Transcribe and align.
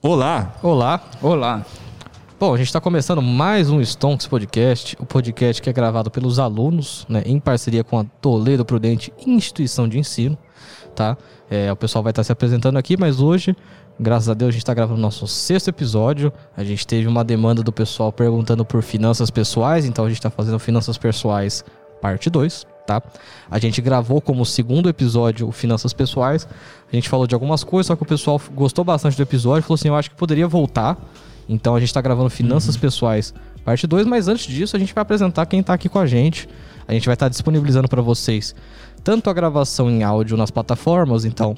Olá! 0.00 0.54
Olá! 0.62 1.02
Olá! 1.20 1.66
Bom, 2.38 2.54
a 2.54 2.56
gente 2.56 2.68
está 2.68 2.80
começando 2.80 3.20
mais 3.20 3.68
um 3.68 3.80
Stonks 3.80 4.28
Podcast, 4.28 4.96
o 5.00 5.04
podcast 5.04 5.60
que 5.60 5.68
é 5.68 5.72
gravado 5.72 6.08
pelos 6.08 6.38
alunos, 6.38 7.04
né, 7.08 7.24
em 7.26 7.40
parceria 7.40 7.82
com 7.82 7.98
a 7.98 8.04
Toledo 8.04 8.64
Prudente 8.64 9.12
Instituição 9.26 9.88
de 9.88 9.98
Ensino, 9.98 10.38
tá? 10.94 11.16
É, 11.50 11.72
o 11.72 11.74
pessoal 11.74 12.04
vai 12.04 12.12
estar 12.12 12.22
se 12.22 12.30
apresentando 12.30 12.76
aqui, 12.76 12.96
mas 12.96 13.20
hoje, 13.20 13.56
graças 13.98 14.28
a 14.28 14.34
Deus, 14.34 14.50
a 14.50 14.52
gente 14.52 14.62
está 14.62 14.72
gravando 14.72 15.00
nosso 15.00 15.26
sexto 15.26 15.66
episódio. 15.66 16.32
A 16.56 16.62
gente 16.62 16.86
teve 16.86 17.08
uma 17.08 17.24
demanda 17.24 17.60
do 17.60 17.72
pessoal 17.72 18.12
perguntando 18.12 18.64
por 18.64 18.80
finanças 18.84 19.32
pessoais, 19.32 19.84
então 19.84 20.04
a 20.04 20.08
gente 20.08 20.18
está 20.18 20.30
fazendo 20.30 20.60
finanças 20.60 20.96
pessoais 20.96 21.64
parte 22.00 22.30
2, 22.30 22.64
tá? 22.88 23.02
A 23.50 23.58
gente 23.58 23.82
gravou 23.82 24.18
como 24.18 24.46
segundo 24.46 24.88
episódio 24.88 25.46
o 25.46 25.52
Finanças 25.52 25.92
Pessoais. 25.92 26.48
A 26.90 26.96
gente 26.96 27.08
falou 27.08 27.26
de 27.26 27.34
algumas 27.34 27.62
coisas, 27.62 27.88
só 27.88 27.96
que 27.96 28.02
o 28.02 28.06
pessoal 28.06 28.40
gostou 28.54 28.82
bastante 28.82 29.14
do 29.16 29.22
episódio, 29.22 29.62
falou 29.62 29.74
assim: 29.74 29.88
eu 29.88 29.96
acho 29.96 30.10
que 30.10 30.16
poderia 30.16 30.48
voltar. 30.48 30.96
Então 31.46 31.76
a 31.76 31.80
gente 31.80 31.88
está 31.90 32.00
gravando 32.00 32.30
Finanças 32.30 32.74
uhum. 32.74 32.80
Pessoais 32.80 33.34
parte 33.64 33.86
2, 33.86 34.06
mas 34.06 34.28
antes 34.28 34.46
disso 34.46 34.76
a 34.76 34.78
gente 34.78 34.94
vai 34.94 35.02
apresentar 35.02 35.44
quem 35.44 35.60
está 35.60 35.74
aqui 35.74 35.90
com 35.90 35.98
a 35.98 36.06
gente. 36.06 36.48
A 36.86 36.94
gente 36.94 37.04
vai 37.04 37.14
estar 37.14 37.26
tá 37.26 37.30
disponibilizando 37.30 37.86
para 37.86 38.00
vocês 38.00 38.54
tanto 39.04 39.28
a 39.28 39.32
gravação 39.32 39.90
em 39.90 40.02
áudio 40.02 40.36
nas 40.36 40.50
plataformas, 40.50 41.24
então 41.24 41.54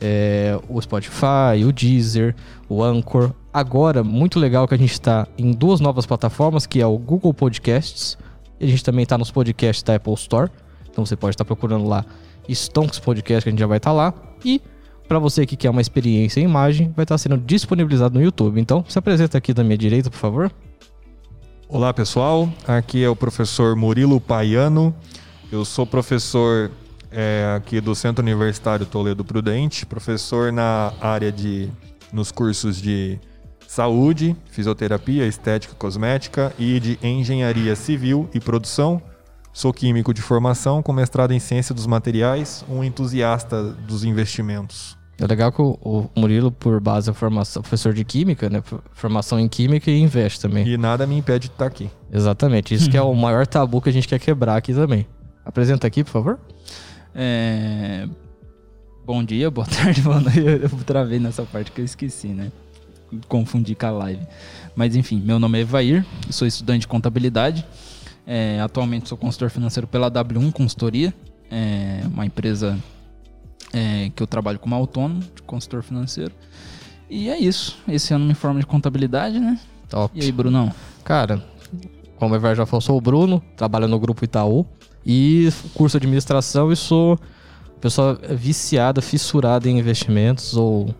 é, 0.00 0.58
o 0.68 0.80
Spotify, 0.80 1.64
o 1.66 1.72
Deezer, 1.72 2.34
o 2.68 2.82
Anchor. 2.82 3.32
Agora, 3.52 4.04
muito 4.04 4.38
legal 4.38 4.66
que 4.68 4.74
a 4.74 4.78
gente 4.78 4.92
está 4.92 5.26
em 5.36 5.52
duas 5.52 5.80
novas 5.80 6.06
plataformas, 6.06 6.66
que 6.66 6.80
é 6.80 6.86
o 6.86 6.98
Google 6.98 7.32
Podcasts. 7.34 8.16
E 8.60 8.66
a 8.66 8.68
gente 8.68 8.84
também 8.84 9.02
está 9.02 9.18
nos 9.18 9.30
podcasts 9.30 9.82
da 9.82 9.96
Apple 9.96 10.14
Store. 10.14 10.50
Então 10.90 11.04
você 11.04 11.16
pode 11.16 11.34
estar 11.34 11.44
tá 11.44 11.46
procurando 11.46 11.86
lá 11.86 12.04
Stonks 12.48 12.98
Podcast, 12.98 13.42
que 13.44 13.48
a 13.48 13.52
gente 13.52 13.60
já 13.60 13.66
vai 13.66 13.78
estar 13.78 13.90
tá 13.90 13.94
lá. 13.94 14.14
E 14.44 14.60
para 15.08 15.18
você 15.18 15.44
que 15.44 15.56
quer 15.56 15.70
uma 15.70 15.80
experiência 15.80 16.40
em 16.40 16.44
imagem, 16.44 16.92
vai 16.96 17.04
estar 17.04 17.18
sendo 17.18 17.36
disponibilizado 17.36 18.18
no 18.18 18.24
YouTube. 18.24 18.60
Então, 18.60 18.84
se 18.88 18.98
apresenta 18.98 19.36
aqui 19.38 19.52
da 19.52 19.62
minha 19.62 19.76
direita, 19.76 20.10
por 20.10 20.16
favor. 20.16 20.52
Olá, 21.68 21.92
pessoal. 21.92 22.48
Aqui 22.66 23.02
é 23.02 23.08
o 23.08 23.16
professor 23.16 23.74
Murilo 23.74 24.20
Paiano. 24.20 24.94
Eu 25.50 25.64
sou 25.64 25.86
professor 25.86 26.70
é, 27.10 27.54
aqui 27.56 27.80
do 27.80 27.94
Centro 27.94 28.22
Universitário 28.22 28.86
Toledo 28.86 29.24
Prudente, 29.24 29.86
professor 29.86 30.52
na 30.52 30.92
área 31.00 31.30
de 31.30 31.68
nos 32.12 32.30
cursos 32.30 32.80
de 32.80 33.18
saúde, 33.74 34.36
fisioterapia, 34.46 35.26
estética, 35.26 35.74
cosmética 35.74 36.52
e 36.56 36.78
de 36.78 36.96
engenharia 37.02 37.74
civil 37.74 38.28
e 38.32 38.38
produção. 38.38 39.02
Sou 39.52 39.72
químico 39.72 40.14
de 40.14 40.22
formação 40.22 40.80
com 40.80 40.92
mestrado 40.92 41.32
em 41.32 41.40
ciência 41.40 41.74
dos 41.74 41.84
materiais, 41.84 42.64
um 42.68 42.84
entusiasta 42.84 43.64
dos 43.64 44.04
investimentos. 44.04 44.96
É 45.18 45.26
legal 45.26 45.50
que 45.50 45.60
o, 45.60 46.08
Murilo, 46.16 46.52
por 46.52 46.80
base, 46.80 47.10
é 47.10 47.12
formação, 47.12 47.62
professor 47.62 47.92
de 47.92 48.04
química, 48.04 48.48
né? 48.48 48.62
Formação 48.92 49.40
em 49.40 49.48
química 49.48 49.90
e 49.90 50.00
investe 50.00 50.40
também. 50.40 50.66
E 50.66 50.76
nada 50.76 51.04
me 51.04 51.16
impede 51.16 51.48
de 51.48 51.54
estar 51.54 51.66
aqui. 51.66 51.90
Exatamente. 52.12 52.74
Isso 52.74 52.88
que 52.88 52.96
é 52.96 53.02
o 53.02 53.14
maior 53.14 53.44
tabu 53.44 53.80
que 53.80 53.88
a 53.88 53.92
gente 53.92 54.06
quer 54.06 54.20
quebrar 54.20 54.56
aqui 54.56 54.72
também. 54.72 55.04
Apresenta 55.44 55.86
aqui, 55.86 56.04
por 56.04 56.10
favor. 56.10 56.38
É... 57.12 58.08
Bom 59.04 59.22
dia, 59.24 59.50
boa 59.50 59.66
tarde, 59.70 60.00
boa 60.00 60.20
noite. 60.20 60.38
Eu 60.38 60.70
travei 60.86 61.18
nessa 61.18 61.42
parte 61.42 61.72
que 61.72 61.80
eu 61.80 61.84
esqueci, 61.84 62.28
né? 62.28 62.52
Confundi 63.28 63.74
com 63.74 63.86
a 63.86 63.90
live. 63.90 64.26
Mas 64.74 64.96
enfim, 64.96 65.20
meu 65.20 65.38
nome 65.38 65.58
é 65.58 65.62
Evair, 65.62 66.04
sou 66.30 66.46
estudante 66.46 66.80
de 66.80 66.88
contabilidade. 66.88 67.64
É, 68.26 68.60
atualmente 68.60 69.08
sou 69.08 69.18
consultor 69.18 69.50
financeiro 69.50 69.86
pela 69.86 70.10
W1 70.10 70.50
Consultoria, 70.52 71.12
é 71.50 72.00
uma 72.06 72.24
empresa 72.24 72.78
é, 73.72 74.10
que 74.14 74.22
eu 74.22 74.26
trabalho 74.26 74.58
como 74.58 74.74
autônomo, 74.74 75.20
de 75.20 75.42
consultor 75.42 75.82
financeiro. 75.82 76.32
E 77.08 77.28
é 77.28 77.38
isso. 77.38 77.76
Esse 77.86 78.14
ano 78.14 78.24
me 78.24 78.34
formo 78.34 78.58
de 78.58 78.66
contabilidade, 78.66 79.38
né? 79.38 79.58
Top. 79.88 80.18
E 80.18 80.24
aí, 80.24 80.32
Brunão? 80.32 80.72
Cara, 81.04 81.44
como 82.16 82.32
o 82.32 82.36
Ever 82.36 82.56
já 82.56 82.64
falou, 82.64 82.80
sou 82.80 82.96
o 82.96 83.00
Bruno, 83.00 83.42
trabalho 83.56 83.86
no 83.86 83.98
Grupo 83.98 84.24
Itaú 84.24 84.66
e 85.04 85.50
curso 85.74 85.98
de 85.98 86.06
administração 86.06 86.72
e 86.72 86.76
sou 86.76 87.18
pessoa 87.80 88.18
viciada, 88.30 89.02
fissurada 89.02 89.68
em 89.68 89.78
investimentos 89.78 90.56
ou. 90.56 90.94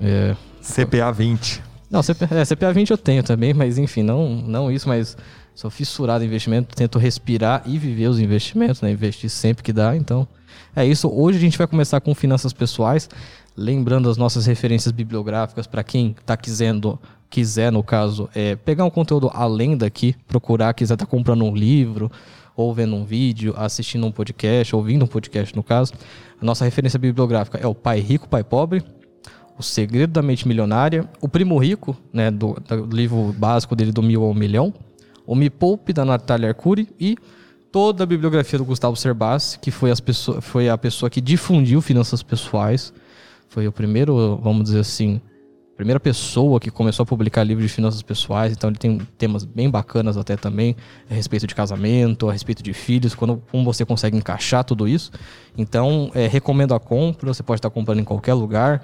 É, 0.00 0.36
CPA 0.62 1.10
20. 1.10 1.62
Não, 1.90 2.02
CPA, 2.02 2.28
é, 2.32 2.44
CPA 2.44 2.72
20 2.72 2.90
eu 2.90 2.98
tenho 2.98 3.22
também, 3.22 3.54
mas 3.54 3.78
enfim, 3.78 4.02
não, 4.02 4.28
não 4.28 4.70
isso, 4.70 4.88
mas 4.88 5.16
sou 5.54 5.70
fissurado 5.70 6.22
em 6.22 6.26
investimento, 6.26 6.76
tento 6.76 6.98
respirar 6.98 7.62
e 7.66 7.78
viver 7.78 8.08
os 8.08 8.20
investimentos, 8.20 8.82
né? 8.82 8.90
Investir 8.90 9.30
sempre 9.30 9.62
que 9.64 9.72
dá, 9.72 9.96
então 9.96 10.28
é 10.76 10.84
isso. 10.84 11.08
Hoje 11.08 11.38
a 11.38 11.40
gente 11.40 11.56
vai 11.56 11.66
começar 11.66 12.00
com 12.00 12.14
finanças 12.14 12.52
pessoais, 12.52 13.08
lembrando 13.56 14.10
as 14.10 14.16
nossas 14.16 14.46
referências 14.46 14.92
bibliográficas 14.92 15.66
para 15.66 15.82
quem 15.82 16.14
está 16.20 16.36
quisendo, 16.36 16.98
quiser, 17.30 17.72
no 17.72 17.82
caso, 17.82 18.28
é, 18.34 18.54
pegar 18.54 18.84
um 18.84 18.90
conteúdo 18.90 19.30
além 19.32 19.76
daqui, 19.76 20.14
procurar, 20.26 20.74
quiser 20.74 20.94
estar 20.94 21.06
tá 21.06 21.10
comprando 21.10 21.44
um 21.44 21.54
livro, 21.54 22.12
ou 22.54 22.74
vendo 22.74 22.94
um 22.96 23.04
vídeo, 23.04 23.54
assistindo 23.56 24.06
um 24.06 24.12
podcast, 24.12 24.76
ouvindo 24.76 25.04
um 25.04 25.08
podcast 25.08 25.56
no 25.56 25.62
caso. 25.62 25.92
A 26.40 26.44
nossa 26.44 26.64
referência 26.64 26.98
bibliográfica 26.98 27.56
é 27.58 27.66
o 27.66 27.74
Pai 27.74 28.00
Rico, 28.00 28.28
Pai 28.28 28.44
Pobre, 28.44 28.82
O 29.58 29.62
Segredo 29.62 30.12
da 30.12 30.22
Mente 30.22 30.46
Milionária, 30.46 31.08
O 31.20 31.28
Primo 31.28 31.58
Rico, 31.58 31.96
né, 32.12 32.30
do, 32.30 32.54
do 32.54 32.96
livro 32.96 33.34
básico 33.36 33.74
dele 33.74 33.90
do 33.90 34.02
Mil 34.02 34.22
ao 34.22 34.32
Milhão, 34.32 34.72
o 35.26 35.34
Me 35.34 35.50
Poupe, 35.50 35.92
da 35.92 36.04
Natália 36.04 36.48
Arcuri, 36.48 36.88
e 36.98 37.16
toda 37.70 38.04
a 38.04 38.06
bibliografia 38.06 38.58
do 38.58 38.64
Gustavo 38.64 38.96
Cerbasi, 38.96 39.58
que 39.58 39.70
foi, 39.70 39.90
as 39.90 40.00
pessoa, 40.00 40.40
foi 40.40 40.68
a 40.68 40.78
pessoa 40.78 41.10
que 41.10 41.20
difundiu 41.20 41.80
finanças 41.80 42.22
pessoais. 42.22 42.92
Foi 43.48 43.66
o 43.66 43.72
primeiro, 43.72 44.38
vamos 44.42 44.64
dizer 44.64 44.80
assim, 44.80 45.20
primeira 45.78 46.00
pessoa 46.00 46.58
que 46.58 46.72
começou 46.72 47.04
a 47.04 47.06
publicar 47.06 47.44
livros 47.44 47.68
de 47.68 47.72
finanças 47.72 48.02
pessoais, 48.02 48.50
então 48.50 48.68
ele 48.68 48.76
tem 48.76 48.98
temas 49.16 49.44
bem 49.44 49.70
bacanas 49.70 50.16
até 50.16 50.36
também, 50.36 50.74
a 51.08 51.14
respeito 51.14 51.46
de 51.46 51.54
casamento, 51.54 52.28
a 52.28 52.32
respeito 52.32 52.64
de 52.64 52.72
filhos, 52.72 53.14
quando, 53.14 53.40
como 53.48 53.64
você 53.64 53.84
consegue 53.84 54.16
encaixar 54.16 54.64
tudo 54.64 54.88
isso. 54.88 55.12
Então, 55.56 56.10
é, 56.16 56.26
recomendo 56.26 56.74
a 56.74 56.80
compra, 56.80 57.32
você 57.32 57.44
pode 57.44 57.60
estar 57.60 57.70
comprando 57.70 58.00
em 58.00 58.04
qualquer 58.04 58.34
lugar, 58.34 58.82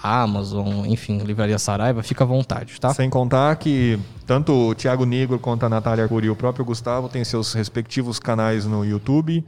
Amazon, 0.00 0.86
enfim, 0.86 1.18
Livraria 1.18 1.58
Saraiva, 1.58 2.00
fica 2.04 2.22
à 2.22 2.26
vontade, 2.26 2.80
tá? 2.80 2.94
Sem 2.94 3.10
contar 3.10 3.56
que 3.56 3.98
tanto 4.24 4.52
o 4.52 4.74
Thiago 4.74 5.04
Negro 5.04 5.40
quanto 5.40 5.66
a 5.66 5.68
Natália 5.68 6.04
Arcuri 6.04 6.28
e 6.28 6.30
o 6.30 6.36
próprio 6.36 6.64
Gustavo 6.64 7.08
têm 7.08 7.24
seus 7.24 7.54
respectivos 7.54 8.20
canais 8.20 8.64
no 8.64 8.84
YouTube, 8.84 9.44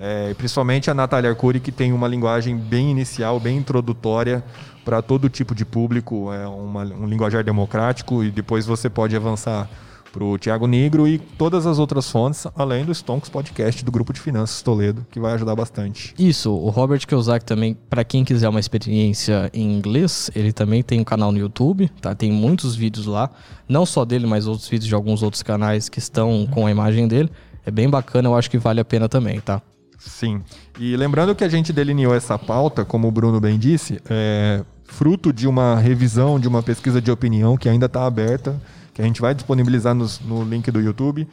é, 0.00 0.32
principalmente 0.34 0.90
a 0.90 0.94
Natália 0.94 1.28
Arcuri, 1.28 1.60
que 1.60 1.70
tem 1.70 1.92
uma 1.92 2.08
linguagem 2.08 2.56
bem 2.56 2.90
inicial, 2.90 3.38
bem 3.38 3.58
introdutória, 3.58 4.42
para 4.84 5.02
todo 5.02 5.28
tipo 5.28 5.54
de 5.54 5.64
público, 5.64 6.32
é 6.32 6.46
uma, 6.48 6.82
um 6.82 7.06
linguajar 7.06 7.44
democrático 7.44 8.24
e 8.24 8.30
depois 8.30 8.64
você 8.64 8.88
pode 8.88 9.14
avançar 9.14 9.68
para 10.10 10.24
o 10.24 10.36
Tiago 10.38 10.66
Negro 10.66 11.06
e 11.06 11.18
todas 11.18 11.66
as 11.66 11.78
outras 11.78 12.10
fontes, 12.10 12.46
além 12.56 12.84
do 12.84 12.92
Stonks 12.92 13.28
Podcast 13.28 13.84
do 13.84 13.92
Grupo 13.92 14.12
de 14.12 14.20
Finanças 14.20 14.60
Toledo, 14.62 15.06
que 15.10 15.20
vai 15.20 15.34
ajudar 15.34 15.54
bastante. 15.54 16.14
Isso, 16.18 16.50
o 16.50 16.68
Robert 16.70 17.06
Kiyosaki 17.06 17.44
também, 17.44 17.76
para 17.88 18.02
quem 18.02 18.24
quiser 18.24 18.48
uma 18.48 18.58
experiência 18.58 19.50
em 19.52 19.70
inglês, 19.72 20.30
ele 20.34 20.52
também 20.52 20.82
tem 20.82 20.98
um 21.00 21.04
canal 21.04 21.30
no 21.30 21.38
YouTube, 21.38 21.88
tá? 22.00 22.14
Tem 22.14 22.32
muitos 22.32 22.74
vídeos 22.74 23.06
lá, 23.06 23.30
não 23.68 23.86
só 23.86 24.04
dele, 24.04 24.26
mas 24.26 24.46
outros 24.46 24.68
vídeos 24.68 24.88
de 24.88 24.94
alguns 24.94 25.22
outros 25.22 25.42
canais 25.42 25.88
que 25.88 25.98
estão 25.98 26.48
com 26.50 26.66
a 26.66 26.70
imagem 26.70 27.06
dele. 27.06 27.30
É 27.64 27.70
bem 27.70 27.88
bacana, 27.88 28.28
eu 28.28 28.34
acho 28.34 28.50
que 28.50 28.58
vale 28.58 28.80
a 28.80 28.84
pena 28.84 29.08
também, 29.08 29.38
tá? 29.38 29.62
Sim. 30.00 30.42
E 30.78 30.96
lembrando 30.96 31.34
que 31.34 31.44
a 31.44 31.48
gente 31.48 31.72
delineou 31.72 32.14
essa 32.14 32.38
pauta, 32.38 32.84
como 32.86 33.06
o 33.06 33.10
Bruno 33.12 33.38
bem 33.38 33.58
disse, 33.58 34.00
é 34.08 34.64
fruto 34.84 35.32
de 35.32 35.46
uma 35.46 35.78
revisão, 35.78 36.40
de 36.40 36.48
uma 36.48 36.62
pesquisa 36.62 37.00
de 37.00 37.10
opinião 37.10 37.56
que 37.56 37.68
ainda 37.68 37.86
está 37.86 38.06
aberta, 38.06 38.60
que 38.94 39.02
a 39.02 39.04
gente 39.04 39.20
vai 39.20 39.34
disponibilizar 39.34 39.94
no, 39.94 40.06
no 40.24 40.42
link 40.42 40.70
do 40.70 40.80
YouTube, 40.80 41.28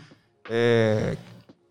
é, 0.49 1.15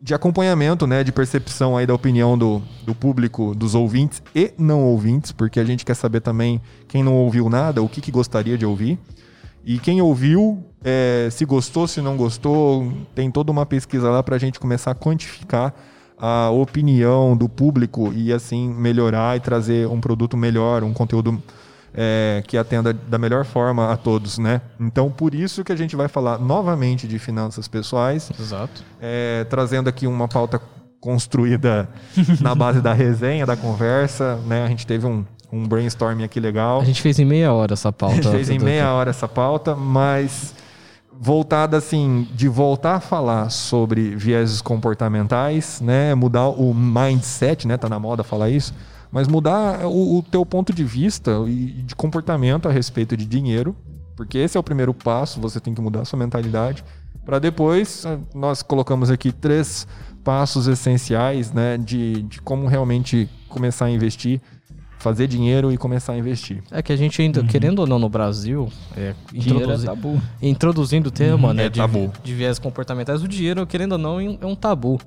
de 0.01 0.15
acompanhamento, 0.15 0.87
né, 0.87 1.05
de 1.05 1.12
percepção 1.12 1.77
aí 1.77 1.87
da 1.87 1.95
opinião 1.95 2.37
do, 2.37 2.62
do 2.84 2.95
público, 2.95 3.55
dos 3.55 3.75
ouvintes 3.75 4.23
e 4.34 4.53
não 4.59 4.83
ouvintes, 4.83 5.33
porque 5.33 5.61
a 5.61 5.65
gente 5.65 5.84
quer 5.84 5.95
saber 5.95 6.21
também 6.21 6.61
quem 6.89 7.03
não 7.03 7.15
ouviu 7.15 7.49
nada, 7.51 7.83
o 7.83 7.89
que, 7.89 8.01
que 8.01 8.11
gostaria 8.11 8.57
de 8.57 8.65
ouvir. 8.65 8.99
E 9.65 9.78
quem 9.78 10.01
ouviu, 10.01 10.65
é, 10.83 11.28
se 11.31 11.45
gostou, 11.45 11.87
se 11.87 12.01
não 12.01 12.16
gostou, 12.16 12.92
tem 13.15 13.31
toda 13.31 13.53
uma 13.53 13.66
pesquisa 13.66 14.09
lá 14.10 14.22
para 14.22 14.37
a 14.37 14.39
gente 14.39 14.59
começar 14.59 14.92
a 14.92 14.95
quantificar 14.95 15.75
a 16.18 16.51
opinião 16.51 17.36
do 17.36 17.48
público 17.48 18.13
e 18.15 18.33
assim 18.33 18.68
melhorar 18.72 19.36
e 19.36 19.41
trazer 19.41 19.86
um 19.86 20.01
produto 20.01 20.36
melhor, 20.36 20.83
um 20.83 20.92
conteúdo 20.92 21.42
é, 21.95 22.42
que 22.47 22.59
atenda 22.59 22.92
da 22.92 23.18
melhor 23.18 23.45
forma 23.45 23.91
a 23.91 23.97
todos, 23.97 24.39
né? 24.39 24.60
Então, 24.78 25.10
por 25.10 25.34
isso 25.34 25.65
que 25.65 25.72
a 25.72 25.77
gente 25.77 25.97
vai 25.97 26.09
falar 26.09 26.39
novamente 26.39 27.09
de 27.09 27.18
finanças 27.18 27.66
pessoais. 27.66 28.30
Exato. 28.39 28.84
É, 29.01 29.47
trazendo 29.48 29.89
aqui 29.89 30.07
uma 30.07 30.28
pauta 30.28 30.60
construída 31.01 31.89
na 32.41 32.54
base 32.54 32.80
da 32.80 32.92
resenha, 32.92 33.47
da 33.47 33.57
conversa, 33.57 34.36
né? 34.47 34.65
A 34.65 34.68
gente 34.68 34.86
teve 34.86 35.07
um, 35.07 35.24
um 35.51 35.66
brainstorming 35.66 36.24
aqui 36.24 36.39
legal. 36.39 36.80
A 36.80 36.84
gente 36.84 37.01
fez 37.01 37.18
em 37.18 37.24
meia 37.24 37.53
hora 37.53 37.72
essa 37.72 37.91
pauta. 37.91 38.15
A 38.15 38.22
gente 38.22 38.30
fez 38.30 38.51
em 38.51 38.59
meia 38.59 38.92
hora 38.92 39.10
essa 39.10 39.27
pauta, 39.27 39.74
mas 39.74 40.54
voltada 41.21 41.77
assim, 41.77 42.28
de 42.34 42.48
voltar 42.48 42.97
a 42.97 43.01
falar 43.01 43.51
sobre 43.51 44.15
vieses 44.15 44.60
comportamentais, 44.60 45.80
né? 45.80 46.15
Mudar 46.15 46.48
o 46.48 46.74
mindset, 46.74 47.66
né? 47.66 47.77
Tá 47.77 47.89
na 47.89 47.98
moda 47.98 48.22
falar 48.22 48.51
isso. 48.51 48.74
mas 49.10 49.28
mudar 49.28 49.86
o, 49.86 50.18
o 50.18 50.22
teu 50.22 50.45
ponto 50.45 50.72
de 50.72 50.84
vista 50.84 51.30
e 51.47 51.83
de 51.83 51.95
comportamento 51.95 52.68
a 52.68 52.72
respeito 52.72 53.16
de 53.16 53.24
dinheiro, 53.24 53.74
porque 54.15 54.39
esse 54.39 54.57
é 54.57 54.60
o 54.60 54.63
primeiro 54.63 54.92
passo, 54.92 55.41
você 55.41 55.60
tem 55.60 55.74
que 55.74 55.80
mudar 55.80 56.01
a 56.01 56.04
sua 56.04 56.18
mentalidade, 56.18 56.84
para 57.24 57.39
depois 57.39 58.04
eh, 58.04 58.18
nós 58.34 58.63
colocamos 58.63 59.10
aqui 59.10 59.33
três 59.33 59.86
passos 60.24 60.66
essenciais, 60.66 61.53
né, 61.53 61.77
de, 61.78 62.22
de 62.22 62.41
como 62.42 62.66
realmente 62.66 63.28
começar 63.48 63.86
a 63.86 63.91
investir 63.91 64.41
fazer 65.06 65.28
dinheiro 65.28 65.70
e 65.72 65.76
começar 65.76 66.14
a 66.14 66.18
investir. 66.18 66.64
É 66.70 66.82
que 66.82 66.92
a 66.92 66.97
gente 66.97 67.22
ainda, 67.22 67.41
Uhum. 67.41 67.47
querendo 67.47 67.78
ou 67.78 67.86
não, 67.86 67.97
no 67.97 68.08
Brasil, 68.08 68.68
é, 68.97 69.14
Dinheiro 69.32 69.58
é 69.58 69.62
introduzi- 69.62 69.86
tabu. 69.86 70.22
introduzindo 70.42 71.06
o 71.08 71.10
tema, 71.12 71.54
né, 71.54 71.66
é 71.66 71.68
de, 71.68 71.78
tabu. 71.78 72.12
de 72.24 72.34
viés 72.34 72.58
comportamentais, 72.58 73.22
o 73.22 73.28
dinheiro, 73.28 73.64
querendo 73.68 73.92
ou 73.92 73.98
não, 73.98 74.18
é 74.20 74.44
um 74.47 74.56
tabu. 74.56 74.98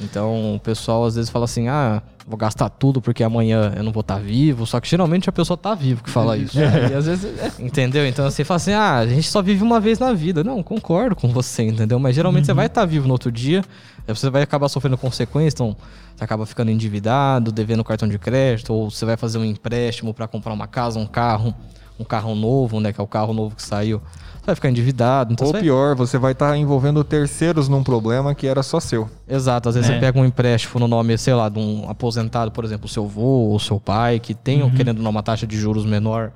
Então, 0.00 0.56
o 0.56 0.60
pessoal 0.60 1.04
às 1.04 1.14
vezes 1.14 1.30
fala 1.30 1.44
assim: 1.44 1.68
ah, 1.68 2.02
vou 2.26 2.36
gastar 2.36 2.68
tudo 2.68 3.00
porque 3.02 3.22
amanhã 3.22 3.72
eu 3.76 3.82
não 3.82 3.92
vou 3.92 4.00
estar 4.00 4.18
vivo. 4.18 4.66
Só 4.66 4.80
que 4.80 4.88
geralmente 4.88 5.28
a 5.28 5.32
pessoa 5.32 5.56
tá 5.56 5.74
viva 5.74 6.02
que 6.02 6.10
fala 6.10 6.36
isso. 6.36 6.58
É, 6.60 6.90
e 6.90 6.94
às 6.94 7.06
vezes 7.06 7.24
é, 7.24 7.50
Entendeu? 7.58 8.06
Então 8.06 8.28
você 8.28 8.44
fala 8.44 8.56
assim: 8.56 8.72
ah, 8.72 8.98
a 8.98 9.06
gente 9.06 9.28
só 9.28 9.42
vive 9.42 9.62
uma 9.62 9.80
vez 9.80 9.98
na 9.98 10.12
vida. 10.12 10.42
Não, 10.42 10.62
concordo 10.62 11.16
com 11.16 11.28
você, 11.28 11.64
entendeu? 11.64 11.98
Mas 11.98 12.14
geralmente 12.14 12.46
você 12.46 12.52
vai 12.52 12.66
estar 12.66 12.84
vivo 12.84 13.06
no 13.06 13.12
outro 13.12 13.30
dia, 13.30 13.64
você 14.06 14.30
vai 14.30 14.42
acabar 14.42 14.68
sofrendo 14.68 14.96
consequências, 14.96 15.54
então 15.54 15.76
você 16.16 16.24
acaba 16.24 16.46
ficando 16.46 16.70
endividado, 16.70 17.50
devendo 17.50 17.82
cartão 17.82 18.08
de 18.08 18.18
crédito, 18.18 18.72
ou 18.72 18.90
você 18.90 19.04
vai 19.04 19.16
fazer 19.16 19.38
um 19.38 19.44
empréstimo 19.44 20.14
para 20.14 20.28
comprar 20.28 20.52
uma 20.52 20.66
casa, 20.66 20.98
um 20.98 21.06
carro, 21.06 21.54
um 21.98 22.04
carro 22.04 22.34
novo, 22.34 22.80
né? 22.80 22.92
Que 22.92 23.00
é 23.00 23.04
o 23.04 23.06
carro 23.06 23.32
novo 23.32 23.56
que 23.56 23.62
saiu. 23.62 24.00
Você 24.40 24.46
vai 24.46 24.54
ficar 24.54 24.70
endividado. 24.70 25.32
Então 25.34 25.46
Ou 25.46 25.50
você 25.52 25.58
vai- 25.58 25.62
pior, 25.62 25.94
você 25.94 26.16
vai 26.18 26.32
estar 26.32 26.56
envolvendo 26.56 27.04
terceiros 27.04 27.68
num 27.68 27.82
problema 27.84 28.34
que 28.34 28.46
era 28.46 28.62
só 28.62 28.80
seu. 28.80 29.08
Exato, 29.28 29.68
às 29.68 29.74
vezes 29.74 29.90
É. 29.90 29.94
você 29.94 30.00
pega 30.00 30.18
um 30.18 30.24
empréstimo 30.24 30.80
no 30.80 30.88
nome, 30.88 31.16
sei 31.18 31.34
lá, 31.34 31.48
de 31.50 31.58
um 31.58 31.88
aposentado, 31.90 32.50
por 32.50 32.64
exemplo, 32.64 32.86
o 32.86 32.88
seu 32.88 33.04
avô 33.04 33.20
ou 33.50 33.58
seu 33.58 33.78
pai, 33.78 34.18
que 34.18 34.32
tem, 34.34 34.62
Uhum. 34.62 34.70
querendo 34.70 34.96
ou 34.98 35.04
não, 35.04 35.10
uma 35.10 35.22
taxa 35.22 35.46
de 35.46 35.56
juros 35.58 35.84
menor. 35.84 36.32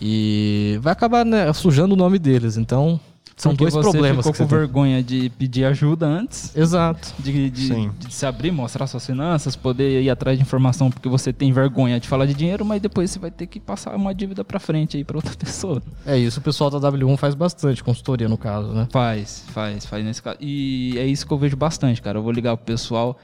E 0.00 0.78
vai 0.82 0.92
acabar 0.92 1.24
né, 1.24 1.52
sujando 1.52 1.94
o 1.94 1.96
nome 1.96 2.18
deles. 2.18 2.56
Então, 2.56 3.00
são 3.42 3.52
porque 3.52 3.64
dois 3.64 3.74
você 3.74 3.90
problemas 3.90 4.16
ficou 4.18 4.32
que 4.32 4.38
com 4.38 4.44
você 4.44 4.48
tem. 4.50 4.58
vergonha 4.58 5.02
de 5.02 5.30
pedir 5.30 5.64
ajuda 5.64 6.06
antes, 6.06 6.54
Exato. 6.56 7.12
de, 7.18 7.50
de- 7.50 7.88
de 7.90 8.12
se 8.14 8.26
abrir, 8.26 8.50
mostrar 8.50 8.86
suas 8.86 9.04
finanças, 9.06 9.56
poder 9.56 10.02
ir 10.02 10.10
atrás 10.10 10.38
de 10.38 10.42
informação 10.42 10.90
porque 10.90 11.08
você 11.08 11.32
tem 11.32 11.52
vergonha 11.52 11.98
de 12.00 12.06
falar 12.08 12.26
de 12.26 12.34
dinheiro, 12.34 12.64
mas 12.64 12.80
depois 12.80 13.10
você 13.10 13.18
vai 13.18 13.30
ter 13.30 13.46
que 13.46 13.58
passar 13.60 13.94
uma 13.96 14.14
dívida 14.14 14.44
pra 14.44 14.58
frente 14.60 14.96
aí 14.96 15.04
pra 15.04 15.16
outra 15.16 15.34
pessoa. 15.38 15.82
É 16.06 16.16
isso, 16.18 16.38
o 16.40 16.42
pessoal 16.42 16.70
da 16.70 16.78
W1 16.90 17.16
faz 17.16 17.34
bastante, 17.34 17.82
consultoria 17.84 18.28
no 18.28 18.36
caso, 18.38 18.68
né? 18.72 18.88
Faz, 18.90 19.44
faz, 19.52 19.86
faz 19.86 20.04
nesse 20.04 20.22
caso. 20.22 20.36
E 20.40 20.94
é 20.98 21.06
isso 21.06 21.26
que 21.26 21.32
eu 21.32 21.38
vejo 21.38 21.56
bastante, 21.56 22.00
cara. 22.02 22.18
Eu 22.18 22.22
vou 22.22 22.32
ligar 22.32 22.56
pro 22.56 22.66
pessoal, 22.66 23.18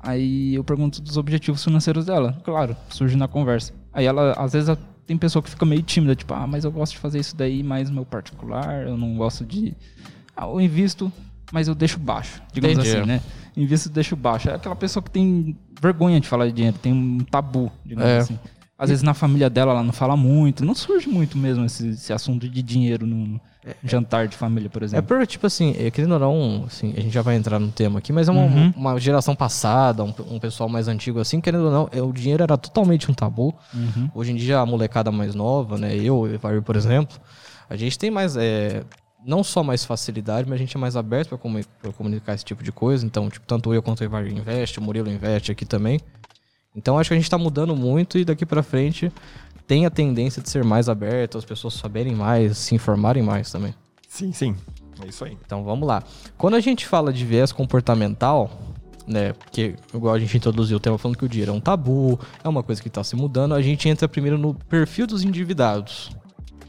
aí 0.00 0.54
eu 0.54 0.64
pergunto 0.64 1.00
dos 1.02 1.16
objetivos 1.16 1.62
financeiros 1.62 2.06
dela. 2.06 2.38
Claro, 2.44 2.76
surge 2.88 3.16
na 3.16 3.28
conversa. 3.28 3.72
Aí 3.92 4.06
ela, 4.06 4.32
às 4.32 4.52
vezes, 4.52 4.76
tem 5.08 5.16
pessoa 5.16 5.42
que 5.42 5.48
fica 5.48 5.64
meio 5.64 5.82
tímida, 5.82 6.14
tipo, 6.14 6.32
ah, 6.34 6.46
mas 6.46 6.64
eu 6.64 6.70
gosto 6.70 6.92
de 6.92 6.98
fazer 6.98 7.18
isso 7.18 7.34
daí 7.34 7.62
mais 7.62 7.88
no 7.88 7.94
meu 7.96 8.04
particular, 8.04 8.86
eu 8.86 8.96
não 8.96 9.16
gosto 9.16 9.42
de. 9.44 9.74
Ah, 10.36 10.44
eu 10.44 10.60
invisto, 10.60 11.10
mas 11.50 11.66
eu 11.66 11.74
deixo 11.74 11.98
baixo, 11.98 12.42
digamos 12.52 12.78
Entendi. 12.78 12.94
assim, 12.96 13.06
né? 13.06 13.22
Invisto 13.56 13.88
e 13.88 13.92
deixo 13.92 14.14
baixo. 14.14 14.50
É 14.50 14.54
aquela 14.54 14.76
pessoa 14.76 15.02
que 15.02 15.10
tem 15.10 15.56
vergonha 15.80 16.20
de 16.20 16.28
falar 16.28 16.46
de 16.46 16.52
dinheiro, 16.52 16.76
tem 16.78 16.92
um 16.92 17.18
tabu, 17.20 17.72
digamos 17.84 18.08
É. 18.08 18.18
assim. 18.18 18.38
Às 18.78 18.90
vezes 18.90 19.02
na 19.02 19.12
família 19.12 19.50
dela 19.50 19.72
ela 19.72 19.82
não 19.82 19.92
fala 19.92 20.16
muito, 20.16 20.64
não 20.64 20.74
surge 20.74 21.08
muito 21.08 21.36
mesmo 21.36 21.64
esse, 21.64 21.88
esse 21.88 22.12
assunto 22.12 22.48
de 22.48 22.62
dinheiro 22.62 23.04
no 23.06 23.40
jantar 23.84 24.28
de 24.28 24.36
família, 24.36 24.70
por 24.70 24.82
É 24.82 24.84
exemplo. 24.86 25.06
por, 25.18 25.26
tipo 25.26 25.46
assim, 25.46 25.74
é, 25.78 25.90
querendo 25.90 26.12
ou 26.12 26.18
não, 26.20 26.64
assim, 26.66 26.94
a 26.96 27.00
gente 27.00 27.12
já 27.12 27.20
vai 27.20 27.34
entrar 27.36 27.58
no 27.58 27.70
tema 27.72 27.98
aqui, 27.98 28.12
mas 28.12 28.28
é 28.28 28.32
uma, 28.32 28.42
Uhum. 28.44 28.72
uma 28.76 28.98
geração 29.00 29.34
passada, 29.34 30.02
um, 30.04 30.14
um 30.30 30.38
pessoal 30.38 30.68
mais 30.68 30.86
antigo 30.88 31.18
assim, 31.18 31.40
querendo 31.40 31.64
ou 31.64 31.70
não, 31.72 31.88
é, 31.92 32.00
o 32.00 32.12
dinheiro 32.12 32.42
era 32.42 32.56
totalmente 32.56 33.10
um 33.10 33.14
tabu. 33.14 33.54
Uhum. 33.74 34.08
Hoje 34.14 34.32
em 34.32 34.36
dia, 34.36 34.60
a 34.60 34.64
molecada 34.64 35.10
mais 35.10 35.34
nova, 35.34 35.76
né? 35.76 35.94
Eu, 35.96 36.20
o 36.20 36.26
Evair, 36.28 36.62
por 36.62 36.76
exemplo, 36.76 37.18
a 37.68 37.76
gente 37.76 37.98
tem 37.98 38.10
mais. 38.10 38.36
é, 38.36 38.84
não 39.26 39.42
só 39.42 39.62
mais 39.64 39.84
facilidade, 39.84 40.48
mas 40.48 40.54
a 40.54 40.58
gente 40.58 40.76
é 40.76 40.80
mais 40.80 40.96
aberto 40.96 41.36
para 41.36 41.92
comunicar 41.92 42.34
esse 42.34 42.44
tipo 42.44 42.62
de 42.62 42.70
coisa. 42.72 43.04
Então, 43.04 43.28
tipo, 43.28 43.44
tanto 43.46 43.74
eu 43.74 43.82
quanto 43.82 44.00
o 44.00 44.04
Evair 44.04 44.32
investe, 44.32 44.78
o 44.78 44.82
Murilo 44.82 45.10
investe 45.10 45.50
aqui 45.52 45.66
também. 45.66 45.98
Então, 46.74 46.98
acho 46.98 47.08
que 47.10 47.14
a 47.14 47.16
gente 47.16 47.30
tá 47.30 47.38
mudando 47.38 47.74
muito 47.74 48.18
e 48.18 48.24
daqui 48.24 48.46
para 48.46 48.62
frente 48.62 49.10
tem 49.66 49.84
a 49.84 49.90
tendência 49.90 50.40
de 50.42 50.48
ser 50.48 50.64
mais 50.64 50.88
aberto, 50.88 51.36
as 51.36 51.44
pessoas 51.44 51.74
saberem 51.74 52.14
mais, 52.14 52.56
se 52.58 52.74
informarem 52.74 53.22
mais 53.22 53.50
também. 53.50 53.74
Sim, 54.08 54.32
sim. 54.32 54.54
É 55.02 55.06
isso 55.08 55.24
aí. 55.24 55.36
Então 55.44 55.62
vamos 55.64 55.86
lá. 55.86 56.02
Quando 56.36 56.54
a 56.54 56.60
gente 56.60 56.86
fala 56.86 57.12
de 57.12 57.24
viés 57.24 57.52
comportamental, 57.52 58.50
né? 59.06 59.32
Porque, 59.32 59.74
igual 59.94 60.14
a 60.14 60.18
gente 60.18 60.36
introduziu 60.36 60.76
o 60.76 60.80
tema 60.80 60.98
falando 60.98 61.16
que 61.16 61.24
o 61.24 61.28
dinheiro 61.28 61.52
é 61.52 61.54
um 61.54 61.60
tabu, 61.60 62.18
é 62.42 62.48
uma 62.48 62.62
coisa 62.62 62.80
que 62.82 62.88
está 62.88 63.02
se 63.04 63.14
mudando, 63.16 63.54
a 63.54 63.62
gente 63.62 63.88
entra 63.88 64.08
primeiro 64.08 64.36
no 64.38 64.54
perfil 64.54 65.06
dos 65.06 65.22
endividados. 65.22 66.10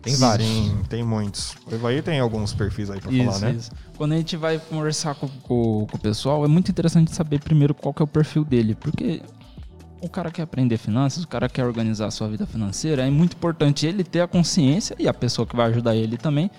Tem 0.02 0.16
vários. 0.16 0.48
Sim, 0.48 0.82
tem 0.88 1.04
muitos. 1.04 1.56
O 1.70 1.76
Evair 1.76 2.02
tem 2.02 2.20
alguns 2.22 2.54
perfis 2.54 2.90
aí 2.90 3.02
pra 3.02 3.12
Isso, 3.12 3.26
falar, 3.26 3.40
né? 3.40 3.52
isso. 3.58 3.72
Quando 3.98 4.14
a 4.14 4.18
gente 4.18 4.38
vai 4.38 4.58
conversar 4.58 5.16
com, 5.16 5.28
com- 5.28 5.86
com 5.90 5.98
o 5.98 6.00
pessoal, 6.00 6.46
é 6.46 6.48
muito 6.48 6.72
interessante 6.72 7.14
saber 7.14 7.42
primeiro 7.42 7.74
qual 7.74 7.94
que 7.94 8.02
é 8.02 8.06
o 8.06 8.08
perfil 8.08 8.46
dele, 8.46 8.76
porque 8.76 9.22
o 10.02 10.10
cara 10.10 10.32
quer 10.32 10.44
aprender 10.44 10.78
finanças, 10.78 11.24
o 11.24 11.28
cara 11.28 11.50
quer 11.50 11.66
organizar 11.66 12.08
a 12.08 12.12
sua 12.12 12.28
vida 12.28 12.46
financeira, 12.46 13.06
é 13.06 13.10
muito 13.10 13.36
importante 13.36 13.86
ele 13.86 14.04
ter 14.04 14.22
a 14.22 14.28
consciência 14.28 14.96
e 15.00 15.08
a 15.08 15.14
pessoa 15.14 15.46
que 15.46 15.56
vai 15.56 15.68
ajudar 15.68 15.96
ele 15.96 16.18
também 16.18 16.50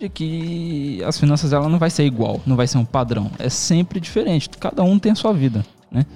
de 0.00 0.08
que 0.08 1.02
as 1.04 1.20
finanças 1.20 1.52
ela 1.52 1.68
não 1.68 1.78
vai 1.78 1.90
ser 1.90 2.04
igual, 2.04 2.40
não 2.46 2.56
vai 2.56 2.66
ser 2.66 2.78
um 2.78 2.84
padrão, 2.84 3.30
é 3.38 3.50
sempre 3.50 4.00
diferente. 4.00 4.48
Cada 4.48 4.82
um 4.82 4.98
tem 4.98 5.12
a 5.12 5.14
sua 5.14 5.32
vida, 5.32 5.64
né? 5.90 6.06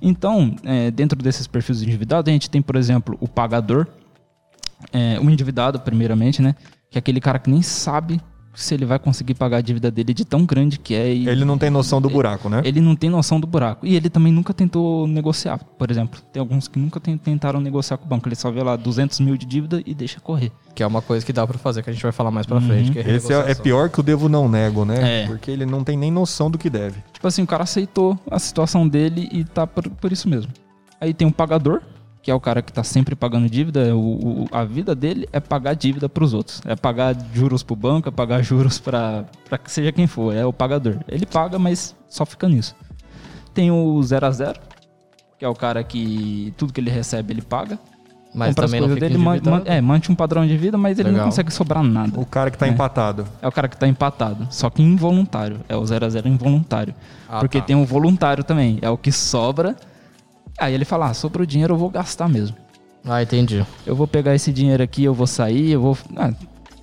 Então, 0.00 0.54
é, 0.62 0.90
dentro 0.90 1.20
desses 1.20 1.46
perfis 1.46 1.82
endividados, 1.82 2.28
a 2.28 2.32
gente 2.32 2.50
tem, 2.50 2.60
por 2.60 2.76
exemplo, 2.76 3.16
o 3.18 3.26
pagador, 3.26 3.86
é, 4.92 5.18
o 5.18 5.28
endividado, 5.30 5.80
primeiramente, 5.80 6.42
né? 6.42 6.54
Que 6.90 6.98
é 6.98 7.00
aquele 7.00 7.20
cara 7.20 7.38
que 7.38 7.50
nem 7.50 7.62
sabe 7.62 8.20
se 8.62 8.74
ele 8.74 8.84
vai 8.84 8.98
conseguir 8.98 9.34
pagar 9.34 9.58
a 9.58 9.60
dívida 9.60 9.90
dele 9.90 10.12
de 10.12 10.24
tão 10.24 10.44
grande 10.44 10.78
que 10.78 10.94
é. 10.94 11.14
E 11.14 11.28
Ele 11.28 11.44
não 11.44 11.56
tem 11.56 11.70
noção 11.70 12.00
do 12.00 12.10
buraco, 12.10 12.48
né? 12.48 12.60
ele 12.64 12.80
não 12.80 12.96
tem 12.96 13.08
noção 13.08 13.38
do 13.38 13.46
buraco. 13.46 13.86
E 13.86 13.94
ele 13.94 14.10
também 14.10 14.32
nunca 14.32 14.52
tentou 14.52 15.06
negociar, 15.06 15.58
por 15.78 15.90
exemplo. 15.90 16.20
Tem 16.32 16.40
alguns 16.40 16.66
que 16.68 16.78
nunca 16.78 16.98
ten- 16.98 17.16
tentaram 17.16 17.60
negociar 17.60 17.96
com 17.96 18.04
o 18.06 18.08
banco. 18.08 18.28
Ele 18.28 18.34
só 18.34 18.50
vê 18.50 18.62
lá 18.62 18.74
200 18.76 19.20
mil 19.20 19.36
de 19.36 19.46
dívida 19.46 19.82
e 19.86 19.94
deixa 19.94 20.20
correr. 20.20 20.50
Que 20.74 20.82
é 20.82 20.86
uma 20.86 21.00
coisa 21.02 21.24
que 21.24 21.32
dá 21.32 21.46
pra 21.46 21.58
fazer, 21.58 21.82
que 21.82 21.90
a 21.90 21.92
gente 21.92 22.02
vai 22.02 22.12
falar 22.12 22.30
mais 22.30 22.46
pra 22.46 22.60
frente. 22.60 22.90
Que 22.92 22.98
é 22.98 23.10
Esse 23.14 23.32
é, 23.32 23.50
é 23.50 23.54
pior 23.54 23.88
que 23.90 24.00
o 24.00 24.02
devo 24.02 24.28
não 24.28 24.48
nego, 24.48 24.84
né? 24.84 25.22
É. 25.22 25.26
Porque 25.26 25.50
ele 25.50 25.64
não 25.66 25.84
tem 25.84 25.96
nem 25.96 26.10
noção 26.10 26.50
do 26.50 26.58
que 26.58 26.68
deve. 26.68 27.02
Tipo 27.12 27.26
assim, 27.28 27.42
o 27.42 27.46
cara 27.46 27.62
aceitou 27.64 28.18
a 28.30 28.38
situação 28.38 28.86
dele 28.88 29.28
e 29.32 29.44
tá 29.44 29.66
por, 29.66 29.88
por 29.88 30.12
isso 30.12 30.28
mesmo. 30.28 30.52
Aí 31.00 31.14
tem 31.14 31.26
um 31.26 31.32
pagador, 31.32 31.80
que 32.28 32.32
é 32.32 32.34
o 32.34 32.40
cara 32.40 32.60
que 32.60 32.70
tá 32.70 32.84
sempre 32.84 33.16
pagando 33.16 33.48
dívida. 33.48 33.96
O, 33.96 34.42
o- 34.42 34.48
a 34.52 34.62
vida 34.62 34.94
dele 34.94 35.26
é 35.32 35.40
pagar 35.40 35.72
dívida 35.74 36.10
pros 36.10 36.34
outros. 36.34 36.60
É 36.66 36.76
pagar 36.76 37.16
juros 37.32 37.62
pro 37.62 37.74
banco, 37.74 38.06
é 38.10 38.12
pagar 38.12 38.42
juros 38.44 38.78
que 39.56 39.70
seja 39.72 39.90
quem 39.92 40.06
for. 40.06 40.36
É 40.36 40.44
o 40.44 40.52
pagador. 40.52 40.96
Ele 41.08 41.24
paga, 41.24 41.58
mas 41.58 41.96
só 42.06 42.26
fica 42.26 42.46
nisso. 42.46 42.76
Tem 43.54 43.70
o 43.70 44.02
0 44.02 44.26
a 44.26 44.30
0 44.30 44.60
que 45.38 45.44
é 45.44 45.48
o 45.48 45.54
cara 45.54 45.82
que 45.82 46.52
tudo 46.58 46.70
que 46.70 46.80
ele 46.82 46.90
recebe 46.90 47.32
ele 47.32 47.40
paga. 47.40 47.78
Mas 48.34 48.48
compra 48.50 48.66
as 48.66 48.70
também 48.70 48.80
coisas 48.82 48.94
fica 48.96 49.08
dele, 49.08 49.18
man- 49.24 49.40
man- 49.42 49.62
é, 49.64 49.80
mante 49.80 50.12
um 50.12 50.14
padrão 50.14 50.46
de 50.46 50.54
vida, 50.54 50.76
mas 50.76 50.98
ele 50.98 51.08
Legal. 51.08 51.24
não 51.24 51.30
consegue 51.30 51.50
sobrar 51.50 51.82
nada. 51.82 52.20
O 52.20 52.26
cara 52.26 52.50
que 52.50 52.58
tá 52.58 52.66
É. 52.66 52.68
empatado. 52.68 53.24
É 53.40 53.48
o 53.48 53.52
cara 53.52 53.68
que 53.68 53.76
tá 53.78 53.88
empatado, 53.88 54.46
só 54.50 54.68
que 54.68 54.82
involuntário. 54.82 55.60
É 55.66 55.74
o 55.74 55.86
0 55.86 56.04
a 56.04 56.08
0 56.10 56.28
involuntário. 56.28 56.94
Ah, 57.26 57.38
Porque 57.40 57.58
tá. 57.58 57.64
tem 57.68 57.74
um 57.74 57.86
voluntário 57.86 58.44
também. 58.44 58.78
É 58.82 58.90
o 58.90 58.98
que 58.98 59.10
sobra. 59.10 59.74
Aí 60.58 60.74
ele 60.74 60.84
fala: 60.84 61.08
ah, 61.10 61.14
sobrou 61.14 61.46
dinheiro, 61.46 61.74
eu 61.74 61.78
vou 61.78 61.88
gastar 61.90 62.28
mesmo. 62.28 62.56
Ah, 63.04 63.22
entendi. 63.22 63.64
Eu 63.86 63.94
vou 63.96 64.06
pegar 64.06 64.34
esse 64.34 64.52
dinheiro 64.52 64.82
aqui, 64.82 65.04
eu 65.04 65.14
vou 65.14 65.26
sair, 65.26 65.70
eu 65.70 65.80
vou. 65.80 65.96
Ah, 66.16 66.32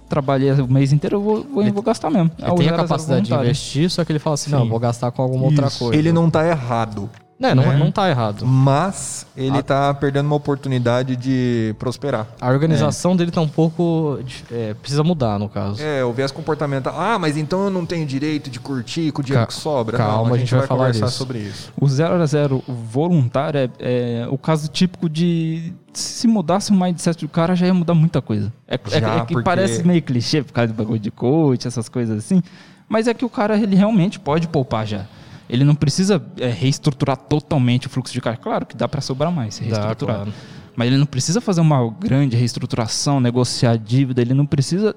trabalhei 0.09 0.51
o 0.53 0.67
mês 0.67 0.93
inteiro, 0.93 1.17
eu 1.17 1.21
vou, 1.21 1.43
vou, 1.43 1.61
Ele- 1.63 1.71
vou 1.71 1.83
gastar 1.83 2.09
mesmo. 2.09 2.31
É 2.39 2.45
Ele 2.45 2.51
o 2.51 2.55
tem 2.55 2.67
a 2.67 2.69
0 2.71 2.75
0 2.77 2.87
capacidade 2.87 3.25
de 3.27 3.33
investir, 3.33 3.89
só 3.89 4.03
que 4.05 4.11
ele 4.11 4.19
fala 4.19 4.35
assim, 4.35 4.51
não, 4.51 4.63
Sim. 4.63 4.69
vou 4.69 4.79
gastar 4.79 5.11
com 5.11 5.21
alguma 5.21 5.45
outra 5.45 5.67
Isso. 5.67 5.79
coisa. 5.79 5.95
Ele 5.97 6.11
não 6.11 6.29
tá 6.29 6.47
errado. 6.47 7.09
É, 7.41 7.53
não, 7.53 7.63
né? 7.63 7.75
não 7.77 7.91
tá 7.91 8.09
errado. 8.09 8.45
Mas 8.45 9.27
ele 9.35 9.57
Ah. 9.57 9.61
tá 9.63 9.93
perdendo 9.93 10.25
uma 10.27 10.37
oportunidade 10.37 11.17
de 11.17 11.75
prosperar. 11.77 12.25
A 12.39 12.49
organização 12.49 13.13
dele 13.15 13.29
tá 13.29 13.41
um 13.41 13.47
pouco... 13.47 14.19
é, 14.49 14.73
precisa 14.75 15.03
mudar, 15.03 15.37
no 15.37 15.49
caso. 15.49 15.81
É, 15.83 16.03
o 16.05 16.13
viés 16.13 16.31
comportamental. 16.31 16.95
Ah, 16.97 17.19
mas 17.19 17.35
então 17.35 17.65
eu 17.65 17.69
não 17.69 17.85
tenho 17.85 18.05
direito 18.05 18.49
de 18.49 18.57
curtir 18.59 19.11
com 19.11 19.21
o 19.21 19.23
dinheiro 19.23 19.45
Ca- 19.45 19.53
que 19.53 19.59
sobra. 19.61 19.97
calma, 19.97 20.29
Não, 20.29 20.35
a 20.35 20.37
gente 20.37 20.55
vai 20.55 20.65
falar 20.65 20.85
conversar 20.87 21.05
disso. 21.07 21.17
sobre 21.17 21.39
isso. 21.39 21.73
O 21.79 21.87
0 21.89 22.13
a 22.21 22.25
0 22.25 22.63
voluntário 22.67 23.59
é, 23.59 23.69
é 23.79 24.27
o 24.29 24.37
caso 24.37 24.67
típico 24.69 25.09
de 25.09 25.73
se 25.93 26.27
mudasse 26.27 26.71
o 26.71 26.73
mindset 26.75 27.19
do 27.25 27.29
cara 27.29 27.53
já 27.55 27.65
ia 27.65 27.73
mudar 27.73 27.93
muita 27.93 28.21
coisa. 28.21 28.51
É, 28.67 28.75
é- 28.75 28.99
Já, 29.01 29.15
é 29.15 29.19
que 29.25 29.33
porque- 29.33 29.43
parece 29.43 29.83
meio 29.85 30.01
clichê 30.01 30.41
por 30.41 30.53
causa 30.53 30.71
do 30.71 30.75
bagulho 30.77 30.99
de 30.99 31.11
coach, 31.11 31.67
essas 31.67 31.89
coisas 31.89 32.17
assim, 32.17 32.41
mas 32.87 33.07
é 33.09 33.13
que 33.13 33.25
o 33.25 33.29
cara 33.29 33.57
ele 33.57 33.75
realmente 33.75 34.19
pode 34.19 34.47
poupar 34.47 34.85
já. 34.87 35.05
Ele 35.49 35.63
não 35.63 35.75
precisa 35.75 36.23
é, 36.39 36.47
reestruturar 36.49 37.17
totalmente 37.17 37.87
o 37.87 37.89
fluxo 37.89 38.11
de 38.13 38.19
caixa. 38.21 38.39
Claro 38.41 38.65
que 38.65 38.75
dá 38.75 38.87
para 38.87 39.01
sobrar 39.01 39.31
mais, 39.31 39.55
se 39.55 39.63
Dá, 39.65 39.75
reestruturar. 39.77 40.15
claro. 40.17 40.33
Mas 40.75 40.87
ele 40.87 40.97
não 40.97 41.05
precisa 41.05 41.39
fazer 41.39 41.61
uma 41.61 41.89
grande 41.91 42.35
reestruturação, 42.35 43.19
negociar 43.19 43.77
dívida, 43.77 44.21
ele 44.21 44.33
não 44.33 44.45
precisa 44.45 44.93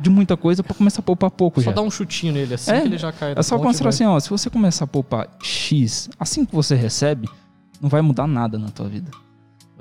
de 0.00 0.08
muita 0.10 0.36
coisa 0.36 0.62
para 0.62 0.74
começar 0.74 1.00
a 1.00 1.02
poupar 1.02 1.30
pouco 1.30 1.60
Só 1.60 1.66
já. 1.70 1.72
dar 1.76 1.82
um 1.82 1.90
chutinho 1.90 2.32
nele 2.32 2.54
assim 2.54 2.70
É, 2.72 2.80
que 2.80 2.86
ele 2.88 2.98
já 2.98 3.12
cai. 3.12 3.34
É 3.36 3.42
só 3.42 3.58
considerar 3.58 3.90
assim, 3.90 4.04
ó, 4.06 4.18
se 4.18 4.30
você 4.30 4.48
começar 4.48 4.84
a 4.86 4.88
poupar 4.88 5.28
X, 5.42 6.08
assim 6.18 6.44
que 6.46 6.54
você 6.54 6.74
recebe, 6.74 7.28
não 7.80 7.88
vai 7.90 8.00
mudar 8.00 8.26
nada 8.26 8.58
na 8.58 8.68
tua 8.70 8.88
vida. 8.88 9.10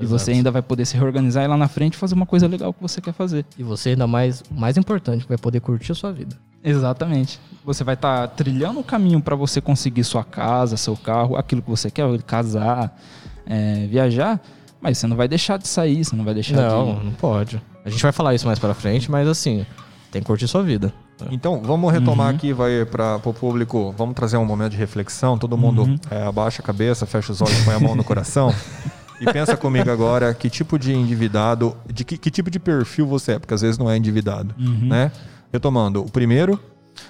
E 0.01 0.05
você 0.05 0.31
Exato. 0.31 0.37
ainda 0.37 0.51
vai 0.51 0.61
poder 0.61 0.85
se 0.85 0.95
reorganizar 0.95 1.43
e 1.43 1.47
lá 1.47 1.57
na 1.57 1.67
frente 1.67 1.97
fazer 1.97 2.15
uma 2.15 2.25
coisa 2.25 2.47
legal 2.47 2.73
que 2.73 2.81
você 2.81 3.01
quer 3.01 3.13
fazer. 3.13 3.45
E 3.57 3.63
você 3.63 3.89
ainda 3.89 4.07
mais, 4.07 4.43
mais 4.51 4.77
importante, 4.77 5.25
vai 5.27 5.37
poder 5.37 5.59
curtir 5.59 5.91
a 5.91 5.95
sua 5.95 6.11
vida. 6.11 6.35
Exatamente. 6.63 7.39
Você 7.65 7.83
vai 7.83 7.95
estar 7.95 8.27
trilhando 8.29 8.79
o 8.79 8.83
caminho 8.83 9.21
para 9.21 9.35
você 9.35 9.61
conseguir 9.61 10.03
sua 10.03 10.23
casa, 10.23 10.77
seu 10.77 10.95
carro, 10.95 11.35
aquilo 11.35 11.61
que 11.61 11.69
você 11.69 11.89
quer, 11.89 12.05
casar, 12.23 12.97
é, 13.45 13.87
viajar, 13.87 14.39
mas 14.81 14.97
você 14.97 15.07
não 15.07 15.15
vai 15.15 15.27
deixar 15.27 15.57
de 15.57 15.67
sair, 15.67 16.03
você 16.03 16.15
não 16.15 16.23
vai 16.23 16.33
deixar 16.33 16.55
Não, 16.55 16.95
de. 16.95 17.05
não 17.05 17.11
pode. 17.13 17.61
A 17.83 17.89
gente 17.89 18.01
vai 18.01 18.11
falar 18.11 18.35
isso 18.35 18.45
mais 18.45 18.59
pra 18.59 18.73
frente, 18.73 19.09
mas 19.09 19.27
assim, 19.27 19.65
tem 20.11 20.21
que 20.21 20.27
curtir 20.27 20.47
sua 20.47 20.63
vida. 20.63 20.93
Então, 21.31 21.61
vamos 21.61 21.91
retomar 21.91 22.33
aqui, 22.33 22.53
vai 22.53 22.85
para 22.85 23.19
o 23.25 23.33
público, 23.33 23.93
vamos 23.97 24.15
trazer 24.15 24.37
um 24.37 24.45
momento 24.45 24.71
de 24.71 24.77
reflexão. 24.77 25.37
Todo 25.37 25.57
mundo 25.57 25.99
é, 26.09 26.23
abaixa 26.23 26.61
a 26.61 26.65
cabeça, 26.65 27.05
fecha 27.05 27.31
os 27.33 27.41
olhos, 27.41 27.59
põe 27.65 27.73
a 27.75 27.79
mão 27.79 27.93
no 27.95 28.03
coração. 28.05 28.53
E 29.19 29.25
pensa 29.31 29.57
comigo 29.57 29.89
agora 29.91 30.33
que 30.33 30.49
tipo 30.49 30.77
de 30.79 30.93
endividado, 30.93 31.75
de 31.91 32.03
que, 32.03 32.17
que 32.17 32.31
tipo 32.31 32.49
de 32.49 32.59
perfil 32.59 33.05
você 33.05 33.33
é, 33.33 33.39
porque 33.39 33.53
às 33.53 33.61
vezes 33.61 33.77
não 33.77 33.89
é 33.89 33.97
endividado, 33.97 34.53
né? 34.57 35.11
Retomando, 35.51 36.01
o 36.01 36.09
primeiro, 36.11 36.59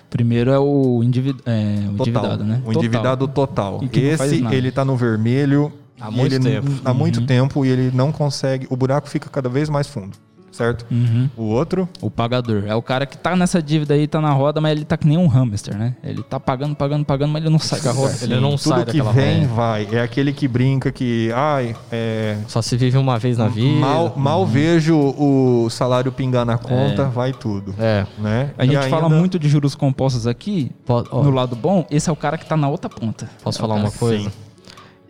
Primeiro 0.10 0.52
é 0.52 0.60
o, 0.60 1.02
individ... 1.04 1.38
é, 1.46 1.86
o 1.92 1.98
total, 1.98 2.06
endividado, 2.08 2.44
né? 2.44 2.56
o 2.58 2.66
Total. 2.66 2.74
endividado 2.84 3.28
total. 3.28 3.82
Esse, 3.92 4.46
ele 4.54 4.72
tá 4.72 4.86
no 4.86 4.96
vermelho 4.96 5.72
Há 6.00 6.12
muito 6.12 6.36
ele- 6.36 6.44
tempo. 6.44 6.68
Há 6.86 6.94
muito 6.94 7.26
tempo 7.26 7.66
e 7.66 7.70
ele 7.70 7.92
não 7.96 8.12
consegue, 8.12 8.68
o 8.70 8.78
buraco 8.78 9.10
fica 9.10 9.30
cada 9.30 9.50
vez 9.50 9.68
mais 9.68 9.88
fundo, 9.88 10.16
certo? 10.60 10.86
Uhum. 10.92 11.30
O 11.38 11.44
outro, 11.44 11.88
O 12.02 12.12
pagador. 12.12 12.64
É 12.68 12.76
o 12.76 12.82
cara 12.82 13.06
que 13.06 13.18
tá 13.18 13.34
nessa 13.36 13.62
dívida 13.62 13.94
aí, 13.94 14.08
tá 14.08 14.20
na 14.20 14.32
roda, 14.32 14.60
mas 14.60 14.74
ele 14.74 14.84
tá 14.84 14.98
que 14.98 15.08
nem 15.08 15.18
um 15.18 15.28
hamster, 15.28 15.78
né? 15.78 15.96
Ele 16.04 16.22
tá 16.22 16.38
pagando, 16.40 16.76
pagando, 16.76 17.06
pagando, 17.06 17.32
mas 17.32 17.42
ele 17.42 17.50
não 17.52 17.60
sai 17.60 17.80
da 17.80 17.92
roda. 17.92 18.14
Ele 18.22 18.40
não 18.40 18.58
sai 18.58 18.80
tudo 18.80 18.92
que 18.92 18.98
daquela 18.98 19.12
vem, 19.14 19.42
roda. 19.46 19.54
vai. 19.54 19.88
É 19.92 20.02
aquele 20.02 20.34
que 20.34 20.48
brinca 20.48 20.92
que, 20.92 21.32
ai, 21.34 21.76
é, 21.92 22.38
Só 22.48 22.62
se 22.62 22.76
vive 22.76 22.98
uma 22.98 23.18
vez 23.18 23.38
na 23.38 23.48
vida. 23.48 23.80
Mal, 23.80 24.14
mal 24.18 24.46
vejo 24.46 24.98
o 24.98 25.70
salário 25.70 26.12
pingar 26.12 26.46
na 26.46 26.58
conta, 26.58 27.06
vai 27.06 27.32
tudo. 27.32 27.74
É. 27.80 28.06
Né? 28.18 28.52
A 28.58 28.66
gente 28.66 28.90
fala 28.90 29.06
ainda- 29.06 29.16
muito 29.18 29.40
de 29.40 29.48
juros 29.48 29.76
compostos 29.76 30.28
aqui. 30.28 30.72
No 31.14 31.32
lado 31.32 31.56
bom, 31.56 31.86
esse 31.90 32.10
é 32.10 32.14
o 32.14 32.16
cara 32.16 32.38
que 32.38 32.46
tá 32.46 32.58
na 32.58 32.68
outra 32.68 32.90
ponta. 32.90 33.30
posso 33.44 33.58
É 33.58 33.62
falar 33.62 33.76
cara- 33.76 33.88
uma 33.88 33.92
coisa? 33.98 34.24
sim. 34.26 34.32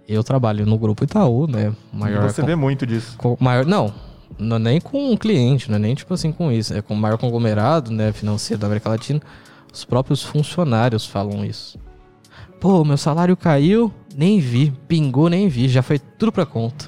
Eu 0.08 0.24
trabalho 0.24 0.66
no 0.66 0.76
grupo 0.78 1.04
Itaú, 1.04 1.46
né? 1.48 1.72
Maior 1.94 2.24
Você 2.24 2.42
vê 2.42 2.56
muito 2.56 2.84
disso. 2.86 3.16
com- 3.18 3.38
maior, 3.40 3.64
não, 3.66 3.94
não 4.38 4.56
é 4.58 4.60
nem 4.60 4.82
com 4.82 5.12
um 5.12 5.18
cliente, 5.18 5.70
não 5.70 5.76
é 5.78 5.80
nem 5.80 5.96
tipo 5.96 6.14
assim 6.14 6.32
com 6.32 6.52
isso. 6.52 6.74
É 6.74 6.82
com 6.82 6.94
o 6.94 6.98
maior 6.98 7.18
conglomerado 7.18 7.92
né, 7.92 8.12
financeiro 8.12 8.60
da 8.60 8.68
América 8.68 8.90
Latina. 8.90 9.20
Os 9.74 9.84
próprios 9.86 10.24
funcionários 10.24 11.06
falam 11.06 11.44
isso. 11.46 11.78
Pô, 12.60 12.84
meu 12.84 12.98
salário 12.98 13.36
caiu, 13.38 13.94
nem 14.16 14.40
vi. 14.40 14.72
Pingou, 14.88 15.30
nem 15.30 15.48
vi. 15.48 15.68
Já 15.70 15.82
foi 15.82 15.98
tudo 16.00 16.32
pra 16.32 16.46
conta. 16.46 16.88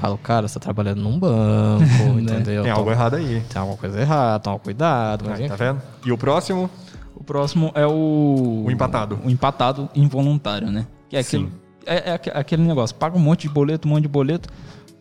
Falo, 0.00 0.18
cara, 0.18 0.46
você 0.46 0.54
tá 0.54 0.60
trabalhando 0.64 1.00
num 1.00 1.18
banco, 1.18 1.82
entendeu? 2.20 2.62
Tem 2.62 2.70
algo 2.70 2.84
Toma- 2.84 2.92
errado 2.92 3.16
aí. 3.16 3.42
Tem 3.48 3.58
alguma 3.60 3.78
coisa 3.78 3.98
errada, 4.00 4.40
toma 4.40 4.58
cuidado. 4.58 5.24
Mas, 5.28 5.48
Tá 5.48 5.56
vendo? 5.56 5.80
E 6.04 6.12
o 6.12 6.18
próximo? 6.18 6.68
O 7.14 7.24
próximo 7.24 7.72
é 7.74 7.86
o. 7.86 8.64
O 8.66 8.70
empatado. 8.70 9.18
O 9.24 9.30
empatado 9.30 9.88
involuntário, 9.94 10.70
né? 10.70 10.86
Que 11.08 11.16
é 11.16 11.20
é, 11.86 12.10
é 12.10 12.12
aque- 12.12 12.30
aquele 12.30 12.62
negócio: 12.62 12.94
paga 12.94 13.16
um 13.16 13.20
monte 13.20 13.42
de 13.42 13.54
boleto, 13.54 13.88
um 13.88 13.92
monte 13.92 14.02
de 14.02 14.08
boleto, 14.08 14.50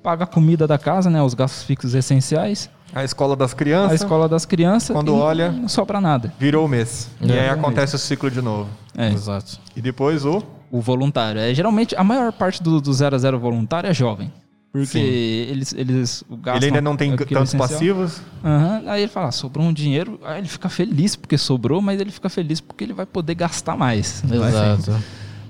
paga 0.05 0.23
a 0.23 0.27
comida 0.27 0.67
da 0.67 0.77
casa, 0.77 1.09
né? 1.09 1.19
Os 1.23 1.33
gastos 1.33 1.63
fixos 1.63 1.95
essenciais, 1.95 2.69
A 2.93 3.03
escola 3.03 3.35
das 3.35 3.53
a 3.53 3.55
crianças 3.55 4.01
escola 4.01 4.29
das 4.29 4.45
crianças. 4.45 4.95
Quando 4.95 5.11
e 5.11 5.19
olha- 5.19 5.51
Não 5.51 5.67
sobra 5.67 5.99
nada. 5.99 6.31
virou 6.39 6.65
o 6.65 6.69
mês. 6.69 7.09
E 7.19 7.31
aí 7.31 7.39
É. 7.39 7.49
acontece 7.49 7.95
o 7.95 7.97
ciclo 7.99 8.29
de 8.29 8.39
novo. 8.41 8.69
É. 8.95 9.11
Exato. 9.11 9.59
E 9.75 9.81
depois 9.81 10.23
o. 10.23 10.43
O 10.71 10.79
voluntário. 10.79 11.41
É, 11.41 11.53
geralmente, 11.55 11.95
a 11.95 12.03
maior 12.03 12.31
parte 12.31 12.61
do, 12.61 12.79
do 12.79 12.93
0 12.93 13.15
a 13.15 13.19
0 13.19 13.39
voluntário 13.39 13.89
é 13.89 13.93
jovem. 13.93 14.31
Porque 14.71 14.85
Sim. 14.87 14.99
eles, 15.01 15.73
eles 15.73 16.23
gastam 16.29 16.55
Ele 16.57 16.65
ainda 16.67 16.81
não 16.81 16.95
tem 16.97 17.13
aquilo 17.13 17.29
tantos 17.29 17.53
essencial. 17.53 17.69
passivos. 17.69 18.21
Aham, 18.43 18.83
Aí 18.87 19.01
ele 19.03 19.11
fala, 19.11 19.29
ah, 19.29 19.31
sobrou 19.31 19.65
um 19.65 19.73
dinheiro. 19.73 20.19
Aí 20.23 20.39
ele 20.39 20.47
fica 20.49 20.67
feliz 20.69 21.15
porque 21.15 21.37
sobrou, 21.37 21.81
mas 21.81 21.99
ele 21.99 22.11
fica 22.11 22.27
feliz 22.29 22.59
porque 22.61 22.83
ele 22.83 22.93
vai 22.93 23.05
poder 23.05 23.35
gastar 23.35 23.75
mais. 23.77 24.21
Exato. 24.23 25.01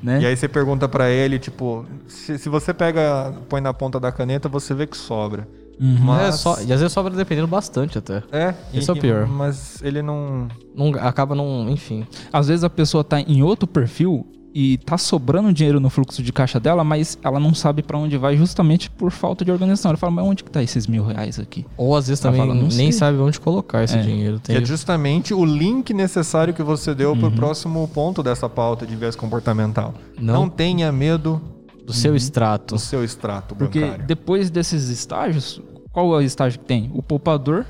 Né? 0.03 0.21
E 0.21 0.25
aí 0.25 0.35
você 0.37 0.47
pergunta 0.47 0.87
pra 0.87 1.09
ele, 1.09 1.39
tipo, 1.39 1.85
se, 2.07 2.37
se 2.37 2.49
você 2.49 2.73
pega, 2.73 3.33
põe 3.49 3.61
na 3.61 3.73
ponta 3.73 3.99
da 3.99 4.11
caneta, 4.11 4.47
você 4.49 4.73
vê 4.73 4.85
que 4.87 4.95
sobra. 4.97 5.47
Uhum. 5.79 5.97
Mas- 6.01 6.35
É, 6.35 6.37
só, 6.37 6.53
e 6.61 6.71
às 6.71 6.79
vezes 6.79 6.91
sobra 6.93 7.13
dependendo 7.13 7.47
bastante 7.47 7.97
até. 7.97 8.23
É, 8.31 8.53
Esse 8.73 8.89
é 8.89 8.93
o 8.93 8.97
pior. 8.97 9.27
Mas 9.27 9.81
ele 9.83 10.01
não. 10.01 10.47
Não, 10.73 10.87
acaba 11.01 11.35
não. 11.35 11.69
Enfim. 11.69 12.05
Às 12.31 12.47
vezes 12.47 12.63
a 12.63 12.69
pessoa 12.69 13.03
tá 13.03 13.19
em 13.19 13.41
outro 13.43 13.67
perfil 13.67 14.25
e 14.57 14.77
tá 14.77 14.97
sobrando 14.97 15.51
dinheiro 15.51 15.81
no 15.81 15.89
fluxo 15.89 16.23
de 16.23 16.31
caixa 16.31 16.61
dela, 16.61 16.81
mas 16.81 17.17
ela 17.21 17.41
não 17.41 17.53
sabe 17.53 17.83
pra 17.83 17.97
onde 17.97 18.17
vai 18.17 18.37
justamente 18.37 18.89
por 18.89 19.11
falta 19.11 19.43
de 19.43 19.51
organização. 19.51 19.89
Ela 19.91 19.97
fala, 19.97 20.13
mas 20.13 20.25
onde 20.25 20.45
que 20.45 20.49
tá 20.49 20.63
esses 20.63 20.87
mil 20.87 21.03
reais 21.05 21.37
aqui? 21.37 21.65
Ou 21.75 21.93
às 21.93 22.07
vezes 22.07 22.23
Ela 22.23 22.31
também 22.33 22.47
fala, 22.47 22.55
"Não 22.57 22.69
nem 22.69 22.89
sei." 22.89 22.91
sabe 22.93 23.17
onde 23.17 23.37
colocar 23.37 23.83
esse 23.83 23.97
É. 23.97 24.01
dinheiro. 24.01 24.37
Que 24.39 24.53
Tem, 24.53 24.55
é 24.55 24.65
justamente 24.65 25.33
o 25.33 25.43
link 25.43 25.93
necessário 25.93 26.53
que 26.53 26.63
você 26.63 26.95
deu 26.95 27.11
Uhum. 27.11 27.19
pro 27.19 27.31
próximo 27.31 27.85
ponto 27.93 28.23
dessa 28.23 28.47
pauta 28.47 28.85
de 28.87 28.95
viés 28.95 29.13
comportamental. 29.15 29.93
Não. 30.17 30.33
Não, 30.33 30.49
tenha 30.49 30.89
medo 30.89 31.41
do 31.85 31.91
seu 31.91 32.15
extrato. 32.15 32.75
do 32.75 32.79
seu 32.79 33.03
extrato 33.03 33.53
Porque 33.55 33.81
bancário. 33.81 34.05
depois 34.07 34.49
desses 34.49 34.87
estágios, 34.87 35.61
qual 35.91 36.13
é 36.13 36.17
o 36.17 36.21
estágio 36.21 36.59
que 36.59 36.65
tem? 36.65 36.89
O 36.93 37.03
poupador, 37.03 37.65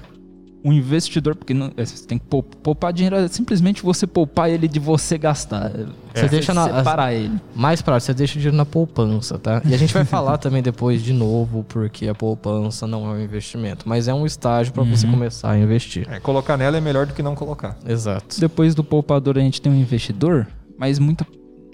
o 0.68 0.74
investidor, 0.74 1.36
porque 1.36 1.54
não, 1.54 1.72
é, 1.78 1.86
você 1.86 2.08
tem 2.08 2.18
que 2.18 2.26
pou- 2.26 2.42
poupar 2.42 2.92
dinheiro, 2.92 3.16
é 3.18 3.28
simplesmente 3.28 3.84
você 3.84 4.08
poupar 4.08 4.50
ele 4.50 4.68
de 4.68 4.80
você 4.80 5.16
gastar. 5.16 5.72
Você 6.14 6.28
deixa 6.28 6.56
na- 6.56 6.78
separar 6.78 7.14
ele. 7.14 7.40
Mais 7.56 7.84
prático, 7.84 8.08
você 8.08 8.14
deixa 8.16 8.34
o 8.34 8.38
dinheiro 8.38 8.58
na 8.58 8.66
poupança, 8.66 9.38
tá? 9.38 9.62
E 9.64 9.76
a 9.76 9.78
gente 9.78 9.94
vai 9.94 10.04
falar 10.06 10.40
também 10.40 10.64
depois 10.64 11.04
de 11.04 11.14
novo, 11.14 11.64
porque 11.70 12.08
a 12.08 12.16
poupança 12.16 12.88
não 12.88 13.06
é 13.06 13.10
um 13.14 13.22
investimento, 13.22 13.88
mas 13.88 14.08
é 14.08 14.14
um 14.14 14.26
estágio 14.26 14.74
para 14.74 14.82
você 14.84 15.06
começar 15.06 15.52
a 15.52 15.58
investir. 15.60 16.08
É, 16.12 16.20
colocar 16.20 16.58
nela 16.58 16.78
é 16.78 16.82
melhor 16.82 17.06
do 17.06 17.14
que 17.14 17.22
não 17.22 17.36
colocar. 17.36 17.78
Exato. 17.88 18.40
Depois 18.40 18.74
do 18.74 18.84
poupador 18.84 19.38
a 19.38 19.42
gente 19.42 19.62
tem 19.62 19.72
um 19.72 19.76
investidor, 19.76 20.48
mas 20.80 20.98
muita 20.98 21.28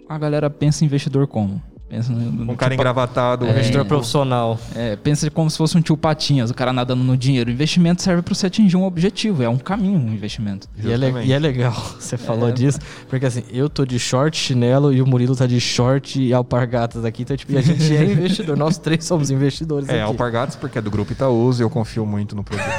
a 0.10 0.18
galera 0.18 0.50
pensa 0.50 0.84
em 0.84 0.88
investidor 0.88 1.28
como? 1.28 1.62
Pensa 1.92 2.10
no, 2.14 2.20
no 2.32 2.54
Um 2.54 2.56
cara 2.56 2.72
tipo- 2.72 2.82
engravatado. 2.82 3.46
Investidor 3.46 3.82
rico. 3.82 3.90
profissional. 3.90 4.58
É, 4.74 4.96
pensa 4.96 5.30
como 5.30 5.50
se 5.50 5.58
fosse 5.58 5.78
um 5.78 5.82
tio 5.82 5.98
Patinhas, 5.98 6.50
o 6.50 6.54
cara 6.54 6.72
nadando 6.72 7.04
no 7.04 7.18
dinheiro. 7.18 7.50
O 7.50 7.54
investimento 7.54 8.02
serve 8.02 8.22
para 8.22 8.34
você 8.34 8.48
atingir 8.48 8.78
um 8.78 8.84
objetivo, 8.86 9.44
é 9.44 9.50
um 9.50 9.58
caminho 9.58 10.00
um 10.00 10.14
investimento. 10.14 10.70
E 10.82 10.90
é, 10.90 11.26
e 11.26 11.34
é 11.34 11.38
legal, 11.38 11.74
você 12.00 12.16
falou 12.18 12.50
disso, 12.50 12.80
porque 13.10 13.26
assim, 13.26 13.44
eu 13.52 13.70
tô 13.70 13.86
de 13.86 14.00
short, 14.00 14.38
chinelo 14.38 14.94
e 14.94 15.02
o 15.02 15.06
Murilo 15.06 15.36
tá 15.36 15.46
de 15.46 15.60
short 15.60 16.18
e 16.22 16.34
alpargatas 16.34 17.04
aqui, 17.04 17.24
então 17.24 17.36
tipo, 17.36 17.52
e 17.52 17.58
a 17.58 17.62
gente 17.62 17.94
é 17.94 18.06
investidor, 18.06 18.56
nós 18.56 18.78
três 18.78 19.04
somos 19.04 19.30
investidores 19.30 19.90
É, 19.90 19.96
aqui. 19.96 20.02
Alpargatas 20.04 20.56
porque 20.56 20.78
é 20.78 20.82
do 20.82 20.90
grupo 20.90 21.12
Itaúsa 21.12 21.62
e 21.62 21.66
eu 21.66 21.70
confio 21.70 22.06
muito 22.06 22.38
no 22.38 22.44
produto. 22.46 22.70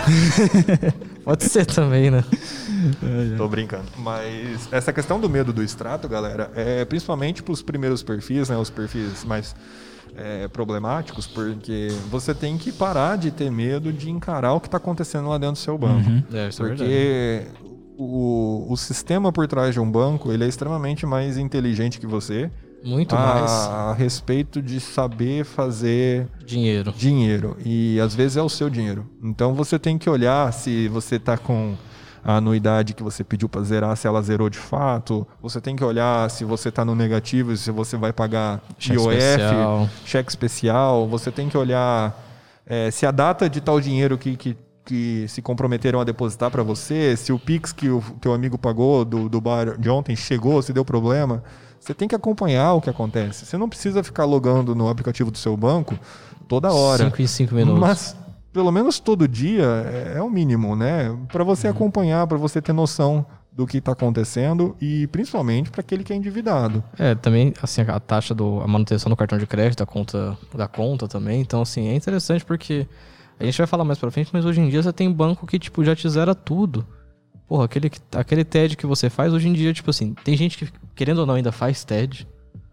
Pode 1.22 1.44
ser 1.44 1.66
também, 1.66 2.10
né? 2.10 2.24
Tô 3.36 3.48
brincando. 3.48 3.84
Mas 3.98 4.68
essa 4.72 4.92
questão 4.92 5.20
do 5.20 5.28
medo 5.28 5.52
do 5.52 5.62
extrato, 5.62 6.08
galera, 6.08 6.50
é 6.54 6.84
principalmente 6.84 7.42
para 7.42 7.52
os 7.52 7.62
primeiros 7.62 8.02
perfis, 8.02 8.48
né? 8.48 8.56
Os 8.56 8.70
perfis 8.70 9.24
mais 9.24 9.54
é, 10.16 10.48
problemáticos, 10.48 11.26
porque 11.26 11.88
você 12.10 12.34
tem 12.34 12.58
que 12.58 12.72
parar 12.72 13.16
de 13.16 13.30
ter 13.30 13.50
medo 13.50 13.92
de 13.92 14.10
encarar 14.10 14.52
o 14.52 14.60
que 14.60 14.68
está 14.68 14.76
acontecendo 14.76 15.28
lá 15.28 15.38
dentro 15.38 15.54
do 15.54 15.58
seu 15.58 15.78
banco. 15.78 16.10
É, 16.32 16.48
isso 16.48 16.62
é 16.62 16.68
verdade. 16.68 16.90
Porque 16.90 17.46
o, 17.96 18.66
o 18.68 18.76
sistema 18.76 19.32
por 19.32 19.46
trás 19.46 19.74
de 19.74 19.80
um 19.80 19.90
banco 19.90 20.32
ele 20.32 20.44
é 20.44 20.48
extremamente 20.48 21.06
mais 21.06 21.38
inteligente 21.38 22.00
que 22.00 22.06
você 22.06 22.50
Muito 22.82 23.14
a, 23.14 23.18
mais 23.18 23.50
a 23.50 23.94
respeito 23.94 24.60
de 24.60 24.80
saber 24.80 25.44
fazer 25.44 26.26
dinheiro. 26.44 26.92
dinheiro 26.92 27.56
e 27.64 28.00
às 28.00 28.14
vezes 28.14 28.36
é 28.36 28.42
o 28.42 28.48
seu 28.48 28.68
dinheiro. 28.68 29.06
Então 29.22 29.54
você 29.54 29.78
tem 29.78 29.98
que 29.98 30.10
olhar 30.10 30.52
se 30.52 30.88
você 30.88 31.16
está 31.16 31.36
com 31.38 31.74
a 32.24 32.36
anuidade 32.36 32.94
que 32.94 33.02
você 33.02 33.24
pediu 33.24 33.48
para 33.48 33.62
zerar, 33.62 33.96
se 33.96 34.06
ela 34.06 34.22
zerou 34.22 34.48
de 34.48 34.58
fato. 34.58 35.26
Você 35.40 35.60
tem 35.60 35.74
que 35.74 35.84
olhar 35.84 36.30
se 36.30 36.44
você 36.44 36.68
está 36.68 36.84
no 36.84 36.94
negativo, 36.94 37.56
se 37.56 37.70
você 37.70 37.96
vai 37.96 38.12
pagar 38.12 38.62
Cheque 38.78 38.96
IOF, 38.96 39.16
especial. 39.16 39.90
cheque 40.04 40.30
especial. 40.30 41.08
Você 41.08 41.30
tem 41.32 41.48
que 41.48 41.56
olhar 41.56 42.16
eh, 42.66 42.90
se 42.90 43.04
a 43.04 43.10
data 43.10 43.50
de 43.50 43.60
tal 43.60 43.80
dinheiro 43.80 44.16
que, 44.16 44.36
que, 44.36 44.56
que 44.84 45.26
se 45.28 45.42
comprometeram 45.42 46.00
a 46.00 46.04
depositar 46.04 46.50
para 46.50 46.62
você, 46.62 47.16
se 47.16 47.32
o 47.32 47.38
Pix 47.38 47.72
que 47.72 47.88
o 47.88 48.00
teu 48.20 48.32
amigo 48.32 48.56
pagou 48.56 49.04
do, 49.04 49.28
do 49.28 49.40
bar 49.40 49.76
de 49.78 49.90
ontem 49.90 50.14
chegou, 50.14 50.62
se 50.62 50.72
deu 50.72 50.84
problema. 50.84 51.42
Você 51.80 51.92
tem 51.92 52.06
que 52.06 52.14
acompanhar 52.14 52.74
o 52.74 52.80
que 52.80 52.88
acontece. 52.88 53.44
Você 53.44 53.58
não 53.58 53.68
precisa 53.68 54.04
ficar 54.04 54.24
logando 54.24 54.72
no 54.72 54.88
aplicativo 54.88 55.32
do 55.32 55.38
seu 55.38 55.56
banco 55.56 55.98
toda 56.46 56.72
hora. 56.72 57.04
5 57.06 57.22
em 57.22 57.26
5 57.26 57.54
minutos. 57.56 57.80
Mas 57.80 58.16
pelo 58.52 58.70
menos 58.72 58.98
todo 58.98 59.26
dia 59.26 59.64
é, 59.64 60.18
é 60.18 60.22
o 60.22 60.30
mínimo, 60.30 60.74
né? 60.76 61.16
Para 61.30 61.42
você 61.44 61.66
Uhum. 61.68 61.72
acompanhar, 61.74 62.26
para 62.26 62.36
você 62.38 62.60
ter 62.60 62.72
noção 62.72 63.24
do 63.54 63.66
que 63.66 63.78
está 63.78 63.92
acontecendo 63.92 64.74
e 64.80 65.06
principalmente 65.08 65.70
para 65.70 65.80
aquele 65.80 66.02
que 66.02 66.12
é 66.12 66.16
endividado. 66.16 66.82
É, 66.98 67.14
também, 67.14 67.52
assim, 67.62 67.82
a 67.82 68.00
taxa 68.00 68.34
do 68.34 68.60
a 68.60 68.66
manutenção 68.66 69.10
do 69.10 69.16
cartão 69.16 69.36
de 69.38 69.46
crédito, 69.46 69.80
da 69.80 69.86
conta, 69.86 70.36
da 70.54 70.66
conta 70.66 71.06
também. 71.06 71.40
Então, 71.40 71.60
assim, 71.60 71.88
é 71.88 71.94
interessante 71.94 72.44
porque 72.44 72.86
a 73.38 73.44
gente 73.44 73.58
vai 73.58 73.66
falar 73.66 73.84
mais 73.84 73.98
pra 73.98 74.10
frente, 74.10 74.30
mas 74.32 74.44
hoje 74.46 74.60
em 74.60 74.68
dia 74.70 74.82
você 74.82 74.92
tem 74.92 75.10
banco 75.12 75.46
que, 75.46 75.58
tipo, 75.58 75.84
já 75.84 75.94
te 75.94 76.08
zera 76.08 76.34
tudo. 76.34 76.86
Porra, 77.46 77.66
aquele, 77.66 77.90
que- 77.90 78.00
aquele 78.16 78.42
TED 78.44 78.74
que 78.76 78.86
você 78.86 79.10
faz, 79.10 79.34
hoje 79.34 79.48
em 79.48 79.52
dia, 79.52 79.72
tipo 79.74 79.90
assim, 79.90 80.14
tem 80.24 80.34
gente 80.34 80.56
que, 80.56 80.72
querendo 80.94 81.18
ou 81.18 81.26
não, 81.26 81.34
ainda 81.34 81.52
faz 81.52 81.84
TED. 81.84 82.26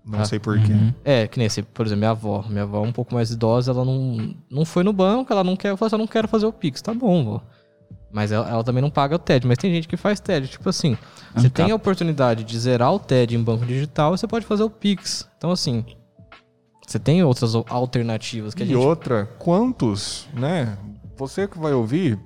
Não 0.10 0.22
Ah, 0.22 0.26
sei 0.26 0.40
porquê. 0.40 0.72
Uhum. 0.72 0.92
É, 1.06 1.28
que 1.28 1.38
nem 1.38 1.46
esse, 1.46 1.62
por 1.62 1.86
exemplo, 1.86 2.00
minha 2.00 2.10
avó. 2.12 2.44
Minha 2.50 2.64
avó 2.64 2.84
é 2.84 2.88
um 2.88 2.92
pouco 2.92 3.14
mais 3.14 3.30
idosa, 3.30 3.72
ela 3.72 3.86
não, 3.86 4.34
não 4.50 4.66
foi 4.66 4.84
no 4.84 4.92
banco, 4.92 5.32
ela 5.32 5.44
não 5.44 5.56
quer, 5.56 5.70
assim, 5.74 5.88
eu 5.92 5.98
não 6.00 6.08
quero 6.08 6.28
fazer 6.28 6.46
o 6.48 6.52
Pix. 6.54 6.82
Tá 6.82 6.94
bom, 6.94 7.24
vó. 7.24 7.42
Mas 8.12 8.32
ela, 8.32 8.50
ela 8.50 8.64
também 8.64 8.82
não 8.82 8.90
paga 8.90 9.16
o 9.16 9.20
TED. 9.20 9.46
Mas 9.46 9.60
tem 9.60 9.72
gente 9.72 9.88
que 9.88 9.96
faz 9.96 10.20
TED. 10.20 10.48
Tipo 10.48 10.68
assim, 10.70 10.98
você 11.36 11.46
Ancap. 11.46 11.52
tem 11.54 11.72
a 11.72 11.76
oportunidade 11.76 12.44
de 12.44 12.58
zerar 12.60 12.92
o 12.92 12.98
TED 12.98 13.36
em 13.36 13.44
banco 13.44 13.66
digital 13.68 14.16
e 14.16 14.18
você 14.18 14.26
pode 14.28 14.48
fazer 14.48 14.64
o 14.64 14.70
Pix. 14.70 15.30
Então, 15.38 15.52
assim, 15.52 15.86
você 16.88 16.98
tem 16.98 17.24
outras 17.24 17.54
alternativas 17.54 18.56
que 18.56 18.64
a 18.64 18.66
E 18.66 18.70
gente... 18.70 18.78
outra, 18.78 19.26
quantos, 19.38 20.28
né? 20.34 20.76
Você 21.18 21.48
que 21.48 21.60
vai 21.60 21.74
ouvir, 21.74 22.18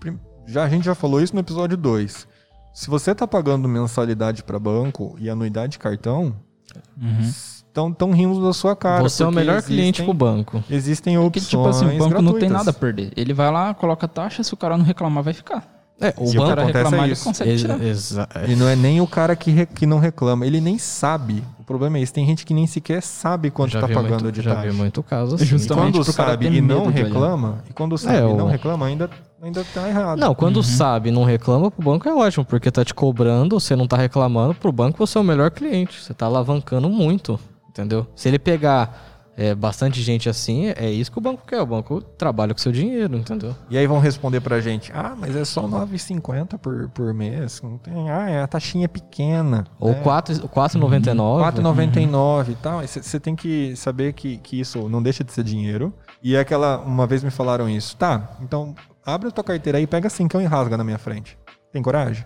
já, 0.47 0.63
a 0.63 0.69
gente 0.69 0.85
já 0.85 0.95
falou 0.95 1.21
isso 1.21 1.33
no 1.33 1.41
episódio 1.41 1.75
2. 1.75 2.27
Se 2.73 2.89
você 2.89 3.13
tá 3.13 3.27
pagando 3.27 3.67
mensalidade 3.67 4.41
para 4.41 4.57
banco 4.57 5.15
e 5.19 5.29
anuidade 5.29 5.73
de 5.73 5.79
cartão, 5.79 6.33
Uhum. 6.99 7.31
Estão 7.73 7.91
tão 7.91 8.11
rindo 8.11 8.39
da 8.43 8.53
sua 8.53 8.75
cara. 8.75 9.01
você 9.01 9.23
é 9.23 9.25
o 9.25 9.29
porque 9.29 9.39
melhor 9.45 9.61
cliente 9.63 10.01
existem- 10.01 10.05
pro 10.05 10.13
banco. 10.13 10.63
Existem 10.69 11.15
Porque, 11.15 11.39
opções 11.39 11.49
tipo 11.49 11.67
assim, 11.67 11.85
o 11.85 11.97
banco 11.97 12.21
não 12.21 12.31
tem 12.33 12.41
gratuitas. 12.41 12.51
nada 12.51 12.69
a 12.69 12.73
perder. 12.73 13.11
Ele 13.17 13.33
vai 13.33 13.51
lá, 13.51 13.73
coloca 13.73 14.07
taxa, 14.07 14.43
se 14.43 14.53
o 14.53 14.57
cara 14.57 14.77
não 14.77 14.85
reclamar, 14.85 15.23
vai 15.23 15.33
ficar. 15.33 15.71
É, 16.01 16.13
o 16.17 16.23
E 16.23 16.27
Se 16.27 16.37
o 16.37 16.39
banco- 16.41 16.49
cara 16.49 16.61
acontece 16.63 16.83
reclamar, 16.83 16.99
é 16.99 17.03
ele 17.07 17.13
isso. 17.13 17.23
consegue 17.23 17.55
tirar. 17.55 17.79
é. 17.81 18.51
E 18.51 18.55
não 18.55 18.67
é 18.67 18.75
nem 18.75 18.99
o 19.01 19.07
cara 19.07 19.35
que, 19.35 19.51
re- 19.51 19.65
que 19.65 19.85
não 19.85 19.99
reclama, 19.99 20.45
ele 20.45 20.59
nem 20.59 20.77
sabe. 20.77 21.43
O 21.59 21.63
problema 21.63 21.97
é 21.97 22.01
esse, 22.01 22.11
tem 22.11 22.25
gente 22.25 22.45
que 22.45 22.53
nem 22.53 22.67
sequer 22.67 23.01
sabe 23.01 23.49
quanto 23.49 23.71
Já 23.71 23.81
tá 23.81 23.87
vi 23.87 23.93
pagando 23.93 24.23
muito, 24.23 24.31
de 24.31 24.41
já 24.41 24.53
taxa. 24.55 24.69
vi 24.69 24.75
muito 24.75 25.01
caso 25.01 25.35
assim. 25.35 25.43
E 25.43 25.47
Justamente 25.47 25.93
quando 25.93 26.03
pro 26.05 26.13
cara 26.13 26.29
sabe 26.31 26.47
e 26.47 26.61
não 26.61 26.81
de 26.83 26.87
olhar. 26.89 27.05
reclama, 27.05 27.63
e 27.69 27.73
quando 27.73 27.97
sabe 27.97 28.17
É, 28.17 28.19
e 28.19 28.33
não 28.33 28.45
o- 28.45 28.49
reclama, 28.49 28.85
ainda, 28.87 29.09
ainda 29.41 29.63
tá 29.73 29.87
errado. 29.87 30.19
Não, 30.19 30.35
quando 30.35 30.57
Uhum. 30.57 30.63
sabe 30.63 31.09
e 31.09 31.11
não 31.11 31.23
reclama, 31.23 31.71
pro 31.71 31.85
banco 31.85 32.09
é 32.09 32.13
ótimo, 32.13 32.43
porque 32.43 32.69
tá 32.69 32.83
te 32.83 32.93
cobrando, 32.93 33.57
você 33.59 33.75
não 33.75 33.87
tá 33.87 33.95
reclamando, 33.95 34.55
pro 34.55 34.71
banco 34.73 34.97
você 34.97 35.17
é 35.17 35.21
o 35.21 35.23
melhor 35.23 35.51
cliente. 35.51 36.01
Você 36.01 36.13
tá 36.13 36.25
alavancando 36.25 36.89
muito, 36.89 37.39
entendeu? 37.73 38.07
Se 38.15 38.27
ele 38.27 38.37
pegar 38.37 39.13
é, 39.35 39.55
bastante 39.55 40.01
gente 40.01 40.29
assim, 40.29 40.67
é 40.75 40.89
isso 40.89 41.11
que 41.11 41.17
o 41.17 41.21
banco 41.21 41.43
quer. 41.45 41.59
O 41.61 41.65
banco 41.65 42.01
trabalha 42.01 42.53
com 42.53 42.59
seu 42.59 42.71
dinheiro, 42.71 43.17
entendeu? 43.17 43.55
E 43.69 43.77
aí 43.77 43.87
vão 43.87 43.99
responder 43.99 44.41
pra 44.41 44.61
gente, 44.61 44.91
ah, 44.93 45.15
mas 45.17 45.35
é 45.35 45.43
só 45.43 45.67
9,50 45.67 46.57
por, 46.59 46.89
por 46.89 47.13
mês, 47.13 47.61
não 47.61 47.77
tem, 47.77 48.09
ah, 48.09 48.29
é, 48.29 48.41
a 48.41 48.47
taxinha 48.47 48.85
é 48.85 48.87
pequena. 48.87 49.65
Ou 49.79 49.91
é, 49.91 49.95
4 49.95 50.47
4,99. 50.47 51.53
4,99 51.53 52.49
e 52.49 52.55
tal. 52.55 52.81
Você 52.81 53.19
tem 53.19 53.35
que 53.35 53.75
saber 53.75 54.13
que, 54.13 54.37
que 54.37 54.59
isso 54.59 54.87
não 54.87 55.01
deixa 55.01 55.23
de 55.23 55.31
ser 55.31 55.43
dinheiro. 55.43 55.93
E 56.21 56.35
é 56.35 56.39
aquela, 56.39 56.77
uma 56.79 57.05
vez 57.05 57.23
me 57.23 57.31
falaram 57.31 57.69
isso, 57.69 57.97
tá, 57.97 58.37
então 58.41 58.73
abre 59.05 59.27
a 59.27 59.31
tua 59.31 59.43
carteira 59.43 59.77
aí, 59.77 59.87
pega 59.87 60.09
cincão 60.09 60.41
e 60.41 60.45
rasga 60.45 60.77
na 60.77 60.83
minha 60.83 60.97
frente. 60.97 61.37
Tem 61.71 61.81
coragem? 61.81 62.23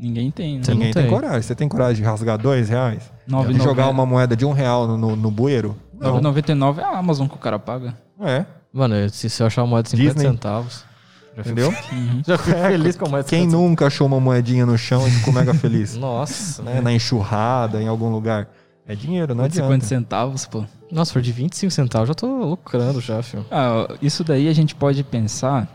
Ninguém 0.00 0.30
tem, 0.30 0.56
né? 0.58 0.62
Ninguém 0.68 0.86
não 0.86 0.92
tem. 0.94 1.02
tem. 1.02 1.10
coragem. 1.10 1.42
Você 1.42 1.54
tem 1.54 1.68
coragem 1.68 1.96
de 1.96 2.08
rasgar 2.08 2.38
dois 2.38 2.68
reais? 2.70 3.02
Nove 3.26 3.52
E 3.52 3.56
jogar 3.58 3.82
nove- 3.84 3.94
uma 3.94 4.06
moeda 4.06 4.34
de 4.34 4.46
um 4.46 4.52
real 4.52 4.86
no, 4.86 4.96
no, 4.96 5.14
no 5.16 5.30
bueiro? 5.30 5.76
Não. 5.98 6.20
9,99 6.20 6.78
é 6.78 6.84
a 6.84 6.98
Amazon 6.98 7.26
que 7.28 7.34
o 7.34 7.38
cara 7.38 7.58
paga. 7.58 7.94
É, 8.20 8.44
Mano, 8.72 8.94
se 9.10 9.28
você 9.28 9.42
achar 9.44 9.62
uma 9.62 9.68
moeda 9.68 9.84
de 9.84 9.90
50 9.96 10.14
Disney. 10.14 10.30
centavos. 10.30 10.84
Já 11.36 11.44
fico, 11.44 11.60
entendeu? 11.60 11.74
já 12.26 12.38
fico 12.38 12.58
feliz 12.58 12.96
com 12.96 13.06
a 13.06 13.08
moeda 13.08 13.24
de 13.24 13.30
Quem 13.30 13.44
50 13.44 13.56
nunca 13.62 13.86
achou 13.88 14.06
uma 14.06 14.18
moedinha 14.20 14.64
no 14.64 14.78
chão 14.78 15.06
e 15.06 15.10
ficou 15.10 15.34
mega 15.34 15.52
feliz? 15.52 15.94
Nossa. 15.98 16.62
né? 16.62 16.80
Na 16.80 16.92
enxurrada, 16.92 17.82
em 17.82 17.86
algum 17.88 18.10
lugar. 18.10 18.48
É 18.86 18.94
dinheiro, 18.94 19.34
não 19.34 19.46
de 19.46 19.54
50 19.54 19.66
adianta. 19.74 19.86
centavos, 19.86 20.46
pô. 20.46 20.64
Nossa, 20.90 21.12
for 21.12 21.22
de 21.22 21.30
25 21.30 21.70
centavos, 21.70 22.08
já 22.08 22.14
tô 22.14 22.26
lucrando 22.44 23.00
já, 23.00 23.22
filho. 23.22 23.44
Ah, 23.50 23.86
isso 24.02 24.24
daí 24.24 24.48
a 24.48 24.52
gente 24.52 24.74
pode 24.74 25.04
pensar 25.04 25.68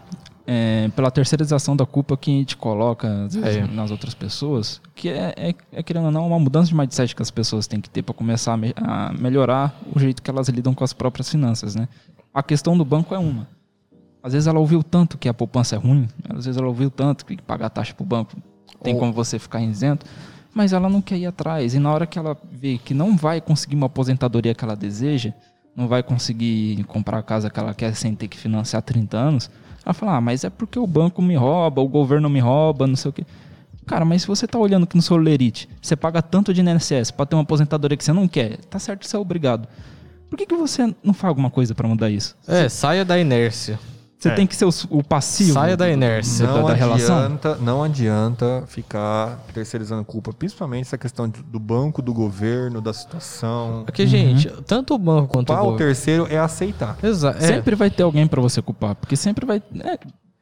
é, 0.48 0.90
pela 0.96 1.10
terceirização 1.10 1.76
da 1.76 1.86
culpa 1.86 2.16
que 2.16 2.30
a 2.32 2.34
gente 2.34 2.56
coloca 2.58 3.28
vezes, 3.28 3.44
É. 3.58 3.66
nas 3.68 3.90
outras 3.92 4.14
pessoas, 4.14 4.80
que 4.94 5.10
é, 5.10 5.34
é, 5.38 5.56
é, 5.72 5.84
querendo 5.84 6.06
ou 6.06 6.12
não, 6.12 6.28
uma 6.28 6.40
mudança 6.40 6.68
de 6.70 6.76
mindset 6.76 7.16
que 7.16 7.22
as 7.22 7.32
pessoas 7.32 7.66
têm 7.68 7.82
que 7.82 7.90
ter 7.90 8.04
para 8.04 8.14
começar 8.14 8.54
a, 8.54 8.58
me- 8.58 8.74
a 8.78 9.12
melhorar 9.14 9.76
o 9.94 10.00
jeito 10.00 10.22
que 10.22 10.30
elas 10.30 10.48
lidam 10.50 10.74
com 10.74 10.84
as 10.84 10.94
próprias 10.94 11.30
finanças, 11.30 11.74
né? 11.76 11.88
A 12.34 12.44
questão 12.44 12.78
do 12.78 12.86
banco 12.86 13.16
é 13.16 13.18
uma. 13.18 13.48
Às 14.22 14.34
vezes 14.34 14.48
ela 14.48 14.60
ouviu 14.60 14.82
tanto 14.84 15.18
que 15.18 15.30
a 15.30 15.34
poupança 15.34 15.76
é 15.76 15.78
ruim, 15.80 16.08
às 16.30 16.46
vezes 16.46 16.58
ela 16.58 16.68
ouviu 16.68 16.90
tanto 16.90 17.26
que 17.26 17.38
pagar 17.42 17.70
taxa 17.70 17.94
pro 17.94 18.06
banco 18.06 18.36
tem 18.84 18.98
como 18.98 19.12
você 19.14 19.40
ficar 19.40 19.62
isento, 19.62 20.06
mas 20.54 20.72
ela 20.74 20.88
não 20.90 21.02
quer 21.02 21.18
ir 21.18 21.26
atrás. 21.26 21.74
E 21.74 21.80
na 21.80 21.92
hora 21.92 22.06
que 22.06 22.20
ela 22.20 22.38
vê 22.52 22.78
que 22.78 22.94
não 22.94 23.16
vai 23.18 23.42
conseguir 23.42 23.76
uma 23.76 23.88
aposentadoria 23.88 24.54
que 24.54 24.64
ela 24.64 24.76
deseja, 24.76 25.34
não 25.76 25.88
vai 25.88 26.04
conseguir 26.04 26.84
comprar 26.84 27.18
a 27.20 27.24
casa 27.24 27.50
que 27.50 27.60
ela 27.60 27.74
quer 27.74 27.96
sem 27.96 28.14
ter 28.16 28.28
que 28.28 28.38
financiar 28.38 28.82
30 28.84 29.18
anos, 29.18 29.50
ela 29.86 29.94
fala, 29.94 30.16
ah, 30.18 30.22
mas 30.22 30.44
é 30.44 30.50
porque 30.50 30.80
o 30.80 30.88
banco 30.88 31.22
me 31.22 31.36
rouba, 31.36 31.82
o 31.82 31.88
governo 31.88 32.30
me 32.30 32.40
rouba, 32.40 32.88
não 32.88 32.96
sei 32.96 33.10
o 33.10 33.14
quê. 33.14 33.24
Cara, 33.86 34.04
mas 34.04 34.24
se 34.24 34.28
você 34.28 34.48
tá 34.48 34.58
olhando 34.58 34.88
que 34.88 34.96
no 34.96 35.02
seu 35.02 35.16
lerite, 35.16 35.70
você 35.80 35.96
paga 35.96 36.22
tanto 36.22 36.52
de 36.52 36.62
INSS 36.62 37.12
para 37.12 37.28
ter 37.28 37.36
uma 37.36 37.44
aposentadoria 37.44 37.96
que 37.96 38.04
você 38.04 38.12
não 38.12 38.28
quer, 38.28 38.58
tá 38.66 38.80
certo 38.80 39.08
você 39.08 39.16
é 39.16 39.20
obrigado. 39.20 39.68
Por 40.28 40.38
que, 40.38 40.48
que 40.48 40.56
você 40.56 40.94
não 41.04 41.14
faz 41.14 41.30
alguma 41.30 41.52
coisa 41.52 41.76
para 41.76 41.88
mudar 41.88 42.10
isso? 42.10 42.36
É, 42.48 42.68
saia 42.68 43.06
da 43.06 43.20
inércia. 43.20 43.80
Você 44.18 44.30
É. 44.30 44.34
tem 44.36 44.48
que 44.48 44.56
ser 44.56 44.66
o, 44.66 44.70
o 44.90 45.04
passivo 45.04 45.54
Saia 45.54 45.76
da 45.78 45.90
inércia. 45.90 46.48
da- 46.48 46.54
Não 46.54 46.64
da 46.66 46.74
relação? 46.74 47.18
adianta, 47.26 47.56
não 47.58 47.84
adianta 47.84 48.64
ficar 48.68 49.38
terceirizando 49.54 50.04
culpa, 50.06 50.32
principalmente 50.34 50.84
essa 50.84 50.98
questão 50.98 51.28
do 51.30 51.60
banco, 51.60 52.02
do 52.02 52.14
governo, 52.14 52.82
da 52.82 52.94
situação. 52.94 53.84
Porque, 53.86 54.08
gente, 54.08 54.50
tanto 54.66 54.94
o 54.96 54.98
banco 54.98 55.28
quanto 55.28 55.48
Culpar 55.48 55.64
o 55.64 55.68
o 55.68 55.72
governo. 55.72 55.88
terceiro 55.94 56.28
é 56.30 56.38
aceitar. 56.40 56.98
Exato. 57.04 57.38
É. 57.44 57.48
Sempre 57.48 57.76
vai 57.76 57.90
ter 57.92 58.04
alguém 58.04 58.26
para 58.26 58.42
você 58.42 58.62
culpar, 58.62 58.96
porque 58.96 59.16
sempre 59.16 59.46
vai. 59.46 59.62
é, 59.84 60.00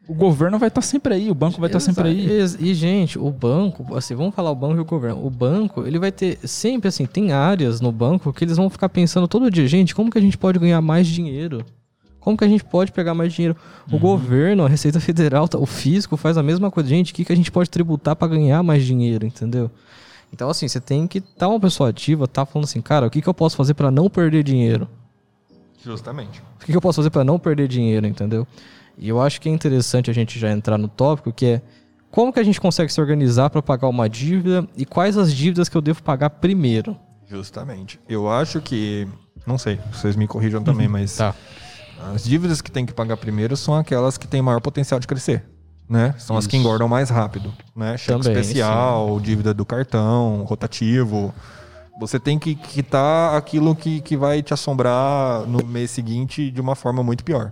o 0.07 0.13
governo 0.13 0.59
vai 0.59 0.67
estar 0.67 0.81
sempre 0.81 1.13
aí, 1.15 1.31
o 1.31 1.35
banco 1.35 1.59
vai 1.59 1.67
estar 1.67 1.79
sempre 1.79 2.07
aí. 2.09 2.29
Exa- 2.31 2.57
E, 2.61 2.73
gente, 2.73 3.17
o 3.17 3.31
banco, 3.31 3.95
assim, 3.97 4.13
vamos 4.15 4.35
falar 4.35 4.51
o 4.51 4.55
banco 4.55 4.75
e 4.75 4.79
o 4.81 4.85
governo. 4.85 5.25
O 5.25 5.29
banco, 5.29 5.85
ele 5.85 5.97
vai 5.97 6.11
ter 6.11 6.37
sempre, 6.47 6.87
assim, 6.89 7.05
tem 7.05 7.31
áreas 7.33 7.81
no 7.81 7.91
banco 7.91 8.31
que 8.31 8.43
eles 8.45 8.55
vão 8.57 8.69
ficar 8.69 8.89
pensando 8.89 9.27
todo 9.27 9.49
dia, 9.49 9.65
gente, 9.67 9.95
como 9.95 10.11
que 10.11 10.17
a 10.17 10.21
gente 10.21 10.37
pode 10.37 10.59
ganhar 10.59 10.79
mais 10.81 11.07
dinheiro? 11.07 11.65
Como 12.23 12.37
que 12.37 12.43
a 12.45 12.47
gente 12.47 12.63
pode 12.63 12.91
pegar 12.93 13.13
mais 13.13 13.33
dinheiro? 13.33 13.55
O 13.91 13.99
governo, 13.99 14.63
a 14.65 14.69
Receita 14.69 14.99
Federal, 15.01 15.45
tá- 15.47 15.57
o 15.57 15.65
fisco 15.65 16.15
faz 16.15 16.37
a 16.37 16.43
mesma 16.43 16.71
coisa. 16.71 16.87
Gente, 16.87 17.11
o 17.11 17.15
que, 17.15 17.25
que 17.25 17.33
a 17.33 17.35
gente 17.35 17.51
pode 17.51 17.69
tributar 17.69 18.15
para 18.15 18.29
ganhar 18.29 18.63
mais 18.63 18.85
dinheiro, 18.85 19.25
entendeu? 19.25 19.69
Então, 20.31 20.49
assim, 20.49 20.67
você 20.67 20.79
tem 20.79 21.05
que 21.05 21.17
estar 21.17 21.49
uma 21.49 21.59
pessoa 21.59 21.89
ativa, 21.89 22.25
tá 22.27 22.45
falando 22.45 22.63
assim, 22.63 22.79
cara, 22.81 23.05
o 23.07 23.09
que, 23.09 23.21
que 23.21 23.27
eu 23.27 23.33
posso 23.33 23.57
fazer 23.57 23.73
para 23.73 23.91
não 23.91 24.09
perder 24.09 24.41
dinheiro? 24.41 24.87
Justamente. 25.83 26.41
O 26.55 26.65
que 26.65 26.71
que 26.71 26.77
eu 26.77 26.81
posso 26.81 26.95
fazer 26.97 27.09
para 27.09 27.23
não 27.25 27.37
perder 27.37 27.67
dinheiro, 27.67 28.07
entendeu? 28.07 28.47
E 28.97 29.09
eu 29.09 29.21
acho 29.21 29.41
que 29.41 29.49
é 29.49 29.51
interessante 29.51 30.09
a 30.09 30.13
gente 30.13 30.39
já 30.39 30.49
entrar 30.49 30.77
no 30.77 30.87
tópico 30.87 31.31
que 31.33 31.45
é 31.45 31.61
como 32.09 32.31
que 32.31 32.39
a 32.39 32.43
gente 32.43 32.61
consegue 32.61 32.93
se 32.93 33.01
organizar 33.01 33.49
para 33.49 33.61
pagar 33.61 33.87
uma 33.89 34.07
dívida 34.07 34.65
e 34.77 34.85
quais 34.85 35.17
as 35.17 35.33
dívidas 35.33 35.67
que 35.67 35.75
eu 35.75 35.81
devo 35.81 36.01
pagar 36.03 36.29
primeiro. 36.29 36.95
Justamente. 37.27 37.99
Eu 38.07 38.29
acho 38.29 38.61
que. 38.61 39.07
Não 39.45 39.57
sei, 39.57 39.77
vocês 39.91 40.15
me 40.15 40.25
corrijam 40.27 40.63
também, 40.63 40.87
mas. 40.87 41.17
Tá. 41.17 41.35
As 42.13 42.23
dívidas 42.23 42.61
que 42.61 42.71
tem 42.71 42.85
que 42.85 42.93
pagar 42.93 43.17
primeiro 43.17 43.55
são 43.55 43.75
aquelas 43.75 44.17
que 44.17 44.27
têm 44.27 44.41
maior 44.41 44.59
potencial 44.59 44.99
de 44.99 45.07
crescer. 45.07 45.43
Né? 45.87 46.15
São 46.17 46.37
as 46.37 46.47
que 46.47 46.55
Isso. 46.55 46.65
engordam 46.65 46.87
mais 46.87 47.09
rápido. 47.09 47.53
Né? 47.75 47.97
Cheque 47.97 48.19
Também, 48.19 48.39
especial, 48.39 49.19
dívida 49.19 49.53
do 49.53 49.65
cartão, 49.65 50.43
rotativo. 50.43 51.33
Você 51.99 52.19
tem 52.19 52.39
que 52.39 52.55
quitar 52.55 53.35
aquilo 53.35 53.75
que, 53.75 54.01
que 54.01 54.17
vai 54.17 54.41
te 54.41 54.53
assombrar 54.53 55.41
no 55.45 55.63
mês 55.65 55.91
seguinte 55.91 56.49
de 56.49 56.59
uma 56.59 56.75
forma 56.75 57.03
muito 57.03 57.23
pior. 57.23 57.51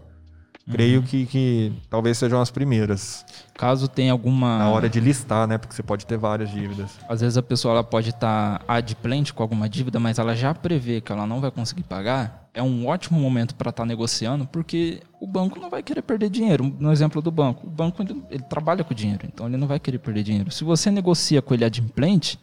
Creio 0.69 1.01
que, 1.01 1.25
que 1.25 1.73
talvez 1.89 2.17
sejam 2.17 2.39
as 2.39 2.51
primeiras. 2.51 3.25
Caso 3.55 3.87
tenha 3.87 4.11
alguma. 4.11 4.59
Na 4.59 4.69
hora 4.69 4.89
de 4.89 4.99
listar, 4.99 5.47
né? 5.47 5.57
Porque 5.57 5.75
você 5.75 5.83
pode 5.83 6.05
ter 6.05 6.17
várias 6.17 6.51
dívidas. 6.51 6.91
Às 7.09 7.21
vezes 7.21 7.37
a 7.37 7.43
pessoa 7.43 7.73
ela 7.73 7.83
pode 7.83 8.09
estar 8.09 8.63
adimplente 8.67 9.33
com 9.33 9.43
alguma 9.43 9.67
dívida, 9.67 9.99
mas 9.99 10.19
ela 10.19 10.35
já 10.35 10.53
prevê 10.53 11.01
que 11.01 11.11
ela 11.11 11.25
não 11.25 11.41
vai 11.41 11.51
conseguir 11.51 11.83
pagar. 11.83 12.49
É 12.53 12.61
um 12.61 12.87
ótimo 12.87 13.19
momento 13.19 13.55
para 13.55 13.69
estar 13.69 13.85
negociando, 13.85 14.45
porque 14.45 15.01
o 15.19 15.27
banco 15.27 15.59
não 15.59 15.69
vai 15.69 15.81
querer 15.81 16.01
perder 16.01 16.29
dinheiro. 16.29 16.75
No 16.79 16.91
exemplo 16.91 17.21
do 17.21 17.31
banco, 17.31 17.65
o 17.65 17.69
banco 17.69 18.01
ele, 18.01 18.21
ele 18.29 18.43
trabalha 18.43 18.83
com 18.83 18.93
dinheiro, 18.93 19.25
então 19.25 19.47
ele 19.47 19.57
não 19.57 19.67
vai 19.67 19.79
querer 19.79 19.99
perder 19.99 20.23
dinheiro. 20.23 20.51
Se 20.51 20.63
você 20.63 20.91
negocia 20.91 21.41
com 21.41 21.53
ele 21.53 21.63
adimplente, 21.63 22.37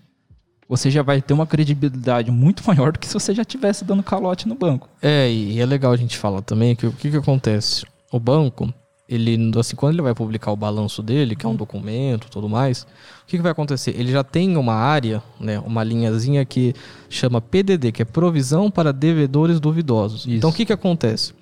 você 0.69 0.91
já 0.91 1.03
vai 1.03 1.21
ter 1.23 1.35
uma 1.35 1.47
credibilidade 1.47 2.31
muito 2.31 2.63
maior 2.69 2.93
do 2.93 2.99
que 2.99 3.07
se 3.07 3.15
você 3.15 3.35
já 3.35 3.45
tivesse 3.45 3.85
dando 3.85 4.03
calote 4.03 4.49
no 4.49 4.55
banco. 4.55 4.89
É, 5.03 5.31
e 5.31 5.61
é 5.61 5.67
legal 5.67 5.93
a 5.93 5.97
gente 5.97 6.17
falar 6.17 6.43
também 6.43 6.75
que 6.75 6.87
o 6.87 6.93
que, 6.93 7.11
que 7.11 7.17
acontece? 7.17 7.85
O 8.11 8.19
banco, 8.19 8.73
ele, 9.09 9.51
assim, 9.59 9.75
quando 9.75 9.95
ele 9.95 10.03
vai 10.03 10.15
publicar 10.15 10.53
o 10.53 10.57
balanço 10.57 11.03
dele, 11.03 11.35
que 11.35 11.47
é 11.47 11.49
um 11.49 11.57
documento 11.57 12.27
e 12.27 12.31
tudo 12.31 12.49
mais, 12.49 12.83
o 12.83 13.27
que, 13.27 13.37
que 13.37 13.43
vai 13.43 13.53
acontecer? 13.53 13.95
Ele 13.99 14.13
já 14.13 14.23
tem 14.23 14.57
uma 14.57 14.75
área, 14.75 15.23
né, 15.41 15.59
uma 15.61 15.83
linhazinha 15.83 16.45
que 16.45 16.75
chama 17.09 17.41
PDD, 17.41 17.91
que 17.91 18.03
é 18.03 18.05
Provisão 18.05 18.71
para 18.71 18.93
Devedores 18.93 19.61
Duvidosos. 19.61 20.21
Isso. 20.21 20.31
Então, 20.31 20.51
o 20.51 20.53
que, 20.53 20.67
que 20.67 20.73
acontece? 20.73 21.33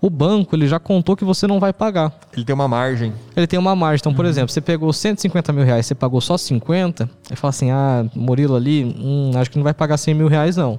O 0.00 0.08
banco, 0.08 0.56
ele 0.56 0.66
já 0.66 0.78
contou 0.78 1.14
que 1.14 1.24
você 1.24 1.46
não 1.46 1.60
vai 1.60 1.74
pagar. 1.74 2.18
Ele 2.32 2.44
tem 2.44 2.54
uma 2.54 2.66
margem. 2.66 3.12
Ele 3.36 3.46
tem 3.46 3.58
uma 3.58 3.76
margem. 3.76 4.00
Então, 4.00 4.14
por 4.14 4.24
exemplo, 4.24 4.50
você 4.50 4.62
pegou 4.62 4.90
150 4.90 5.52
mil 5.52 5.64
reais, 5.64 5.84
você 5.84 5.94
pagou 5.94 6.22
só 6.22 6.38
50, 6.38 7.08
aí 7.28 7.36
fala 7.36 7.50
assim, 7.50 7.70
ah, 7.70 8.06
Murilo 8.14 8.56
ali, 8.56 8.82
hum, 8.84 9.30
acho 9.34 9.50
que 9.50 9.58
não 9.58 9.64
vai 9.64 9.74
pagar 9.74 9.98
100 9.98 10.14
mil 10.14 10.26
reais, 10.26 10.56
não. 10.56 10.78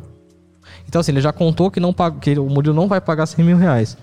Então, 0.88 1.02
assim, 1.02 1.12
ele 1.12 1.22
já 1.22 1.32
contou 1.32 1.70
que, 1.70 1.80
não 1.80 1.94
paga, 1.94 2.20
que 2.20 2.38
o 2.38 2.50
Murilo 2.50 2.76
não 2.76 2.88
vai 2.88 3.00
pagar 3.00 3.28
100 3.28 3.46
mil 3.46 3.58
reais. 3.58 3.96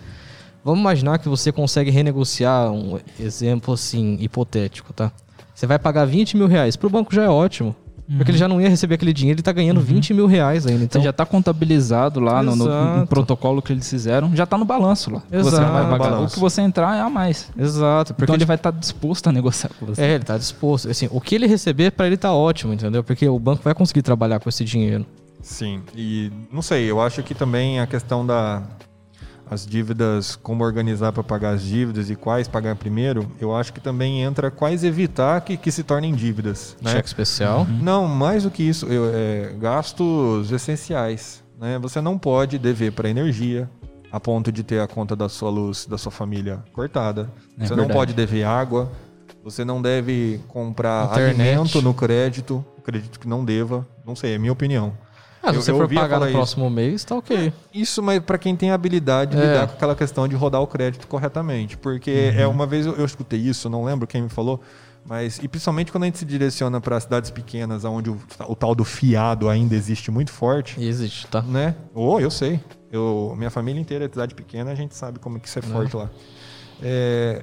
Vamos 0.64 0.80
imaginar 0.80 1.18
que 1.18 1.28
você 1.28 1.50
consegue 1.52 1.90
renegociar 1.90 2.70
um 2.70 2.98
exemplo, 3.18 3.74
assim, 3.74 4.16
hipotético, 4.20 4.92
tá? 4.92 5.10
Você 5.54 5.66
vai 5.66 5.78
pagar 5.78 6.04
20 6.04 6.36
mil 6.36 6.46
reais. 6.46 6.76
Pro 6.76 6.90
banco 6.90 7.14
já 7.14 7.24
é 7.24 7.28
ótimo. 7.28 7.74
Porque 8.16 8.30
ele 8.30 8.38
já 8.38 8.48
não 8.48 8.58
ia 8.58 8.70
receber 8.70 8.94
aquele 8.94 9.12
dinheiro, 9.12 9.36
ele 9.36 9.42
tá 9.42 9.52
ganhando 9.52 9.82
20 9.82 10.14
mil 10.14 10.24
reais 10.26 10.66
ainda. 10.66 10.76
Então, 10.82 10.98
Então 10.98 11.02
já 11.02 11.12
tá 11.12 11.26
contabilizado 11.26 12.20
lá 12.20 12.42
no, 12.42 12.56
no- 12.56 12.96
no 13.00 13.06
protocolo 13.06 13.60
que 13.60 13.70
eles 13.70 13.86
fizeram, 13.90 14.34
já 14.34 14.46
tá 14.46 14.56
no 14.56 14.64
balanço 14.64 15.10
lá. 15.10 15.22
Você 15.30 15.36
Exato. 15.36 15.72
vai 15.72 15.82
pagar. 15.90 15.98
Balanço. 16.10 16.32
O 16.32 16.34
que 16.34 16.40
você 16.40 16.62
entrar 16.62 16.96
é 16.96 17.00
a 17.02 17.10
mais. 17.10 17.50
Exato. 17.58 18.14
Porque 18.14 18.24
Então 18.24 18.34
ele 18.34 18.46
vai 18.46 18.56
estar 18.56 18.70
disposto 18.70 19.26
a 19.28 19.32
negociar 19.32 19.70
com 19.78 19.84
você. 19.84 20.00
É, 20.00 20.14
ele 20.14 20.24
tá 20.24 20.38
disposto. 20.38 20.88
Assim, 20.88 21.06
o 21.10 21.20
que 21.20 21.34
ele 21.34 21.46
receber, 21.46 21.90
pra 21.92 22.06
ele 22.06 22.16
tá 22.16 22.32
ótimo, 22.32 22.72
entendeu? 22.72 23.04
Porque 23.04 23.28
o 23.28 23.38
banco 23.38 23.62
vai 23.62 23.74
conseguir 23.74 24.00
trabalhar 24.00 24.40
com 24.40 24.48
esse 24.48 24.64
dinheiro. 24.64 25.04
Sim, 25.42 25.82
e 25.94 26.32
não 26.50 26.62
sei, 26.62 26.90
eu 26.90 27.02
acho 27.02 27.22
que 27.22 27.34
também 27.34 27.78
a 27.78 27.86
questão 27.86 28.24
da 28.24 28.62
as 29.50 29.66
dívidas, 29.66 30.36
como 30.36 30.64
organizar 30.64 31.12
para 31.12 31.22
pagar 31.22 31.54
as 31.54 31.62
dívidas 31.62 32.10
e 32.10 32.16
quais 32.16 32.46
pagar 32.46 32.76
primeiro, 32.76 33.30
eu 33.40 33.54
acho 33.54 33.72
que 33.72 33.80
também 33.80 34.22
entra 34.22 34.50
quais 34.50 34.84
evitar 34.84 35.40
que, 35.40 35.56
que 35.56 35.72
se 35.72 35.82
tornem 35.82 36.14
dívidas. 36.14 36.76
Né? 36.80 36.92
Cheque 36.92 37.08
especial. 37.08 37.66
Não, 37.80 38.06
mais 38.06 38.42
do 38.42 38.50
que 38.50 38.62
isso, 38.62 38.86
eu, 38.86 39.10
é, 39.14 39.54
gastos 39.58 40.52
essenciais. 40.52 41.42
Né? 41.58 41.78
Você 41.78 42.00
não 42.00 42.18
pode 42.18 42.58
dever 42.58 42.92
para 42.92 43.08
energia 43.08 43.68
a 44.10 44.18
ponto 44.18 44.50
de 44.50 44.62
ter 44.62 44.80
a 44.80 44.86
conta 44.86 45.14
da 45.14 45.28
sua 45.28 45.50
luz 45.50 45.86
da 45.86 45.98
sua 45.98 46.12
família 46.12 46.62
cortada. 46.72 47.30
É 47.58 47.66
você 47.66 47.70
não 47.70 47.78
verdade. 47.78 47.92
pode 47.92 48.14
dever 48.14 48.44
água. 48.44 48.90
Você 49.44 49.64
não 49.64 49.80
deve 49.80 50.40
comprar 50.48 51.06
Internet. 51.10 51.40
alimento 51.40 51.82
no 51.82 51.94
crédito. 51.94 52.64
Acredito 52.78 53.18
que 53.18 53.28
não 53.28 53.44
deva. 53.44 53.86
Não 54.04 54.16
sei, 54.16 54.34
é 54.34 54.38
minha 54.38 54.52
opinião. 54.52 54.92
Ah, 55.48 55.52
se 55.52 55.56
Eu- 55.58 55.62
você 55.62 55.72
for 55.72 55.88
pagar 55.92 56.20
no 56.20 56.26
isso. 56.26 56.34
próximo 56.34 56.70
mês, 56.70 57.04
tá 57.04 57.16
ok. 57.16 57.52
Isso, 57.72 58.02
mas 58.02 58.20
para 58.20 58.38
quem 58.38 58.54
tem 58.56 58.70
habilidade 58.70 59.36
de 59.36 59.42
É. 59.42 59.46
lidar 59.46 59.66
com 59.68 59.74
aquela 59.74 59.94
questão 59.96 60.26
de 60.28 60.34
rodar 60.36 60.60
o 60.60 60.66
crédito 60.66 61.06
corretamente. 61.06 61.76
Porque 61.76 62.32
Uhum. 62.34 62.40
é 62.42 62.46
uma 62.46 62.66
vez 62.66 62.86
eu, 62.86 62.94
eu 62.96 63.04
escutei 63.04 63.38
isso, 63.40 63.68
não 63.70 63.84
lembro 63.84 64.06
quem 64.06 64.22
me 64.22 64.28
falou, 64.28 64.60
mas 65.06 65.38
e 65.42 65.48
principalmente 65.48 65.90
quando 65.90 66.02
a 66.04 66.06
gente 66.06 66.18
se 66.18 66.24
direciona 66.24 66.80
para 66.80 67.00
cidades 67.00 67.30
pequenas, 67.30 67.84
onde 67.84 68.10
o, 68.10 68.18
o 68.46 68.54
tal 68.54 68.74
do 68.74 68.84
fiado 68.84 69.48
ainda 69.48 69.74
existe 69.74 70.10
muito 70.10 70.30
forte, 70.32 70.80
existe, 70.82 71.26
tá? 71.28 71.40
né? 71.42 71.74
Oh, 71.94 72.20
eu 72.20 72.30
sei. 72.30 72.60
Eu, 72.92 73.34
minha 73.36 73.50
família 73.50 73.80
inteira 73.80 74.04
é 74.06 74.08
cidade 74.08 74.34
pequena, 74.34 74.70
a 74.70 74.74
gente 74.74 74.94
sabe 74.94 75.18
como 75.18 75.38
que 75.40 75.46
isso 75.48 75.58
é 75.58 75.62
forte 75.62 75.94
lá. 75.96 76.08
É, 76.82 77.42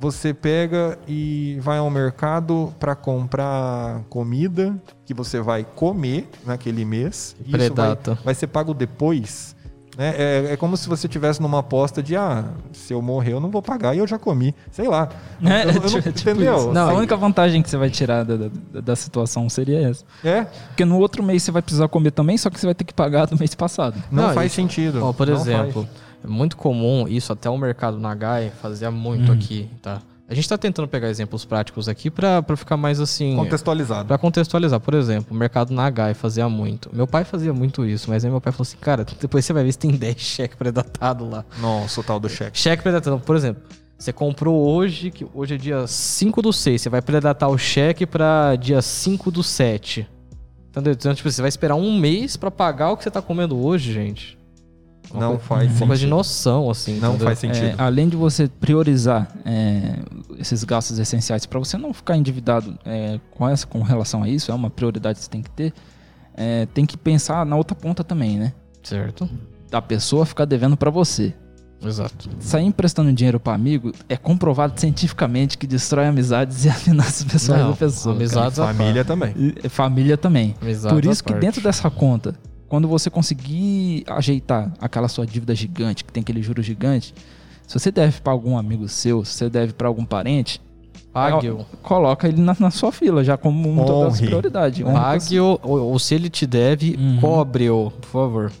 você 0.00 0.32
pega 0.32 0.98
e 1.06 1.58
vai 1.60 1.76
ao 1.78 1.90
mercado 1.90 2.72
para 2.80 2.94
comprar 2.94 4.00
comida 4.08 4.74
que 5.04 5.12
você 5.12 5.40
vai 5.40 5.62
comer 5.62 6.26
naquele 6.46 6.84
mês. 6.84 7.36
e 7.40 7.42
isso 7.48 7.50
vai, 7.58 7.66
Predata. 7.68 8.18
vai 8.24 8.34
ser 8.34 8.46
pago 8.46 8.72
depois. 8.72 9.54
Né? 9.98 10.14
É, 10.16 10.52
é 10.52 10.56
como 10.56 10.76
se 10.76 10.88
você 10.88 11.06
tivesse 11.06 11.42
numa 11.42 11.58
aposta 11.58 12.02
de 12.02 12.16
ah, 12.16 12.44
se 12.72 12.94
eu 12.94 13.02
morrer 13.02 13.32
eu 13.34 13.40
não 13.40 13.50
vou 13.50 13.60
pagar 13.60 13.94
e 13.94 13.98
eu 13.98 14.06
já 14.06 14.18
comi. 14.18 14.54
Sei 14.70 14.88
lá. 14.88 15.08
É, 15.44 15.64
Eu- 15.64 15.68
eu 15.68 15.74
não- 15.74 15.80
tipo- 15.82 16.12
tipo 16.12 16.30
entendeu? 16.30 16.72
Não, 16.72 16.88
a 16.88 16.94
e- 16.94 16.96
única 16.96 17.16
vantagem 17.16 17.60
que 17.60 17.68
você 17.68 17.76
vai 17.76 17.90
tirar 17.90 18.24
da, 18.24 18.36
da, 18.36 18.80
da 18.80 18.96
situação 18.96 19.48
seria 19.50 19.86
essa. 19.90 20.04
É, 20.24 20.44
Porque 20.68 20.84
no 20.86 20.98
outro 20.98 21.22
mês 21.22 21.42
você 21.42 21.50
vai 21.50 21.60
precisar 21.60 21.88
comer 21.88 22.12
também, 22.12 22.38
só 22.38 22.48
que 22.48 22.58
você 22.58 22.66
vai 22.66 22.74
ter 22.74 22.84
que 22.84 22.94
pagar 22.94 23.26
do 23.26 23.36
mês 23.38 23.54
passado. 23.54 24.02
não, 24.10 24.28
Não, 24.28 24.34
faz 24.34 24.46
isso- 24.46 24.56
sentido. 24.56 25.04
Ó, 25.04 25.12
por 25.12 25.26
Não 25.26 25.34
exemplo, 25.34 25.82
faz. 25.82 26.09
É 26.24 26.26
muito 26.26 26.56
comum 26.56 27.06
isso, 27.08 27.32
até 27.32 27.48
o 27.48 27.56
mercado 27.58 27.98
Nagai 27.98 28.52
fazia 28.60 28.90
muito 28.90 29.30
Hum. 29.30 29.34
aqui, 29.34 29.68
tá? 29.82 30.00
A 30.28 30.34
gente 30.34 30.48
tá 30.48 30.56
tentando 30.56 30.86
pegar 30.86 31.08
exemplos 31.08 31.44
práticos 31.44 31.88
aqui 31.88 32.08
pra 32.08 32.40
ficar 32.56 32.76
mais 32.76 33.00
assim. 33.00 33.34
Contextualizado. 33.34 34.06
Pra 34.06 34.16
contextualizar, 34.16 34.78
por 34.78 34.94
exemplo, 34.94 35.34
o 35.34 35.34
mercado 35.34 35.74
Nagai 35.74 36.14
fazia 36.14 36.48
muito. 36.48 36.88
Meu 36.94 37.04
pai 37.04 37.24
fazia 37.24 37.52
muito 37.52 37.84
isso, 37.84 38.08
mas 38.08 38.24
aí 38.24 38.30
meu 38.30 38.40
pai 38.40 38.52
falou 38.52 38.62
assim: 38.62 38.76
cara, 38.76 39.04
depois 39.20 39.44
você 39.44 39.52
vai 39.52 39.64
ver 39.64 39.72
se 39.72 39.78
tem 39.78 39.90
10 39.90 40.16
cheques 40.20 40.56
predatados 40.56 41.28
lá. 41.28 41.44
Nossa, 41.60 42.00
o 42.00 42.04
tal 42.04 42.20
do 42.20 42.28
cheque. 42.28 42.56
Cheque 42.56 42.80
predatado, 42.80 43.18
por 43.18 43.34
exemplo, 43.34 43.60
você 43.98 44.12
comprou 44.12 44.64
hoje, 44.68 45.10
que 45.10 45.26
hoje 45.34 45.54
é 45.56 45.58
dia 45.58 45.84
5 45.88 46.40
do 46.40 46.52
6, 46.52 46.80
você 46.80 46.88
vai 46.88 47.02
predatar 47.02 47.48
o 47.48 47.58
cheque 47.58 48.06
pra 48.06 48.54
dia 48.54 48.80
5 48.80 49.32
do 49.32 49.42
7. 49.42 50.06
Entendeu? 50.68 50.92
Então, 50.92 51.12
tipo, 51.12 51.28
você 51.28 51.42
vai 51.42 51.48
esperar 51.48 51.74
um 51.74 51.98
mês 51.98 52.36
pra 52.36 52.52
pagar 52.52 52.92
o 52.92 52.96
que 52.96 53.02
você 53.02 53.10
tá 53.10 53.20
comendo 53.20 53.58
hoje, 53.60 53.92
gente. 53.92 54.38
Uma 55.12 55.20
Não 55.20 55.28
coisa- 55.30 55.44
faz 55.44 55.70
Uma 55.70 55.78
coisa 55.78 55.94
de 55.94 55.98
sentido. 56.00 56.10
noção, 56.16 56.70
assim. 56.70 56.98
Não 56.98 57.08
entendeu? 57.10 57.26
faz 57.26 57.38
sentido. 57.38 57.64
É, 57.66 57.74
além 57.78 58.08
de 58.08 58.16
você 58.16 58.48
priorizar 58.48 59.28
é, 59.44 59.96
esses 60.38 60.62
gastos 60.64 60.98
essenciais 60.98 61.46
para 61.46 61.58
você 61.58 61.76
não 61.76 61.92
ficar 61.92 62.16
endividado 62.16 62.78
é, 62.84 63.18
com 63.30 63.48
essa 63.48 63.66
com 63.66 63.82
relação 63.82 64.22
a 64.22 64.28
isso, 64.28 64.50
é 64.50 64.54
uma 64.54 64.70
prioridade 64.70 65.18
que 65.18 65.24
você 65.24 65.30
tem 65.30 65.42
que 65.42 65.50
ter. 65.50 65.72
é, 66.34 66.66
tem 66.72 66.86
que 66.86 66.96
pensar 66.96 67.44
na 67.44 67.56
outra 67.56 67.74
ponta 67.74 68.02
também, 68.04 68.38
né? 68.38 68.52
Certo. 68.82 69.28
Da 69.70 69.82
pessoa 69.82 70.24
ficar 70.24 70.44
devendo 70.46 70.76
para 70.76 70.90
você. 70.90 71.34
Exato. 71.84 72.28
Sair 72.38 72.64
emprestando 72.66 73.10
dinheiro 73.12 73.40
para 73.40 73.54
amigo 73.54 73.90
é 74.08 74.16
comprovado 74.16 74.78
cientificamente 74.78 75.56
que 75.56 75.66
destrói 75.66 76.06
amizades 76.06 76.64
e 76.64 76.68
as 76.68 76.82
finanças 76.82 77.24
pessoais 77.24 77.62
Não, 77.62 77.70
da 77.70 77.76
pessoa. 77.76 78.14
amizades 78.14 78.58
Família 78.58 79.04
também. 79.04 79.34
E 79.62 79.68
família 79.68 80.16
também. 80.16 80.54
Amizades 80.60 80.94
Por 80.94 81.04
isso 81.10 81.24
que 81.24 81.32
parte. 81.32 81.42
dentro 81.44 81.62
dessa 81.62 81.90
conta, 81.90 82.34
quando 82.70 82.88
você 82.88 83.10
conseguir 83.10 84.04
ajeitar 84.06 84.72
aquela 84.80 85.08
sua 85.08 85.26
dívida 85.26 85.54
gigante, 85.54 86.02
que 86.04 86.10
tem 86.12 86.22
aquele 86.22 86.40
juro 86.40 86.62
gigante, 86.62 87.12
se 87.66 87.78
você 87.78 87.90
deve 87.90 88.20
para 88.22 88.32
algum 88.32 88.56
amigo 88.56 88.88
seu, 88.88 89.24
se 89.24 89.34
você 89.34 89.50
deve 89.50 89.72
para 89.74 89.86
algum 89.88 90.04
parente, 90.04 90.60
Pague-o. 91.12 91.66
coloca 91.82 92.28
ele 92.28 92.40
na, 92.40 92.56
na 92.58 92.70
sua 92.70 92.92
fila, 92.92 93.22
já 93.24 93.36
como 93.36 93.68
um 93.68 93.84
toda 93.84 94.06
essa 94.08 94.16
Honre. 94.18 94.26
prioridade. 94.28 94.84
Honre 94.84 94.94
Pague-o, 94.94 95.58
ou, 95.62 95.78
ou 95.90 95.98
se 95.98 96.14
ele 96.14 96.30
te 96.30 96.46
deve, 96.46 96.96
Uhum. 96.98 97.18
cobre-o, 97.20 97.90
por 98.00 98.08
favor. 98.08 98.52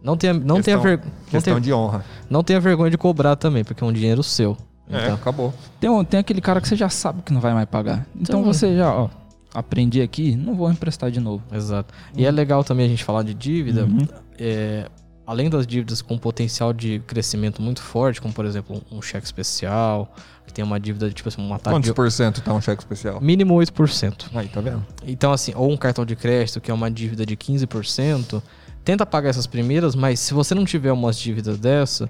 Não 0.00 0.16
tenha, 0.16 0.32
não 0.32 0.62
tenha, 0.62 0.76
Questão- 0.78 0.82
ver, 0.82 0.98
não, 0.98 1.12
Questão 1.28 1.54
tenha, 1.54 1.60
de 1.60 1.72
honra. 1.72 2.04
não 2.30 2.44
tenha 2.44 2.60
vergonha 2.60 2.90
de 2.92 2.96
cobrar 2.96 3.34
também, 3.34 3.64
porque 3.64 3.82
é 3.82 3.86
um 3.86 3.92
dinheiro 3.92 4.22
seu. 4.22 4.56
É, 4.88 5.02
Então, 5.02 5.14
acabou. 5.16 5.52
Tem, 5.80 6.04
tem 6.04 6.20
aquele 6.20 6.40
cara 6.40 6.60
que 6.60 6.68
você 6.68 6.76
já 6.76 6.88
sabe 6.88 7.20
que 7.22 7.32
não 7.32 7.40
vai 7.40 7.52
mais 7.52 7.66
pagar. 7.68 8.06
Então 8.14 8.40
Então- 8.40 8.44
você 8.44 8.76
já, 8.76 8.94
ó, 8.94 9.08
aprendi 9.54 10.00
aqui, 10.02 10.36
não 10.36 10.54
vou 10.54 10.70
emprestar 10.70 11.10
de 11.10 11.20
novo. 11.20 11.42
Exato. 11.52 11.92
E 12.16 12.24
é 12.24 12.30
legal 12.30 12.62
também 12.64 12.86
a 12.86 12.88
gente 12.88 13.04
falar 13.04 13.22
de 13.22 13.34
dívida. 13.34 13.84
Uhum. 13.84 14.06
é, 14.38 14.88
além 15.26 15.50
das 15.50 15.66
dívidas 15.66 16.00
com 16.00 16.16
potencial 16.16 16.72
de 16.72 17.00
crescimento 17.06 17.60
muito 17.60 17.82
forte, 17.82 18.18
como 18.18 18.32
por 18.32 18.46
exemplo 18.46 18.82
um 18.90 19.02
cheque 19.02 19.26
especial, 19.26 20.10
que 20.46 20.52
tem 20.54 20.64
uma 20.64 20.80
dívida 20.80 21.06
de 21.06 21.14
tipo 21.14 21.28
assim, 21.28 21.42
uma 21.44 21.58
taxa 21.58 21.76
Quantos 21.76 21.90
de 21.90 21.94
por 21.94 22.10
cento 22.10 22.40
tá 22.40 22.54
um 22.54 22.62
cheque 22.62 22.82
especial? 22.82 23.20
mínimo 23.20 23.54
8%. 23.54 24.30
Aí, 24.34 24.48
tá 24.48 24.62
vendo? 24.62 24.86
Então, 25.06 25.30
assim, 25.30 25.52
ou 25.54 25.70
um 25.70 25.76
cartão 25.76 26.06
de 26.06 26.16
crédito 26.16 26.62
que 26.62 26.70
é 26.70 26.74
uma 26.74 26.90
dívida 26.90 27.26
de 27.26 27.36
15%, 27.36 28.42
tenta 28.82 29.04
pagar 29.04 29.28
essas 29.28 29.46
primeiras, 29.46 29.94
mas 29.94 30.18
se 30.18 30.32
você 30.32 30.54
não 30.54 30.64
tiver 30.64 30.92
umas 30.92 31.18
dívidas 31.18 31.58
dessa, 31.58 32.08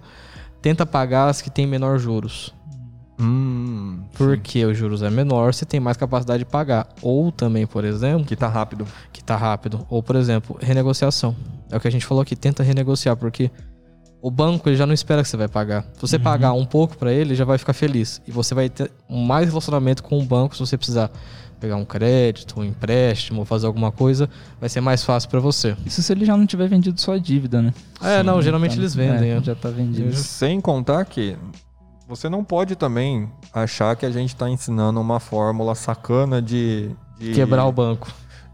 tenta 0.62 0.86
pagar 0.86 1.28
as 1.28 1.42
que 1.42 1.50
tem 1.50 1.66
menor 1.66 1.98
juros. 1.98 2.54
Hum. 3.20 4.00
Porque 4.16 4.64
os 4.64 4.76
juros 4.76 5.02
é 5.02 5.10
menor, 5.10 5.52
você 5.52 5.64
tem 5.64 5.80
mais 5.80 5.96
capacidade 5.96 6.40
de 6.40 6.44
pagar. 6.44 6.88
Ou 7.02 7.32
também, 7.32 7.66
por 7.66 7.84
exemplo, 7.84 8.24
Que 8.24 8.36
tá 8.36 8.48
rápido. 8.48 8.86
que 9.12 9.22
tá 9.22 9.36
rápido. 9.36 9.84
Ou, 9.90 10.02
por 10.02 10.16
exemplo, 10.16 10.56
renegociação. 10.60 11.34
É 11.70 11.76
o 11.76 11.80
que 11.80 11.88
a 11.88 11.92
gente 11.92 12.06
falou 12.06 12.22
aqui, 12.22 12.34
tenta 12.36 12.62
renegociar, 12.62 13.16
porque 13.16 13.50
o 14.22 14.30
banco 14.30 14.68
ele 14.68 14.76
já 14.76 14.86
não 14.86 14.94
espera 14.94 15.22
que 15.22 15.28
você 15.28 15.36
vai 15.36 15.48
pagar. 15.48 15.82
Se 15.94 16.00
você 16.00 16.18
pagar 16.18 16.52
um 16.52 16.64
pouco 16.64 16.96
pra 16.96 17.12
ele, 17.12 17.30
ele 17.30 17.34
já 17.34 17.44
vai 17.44 17.58
ficar 17.58 17.72
feliz. 17.72 18.20
E 18.26 18.30
você 18.30 18.54
vai 18.54 18.68
ter 18.68 18.90
um 19.08 19.22
mais 19.24 19.48
relacionamento 19.48 20.02
com 20.02 20.18
o 20.18 20.22
banco 20.24 20.54
se 20.54 20.60
você 20.60 20.76
precisar 20.76 21.10
pegar 21.60 21.74
um 21.74 21.84
crédito, 21.84 22.60
um 22.60 22.64
empréstimo, 22.64 23.40
ou 23.40 23.44
fazer 23.44 23.66
alguma 23.66 23.90
coisa, 23.90 24.30
vai 24.60 24.68
ser 24.68 24.80
mais 24.80 25.02
fácil 25.02 25.28
pra 25.28 25.40
você. 25.40 25.76
Isso 25.84 26.00
se 26.02 26.12
ele 26.12 26.24
já 26.24 26.36
não 26.36 26.46
tiver 26.46 26.68
vendido 26.68 27.00
sua 27.00 27.18
dívida, 27.18 27.60
né? 27.60 27.74
É, 28.00 28.22
não, 28.22 28.40
geralmente 28.40 28.76
Tá- 28.76 28.80
eles 28.80 28.94
vendem. 28.94 29.30
é, 29.32 29.36
é. 29.38 29.42
já 29.42 29.56
tá 29.56 29.68
vendido. 29.68 30.14
Sem 30.14 30.60
contar 30.60 31.04
que 31.04 31.36
você 32.08 32.26
não 32.26 32.42
pode 32.42 32.74
também 32.74 33.30
achar 33.52 33.94
que 33.94 34.06
a 34.06 34.10
gente 34.10 34.34
tá 34.34 34.48
ensinando 34.48 34.98
uma 34.98 35.20
fórmula 35.20 35.74
sacana 35.74 36.40
de. 36.40 36.90
de 37.18 37.32
Quebrar 37.32 37.66
o 37.66 37.72
banco. 37.72 38.10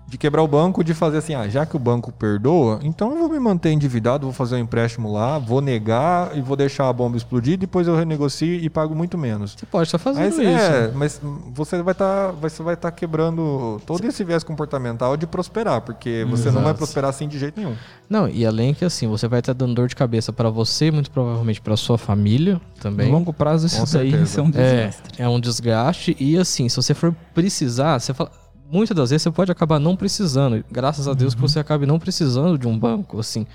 De 0.06 0.18
quebrar 0.18 0.42
o 0.42 0.48
banco, 0.48 0.84
de 0.84 0.92
fazer 0.94 1.18
assim, 1.18 1.34
ah, 1.34 1.48
já 1.48 1.64
que 1.66 1.74
o 1.74 1.78
banco 1.78 2.12
perdoa, 2.12 2.78
então 2.82 3.10
eu 3.12 3.18
vou 3.20 3.28
me 3.30 3.38
manter 3.40 3.70
endividado, 3.72 4.26
vou 4.26 4.32
fazer 4.32 4.56
um 4.56 4.58
empréstimo 4.58 5.10
lá, 5.12 5.38
vou 5.38 5.60
negar 5.60 6.36
e 6.36 6.40
vou 6.40 6.56
deixar 6.56 6.88
a 6.88 6.92
bomba 6.92 7.16
explodir, 7.16 7.56
depois 7.58 7.88
eu 7.88 7.96
renegocio 7.96 8.46
e 8.46 8.68
pago 8.70 8.94
muito 8.94 9.16
menos. 9.18 9.56
Você 9.58 9.66
pode 9.66 9.88
estar 9.88 9.98
fazendo 9.98 10.24
Mas, 10.24 10.34
isso. 10.38 10.44
é, 10.46 10.90
mas 10.94 11.20
você 11.52 11.82
vai 11.82 11.92
estar 11.92 12.32
você 12.32 12.62
vai 12.62 12.76
tá 12.76 12.90
quebrando 12.92 13.80
todo 13.86 14.04
esse 14.06 14.22
viés 14.22 14.44
comportamental 14.44 15.16
de 15.16 15.26
prosperar, 15.26 15.80
porque 15.80 16.26
você 16.28 16.46
não 16.46 16.54
vai 16.60 16.64
Exato. 16.64 16.78
prosperar 16.78 17.10
assim 17.10 17.26
de 17.26 17.38
jeito 17.38 17.58
nenhum. 17.58 17.74
Não, 18.08 18.28
e 18.28 18.44
além 18.46 18.74
que 18.74 18.84
assim, 18.84 19.08
você 19.08 19.26
vai 19.26 19.40
estar 19.40 19.52
dando 19.54 19.74
dor 19.74 19.88
de 19.88 19.96
cabeça 19.96 20.32
pra 20.32 20.50
você, 20.50 20.90
muito 20.90 21.10
provavelmente 21.10 21.60
pra 21.60 21.76
sua 21.76 21.96
família 21.98 22.60
também. 22.80 23.08
No 23.08 23.14
longo 23.14 23.32
prazo, 23.32 23.66
isso 23.66 23.84
daí 23.96 24.12
é 24.12 24.16
um 24.42 24.48
É, 24.54 24.86
desastre. 24.86 25.22
é 25.22 25.28
um 25.28 25.40
desgaste. 25.40 26.16
E 26.20 26.36
assim, 26.36 26.68
se 26.68 26.76
você 26.76 26.92
for 26.94 27.14
precisar, 27.34 27.98
você 27.98 28.12
fala. 28.14 28.30
Muitas 28.70 28.96
das 28.96 29.10
vezes 29.10 29.22
você 29.22 29.30
pode 29.30 29.52
acabar 29.52 29.78
não 29.78 29.94
precisando. 29.96 30.64
Graças 30.70 31.06
a 31.06 31.14
Deus 31.14 31.34
que 31.34 31.40
você 31.40 31.58
acabe 31.58 31.86
não 31.86 31.98
precisando 31.98 32.58
de 32.58 32.66
um 32.66 32.78
banco, 32.78 33.20
assim. 33.20 33.46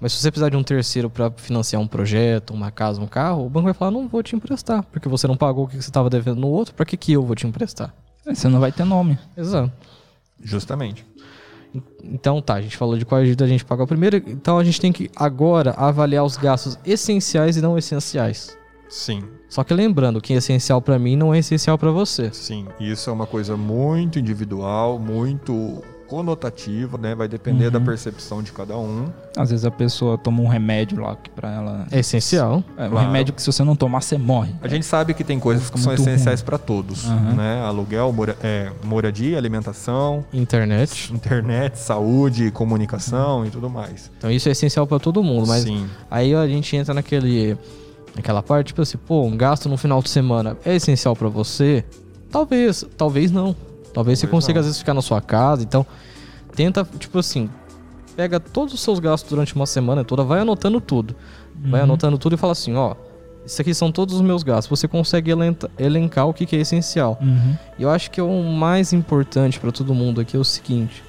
Mas 0.00 0.12
se 0.12 0.18
você 0.18 0.30
precisar 0.30 0.48
de 0.48 0.56
um 0.56 0.62
terceiro 0.62 1.08
para 1.08 1.30
financiar 1.30 1.80
um 1.80 1.86
projeto, 1.86 2.52
uma 2.52 2.70
casa, 2.70 3.00
um 3.00 3.06
carro, 3.06 3.46
o 3.46 3.48
banco 3.48 3.64
vai 3.64 3.74
falar: 3.74 3.90
não 3.90 4.08
vou 4.08 4.22
te 4.22 4.34
emprestar, 4.34 4.82
porque 4.84 5.08
você 5.08 5.26
não 5.26 5.36
pagou 5.36 5.64
o 5.64 5.68
que 5.68 5.76
você 5.76 5.88
estava 5.88 6.10
devendo 6.10 6.40
no 6.40 6.48
outro, 6.48 6.74
para 6.74 6.84
que, 6.84 6.96
que 6.96 7.12
eu 7.12 7.22
vou 7.22 7.36
te 7.36 7.46
emprestar? 7.46 7.94
É, 8.26 8.34
Você 8.34 8.48
não 8.48 8.60
vai 8.60 8.72
ter 8.72 8.84
nome. 8.84 9.18
Exato. 9.36 9.72
Justamente. 10.42 11.06
Então 12.02 12.40
tá, 12.40 12.54
a 12.54 12.60
gente 12.60 12.76
falou 12.76 12.96
de 12.96 13.04
qual 13.04 13.20
ajuda 13.20 13.44
a 13.44 13.48
gente 13.48 13.64
paga 13.64 13.86
primeiro. 13.86 14.16
Então 14.16 14.58
a 14.58 14.64
gente 14.64 14.80
tem 14.80 14.92
que 14.92 15.10
agora 15.16 15.72
avaliar 15.72 16.24
os 16.24 16.36
gastos 16.36 16.78
essenciais 16.84 17.56
e 17.56 17.60
não 17.60 17.76
essenciais. 17.76 18.56
Sim, 18.88 19.24
Só 19.48 19.62
que 19.62 19.72
lembrando 19.74 20.20
que 20.20 20.32
essencial 20.32 20.80
para 20.82 20.98
mim 20.98 21.16
não 21.16 21.32
é 21.34 21.38
essencial 21.38 21.78
para 21.78 21.90
você. 21.90 22.30
sim. 22.32 22.66
Isso 22.80 23.08
é 23.08 23.12
uma 23.12 23.26
coisa 23.26 23.56
muito 23.56 24.18
individual, 24.18 24.98
muito 24.98 25.82
conotativa, 26.08 26.98
né? 26.98 27.14
Vai 27.14 27.26
depender 27.26 27.70
da 27.70 27.80
percepção 27.80 28.42
de 28.42 28.52
cada 28.52 28.76
um. 28.76 29.08
Às 29.36 29.50
vezes 29.50 29.64
a 29.64 29.70
pessoa 29.70 30.18
toma 30.18 30.42
um 30.42 30.46
remédio 30.46 31.00
lá 31.00 31.16
que 31.16 31.30
pra 31.30 31.50
ela. 31.52 31.86
É 31.90 32.00
essencial. 32.00 32.62
É 32.76 32.86
um 32.86 32.90
Claro. 32.90 33.06
remédio 33.06 33.32
que 33.34 33.40
se 33.40 33.46
você 33.50 33.64
não 33.64 33.74
tomar, 33.74 34.00
você 34.02 34.18
morre. 34.18 34.54
A 34.62 34.68
gente 34.68 34.84
sabe 34.84 35.14
que 35.14 35.24
tem 35.24 35.40
coisas 35.40 35.70
que 35.70 35.78
são 35.80 35.92
essenciais 35.94 36.42
para 36.42 36.58
todos, 36.58 37.06
Aham. 37.06 37.34
né? 37.34 37.62
Aluguel, 37.62 38.12
mora- 38.12 38.36
é, 38.42 38.70
moradia, 38.84 39.38
alimentação, 39.38 40.24
Internet. 40.32 41.12
internet, 41.12 41.78
saúde, 41.78 42.50
comunicação 42.50 43.46
e 43.46 43.50
tudo 43.50 43.68
mais. 43.70 44.10
Então 44.18 44.30
isso 44.30 44.48
é 44.48 44.52
essencial 44.52 44.86
pra 44.86 44.98
todo 44.98 45.22
mundo, 45.22 45.46
mas 45.48 45.62
Sim. 45.64 45.86
aí 46.10 46.34
a 46.34 46.46
gente 46.46 46.76
entra 46.76 46.92
naquele 46.94 47.56
naquela 48.16 48.42
parte, 48.42 48.68
tipo 48.68 48.82
assim, 48.82 48.96
pô, 48.98 49.22
um 49.22 49.36
gasto 49.36 49.68
no 49.68 49.76
final 49.76 50.00
de 50.02 50.08
semana 50.10 50.56
é 50.64 50.74
essencial 50.76 51.14
pra 51.16 51.28
você? 51.28 51.84
Talvez, 52.30 52.84
talvez 52.96 53.30
não. 53.30 53.54
Talvez 53.92 54.18
você 54.18 54.26
consiga 54.26 54.60
às 54.60 54.66
vezes 54.66 54.78
ficar 54.80 54.94
na 54.94 55.02
sua 55.02 55.20
casa, 55.20 55.62
então 55.62 55.86
tenta, 56.54 56.86
tipo 56.98 57.18
assim, 57.18 57.48
pega 58.16 58.40
todos 58.40 58.74
os 58.74 58.80
seus 58.80 58.98
gastos 58.98 59.30
durante 59.30 59.54
uma 59.54 59.66
semana 59.66 60.04
toda, 60.04 60.22
vai 60.24 60.40
anotando 60.40 60.80
tudo. 60.80 61.14
Vai 61.54 61.80
Uhum. 61.80 61.84
anotando 61.84 62.18
tudo 62.18 62.34
e 62.34 62.38
fala 62.38 62.52
assim, 62.52 62.74
ó, 62.74 62.94
isso 63.46 63.60
aqui 63.62 63.72
são 63.72 63.92
todos 63.92 64.14
os 64.16 64.20
meus 64.20 64.42
gastos. 64.42 64.68
Você 64.80 64.88
consegue 64.88 65.30
elencar 65.78 66.26
o 66.26 66.34
que, 66.34 66.44
que 66.46 66.56
é 66.56 66.60
essencial. 66.60 67.18
Uhum. 67.20 67.56
E 67.78 67.82
eu 67.84 67.90
acho 67.90 68.10
que 68.10 68.18
é 68.18 68.22
o 68.22 68.42
mais 68.42 68.92
importante 68.92 69.60
pra 69.60 69.70
todo 69.70 69.94
mundo 69.94 70.20
aqui 70.20 70.36
é 70.36 70.40
o 70.40 70.44
seguinte. 70.44 71.02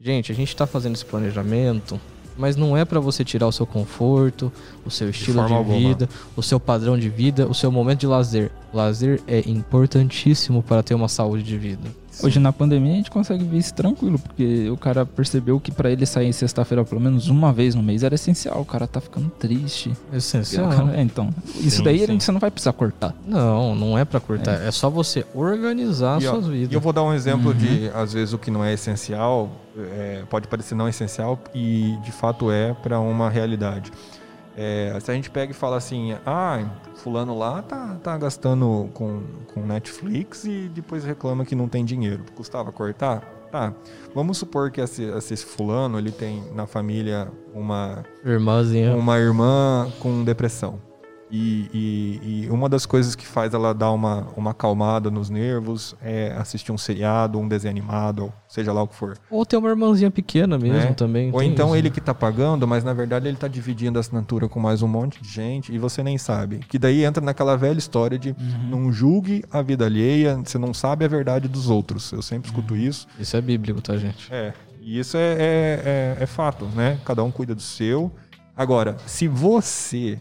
Gente, 0.00 0.32
a 0.32 0.34
gente 0.34 0.54
tá 0.56 0.66
fazendo 0.66 0.94
esse 0.96 1.04
planejamento, 1.04 2.00
mas 2.36 2.56
não 2.56 2.76
é 2.76 2.84
pra 2.84 3.00
você 3.00 3.24
tirar 3.24 3.46
o 3.46 3.52
seu 3.52 3.66
conforto, 3.66 4.52
o 4.84 4.90
seu 4.90 5.10
estilo 5.10 5.44
de, 5.46 5.52
alguma. 5.52 5.78
vida, 5.78 6.08
o 6.36 6.42
seu 6.42 6.58
padrão 6.58 6.98
de 6.98 7.08
vida, 7.08 7.46
o 7.46 7.54
seu 7.54 7.70
momento 7.70 8.00
de 8.00 8.06
lazer. 8.06 8.50
Lazer 8.72 9.20
é 9.26 9.40
importantíssimo 9.48 10.62
para 10.62 10.82
ter 10.82 10.94
uma 10.94 11.08
saúde 11.08 11.42
de 11.42 11.56
vida. 11.56 12.03
Hoje 12.22 12.38
na 12.38 12.52
pandemia 12.52 12.92
a 12.92 12.96
gente 12.96 13.10
consegue 13.10 13.44
ver 13.44 13.58
isso 13.58 13.74
tranquilo, 13.74 14.18
porque 14.18 14.68
o 14.70 14.76
cara 14.76 15.04
percebeu 15.04 15.58
que 15.60 15.70
pra 15.72 15.90
ele 15.90 16.06
sair 16.06 16.32
sexta-feira 16.32 16.84
pelo 16.84 17.00
menos 17.00 17.28
uma 17.28 17.52
vez 17.52 17.74
no 17.74 17.82
mês 17.82 18.02
era 18.02 18.14
essencial. 18.14 18.60
O 18.60 18.64
cara 18.64 18.86
tá 18.86 19.00
ficando 19.00 19.28
triste. 19.30 19.92
Essencial. 20.12 20.66
O 20.66 20.76
cara- 20.76 20.96
é, 20.96 21.02
então, 21.02 21.30
isso 21.56 21.78
Sim, 21.78 21.82
daí 21.82 21.98
sim. 21.98 22.04
a 22.04 22.06
gente- 22.06 22.24
você 22.24 22.32
não 22.32 22.40
vai 22.40 22.50
precisar 22.50 22.72
cortar. 22.72 23.14
Não, 23.26 23.74
não 23.74 23.98
é 23.98 24.04
pra 24.04 24.20
cortar. 24.20 24.60
É, 24.62 24.70
só 24.70 24.88
você 24.88 25.24
organizar 25.34 26.20
E, 26.22 26.26
ó, 26.26 26.32
suas 26.34 26.46
E 26.46 26.50
vidas. 26.50 26.72
eu 26.72 26.80
vou 26.80 26.92
dar 26.92 27.02
um 27.02 27.12
exemplo 27.12 27.50
Uhum. 27.50 27.56
de, 27.56 27.90
às 27.94 28.12
vezes, 28.12 28.32
o 28.32 28.38
que 28.38 28.50
não 28.50 28.64
é 28.64 28.72
essencial, 28.72 29.50
é, 29.76 30.22
pode 30.30 30.46
parecer 30.48 30.74
não 30.74 30.88
essencial 30.88 31.38
e 31.54 31.96
de 32.04 32.12
fato 32.12 32.50
é 32.50 32.72
para 32.74 32.98
uma 33.00 33.28
realidade. 33.28 33.90
É, 34.56 34.96
se 35.02 35.10
a 35.10 35.14
gente 35.14 35.30
pega 35.30 35.50
e 35.50 35.54
fala 35.54 35.76
assim, 35.76 36.14
ah, 36.24 36.62
fulano 37.04 37.36
lá 37.36 37.60
tá, 37.60 37.98
tá 38.02 38.16
gastando 38.16 38.88
com, 38.94 39.22
com 39.52 39.60
Netflix 39.60 40.44
e 40.46 40.70
depois 40.74 41.04
reclama 41.04 41.44
que 41.44 41.54
não 41.54 41.68
tem 41.68 41.84
dinheiro. 41.84 42.24
Custava 42.34 42.72
cortar? 42.72 43.20
Tá. 43.52 43.74
Vamos 44.14 44.38
supor 44.38 44.70
que 44.70 44.80
esse, 44.80 45.04
esse 45.04 45.36
fulano, 45.36 45.98
ele 45.98 46.10
tem 46.10 46.42
na 46.54 46.66
família 46.66 47.30
uma 47.54 48.02
Irmãzinha. 48.24 48.96
uma 48.96 49.18
irmã 49.18 49.92
com 50.00 50.24
depressão. 50.24 50.80
E, 51.36 51.68
e- 51.74 52.44
e 52.44 52.50
uma 52.50 52.68
das 52.68 52.86
coisas 52.86 53.16
que 53.16 53.26
faz 53.26 53.52
ela 53.54 53.74
dar 53.74 53.90
uma, 53.90 54.28
uma 54.36 54.52
acalmada 54.52 55.10
nos 55.10 55.28
nervos 55.28 55.96
é 56.00 56.32
assistir 56.38 56.70
um 56.70 56.78
seriado, 56.78 57.40
um 57.40 57.48
desenho 57.48 57.72
animado, 57.72 58.32
seja 58.46 58.72
lá 58.72 58.82
o 58.82 58.86
que 58.86 58.94
for. 58.94 59.18
Ou 59.28 59.44
ter 59.44 59.56
uma 59.56 59.68
irmãzinha 59.68 60.12
pequena 60.12 60.56
mesmo 60.56 60.78
né? 60.90 60.92
também. 60.94 61.32
Ou 61.32 61.42
então 61.42 61.68
isso. 61.70 61.76
ele 61.76 61.90
que 61.90 62.00
tá 62.00 62.14
pagando, 62.14 62.68
mas 62.68 62.84
na 62.84 62.92
verdade 62.92 63.26
ele 63.26 63.36
tá 63.36 63.48
dividindo 63.48 63.98
a 63.98 64.00
assinatura 64.00 64.48
com 64.48 64.60
mais 64.60 64.80
um 64.80 64.86
monte 64.86 65.20
de 65.20 65.28
gente 65.28 65.74
e 65.74 65.78
você 65.78 66.04
nem 66.04 66.16
sabe. 66.16 66.58
Que 66.68 66.78
daí 66.78 67.04
entra 67.04 67.20
naquela 67.24 67.56
velha 67.56 67.78
história 67.78 68.16
de 68.16 68.32
não 68.70 68.92
julgue 68.92 69.44
a 69.50 69.60
vida 69.60 69.86
alheia, 69.86 70.36
você 70.44 70.56
não 70.56 70.72
sabe 70.72 71.04
a 71.04 71.08
verdade 71.08 71.48
dos 71.48 71.68
outros. 71.68 72.12
Eu 72.12 72.22
sempre 72.22 72.48
escuto 72.48 72.76
isso. 72.76 73.08
Isso 73.18 73.36
é 73.36 73.40
bíblico, 73.40 73.80
tá, 73.82 73.96
gente? 73.96 74.32
É, 74.32 74.52
e 74.80 75.00
isso 75.00 75.16
é, 75.16 75.32
é, 75.32 76.16
é- 76.18 76.22
é 76.22 76.26
fato, 76.26 76.66
né? 76.76 76.96
Cada 77.04 77.24
um 77.24 77.30
cuida 77.32 77.56
do 77.56 77.62
seu. 77.62 78.12
Agora, 78.56 78.96
se 79.04 79.26
você 79.26 80.16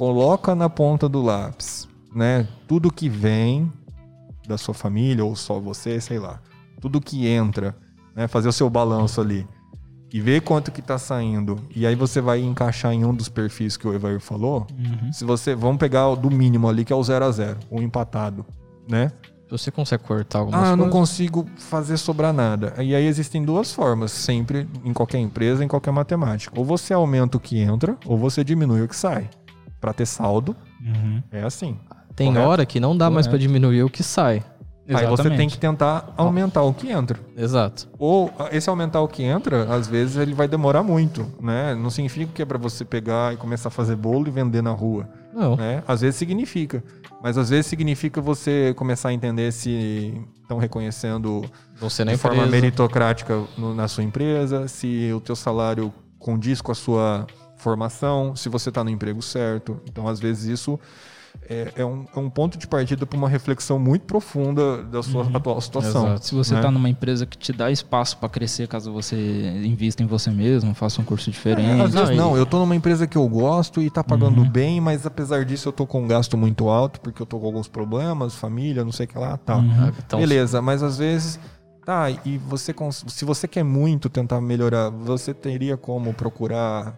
coloca 0.00 0.54
na 0.54 0.70
ponta 0.70 1.06
do 1.10 1.20
lápis, 1.20 1.86
né? 2.14 2.48
Tudo 2.66 2.90
que 2.90 3.06
vem 3.06 3.70
da 4.48 4.56
sua 4.56 4.72
família, 4.72 5.22
ou 5.22 5.36
só 5.36 5.60
você, 5.60 6.00
sei 6.00 6.18
lá. 6.18 6.40
Tudo 6.80 7.02
que 7.02 7.26
entra, 7.26 7.76
né? 8.16 8.26
Fazer 8.26 8.48
o 8.48 8.52
seu 8.52 8.70
balanço 8.70 9.20
ali. 9.20 9.46
E 10.10 10.18
ver 10.18 10.40
quanto 10.40 10.72
que 10.72 10.80
tá 10.80 10.96
saindo. 10.96 11.60
E 11.76 11.86
aí 11.86 11.94
você 11.94 12.18
vai 12.18 12.40
encaixar 12.40 12.94
em 12.94 13.04
um 13.04 13.14
dos 13.14 13.28
perfis 13.28 13.76
que 13.76 13.86
o 13.86 13.92
Evair 13.92 14.20
falou. 14.20 14.66
Se 15.12 15.22
você. 15.22 15.54
Vamos 15.54 15.76
pegar 15.76 16.08
o 16.08 16.16
do 16.16 16.30
mínimo 16.30 16.66
ali, 16.66 16.82
que 16.82 16.94
é 16.94 16.96
o 16.96 17.02
0 17.02 17.22
a 17.22 17.30
0 17.30 17.58
o 17.70 17.82
empatado, 17.82 18.46
né? 18.88 19.12
Você 19.50 19.70
consegue 19.70 20.04
cortar 20.04 20.38
algumas 20.38 20.60
Ah, 20.60 20.62
eu 20.62 20.76
coisas... 20.76 20.86
não 20.86 20.90
consigo 20.90 21.46
fazer 21.56 21.96
sobrar 21.96 22.32
nada. 22.32 22.72
E 22.78 22.94
aí 22.94 23.04
existem 23.04 23.44
duas 23.44 23.72
formas, 23.72 24.12
sempre 24.12 24.66
em 24.84 24.92
qualquer 24.92 25.18
empresa, 25.18 25.64
em 25.64 25.68
qualquer 25.68 25.90
matemática. 25.90 26.56
Ou 26.56 26.64
você 26.64 26.94
aumenta 26.94 27.36
o 27.36 27.40
que 27.40 27.58
entra, 27.58 27.98
ou 28.06 28.16
você 28.16 28.44
diminui 28.44 28.80
o 28.82 28.88
que 28.88 28.94
sai. 28.96 29.28
Pra 29.80 29.92
ter 29.92 30.06
saldo, 30.06 30.54
é 31.32 31.42
assim. 31.42 31.76
Tem 32.14 32.28
Correto? 32.28 32.48
hora 32.48 32.66
que 32.66 32.78
não 32.80 32.96
dá 32.96 33.08
mais 33.08 33.26
pra 33.26 33.38
Correto. 33.38 33.48
diminuir 33.52 33.82
o 33.82 33.88
que 33.90 34.02
sai. 34.02 34.42
Aí 34.92 35.06
você 35.06 35.30
tem 35.30 35.48
que 35.48 35.56
tentar 35.56 36.12
aumentar 36.16 36.62
o 36.62 36.74
que 36.74 36.90
entra. 36.90 37.16
Exato. 37.36 37.88
Ou 37.96 38.30
esse 38.50 38.68
aumentar 38.68 39.00
o 39.00 39.06
que 39.06 39.22
entra, 39.22 39.72
às 39.72 39.86
vezes 39.86 40.16
ele 40.16 40.34
vai 40.34 40.48
demorar 40.48 40.82
muito, 40.82 41.24
né? 41.40 41.74
Não 41.76 41.90
significa 41.90 42.32
que 42.34 42.42
é 42.42 42.44
pra 42.44 42.58
você 42.58 42.84
pegar 42.84 43.32
e 43.32 43.36
começar 43.36 43.68
a 43.68 43.70
fazer 43.70 43.94
bolo 43.94 44.26
e 44.26 44.30
vender 44.32 44.60
na 44.62 44.72
rua, 44.72 45.08
Não. 45.32 45.54
né? 45.56 45.82
Às 45.86 46.00
vezes 46.00 46.16
significa, 46.16 46.82
mas 47.22 47.38
às 47.38 47.50
vezes 47.50 47.66
significa 47.66 48.20
você 48.20 48.74
começar 48.76 49.10
a 49.10 49.12
entender 49.12 49.52
se 49.52 50.20
estão 50.42 50.58
reconhecendo 50.58 51.44
Você 51.78 52.04
de 52.04 52.16
forma 52.16 52.38
empresa. 52.38 52.50
meritocrática 52.50 53.40
no- 53.56 53.72
na 53.72 53.86
sua 53.86 54.02
empresa, 54.02 54.66
se 54.66 55.12
o 55.14 55.20
teu 55.20 55.36
salário 55.36 55.94
condiz 56.18 56.60
com 56.60 56.72
a 56.72 56.74
sua 56.74 57.26
formação, 57.60 58.34
se 58.34 58.48
você 58.48 58.70
está 58.70 58.82
no 58.82 58.90
emprego 58.90 59.22
certo. 59.22 59.80
Então, 59.88 60.08
às 60.08 60.18
vezes, 60.18 60.44
isso 60.44 60.78
é, 61.48 61.72
é 61.76 61.84
um, 61.84 62.06
é 62.14 62.18
um 62.18 62.28
ponto 62.28 62.58
de 62.58 62.66
partida 62.66 63.06
para 63.06 63.16
uma 63.16 63.28
reflexão 63.28 63.78
muito 63.78 64.02
profunda 64.02 64.82
da 64.82 65.02
sua 65.02 65.26
atual 65.32 65.60
situação. 65.60 66.06
Exato. 66.08 66.26
Se 66.26 66.34
você 66.34 66.54
né? 66.54 66.60
tá 66.60 66.70
numa 66.70 66.88
empresa 66.88 67.24
que 67.24 67.38
te 67.38 67.52
dá 67.52 67.70
espaço 67.70 68.16
pra 68.18 68.28
crescer, 68.28 68.66
caso 68.68 68.92
você 68.92 69.16
invista 69.64 70.02
em 70.02 70.06
você 70.06 70.30
mesmo, 70.30 70.74
faça 70.74 71.00
um 71.00 71.04
curso 71.04 71.30
É, 71.30 71.32
diferente. 71.32 71.82
às 71.82 71.92
vezes 71.92 72.16
Não, 72.16 72.36
eu 72.36 72.44
tô 72.46 72.58
numa 72.58 72.74
empresa 72.74 73.06
que 73.06 73.16
eu 73.16 73.28
gosto 73.28 73.80
e 73.80 73.90
tá 73.90 74.02
pagando 74.02 74.44
bem, 74.44 74.80
mas 74.80 75.06
apesar 75.06 75.44
disso 75.44 75.68
eu 75.68 75.72
tô 75.72 75.86
com 75.86 76.02
um 76.02 76.08
gasto 76.08 76.36
muito 76.36 76.68
alto, 76.68 77.00
porque 77.00 77.22
eu 77.22 77.26
tô 77.26 77.38
com 77.38 77.46
alguns 77.46 77.68
problemas, 77.68 78.34
família, 78.34 78.84
não 78.84 78.92
sei 78.92 79.06
o 79.06 79.08
que 79.08 79.18
lá, 79.18 79.36
tal. 79.36 79.60
Ah, 79.60 79.92
Então, 80.04 80.18
Beleza, 80.18 80.60
mas 80.60 80.82
às 80.82 80.98
vezes. 80.98 81.38
Tá, 81.84 82.10
e 82.10 82.36
você. 82.38 82.74
Se 83.08 83.24
você 83.24 83.48
quer 83.48 83.64
muito 83.64 84.08
tentar 84.10 84.40
melhorar, 84.40 84.90
você 84.90 85.32
teria 85.32 85.76
como 85.76 86.12
procurar 86.12 86.94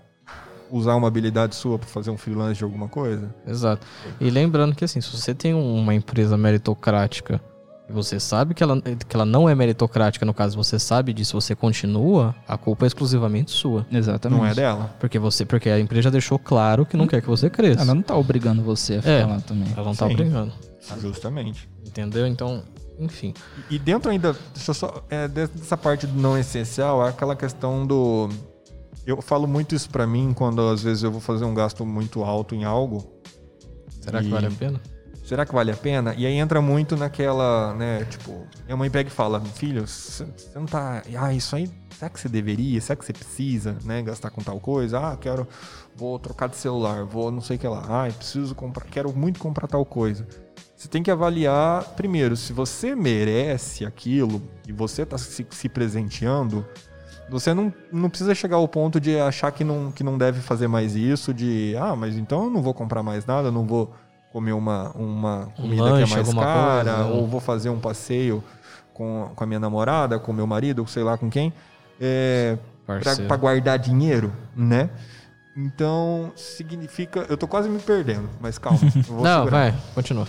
usar 0.72 0.94
uma 0.96 1.06
habilidade 1.06 1.54
sua 1.54 1.78
para 1.78 1.87
fazer 1.88 2.11
um 2.11 2.16
freelance 2.16 2.56
de 2.58 2.64
alguma 2.64 2.88
coisa? 2.88 3.32
Exato. 3.46 3.87
E 4.20 4.30
lembrando 4.30 4.74
que 4.74 4.85
assim, 4.85 5.00
se 5.00 5.11
você 5.14 5.35
tem 5.35 5.52
uma 5.54 5.94
empresa 5.94 6.37
meritocrática 6.37 7.40
e 7.88 7.92
você 7.92 8.18
sabe 8.18 8.54
que 8.54 8.62
ela, 8.62 8.80
que 8.80 9.14
ela 9.14 9.26
não 9.26 9.48
é 9.48 9.54
meritocrática, 9.54 10.24
no 10.24 10.32
caso 10.32 10.56
você 10.56 10.78
sabe 10.78 11.12
disso, 11.12 11.38
você 11.40 11.54
continua, 11.54 12.35
a 12.48 12.56
culpa 12.56 12.87
é 12.87 12.88
exclusivamente 12.88 13.50
sua. 13.50 13.87
Exatamente. 13.92 14.38
Não 14.38 14.46
é 14.46 14.54
dela? 14.54 14.94
Porque 14.98 15.18
você, 15.18 15.44
porque 15.44 15.68
a 15.68 15.78
empresa 15.78 16.02
já 16.02 16.11
deixou 16.11 16.38
claro 16.38 16.87
que 16.87 16.96
não 16.96 17.06
quer 17.06 17.20
que 17.20 17.28
você 17.28 17.50
cresça. 17.50 17.82
Ela 17.82 17.94
não 17.94 18.02
tá 18.02 18.16
obrigando 18.16 18.62
você 18.62 18.94
a 18.94 19.02
ficar 19.02 19.12
É. 19.12 19.26
lá 19.26 19.40
também. 19.40 19.68
Ela 19.76 19.85
não 19.85 19.94
tá 19.94 20.06
Sim. 20.06 20.14
obrigando. 20.14 20.52
Justamente. 21.00 21.68
Entendeu? 21.87 22.26
Então, 22.26 22.62
enfim. 22.98 23.35
E 23.68 23.78
dentro 23.78 24.11
ainda, 24.11 24.35
deixa 24.54 24.70
eu 24.70 24.74
só. 24.74 25.04
É, 25.11 25.28
dessa 25.28 25.76
parte 25.76 26.06
do 26.06 26.18
não 26.20 26.38
essencial, 26.38 27.04
é 27.04 27.11
aquela 27.11 27.37
questão 27.37 27.87
do. 27.87 28.28
Eu 29.06 29.20
falo 29.20 29.46
muito 29.48 29.74
isso 29.74 29.90
pra 29.90 30.06
mim 30.06 30.32
quando 30.34 30.60
às 30.68 30.82
vezes 30.82 31.02
eu 31.02 31.10
vou 31.10 31.20
fazer 31.20 31.44
um 31.44 31.54
gasto 31.54 31.84
muito 31.84 32.22
alto 32.22 32.54
em 32.54 32.64
algo. 32.64 33.12
Será 34.00 34.20
que 34.20 34.28
E- 34.28 34.30
vale 34.30 34.46
a 34.46 34.50
pena? 34.50 34.80
Será 35.24 35.46
que 35.46 35.54
vale 35.54 35.70
a 35.70 35.76
pena? 35.76 36.14
E 36.16 36.26
aí 36.26 36.34
entra 36.34 36.60
muito 36.60 36.96
naquela, 36.96 37.72
né, 37.74 38.04
tipo, 38.04 38.44
minha 38.66 38.76
mãe 38.76 38.90
pega 38.90 39.08
e 39.08 39.12
fala, 39.12 39.40
filho, 39.40 39.86
você 39.86 40.26
não 40.54 40.66
tá. 40.66 41.00
Ah, 41.16 41.32
isso 41.32 41.54
aí, 41.54 41.70
será 41.96 42.10
que 42.10 42.18
você 42.20 42.28
deveria? 42.28 42.80
Será 42.80 42.96
que 42.96 43.04
você 43.04 43.12
precisa, 43.12 43.76
né, 43.84 44.02
gastar 44.02 44.30
com 44.30 44.42
tal 44.42 44.58
coisa? 44.60 44.98
Ah, 44.98 45.16
quero, 45.16 45.46
vou 45.96 46.18
trocar 46.18 46.48
de 46.48 46.56
celular, 46.56 47.04
vou 47.04 47.30
não 47.30 47.40
sei 47.40 47.56
o 47.56 47.58
que 47.58 47.68
lá. 47.68 47.84
Ah, 47.88 48.12
preciso 48.12 48.52
comprar, 48.54 48.84
quero 48.86 49.16
muito 49.16 49.38
comprar 49.38 49.68
tal 49.68 49.84
coisa. 49.86 50.26
Você 50.76 50.88
tem 50.88 51.02
que 51.04 51.10
avaliar, 51.10 51.84
primeiro, 51.94 52.36
se 52.36 52.52
você 52.52 52.94
merece 52.96 53.84
aquilo 53.86 54.42
e 54.66 54.72
você 54.72 55.06
tá 55.06 55.16
se, 55.16 55.46
se 55.48 55.68
presenteando, 55.68 56.66
você 57.28 57.54
não, 57.54 57.72
não 57.90 58.08
precisa 58.08 58.35
chegar 58.35 58.56
ao 58.56 58.68
ponto 58.68 59.00
de 59.00 59.18
achar 59.18 59.50
que 59.52 59.64
não, 59.64 59.90
que 59.90 60.04
não 60.04 60.18
deve 60.18 60.40
fazer 60.40 60.68
mais 60.68 60.94
isso, 60.94 61.32
de, 61.32 61.74
ah, 61.78 61.96
mas 61.96 62.16
então 62.16 62.44
eu 62.44 62.50
não 62.50 62.62
vou 62.62 62.74
comprar 62.74 63.02
mais 63.02 63.24
nada, 63.24 63.50
não 63.50 63.66
vou 63.66 63.94
comer 64.32 64.52
uma, 64.52 64.90
uma 64.92 65.48
comida 65.56 65.82
lanche, 65.82 66.14
que 66.14 66.20
é 66.20 66.22
mais 66.22 66.35
cara, 66.35 66.94
coisa, 66.94 67.08
né? 67.08 67.14
ou 67.14 67.26
vou 67.26 67.40
fazer 67.40 67.68
um 67.70 67.78
passeio 67.78 68.42
com, 68.94 69.30
com 69.35 69.44
a 69.44 69.46
minha 69.46 69.61
namorada, 69.61 70.18
com 70.18 70.32
o 70.32 70.35
meu 70.35 70.46
marido, 70.46 70.87
sei 70.87 71.02
lá 71.02 71.18
com 71.18 71.30
quem, 71.30 71.52
é, 72.00 72.58
Parceiro. 72.87 73.28
pra 73.28 73.37
guardar 73.37 73.78
dinheiro, 73.78 74.32
né? 74.56 74.90
Então, 75.56 76.32
significa. 76.35 77.26
Eu 77.28 77.37
tô 77.37 77.46
quase 77.46 77.68
me 77.68 77.78
perdendo, 77.78 78.28
mas 78.40 78.58
calma. 78.58 78.80
Não, 78.82 78.92
segurar. 79.00 79.50
vai, 79.50 79.74
continua. 79.94 80.26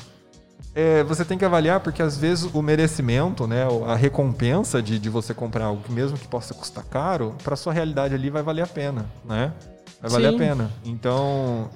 É, 0.75 1.03
você 1.03 1.23
tem 1.23 1.37
que 1.37 1.45
avaliar 1.45 1.79
porque 1.79 2.01
às 2.01 2.17
vezes 2.17 2.49
o 2.53 2.61
merecimento, 2.61 3.45
né, 3.47 3.63
a 3.87 3.95
recompensa 3.95 4.81
de, 4.81 4.97
de 4.97 5.09
você 5.09 5.33
comprar 5.33 5.65
algo 5.65 5.83
que 5.83 5.91
mesmo 5.91 6.17
que 6.17 6.27
possa 6.27 6.53
custar 6.53 6.83
caro, 6.85 7.35
para 7.43 7.55
sua 7.55 7.71
realidade 7.73 8.13
ali 8.15 8.29
vai 8.29 8.41
valer 8.41 8.63
a 8.63 8.67
pena, 8.67 9.05
né? 9.23 9.53
Vai 10.01 10.11
valer 10.11 10.29
Sim. 10.29 10.35
a 10.35 10.37
pena. 10.39 10.71
Então, 10.83 11.69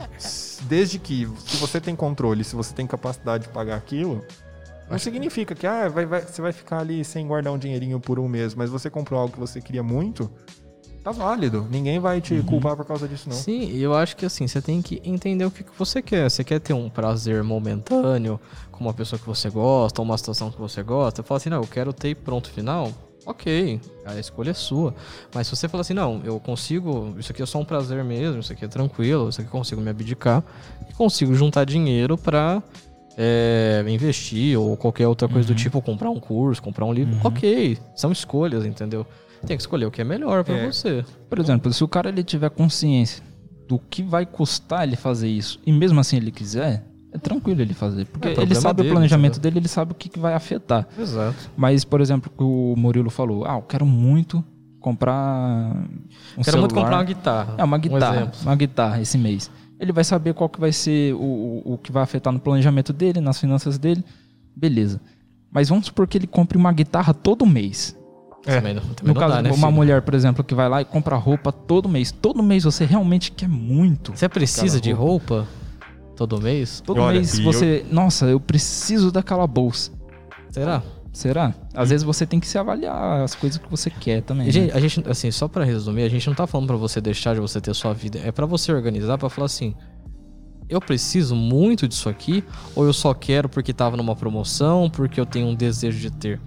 desde 0.64 1.00
que 1.00 1.30
se 1.46 1.58
você 1.58 1.80
tem 1.80 1.96
controle, 1.96 2.44
se 2.44 2.56
você 2.56 2.74
tem 2.74 2.86
capacidade 2.86 3.46
de 3.46 3.50
pagar 3.50 3.78
aquilo, 3.78 4.24
não 4.90 4.98
significa 4.98 5.54
que 5.56 5.66
ah, 5.68 5.88
vai, 5.88 6.06
vai- 6.06 6.22
você 6.22 6.42
vai 6.42 6.52
ficar 6.52 6.80
ali 6.80 7.06
sem 7.06 7.26
guardar 7.28 7.54
um 7.54 7.58
dinheirinho 7.58 8.00
por 8.00 8.20
um 8.20 8.28
mês, 8.28 8.54
mas 8.56 8.70
você 8.70 8.90
comprou 8.90 9.20
algo 9.20 9.34
que 9.34 9.40
você 9.40 9.62
queria 9.62 9.84
muito, 9.84 10.30
tá 11.08 11.12
válido. 11.12 11.66
Ninguém 11.70 12.00
vai 12.00 12.20
te 12.20 12.42
culpar 12.44 12.76
por 12.76 12.86
causa 12.86 13.08
disso, 13.08 13.30
não. 13.30 13.36
Sim, 13.36 13.70
e 13.72 13.82
eu 13.82 13.94
acho 13.94 14.16
que 14.18 14.26
assim, 14.26 14.46
você 14.46 14.62
tem 14.62 14.82
que 14.82 15.02
entender 15.06 15.46
o 15.46 15.52
que, 15.52 15.64
que 15.64 15.72
você 15.78 16.02
quer. 16.02 16.30
Você 16.30 16.44
quer 16.44 16.60
ter 16.60 16.74
um 16.74 16.90
prazer 16.90 17.44
momentâneo 17.44 18.40
com 18.72 18.84
uma 18.84 18.94
pessoa 18.94 19.18
que 19.18 19.26
você 19.26 19.50
gosta, 19.50 20.02
ou 20.02 20.06
uma 20.06 20.18
situação 20.18 20.52
que 20.52 20.60
você 20.60 20.84
gosta. 20.84 21.24
Fala 21.24 21.38
assim, 21.38 21.50
não, 21.50 21.62
eu 21.62 21.68
quero 21.68 21.94
ter 21.94 22.16
pronto 22.16 22.50
final. 22.50 22.92
Ok, 23.26 23.82
a 24.06 24.18
escolha 24.18 24.52
é 24.52 24.54
sua. 24.54 24.94
Mas 25.34 25.48
se 25.48 25.56
você 25.56 25.68
falar 25.68 25.82
assim, 25.82 25.94
não, 25.94 26.22
eu 26.24 26.40
consigo, 26.40 27.14
isso 27.18 27.32
aqui 27.32 27.42
é 27.42 27.46
só 27.46 27.60
um 27.60 27.66
prazer 27.66 28.02
mesmo, 28.04 28.40
isso 28.40 28.54
aqui 28.54 28.64
é 28.64 28.70
tranquilo, 28.70 29.28
isso 29.28 29.42
aqui 29.42 29.50
eu 29.50 29.52
consigo 29.52 29.82
me 29.82 29.90
abdicar 29.90 30.42
e 30.90 30.94
consigo 30.94 31.34
juntar 31.36 31.66
dinheiro 31.66 32.18
pra 32.18 32.64
é, 33.18 33.84
investir 33.88 34.58
ou 34.58 34.78
qualquer 34.78 35.08
outra 35.08 35.28
coisa 35.28 35.46
do 35.46 35.56
tipo, 35.56 35.82
comprar 35.82 36.10
um 36.10 36.22
curso, 36.22 36.62
comprar 36.62 36.86
um 36.86 36.94
livro. 36.94 37.18
Ok, 37.22 37.78
são 37.96 38.14
escolhas, 38.14 38.66
entendeu? 38.66 39.06
Tem 39.46 39.56
que 39.56 39.62
escolher 39.64 39.86
o 39.86 39.92
que 39.92 40.02
é 40.02 40.04
melhor 40.04 40.44
pra 40.44 40.56
É. 40.56 40.72
você. 40.72 41.06
Por 41.30 41.40
exemplo, 41.40 41.72
se 41.74 41.84
o 41.84 41.88
cara 41.88 42.10
ele 42.10 42.24
tiver 42.24 42.50
consciência 42.50 43.24
do 43.68 43.78
que 43.80 44.02
vai 44.02 44.26
custar 44.26 44.84
ele 44.84 44.96
fazer 44.96 45.28
isso 45.28 45.60
e 45.66 45.72
mesmo 45.72 46.00
assim 46.00 46.18
ele 46.18 46.32
quiser, 46.32 46.86
é 47.12 47.18
tranquilo 47.18 47.62
ele 47.62 47.74
fazer. 47.74 48.06
Porque 48.06 48.28
É, 48.30 48.42
ele 48.42 48.56
sabe 48.56 48.78
dele, 48.78 48.90
o 48.90 48.94
planejamento 48.94 49.34
entendeu? 49.34 49.52
dele, 49.52 49.60
ele 49.62 49.68
sabe 49.68 49.92
o 49.92 49.96
que, 49.96 50.10
que 50.10 50.20
vai 50.20 50.34
afetar. 50.34 50.88
Exato. 50.98 51.50
Mas, 51.56 51.84
por 51.86 52.02
exemplo, 52.02 52.32
o 52.38 52.76
Murilo 52.78 53.10
falou: 53.10 53.46
Ah, 53.46 53.56
eu 53.56 53.62
quero 53.62 53.86
muito 53.86 54.44
comprar. 54.80 55.76
Um 56.38 56.44
Quero 56.44 56.58
muito 56.60 56.72
celular. 56.72 56.84
comprar 56.84 56.98
uma 56.98 57.04
guitarra. 57.04 57.56
É, 57.58 57.64
uma 57.64 57.78
Um 57.78 57.80
guitarra. 57.80 58.16
exemplo. 58.22 58.40
uma 58.44 58.56
guitarra 58.56 59.02
esse 59.02 59.18
mês. 59.18 59.52
Ele 59.80 59.92
vai 59.92 60.04
saber 60.04 60.34
qual 60.34 60.50
que 60.50 60.60
vai 60.60 60.72
ser 60.72 61.14
o, 61.14 61.20
o, 61.66 61.74
o 61.74 61.78
que 61.78 61.92
vai 61.92 62.02
afetar 62.04 62.34
no 62.34 62.40
planejamento 62.40 62.92
dele, 62.94 63.20
nas 63.22 63.40
finanças 63.40 63.78
dele. 63.78 64.04
Beleza. 64.56 65.00
Mas 65.52 65.70
vamos 65.70 65.86
supor 65.86 66.08
que 66.08 66.18
ele 66.18 66.26
compre 66.28 66.58
uma 66.58 66.72
guitarra 66.72 67.14
todo 67.14 67.46
mês. 67.46 67.96
É. 68.46 68.56
Também 68.56 68.74
não, 68.74 68.82
também 68.82 68.96
No 69.02 69.14
não 69.14 69.22
caso, 69.22 69.36
dá, 69.36 69.42
né, 69.42 69.50
uma 69.50 69.58
filho? 69.58 69.72
mulher, 69.72 70.02
por 70.02 70.14
exemplo, 70.14 70.44
que 70.44 70.56
vai 70.56 70.70
lá 70.70 70.82
e 70.82 70.86
compra 70.86 71.16
roupa 71.16 71.52
todo 71.52 71.90
mês. 71.90 72.12
Todo 72.12 72.42
mês 72.42 72.64
você 72.64 72.86
realmente 72.86 73.32
quer 73.32 73.50
muito. 73.50 74.14
Você 74.16 74.30
precisa 74.30 74.80
de 74.80 74.92
roupa 74.92 75.48
todo 76.16 76.42
mês? 76.42 76.82
Todo 76.86 77.02
Olha, 77.02 77.16
mês 77.16 77.38
você. 77.40 77.86
Nossa, 77.92 78.26
eu 78.26 78.40
preciso 78.40 79.12
daquela 79.12 79.46
bolsa. 79.46 79.92
Será? 80.50 80.82
Será? 81.12 81.54
Às 81.74 81.90
vezes 81.90 82.04
você 82.04 82.26
tem 82.28 82.40
que 82.40 82.48
se 82.48 82.58
avaliar 82.60 83.22
as 83.22 83.34
coisas 83.34 83.58
que 83.58 83.70
você 83.70 83.90
quer 83.90 84.22
também. 84.22 84.44
E, 84.44 84.48
né? 84.48 84.52
gente, 84.52 84.72
a 84.72 84.80
gente, 84.80 85.10
assim, 85.10 85.32
só 85.32 85.48
pra 85.48 85.64
resumir, 85.66 86.04
a 86.04 86.10
gente 86.10 86.28
não 86.28 86.36
tá 86.36 86.46
falando 86.46 86.68
pra 86.68 86.78
você 86.78 87.02
deixar 87.02 87.34
de 87.34 87.42
você 87.42 87.60
ter 87.60 87.74
sua 87.74 87.92
vida. 87.94 88.20
É 88.24 88.32
pra 88.32 88.46
você 88.46 88.72
organizar, 88.72 89.18
pra 89.18 89.28
falar 89.28 89.48
assim: 89.48 89.74
eu 90.70 90.80
preciso 90.80 91.36
muito 91.36 91.88
disso 91.88 92.08
aqui, 92.08 92.44
ou 92.76 92.86
eu 92.86 92.94
só 92.94 93.14
quero 93.14 93.50
porque 93.50 93.74
tava 93.74 93.98
numa 93.98 94.16
promoção, 94.16 94.90
porque 94.90 95.20
eu 95.20 95.26
tenho 95.26 95.48
um 95.48 95.56
desejo 95.56 96.00
de 96.00 96.12
ter. 96.12 96.40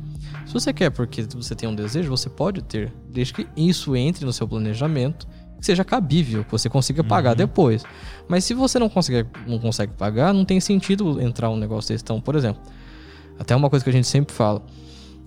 Se 0.50 0.54
você 0.54 0.72
quer 0.72 0.90
porque 0.90 1.22
você 1.22 1.54
tem 1.54 1.68
um 1.68 1.74
desejo, 1.76 2.10
você 2.10 2.28
pode 2.28 2.60
ter, 2.60 2.92
desde 3.08 3.32
que 3.32 3.46
isso 3.56 3.94
entre 3.94 4.24
no 4.24 4.32
seu 4.32 4.48
planejamento, 4.48 5.28
que 5.56 5.64
seja 5.64 5.84
cabível, 5.84 6.42
que 6.42 6.50
você 6.50 6.68
consiga 6.68 7.04
pagar 7.04 7.34
depois. 7.34 7.84
Mas 8.26 8.42
se 8.42 8.52
você 8.52 8.76
não 8.76 8.88
consegue, 8.88 9.28
não 9.46 9.60
consegue 9.60 9.92
pagar, 9.92 10.34
não 10.34 10.44
tem 10.44 10.58
sentido 10.58 11.20
entrar 11.20 11.50
um 11.50 11.56
negócio 11.56 11.94
desse. 11.94 12.02
Então, 12.02 12.20
por 12.20 12.34
exemplo, 12.34 12.60
até 13.38 13.54
uma 13.54 13.70
coisa 13.70 13.84
que 13.84 13.90
a 13.90 13.92
gente 13.92 14.08
sempre 14.08 14.34
fala: 14.34 14.60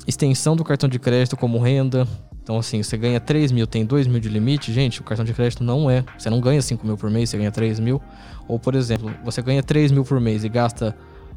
extensão 0.05 0.57
do 0.57 0.63
cartão 0.65 0.89
de 0.89 0.99
crédito 0.99 1.37
como 1.37 1.57
renda. 1.57 2.05
Então, 2.41 2.57
assim, 2.57 2.83
você 2.83 2.97
ganha 2.97 3.21
3 3.21 3.53
mil, 3.53 3.65
tem 3.65 3.85
2 3.85 4.07
mil 4.07 4.19
de 4.19 4.27
limite, 4.27 4.73
gente, 4.73 4.99
o 4.99 5.05
cartão 5.05 5.23
de 5.23 5.33
crédito 5.33 5.63
não 5.63 5.89
é. 5.89 6.03
Você 6.17 6.29
não 6.29 6.41
ganha 6.41 6.61
5 6.61 6.85
mil 6.85 6.97
por 6.97 7.09
mês, 7.09 7.29
você 7.29 7.37
ganha 7.37 7.49
3 7.49 7.79
mil. 7.79 8.01
Ou, 8.45 8.59
por 8.59 8.75
exemplo, 8.75 9.09
você 9.23 9.41
ganha 9.41 9.63
3 9.63 9.89
mil 9.93 10.03
por 10.03 10.19
mês 10.19 10.43
e 10.43 10.49
gasta 10.49 10.93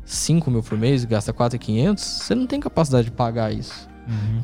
5 0.06 0.50
mil 0.50 0.62
por 0.62 0.78
mês 0.78 1.02
e 1.04 1.06
gasta 1.06 1.32
4,500, 1.32 2.02
você 2.02 2.34
não 2.34 2.46
tem 2.46 2.58
capacidade 2.60 3.06
de 3.06 3.10
pagar 3.10 3.52
isso. 3.52 3.88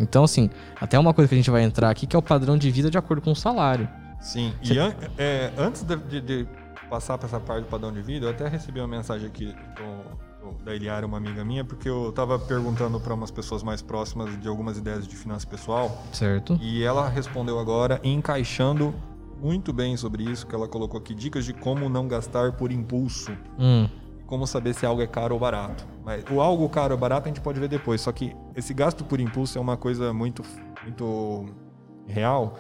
Então, 0.00 0.24
assim, 0.24 0.50
até 0.80 0.98
uma 0.98 1.14
coisa 1.14 1.28
que 1.28 1.34
a 1.34 1.38
gente 1.38 1.50
vai 1.50 1.62
entrar 1.62 1.88
aqui 1.88 2.04
que 2.06 2.16
é 2.16 2.18
o 2.18 2.22
padrão 2.22 2.58
de 2.58 2.68
vida 2.70 2.90
de 2.90 2.98
acordo 2.98 3.22
com 3.22 3.30
o 3.30 3.36
salário. 3.36 3.88
Sim, 4.20 4.52
e 4.60 4.76
an- 4.76 4.92
é, 5.16 5.52
antes 5.56 5.82
de, 5.84 5.96
de- 5.96 6.20
de 6.20 6.48
passar 6.90 7.16
para 7.16 7.28
essa 7.28 7.38
parte 7.40 7.62
do 7.64 7.68
padrão 7.68 7.92
de 7.92 8.02
vida, 8.02 8.26
eu 8.26 8.30
até 8.30 8.48
recebi 8.48 8.80
uma 8.80 8.88
mensagem 8.88 9.26
aqui 9.28 9.46
do- 9.46 10.52
do- 10.58 10.64
da 10.64 10.74
Eliara, 10.74 11.06
uma 11.06 11.16
amiga 11.16 11.44
minha, 11.44 11.64
porque 11.64 11.88
eu 11.88 12.08
estava 12.10 12.38
perguntando 12.40 12.98
para 13.00 13.14
umas 13.14 13.30
pessoas 13.30 13.62
mais 13.62 13.80
próximas 13.80 14.36
de 14.40 14.48
algumas 14.48 14.76
ideias 14.78 15.06
de 15.06 15.14
finança 15.14 15.46
pessoal, 15.46 16.02
Certo? 16.12 16.58
e 16.60 16.82
ela 16.82 17.08
respondeu 17.08 17.58
agora 17.60 18.00
encaixando 18.02 18.92
muito 19.40 19.72
bem 19.72 19.96
sobre 19.96 20.24
isso, 20.24 20.44
que 20.46 20.54
ela 20.54 20.66
colocou 20.68 20.98
aqui 21.00 21.14
dicas 21.14 21.44
de 21.44 21.52
como 21.52 21.88
não 21.88 22.06
gastar 22.08 22.52
por 22.52 22.70
impulso, 22.72 23.32
Hum, 23.58 23.88
como 24.32 24.46
saber 24.46 24.72
se 24.72 24.86
algo 24.86 25.02
é 25.02 25.06
caro 25.06 25.34
ou 25.34 25.38
barato. 25.38 25.86
Mas 26.02 26.24
o 26.30 26.40
algo 26.40 26.66
caro 26.70 26.94
ou 26.94 26.98
barato 26.98 27.26
a 27.26 27.28
gente 27.28 27.42
pode 27.42 27.60
ver 27.60 27.68
depois, 27.68 28.00
só 28.00 28.10
que 28.10 28.34
esse 28.56 28.72
gasto 28.72 29.04
por 29.04 29.20
impulso 29.20 29.58
é 29.58 29.60
uma 29.60 29.76
coisa 29.76 30.10
muito, 30.10 30.42
muito 30.82 31.44
real, 32.06 32.58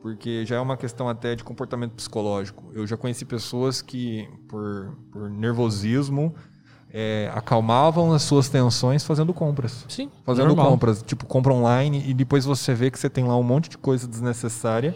porque 0.00 0.46
já 0.46 0.56
é 0.56 0.60
uma 0.60 0.78
questão 0.78 1.10
até 1.10 1.36
de 1.36 1.44
comportamento 1.44 1.92
psicológico. 1.92 2.70
Eu 2.72 2.86
já 2.86 2.96
conheci 2.96 3.26
pessoas 3.26 3.82
que, 3.82 4.26
por, 4.48 4.96
por 5.12 5.28
nervosismo, 5.28 6.34
é, 6.90 7.30
acalmavam 7.34 8.14
as 8.14 8.22
suas 8.22 8.48
tensões 8.48 9.04
fazendo 9.04 9.34
compras. 9.34 9.84
sim, 9.90 10.10
Fazendo 10.24 10.46
normal. 10.46 10.70
compras, 10.70 11.02
tipo, 11.02 11.26
compra 11.26 11.52
online 11.52 12.02
e 12.06 12.14
depois 12.14 12.46
você 12.46 12.72
vê 12.72 12.90
que 12.90 12.98
você 12.98 13.10
tem 13.10 13.24
lá 13.24 13.36
um 13.36 13.42
monte 13.42 13.68
de 13.68 13.76
coisa 13.76 14.08
desnecessária 14.08 14.94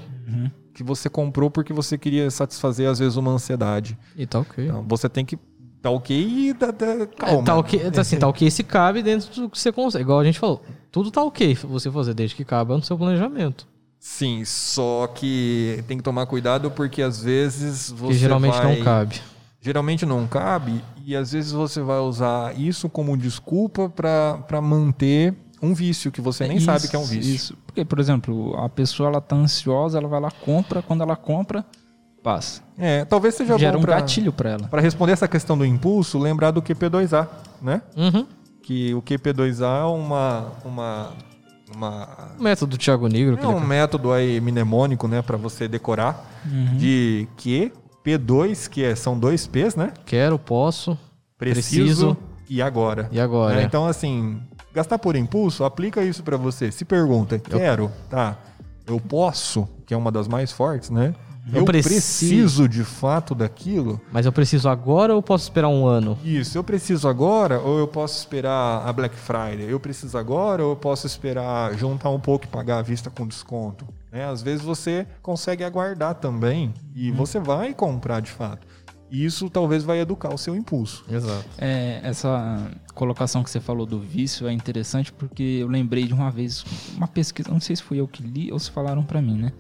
que 0.73 0.83
você 0.83 1.09
comprou 1.09 1.51
porque 1.51 1.73
você 1.73 1.97
queria 1.97 2.31
satisfazer, 2.31 2.89
às 2.89 2.99
vezes, 2.99 3.17
uma 3.17 3.31
ansiedade. 3.31 3.97
E 4.17 4.27
tá 4.27 4.41
ok. 4.41 4.65
Então, 4.67 4.85
você 4.89 5.07
tem 5.09 5.25
que 5.25 5.39
tá 5.85 5.91
ok 5.91 6.17
e 6.17 6.53
dá, 6.55 6.71
dá- 6.71 7.07
calma. 7.07 7.41
É, 7.41 7.45
tá 7.45 7.57
ok, 7.57 7.83
assim, 7.99 8.17
tá 8.17 8.27
ok 8.27 8.51
se 8.51 8.65
cabe 8.65 9.03
dentro 9.03 9.43
do 9.43 9.51
que 9.51 9.59
você 9.59 9.71
consegue. 9.71 10.03
Igual 10.03 10.19
a 10.19 10.25
gente 10.25 10.39
falou, 10.39 10.63
tudo 10.91 11.11
tá 11.11 11.23
ok 11.23 11.55
você 11.55 11.91
fazer 11.91 12.15
desde 12.15 12.35
que 12.35 12.43
cabe 12.43 12.73
no 12.73 12.83
seu 12.83 12.97
planejamento. 12.97 13.69
Sim, 14.01 14.43
só 14.47 15.07
que 15.07 15.85
tem 15.87 15.99
que 15.99 16.03
tomar 16.03 16.25
cuidado 16.25 16.71
porque 16.71 17.03
às 17.03 17.23
vezes 17.23 17.91
você 17.91 18.15
que 18.15 18.19
geralmente 18.19 18.57
vai... 18.57 18.77
não 18.77 18.83
cabe. 18.85 19.21
Geralmente 19.61 20.07
não 20.07 20.27
cabe 20.27 20.83
e 21.05 21.15
às 21.15 21.33
vezes 21.33 21.53
você 21.53 21.83
vai 21.83 21.99
usar 21.99 22.59
isso 22.59 22.89
como 22.89 23.15
desculpa 23.15 23.91
para 23.91 24.63
manter 24.63 25.35
um 25.61 25.75
vício 25.75 26.11
que 26.11 26.21
você 26.21 26.49
nem 26.49 26.57
Isso, 26.57 26.67
sabe 26.67 26.89
que 26.89 26.97
é 26.97 26.99
um 26.99 27.05
vício. 27.05 27.35
Isso. 27.35 27.59
Porque, 27.67 27.85
por 27.85 27.99
exemplo, 28.01 28.57
a 28.57 28.71
pessoa 28.71 29.11
ela 29.11 29.21
tá 29.21 29.37
ansiosa, 29.37 29.99
ela 29.99 30.09
vai 30.09 30.21
lá, 30.21 30.31
compra, 30.31 30.81
quando 30.81 31.03
ela 31.03 31.17
compra, 31.17 31.65
passa. 32.25 32.61
É, 32.77 33.05
talvez 33.05 33.37
seja 33.37 33.57
Gera 33.57 33.75
bom 33.75 33.79
um 33.79 33.83
pra, 33.83 33.97
gatilho 34.01 34.33
pra 34.33 34.51
ela. 34.51 34.67
Para 34.67 34.81
responder 34.81 35.13
essa 35.13 35.29
questão 35.29 35.57
do 35.57 35.65
impulso, 35.65 36.19
lembrar 36.19 36.51
do 36.51 36.61
QP2A, 36.61 37.29
né? 37.63 37.83
Uhum. 37.97 38.27
Que 38.63 38.93
o 38.95 39.01
QP2A 39.03 39.83
é 39.83 39.85
uma 39.85 40.47
uma 40.65 41.13
uma 41.77 42.09
O 42.39 42.43
método 42.43 42.71
do 42.73 42.79
Thiago 42.79 43.07
Negro, 43.09 43.37
é 43.37 43.39
ele- 43.39 43.47
um 43.55 43.61
método 43.61 44.11
aí 44.13 44.41
mnemônico, 44.41 45.07
né, 45.07 45.23
para 45.23 45.37
você 45.37 45.69
decorar 45.69 46.31
Uhum. 46.45 46.77
de 46.77 47.29
que 47.37 47.73
P2, 48.05 48.69
que 48.69 48.83
é, 48.85 48.95
são 48.95 49.19
dois 49.19 49.47
P's, 49.47 49.75
né? 49.77 49.93
quero, 50.05 50.39
posso, 50.39 50.99
Preciso, 51.39 52.15
Preciso. 52.15 52.17
e 52.49 52.61
agora. 52.63 53.09
e 53.13 53.19
agora? 53.21 53.61
é. 53.61 53.65
Então, 53.65 53.87
assim, 53.87 54.41
gastar 54.75 54.99
por 54.99 55.17
impulso, 55.17 55.65
aplica 55.65 56.03
isso 56.03 56.23
para 56.23 56.37
você. 56.37 56.71
Se 56.71 56.85
pergunta, 56.85 57.39
quero, 57.39 57.91
tá? 58.11 58.37
Eu 58.87 59.01
posso, 59.01 59.67
que 59.87 59.95
é 59.95 59.97
uma 59.97 60.13
das 60.13 60.29
mais 60.29 60.53
fortes, 60.53 60.91
né? 60.91 61.15
Eu 61.53 61.61
Eu, 61.61 61.65
preciso. 61.65 61.95
preciso 61.95 62.69
de 62.69 62.85
fato 62.85 63.35
daquilo. 63.35 64.01
Mas 64.11 64.25
eu 64.25 64.33
preciso 64.33 64.69
agora 64.69 65.13
ou 65.13 65.19
eu 65.19 65.23
posso 65.23 65.45
esperar 65.45 65.69
um 65.69 65.87
ano? 65.87 66.19
Isso, 66.25 66.57
eu 66.57 66.65
preciso 66.65 67.07
agora 67.09 67.61
ou 67.61 67.79
eu 67.79 67.87
posso 67.87 68.19
esperar 68.19 68.87
a 68.87 68.93
Black 68.93 69.15
Friday? 69.15 69.67
Eu 69.69 69.79
preciso 69.79 70.17
agora 70.17 70.65
ou 70.65 70.71
eu 70.71 70.77
posso 70.77 71.07
esperar 71.07 71.75
juntar 71.77 72.09
um 72.11 72.21
pouco 72.21 72.47
e 72.47 72.49
pagar 72.49 72.79
à 72.79 72.83
vista 72.83 73.11
com 73.11 73.27
desconto? 73.27 73.87
Né? 74.11 74.25
Às 74.25 74.41
vezes 74.43 74.65
você 74.65 75.07
consegue 75.21 75.63
aguardar 75.65 76.15
também 76.15 76.73
e 76.95 77.11
você 77.11 77.39
vai 77.39 77.75
comprar 77.75 78.21
de 78.21 78.31
fato. 78.31 78.67
E 79.11 79.25
Isso 79.25 79.49
talvez 79.51 79.85
vai 79.85 80.01
educar 80.01 80.35
o 80.35 80.39
seu 80.39 80.57
impulso. 80.57 81.05
Exato. 81.09 81.45
É, 81.59 82.01
essa 82.03 82.69
colocação 82.95 83.45
que 83.45 83.51
você 83.51 83.61
falou 83.61 83.87
do 83.87 84.01
vício 84.01 84.49
é 84.49 84.53
interessante 84.53 85.13
porque 85.13 85.59
eu 85.61 85.69
lembrei 85.69 86.05
de 86.05 86.15
uma 86.15 86.31
vez 86.31 86.65
uma 86.97 87.07
pesquisa, 87.07 87.51
não 87.51 87.61
sei 87.61 87.77
se 87.77 87.83
fui 87.83 88.01
eu 88.01 88.09
que 88.09 88.23
li 88.23 88.51
ou 88.51 88.59
se 88.59 88.71
falaram 88.71 89.05
pra 89.05 89.21
mim, 89.23 89.37
né? 89.39 89.53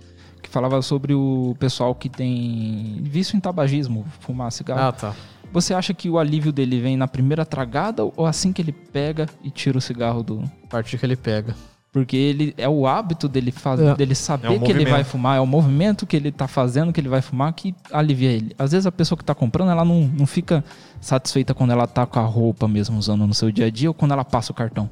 Que 0.44 0.50
falava 0.50 0.82
sobre 0.82 1.14
o 1.14 1.56
pessoal 1.58 1.94
que 1.94 2.10
tem 2.10 2.98
vício 3.00 3.34
em 3.34 3.40
tabagismo, 3.40 4.04
fumar 4.20 4.52
cigarro. 4.52 4.80
Ah, 4.82 4.92
tá. 4.92 5.14
Você 5.50 5.72
acha 5.72 5.94
que 5.94 6.10
o 6.10 6.18
alívio 6.18 6.52
dele 6.52 6.78
vem 6.80 6.98
na 6.98 7.08
primeira 7.08 7.46
tragada 7.46 8.04
ou 8.04 8.26
assim 8.26 8.52
que 8.52 8.60
ele 8.60 8.70
pega 8.72 9.26
e 9.42 9.50
tira 9.50 9.78
o 9.78 9.80
cigarro 9.80 10.22
do. 10.22 10.44
A 10.64 10.66
partir 10.68 10.98
que 10.98 11.06
ele 11.06 11.16
pega. 11.16 11.56
Porque 11.90 12.14
ele 12.14 12.52
é 12.58 12.68
o 12.68 12.86
hábito 12.86 13.26
dele, 13.26 13.52
faz, 13.52 13.80
É. 13.80 13.94
dele 13.94 14.14
saber 14.14 14.48
É 14.48 14.50
o 14.50 14.60
que 14.60 14.70
ele 14.70 14.84
vai 14.84 15.02
fumar, 15.02 15.38
é 15.38 15.40
o 15.40 15.46
movimento 15.46 16.04
que 16.06 16.14
ele 16.14 16.30
tá 16.30 16.46
fazendo 16.46 16.92
que 16.92 17.00
ele 17.00 17.08
vai 17.08 17.22
fumar 17.22 17.50
que 17.54 17.74
alivia 17.90 18.30
ele. 18.30 18.54
Às 18.58 18.72
vezes 18.72 18.84
a 18.84 18.92
pessoa 18.92 19.16
que 19.16 19.24
tá 19.24 19.34
comprando, 19.34 19.70
ela 19.70 19.84
não, 19.84 20.02
não 20.02 20.26
fica 20.26 20.62
satisfeita 21.00 21.54
quando 21.54 21.70
ela 21.70 21.86
tá 21.86 22.04
com 22.04 22.18
a 22.18 22.24
roupa 22.24 22.68
mesmo 22.68 22.98
usando 22.98 23.26
no 23.26 23.32
seu 23.32 23.50
dia 23.50 23.66
a 23.66 23.70
dia 23.70 23.88
ou 23.88 23.94
quando 23.94 24.12
ela 24.12 24.24
passa 24.24 24.52
o 24.52 24.54
cartão. 24.54 24.90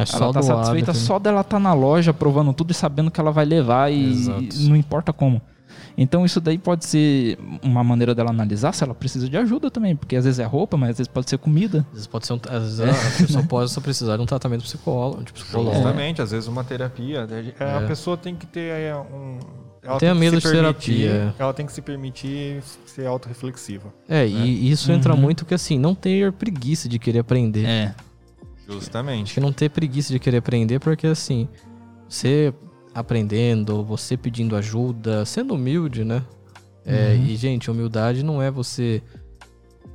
É 0.00 0.06
só 0.06 0.24
ela 0.24 0.32
tá 0.32 0.42
satisfeita 0.42 0.90
hábito, 0.90 0.92
né? 0.92 1.06
só 1.06 1.18
dela 1.18 1.42
tá 1.44 1.58
na 1.58 1.72
loja 1.72 2.12
provando 2.12 2.52
tudo 2.52 2.70
e 2.70 2.74
sabendo 2.74 3.10
que 3.10 3.20
ela 3.20 3.30
vai 3.32 3.44
levar 3.44 3.90
e, 3.92 4.10
Exato. 4.12 4.56
não 4.60 4.76
importa 4.76 5.12
como. 5.12 5.40
Então 5.98 6.24
isso 6.26 6.40
daí 6.40 6.58
pode 6.58 6.84
ser 6.84 7.38
uma 7.62 7.82
maneira 7.82 8.14
dela 8.14 8.28
analisar 8.30 8.72
se 8.72 8.84
ela 8.84 8.94
precisa 8.94 9.28
de 9.28 9.36
ajuda 9.36 9.70
também, 9.70 9.96
porque 9.96 10.14
às 10.14 10.24
vezes 10.24 10.38
é 10.38 10.44
roupa, 10.44 10.76
mas 10.76 10.90
às 10.90 10.96
vezes 10.98 11.08
pode 11.08 11.28
ser 11.30 11.38
comida. 11.38 11.86
Às 11.88 11.92
vezes 11.92 12.06
pode 12.06 12.26
ser 12.26 12.32
um, 12.34 12.40
às 12.50 12.78
vezes 12.78 12.80
a 12.80 13.22
pessoa 13.26 13.44
pode 13.48 13.70
só 13.70 13.80
precisar 13.80 14.16
de 14.16 14.22
um 14.22 14.26
tratamento 14.26 14.62
psicólogo, 14.62 15.24
de 15.24 15.32
psicólogo. 15.32 15.72
Justamente, 15.74 16.20
às 16.20 16.30
vezes 16.32 16.48
uma 16.48 16.62
terapia. 16.64 17.26
né? 17.26 17.52
É, 17.58 17.64
A 17.64 17.80
É. 17.82 17.86
pessoa 17.86 18.16
tem 18.16 18.34
que 18.34 18.46
ter 18.46 18.70
é, 18.70 18.94
um. 18.94 19.38
Ela 19.82 19.98
tem 19.98 20.12
que 20.12 20.18
medo 20.18 20.40
se 20.40 20.46
de 20.48 20.52
permitir- 20.52 20.92
terapia. 21.08 21.34
Ela 21.38 21.54
tem 21.54 21.64
que 21.64 21.72
se 21.72 21.80
permitir 21.80 22.62
ser 22.84 23.06
autorreflexiva. 23.06 23.92
É, 24.08 24.26
e 24.26 24.70
isso 24.70 24.90
entra 24.92 25.14
Uhum. 25.14 25.20
muito 25.20 25.44
que 25.46 25.54
assim, 25.54 25.78
não 25.78 25.94
ter 25.94 26.32
preguiça 26.32 26.88
de 26.88 26.98
querer 26.98 27.20
aprender. 27.20 27.64
É. 27.64 27.94
Justamente. 28.68 29.34
que 29.34 29.40
não 29.40 29.52
ter 29.52 29.70
preguiça 29.70 30.12
de 30.12 30.18
querer 30.18 30.38
aprender, 30.38 30.78
porque 30.80 31.06
assim, 31.06 31.48
você 32.08 32.52
aprendendo, 32.94 33.84
você 33.84 34.16
pedindo 34.16 34.56
ajuda, 34.56 35.24
sendo 35.24 35.54
humilde, 35.54 36.04
né? 36.04 36.22
É, 36.84 37.14
Uhum. 37.14 37.24
e, 37.26 37.36
gente, 37.36 37.70
humildade 37.70 38.22
não 38.22 38.40
é 38.40 38.50
você 38.50 39.02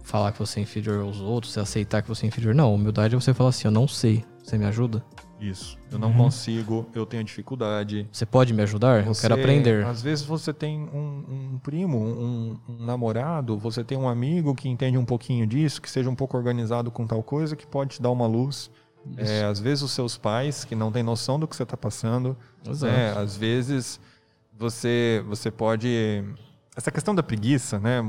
falar 0.04 0.32
que 0.32 0.40
você 0.40 0.60
é 0.60 0.64
inferior 0.64 1.02
aos 1.04 1.20
outros, 1.22 1.54
você 1.54 1.60
aceitar 1.62 2.02
que 2.02 2.08
você 2.10 2.26
é 2.26 2.28
inferior. 2.28 2.54
Não, 2.54 2.74
humildade 2.76 3.16
é 3.16 3.20
você 3.20 3.34
falar 3.34 3.50
assim, 3.50 3.68
eu 3.68 3.72
não 3.72 3.88
sei, 3.88 4.24
você 4.44 4.58
me 4.58 4.66
ajuda? 4.66 5.04
Isso. 5.42 5.76
Eu 5.92 5.98
não 5.98 6.10
Uhum. 6.10 6.18
consigo, 6.18 6.86
eu 6.94 7.04
tenho 7.06 7.24
dificuldade. 7.24 8.08
Você 8.12 8.26
pode 8.28 8.54
me 8.54 8.62
ajudar? 8.62 9.00
eu 9.06 9.14
Você- 9.14 9.22
quero 9.24 9.34
aprender. 9.34 9.84
Às 9.86 10.02
vezes 10.02 10.24
você 10.24 10.54
tem 10.54 10.80
um, 10.94 11.54
um 11.56 11.60
primo, 11.64 11.98
um, 11.98 12.58
um 12.70 12.86
namorado, 12.86 13.58
você 13.58 13.84
tem 13.84 13.98
um 13.98 14.08
amigo 14.08 14.54
que 14.54 14.70
entende 14.70 14.98
um 15.00 15.04
pouquinho 15.06 15.48
disso, 15.48 15.82
que 15.82 15.90
seja 15.90 16.10
um 16.10 16.16
pouco 16.16 16.38
organizado 16.38 16.92
com 16.92 17.08
tal 17.08 17.24
coisa, 17.24 17.56
que 17.56 17.66
pode 17.66 17.96
te 17.96 18.02
dar 18.02 18.12
uma 18.12 18.28
luz. 18.28 18.70
É, 19.18 19.44
às 19.46 19.60
vezes 19.60 19.82
os 19.84 19.92
seus 19.94 20.16
pais, 20.16 20.64
que 20.64 20.76
não 20.76 20.92
têm 20.92 21.02
noção 21.02 21.40
do 21.40 21.48
que 21.48 21.56
você 21.56 21.64
está 21.64 21.76
passando. 21.76 22.38
Exato. 22.64 22.94
né? 22.94 23.12
Às 23.18 23.36
vezes 23.36 24.00
você, 24.56 25.24
você 25.28 25.50
pode. 25.50 26.24
Essa 26.76 26.90
questão 26.90 27.14
da 27.14 27.22
preguiça, 27.22 27.78
né? 27.80 28.02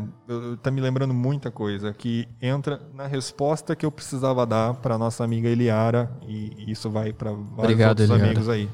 Tá 0.62 0.70
me 0.70 0.80
lembrando 0.80 1.12
muita 1.12 1.50
coisa 1.50 1.92
que 1.92 2.28
entra 2.40 2.80
na 2.94 3.08
resposta 3.08 3.74
que 3.74 3.84
eu 3.84 3.90
precisava 3.90 4.46
dar 4.46 4.74
para 4.74 4.96
nossa 4.96 5.24
amiga 5.24 5.48
Eliara, 5.48 6.08
e 6.28 6.70
isso 6.70 6.88
vai 6.88 7.12
para 7.12 7.32
vários 7.32 7.58
Obrigado, 7.58 7.88
outros 8.00 8.10
Eliara. 8.10 8.24
amigos 8.30 8.48
aí. 8.48 8.68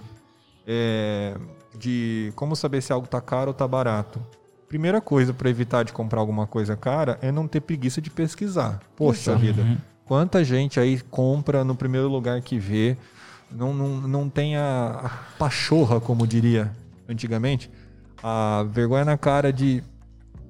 É, 0.66 1.34
de 1.78 2.32
como 2.36 2.55
saber 2.55 2.82
se 2.82 2.93
algo 2.93 3.07
tá 3.07 3.20
caro 3.20 3.49
ou 3.49 3.55
tá 3.55 3.66
barato. 3.66 4.20
Primeira 4.68 5.01
coisa 5.01 5.32
para 5.32 5.49
evitar 5.49 5.82
de 5.84 5.95
comprar 5.95 6.20
alguma 6.20 6.47
coisa 6.47 6.76
cara 6.76 7.18
é 7.22 7.32
não 7.32 7.49
ter 7.49 7.62
preguiça 7.62 8.03
de 8.03 8.11
pesquisar. 8.11 8.80
Poxa 8.95 9.30
Exato. 9.30 9.39
vida, 9.39 9.62
Uhum. 9.62 9.78
quanta 10.05 10.45
gente 10.45 10.78
aí 10.78 11.01
compra 11.01 11.64
no 11.64 11.74
primeiro 11.74 12.09
lugar 12.09 12.43
que 12.43 12.59
vê, 12.59 12.95
não, 13.51 13.72
não, 13.72 13.89
não 14.07 14.28
tem 14.28 14.59
a, 14.59 15.01
a 15.05 15.09
pachorra, 15.39 15.99
como 15.99 16.26
diria 16.26 16.70
antigamente, 17.09 17.70
a 18.22 18.64
vergonha 18.70 19.04
na 19.04 19.16
cara 19.18 19.52
de 19.52 19.82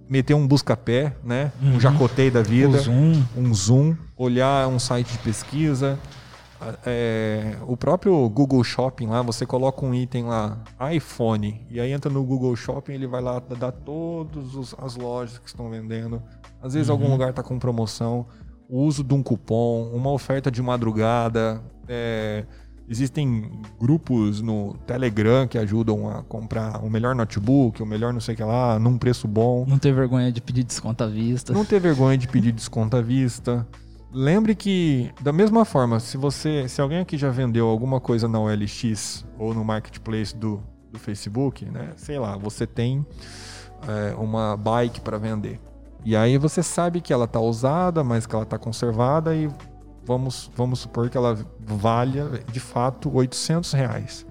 meter 0.08 0.34
um 0.34 0.46
busca-pé, 0.46 1.14
né? 1.22 1.52
Um 1.62 1.72
Uhum. 1.74 1.80
jacoteio 1.80 2.32
da 2.32 2.42
vida 2.42 2.78
Zoom. 2.78 3.22
um 3.36 3.54
zoom, 3.54 3.94
olhar 4.16 4.66
um 4.68 4.78
site 4.78 5.12
de 5.12 5.18
pesquisa. 5.18 5.98
é, 6.84 7.56
o 7.68 7.76
próprio 7.76 8.28
Google 8.28 8.64
Shopping 8.64 9.06
lá, 9.06 9.22
você 9.22 9.46
coloca 9.46 9.84
um 9.86 9.94
item 9.94 10.24
lá, 10.24 10.58
iPhone, 10.92 11.64
e 11.70 11.78
aí 11.78 11.92
entra 11.92 12.10
no 12.10 12.24
Google 12.24 12.56
Shopping, 12.56 12.94
ele 12.94 13.06
vai 13.06 13.20
lá 13.22 13.38
dar 13.38 13.70
todas 13.70 14.74
as 14.76 14.96
lojas 14.96 15.38
que 15.38 15.46
estão 15.46 15.70
vendendo. 15.70 16.20
Às 16.60 16.74
vezes 16.74 16.90
algum 16.90 17.08
lugar 17.12 17.30
está 17.30 17.44
com 17.44 17.60
promoção, 17.60 18.26
o 18.68 18.80
uso 18.82 19.04
de 19.04 19.14
um 19.14 19.22
cupom, 19.22 19.88
uma 19.94 20.10
oferta 20.10 20.50
de 20.50 20.60
madrugada. 20.60 21.62
é, 21.90 22.44
existem 22.88 23.50
grupos 23.78 24.40
no 24.40 24.74
Telegram 24.86 25.46
que 25.46 25.58
ajudam 25.58 26.08
a 26.08 26.22
comprar 26.22 26.82
o 26.82 26.90
melhor 26.90 27.14
notebook, 27.14 27.82
o 27.82 27.86
melhor 27.86 28.12
não 28.12 28.20
sei 28.20 28.34
o 28.34 28.36
que 28.36 28.42
lá, 28.42 28.78
num 28.78 28.96
preço 28.96 29.28
bom. 29.28 29.64
Não 29.68 29.78
ter 29.78 29.92
vergonha 29.92 30.32
de 30.32 30.40
pedir 30.40 30.64
desconto 30.64 31.04
à 31.04 31.06
vista. 31.06 31.52
Não 31.52 31.64
ter 31.64 31.80
vergonha 31.80 32.16
de 32.16 32.26
pedir 32.26 32.52
desconto 32.52 32.96
à 32.96 33.02
vista. 33.02 33.66
Lembre 34.10 34.54
que, 34.54 35.10
da 35.20 35.32
mesma 35.32 35.66
forma, 35.66 36.00
se 36.00 36.16
você, 36.16 36.66
se 36.66 36.80
alguém 36.80 37.00
aqui 37.00 37.18
já 37.18 37.28
vendeu 37.28 37.68
alguma 37.68 38.00
coisa 38.00 38.26
na 38.26 38.40
OLX 38.40 39.26
ou 39.38 39.52
no 39.52 39.62
marketplace 39.62 40.34
do, 40.34 40.62
do 40.90 40.98
Facebook, 40.98 41.66
né? 41.66 41.90
Sei 41.96 42.18
lá, 42.18 42.36
você 42.38 42.66
tem 42.66 43.04
é, 43.86 44.14
uma 44.14 44.56
bike 44.56 45.02
para 45.02 45.18
vender. 45.18 45.60
E 46.04 46.16
aí 46.16 46.38
você 46.38 46.62
sabe 46.62 47.02
que 47.02 47.12
ela 47.12 47.26
tá 47.26 47.38
usada, 47.38 48.02
mas 48.02 48.24
que 48.24 48.34
ela 48.34 48.46
tá 48.46 48.58
conservada 48.58 49.36
e 49.36 49.50
vamos, 50.04 50.50
vamos 50.56 50.80
supor 50.80 51.08
que 51.10 51.16
ela 51.16 51.38
valha 51.60 52.42
de 52.50 52.60
fato 52.60 53.14
800 53.14 53.72
reais. 53.72 54.26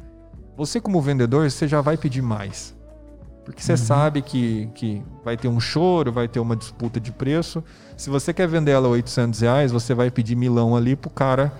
Você 0.55 0.81
como 0.81 1.01
vendedor, 1.01 1.49
você 1.49 1.67
já 1.67 1.81
vai 1.81 1.97
pedir 1.97 2.21
mais. 2.21 2.75
Porque 3.45 3.61
você 3.61 3.77
sabe 3.77 4.21
que, 4.21 4.69
que 4.75 5.01
vai 5.23 5.37
ter 5.37 5.47
um 5.47 5.59
choro, 5.59 6.11
vai 6.11 6.27
ter 6.27 6.39
uma 6.39 6.55
disputa 6.55 6.99
de 6.99 7.13
preço. 7.13 7.63
Se 7.95 8.09
você 8.09 8.33
quer 8.33 8.45
vender 8.45 8.71
ela 8.71 8.87
a 8.87 8.91
800 8.91 9.39
reais, 9.39 9.71
você 9.71 9.93
vai 9.93 10.11
pedir 10.11 10.35
milão 10.35 10.75
ali 10.75 10.97
pro 10.97 11.09
cara 11.09 11.53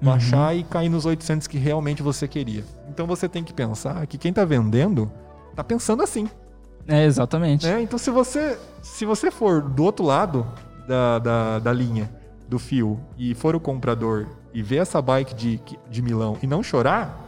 baixar 0.00 0.54
e 0.56 0.62
cair 0.62 0.88
nos 0.88 1.04
800 1.04 1.46
que 1.46 1.58
realmente 1.58 2.02
você 2.02 2.26
queria. 2.28 2.64
Então 2.88 3.06
você 3.06 3.28
tem 3.28 3.44
que 3.44 3.52
pensar 3.52 4.06
que 4.06 4.16
quem 4.16 4.32
tá 4.32 4.44
vendendo 4.44 5.10
tá 5.54 5.64
pensando 5.64 6.02
assim. 6.02 6.28
É, 6.86 7.04
exatamente. 7.04 7.66
né? 7.66 7.82
Então 7.82 7.98
se 7.98 8.10
você, 8.10 8.58
se 8.80 9.04
você 9.04 9.30
for 9.30 9.60
do 9.60 9.84
outro 9.84 10.04
lado 10.04 10.46
da, 10.86 11.18
da, 11.18 11.58
da 11.58 11.72
linha, 11.72 12.10
do 12.48 12.58
fio, 12.58 13.00
e 13.18 13.34
for 13.34 13.54
o 13.56 13.60
comprador 13.60 14.26
e 14.54 14.62
ver 14.62 14.76
essa 14.76 15.02
bike 15.02 15.34
de, 15.34 15.60
de 15.90 16.02
milão 16.02 16.38
e 16.42 16.46
não 16.46 16.62
chorar, 16.62 17.24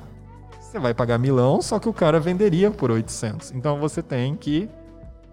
você 0.60 0.78
vai 0.78 0.94
pagar 0.94 1.18
milão, 1.18 1.60
só 1.62 1.78
que 1.78 1.88
o 1.88 1.92
cara 1.92 2.20
venderia 2.20 2.70
por 2.70 2.90
800. 2.90 3.52
Então 3.52 3.78
você 3.80 4.02
tem 4.02 4.34
que 4.36 4.68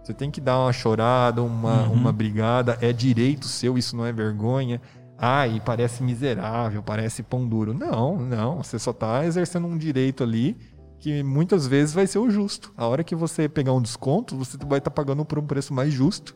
você 0.04 0.14
tem 0.14 0.30
que 0.30 0.40
dar 0.40 0.60
uma 0.60 0.72
chorada, 0.72 1.42
uma, 1.42 1.84
Uhum. 1.88 1.94
uma 1.94 2.12
brigada, 2.12 2.78
é 2.80 2.94
direito 2.94 3.48
seu, 3.48 3.76
isso 3.76 3.96
não 3.98 4.06
é 4.06 4.14
vergonha. 4.14 4.80
Ai, 5.18 5.60
parece 5.66 6.04
miserável, 6.04 6.84
parece 6.84 7.24
pão 7.24 7.48
duro. 7.48 7.74
Não, 7.74 8.18
não, 8.18 8.62
você 8.62 8.78
só 8.78 8.94
tá 8.94 9.26
exercendo 9.26 9.66
um 9.66 9.78
direito 9.78 10.24
ali 10.24 10.58
que 11.00 11.24
muitas 11.24 11.66
vezes 11.66 11.94
vai 11.94 12.06
ser 12.06 12.20
o 12.20 12.30
justo. 12.30 12.72
A 12.78 12.86
hora 12.88 13.04
que 13.04 13.16
você 13.16 13.50
pegar 13.50 13.74
um 13.74 13.82
desconto, 13.82 14.36
você 14.38 14.58
vai 14.68 14.78
estar 14.78 14.92
pagando 14.92 15.26
por 15.26 15.40
um 15.40 15.46
preço 15.46 15.74
mais 15.74 15.92
justo 15.92 16.36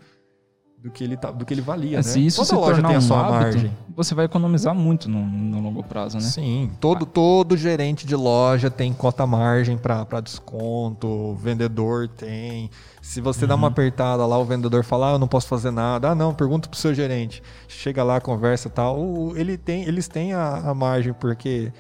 do 0.81 0.89
que 0.89 1.03
ele, 1.03 1.17
tá, 1.17 1.29
do 1.29 1.45
que 1.45 1.53
ele 1.53 1.59
valia, 1.61 1.95
É, 1.95 1.97
né? 1.97 2.03
se 2.03 2.25
isso 2.25 2.37
Toda 2.37 2.47
se 2.47 2.55
loja 2.55 2.71
tornar 2.75 2.87
tem 2.87 2.95
a 2.95 2.99
um 2.99 3.01
sua 3.01 3.19
hábito, 3.19 3.33
margem. 3.33 3.77
você 3.95 4.15
vai 4.15 4.23
economizar 4.25 4.73
muito 4.73 5.09
no, 5.09 5.19
no 5.25 5.59
longo 5.59 5.83
prazo, 5.83 6.15
né? 6.17 6.23
Sim, 6.23 6.71
todo, 6.79 7.05
todo 7.05 7.57
gerente 7.57 8.07
de 8.07 8.15
loja 8.15 8.69
tem 8.71 8.93
cota 8.93 9.27
margem 9.27 9.77
para 9.77 10.21
desconto, 10.21 11.05
o 11.05 11.35
vendedor 11.35 12.07
tem. 12.07 12.69
Se 13.01 13.19
você 13.19 13.45
dá 13.45 13.55
uma 13.55 13.67
Uhum. 13.67 13.73
apertada 13.73 14.25
lá, 14.25 14.37
o 14.37 14.45
vendedor 14.45 14.83
fala, 14.85 15.09
ah, 15.09 15.13
eu 15.15 15.19
não 15.19 15.27
posso 15.27 15.47
fazer 15.47 15.71
nada. 15.71 16.11
Ah, 16.11 16.15
não, 16.15 16.33
pergunta 16.33 16.69
pro 16.69 16.79
seu 16.79 16.93
gerente. 16.93 17.43
Chega 17.67 18.01
lá, 18.01 18.21
conversa 18.21 18.69
e 18.69 18.71
tal. 18.71 19.35
Ele 19.35 19.57
tem, 19.57 19.83
eles 19.83 20.07
têm 20.07 20.31
a, 20.33 20.69
a 20.69 20.73
margem, 20.73 21.11
porque 21.13 21.73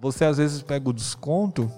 você 0.00 0.24
às 0.24 0.38
vezes 0.38 0.60
pega 0.60 0.88
o 0.88 0.92
desconto 0.92 1.70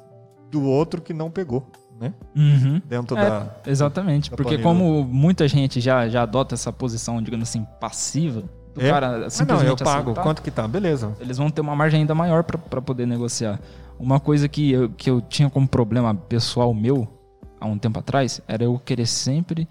do 0.51 0.63
outro 0.65 1.03
que 1.03 1.13
não 1.13 1.31
pegou, 1.31 1.67
né? 2.03 2.13
Uhum. 2.37 2.83
Dentro 2.87 3.17
É, 3.17 3.29
da. 3.31 3.57
Exatamente, 3.67 4.31
da 4.31 4.37
porque 4.37 4.59
planilha. 4.59 4.63
como 4.91 5.05
muita 5.05 5.47
gente 5.49 5.81
já, 5.81 6.09
já 6.09 6.23
adota 6.23 6.55
essa 6.55 6.73
posição, 6.73 7.23
digamos 7.23 7.49
assim, 7.49 7.67
passiva, 7.81 8.43
do 8.75 8.81
É. 8.83 8.91
cara 8.91 9.07
Ah, 9.07 9.19
não, 9.21 9.31
simplesmente 9.31 9.69
eu 9.71 9.77
pago. 9.77 10.11
aceitar, 10.11 10.23
Quanto 10.23 10.43
que 10.43 10.51
tá? 10.51 10.67
Beleza. 10.69 11.17
eles 11.21 11.39
vão 11.39 11.51
ter 11.51 11.61
uma 11.61 11.75
margem 11.77 12.01
ainda 12.01 12.15
maior 12.15 12.43
para 12.45 12.83
poder 12.83 13.07
negociar. 13.07 13.61
Uma 13.99 14.19
coisa 14.19 14.49
que 14.49 14.73
eu, 14.73 14.91
que 14.91 15.09
eu 15.09 15.21
tinha 15.21 15.49
como 15.49 15.67
problema 15.69 16.15
pessoal 16.15 16.75
meu, 16.75 17.07
há 17.61 17.67
um 17.67 17.79
tempo 17.79 17.99
atrás, 18.01 18.41
era 18.49 18.65
eu 18.65 18.79
querer 18.79 19.07
sempre 19.07 19.69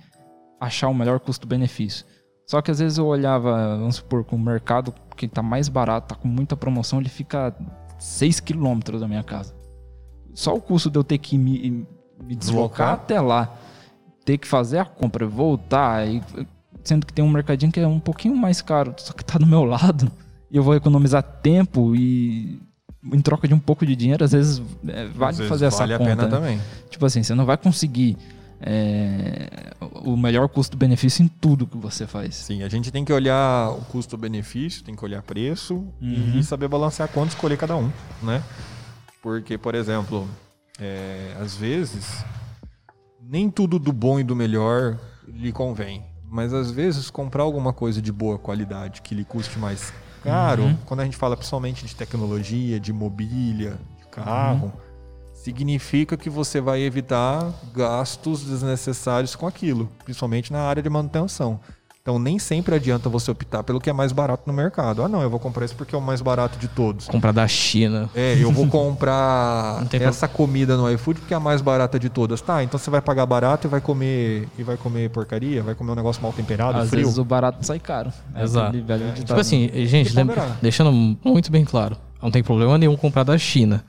achar 0.59 0.87
o 0.87 0.93
melhor 0.93 1.19
custo-benefício. 1.19 2.05
Só 2.47 2.61
que 2.61 2.69
às 2.71 2.79
vezes 2.79 2.97
eu 2.97 3.05
olhava, 3.07 3.77
vamos 3.77 3.95
supor, 3.95 4.23
com 4.23 4.35
o 4.35 4.39
mercado 4.39 4.93
que 5.17 5.27
tá 5.27 5.41
mais 5.41 5.67
barato, 5.67 6.07
tá 6.09 6.15
com 6.15 6.27
muita 6.27 6.55
promoção, 6.55 6.99
ele 6.99 7.09
fica 7.09 7.53
6 7.97 8.39
quilômetros 8.39 9.01
da 9.01 9.07
minha 9.07 9.23
casa. 9.23 9.53
Só 10.33 10.53
o 10.53 10.61
custo 10.61 10.89
de 10.89 10.97
eu 10.97 11.03
ter 11.03 11.17
que 11.17 11.37
me, 11.37 11.85
me 12.21 12.35
deslocar 12.35 12.87
Deslocar. 12.87 12.93
até 12.93 13.19
lá, 13.21 13.53
ter 14.25 14.37
que 14.37 14.47
fazer 14.47 14.79
a 14.79 14.85
compra, 14.85 15.25
voltar, 15.27 16.07
e, 16.07 16.21
sendo 16.83 17.05
que 17.05 17.13
tem 17.13 17.23
um 17.25 17.29
mercadinho 17.29 17.71
que 17.71 17.79
é 17.79 17.87
um 17.87 17.99
pouquinho 17.99 18.35
mais 18.35 18.61
caro, 18.61 18.93
só 18.97 19.13
que 19.13 19.23
tá 19.25 19.37
do 19.39 19.45
meu 19.47 19.63
lado, 19.65 20.11
e 20.49 20.57
eu 20.57 20.63
vou 20.63 20.75
economizar 20.75 21.21
tempo 21.23 21.95
e 21.95 22.61
em 23.11 23.19
troca 23.21 23.47
de 23.47 23.53
um 23.53 23.59
pouco 23.59 23.83
de 23.85 23.95
dinheiro, 23.95 24.23
às 24.23 24.31
vezes 24.31 24.61
é, 24.87 25.07
vale 25.07 25.31
Às 25.31 25.37
vezes 25.39 25.49
fazer 25.49 25.65
essa 25.65 25.77
vale 25.79 25.97
conta. 25.97 26.03
a 26.03 26.15
pena 26.15 26.23
né? 26.23 26.29
também. 26.29 26.61
Tipo 26.89 27.05
assim, 27.07 27.23
você 27.23 27.33
não 27.33 27.45
vai 27.45 27.57
conseguir 27.57 28.15
é, 28.59 29.73
o 30.03 30.15
melhor 30.15 30.47
custo-benefício 30.47 31.23
em 31.23 31.27
tudo 31.27 31.65
que 31.65 31.77
você 31.77 32.05
faz. 32.05 32.35
Sim, 32.35 32.61
a 32.61 32.69
gente 32.69 32.91
tem 32.91 33.03
que 33.03 33.11
olhar 33.11 33.71
o 33.71 33.81
custo-benefício, 33.85 34.83
tem 34.83 34.95
que 34.95 35.03
olhar 35.03 35.23
preço 35.23 35.83
Uhum. 35.99 36.33
e 36.37 36.43
saber 36.43 36.67
balancear 36.67 37.09
quanto 37.09 37.29
escolher 37.29 37.57
cada 37.57 37.75
um, 37.75 37.89
né? 38.21 38.43
Porque, 39.23 39.57
por 39.57 39.73
exemplo, 39.73 40.27
é, 40.79 41.35
às 41.39 41.55
vezes, 41.55 42.23
nem 43.21 43.49
tudo 43.49 43.77
do 43.79 43.91
bom 43.93 44.19
e 44.19 44.23
do 44.23 44.35
melhor 44.35 44.97
lhe 45.27 45.51
convém. 45.51 46.03
Mas 46.29 46.53
às 46.53 46.71
vezes, 46.71 47.09
comprar 47.09 47.43
alguma 47.43 47.73
coisa 47.73 48.01
de 48.01 48.11
boa 48.11 48.37
qualidade 48.39 49.01
que 49.01 49.13
lhe 49.13 49.25
custe 49.25 49.59
mais 49.59 49.93
caro, 50.23 50.63
Uhum. 50.63 50.77
quando 50.85 51.01
a 51.01 51.03
gente 51.05 51.17
fala 51.17 51.35
principalmente 51.35 51.85
de 51.85 51.95
tecnologia, 51.95 52.79
de 52.79 52.93
mobília, 52.93 53.77
de 53.99 54.05
carro, 54.07 54.65
Uhum. 54.67 54.71
significa 55.33 56.15
que 56.15 56.29
você 56.29 56.61
vai 56.61 56.81
evitar 56.81 57.51
gastos 57.73 58.43
desnecessários 58.43 59.35
com 59.35 59.47
aquilo, 59.47 59.89
principalmente 60.05 60.53
na 60.53 60.61
área 60.61 60.81
de 60.81 60.89
manutenção. 60.89 61.59
Então 62.01 62.17
nem 62.17 62.39
sempre 62.39 62.73
adianta 62.73 63.07
você 63.09 63.29
optar 63.29 63.61
pelo 63.63 63.79
que 63.79 63.87
é 63.87 63.93
mais 63.93 64.11
barato 64.11 64.43
no 64.47 64.53
mercado. 64.53 65.03
Ah, 65.03 65.07
não, 65.07 65.21
eu 65.21 65.29
vou 65.29 65.39
comprar 65.39 65.65
isso 65.65 65.75
porque 65.75 65.93
é 65.93 65.97
o 65.97 66.01
mais 66.01 66.19
barato 66.19 66.57
de 66.57 66.67
todos. 66.67 67.05
Comprar 67.07 67.31
da 67.31 67.47
China. 67.47 68.09
É, 68.15 68.35
eu 68.41 68.51
vou 68.51 68.65
comprar 68.67 69.85
essa 69.93 70.27
comida 70.27 70.75
no 70.75 70.91
iFood 70.91 71.19
porque 71.19 71.33
é 71.33 71.37
a 71.37 71.39
mais 71.39 71.61
barata 71.61 71.99
de 71.99 72.09
todas. 72.09 72.41
Tá, 72.41 72.63
então 72.63 72.79
você 72.79 72.89
vai 72.89 73.01
pagar 73.01 73.27
barato 73.27 73.67
e 73.67 73.69
vai 73.69 73.79
comer 73.79 74.47
e 74.57 74.63
vai 74.63 74.77
comer 74.77 75.11
porcaria, 75.11 75.61
vai 75.61 75.75
comer 75.75 75.91
um 75.91 75.95
negócio 75.95 76.23
mal 76.23 76.33
temperado, 76.33 76.79
Às 76.79 76.89
frio. 76.89 77.03
vezes 77.03 77.19
o 77.19 77.23
barato 77.23 77.63
sai 77.63 77.77
caro. 77.79 78.11
É 78.33 78.41
Exato. 78.43 78.71
ditado, 78.75 79.13
Tipo 79.23 79.39
assim, 79.39 79.69
gente, 79.85 80.11
lembra- 80.15 80.57
deixando 80.59 80.91
muito 81.23 81.51
bem 81.51 81.63
claro, 81.63 81.95
não 82.19 82.31
tem 82.31 82.41
problema 82.43 82.79
nenhum 82.79 82.97
comprar 82.97 83.23
da 83.23 83.37
China. 83.37 83.85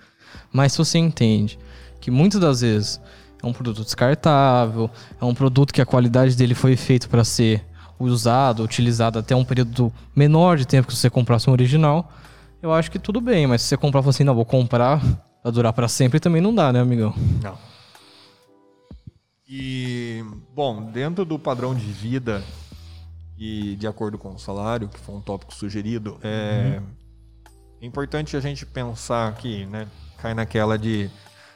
Mas 0.53 0.73
se 0.73 0.79
você 0.79 0.99
entende 0.99 1.59
que 1.99 2.11
muitas 2.11 2.39
das 2.39 2.61
vezes 2.61 3.01
é 3.43 3.47
um 3.47 3.55
produto 3.55 3.83
descartável, 3.83 4.91
é 5.19 5.25
um 5.25 5.35
produto 5.35 5.73
que 5.73 5.81
a 5.81 5.87
qualidade 5.87 6.37
dele 6.37 6.55
foi 6.55 6.77
feito 6.77 7.09
para 7.09 7.25
ser 7.25 7.65
usado, 8.11 8.63
utilizado 8.63 9.19
até 9.19 9.35
um 9.35 9.45
período 9.45 9.93
menor 10.15 10.57
de 10.57 10.67
tempo 10.67 10.89
que 10.89 10.97
você 10.97 11.11
comprasse 11.11 11.49
um 11.49 11.53
original, 11.53 12.11
eu 12.63 12.73
acho 12.73 12.91
que 12.91 12.99
tudo 12.99 13.21
bem. 13.21 13.47
Mas 13.47 13.63
se 13.63 13.69
você 13.69 13.77
comprar 13.77 14.01
e 14.01 14.03
falar 14.03 14.11
assim, 14.11 14.25
não, 14.25 14.35
vou 14.35 14.45
comprar 14.45 15.01
pra 15.43 15.51
durar 15.51 15.73
para 15.73 15.89
sempre, 15.89 16.21
também 16.21 16.41
não 16.41 16.55
dá, 16.55 16.73
né, 16.73 16.81
amigão? 16.81 17.15
Não. 17.43 17.59
E, 19.49 20.25
bom, 20.55 20.91
dentro 20.91 21.25
do 21.25 21.39
padrão 21.39 21.75
de 21.75 21.85
vida 21.85 22.43
e 23.37 23.77
de 23.77 23.87
acordo 23.87 24.17
com 24.17 24.35
o 24.35 24.39
salário, 24.39 24.89
que 24.89 24.99
foi 24.99 25.15
um 25.15 25.21
tópico 25.21 25.53
sugerido, 25.53 26.19
é, 26.23 26.81
é 27.81 27.87
importante 27.87 28.37
a 28.37 28.41
gente 28.41 28.65
pensar 28.65 29.35
que, 29.35 29.67
né, 29.67 29.89
cai 30.17 30.33
naquela 30.33 30.79
de 30.79 31.11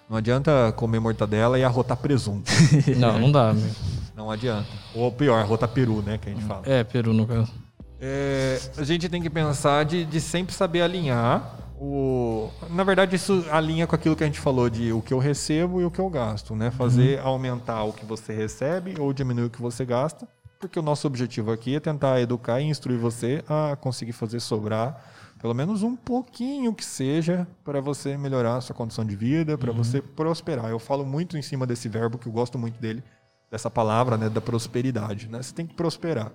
não 0.09 0.17
adianta 0.17 0.73
comer 0.77 1.01
mortadela 1.01 1.59
e 1.59 1.65
arrotar 1.65 1.97
presunto. 1.97 2.51
não, 2.97 3.19
não 3.19 3.33
dá, 3.33 3.51
amigo. 3.51 3.75
Não 4.17 4.31
adianta. 4.31 4.69
Ou 4.95 5.13
pior, 5.13 5.39
arrotar 5.39 5.69
peru, 5.69 6.01
né, 6.01 6.17
que 6.17 6.31
a 6.31 6.33
gente 6.33 6.45
fala. 6.45 6.63
É, 6.65 6.83
Peru, 6.83 7.13
no 7.13 7.27
caso. 7.27 7.53
É, 8.01 8.59
a 8.79 8.83
gente 8.83 9.09
tem 9.11 9.21
que 9.21 9.29
pensar 9.29 9.85
de, 9.85 10.07
de 10.07 10.21
sempre 10.21 10.55
saber 10.55 10.81
alinhar 10.81 11.55
o. 11.79 12.49
Na 12.71 12.83
verdade, 12.83 13.15
isso 13.15 13.45
alinha 13.51 13.87
com 13.87 13.95
aquilo 13.95 14.17
que 14.17 14.25
a 14.25 14.27
gente 14.27 14.41
falou 14.41 14.71
de 14.71 14.91
o 14.91 15.03
que 15.03 15.13
eu 15.13 15.19
recebo 15.19 15.83
e 15.83 15.85
o 15.85 15.91
que 15.91 15.99
eu 15.99 16.09
gasto, 16.09 16.57
né? 16.57 16.71
Fazer 16.71 17.21
aumentar 17.21 17.85
o 17.85 17.93
que 17.93 18.07
você 18.07 18.33
recebe 18.33 18.95
ou 18.99 19.13
diminuir 19.13 19.47
o 19.47 19.51
que 19.51 19.61
você 19.61 19.85
gasta, 19.85 20.27
porque 20.59 20.79
o 20.79 20.83
nosso 20.83 21.07
objetivo 21.07 21.53
aqui 21.53 21.77
é 21.77 21.81
tentar 21.81 22.21
educar 22.21 22.61
e 22.61 22.65
instruir 22.65 22.99
você 22.99 23.45
a 23.47 23.77
conseguir 23.77 24.13
fazer 24.13 24.41
sobrar 24.41 25.03
pelo 25.41 25.55
menos 25.55 25.83
um 25.83 25.95
pouquinho 25.95 26.73
que 26.73 26.85
seja 26.85 27.47
para 27.63 27.81
você 27.81 28.17
melhorar 28.17 28.57
a 28.57 28.61
sua 28.61 28.75
condição 28.75 29.05
de 29.05 29.15
vida, 29.15 29.59
para 29.59 29.71
você 29.71 30.01
prosperar. 30.01 30.71
Eu 30.71 30.79
falo 30.79 31.05
muito 31.05 31.37
em 31.37 31.43
cima 31.43 31.67
desse 31.67 31.89
verbo 31.89 32.17
que 32.17 32.27
eu 32.27 32.33
gosto 32.33 32.59
muito 32.59 32.81
dele, 32.81 33.03
dessa 33.51 33.71
palavra, 33.71 34.17
né, 34.17 34.29
da 34.29 34.41
prosperidade, 34.41 35.29
né? 35.29 35.41
Você 35.43 35.55
tem 35.55 35.67
que 35.67 35.75
prosperar. 35.75 36.33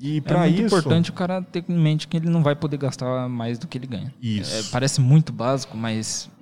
E 0.00 0.18
É 0.18 0.20
para 0.20 0.38
muito 0.40 0.54
isso, 0.56 0.66
importante 0.66 1.10
o 1.10 1.12
cara 1.12 1.40
ter 1.42 1.64
em 1.68 1.78
mente 1.78 2.08
que 2.08 2.16
ele 2.16 2.28
não 2.28 2.42
vai 2.42 2.56
poder 2.56 2.76
gastar 2.76 3.28
mais 3.28 3.58
do 3.58 3.66
que 3.68 3.78
ele 3.78 3.86
ganha. 3.86 4.12
Isso. 4.20 4.54
É, 4.54 4.62
parece 4.72 5.00
muito 5.00 5.32
básico, 5.32 5.76
mas. 5.76 6.28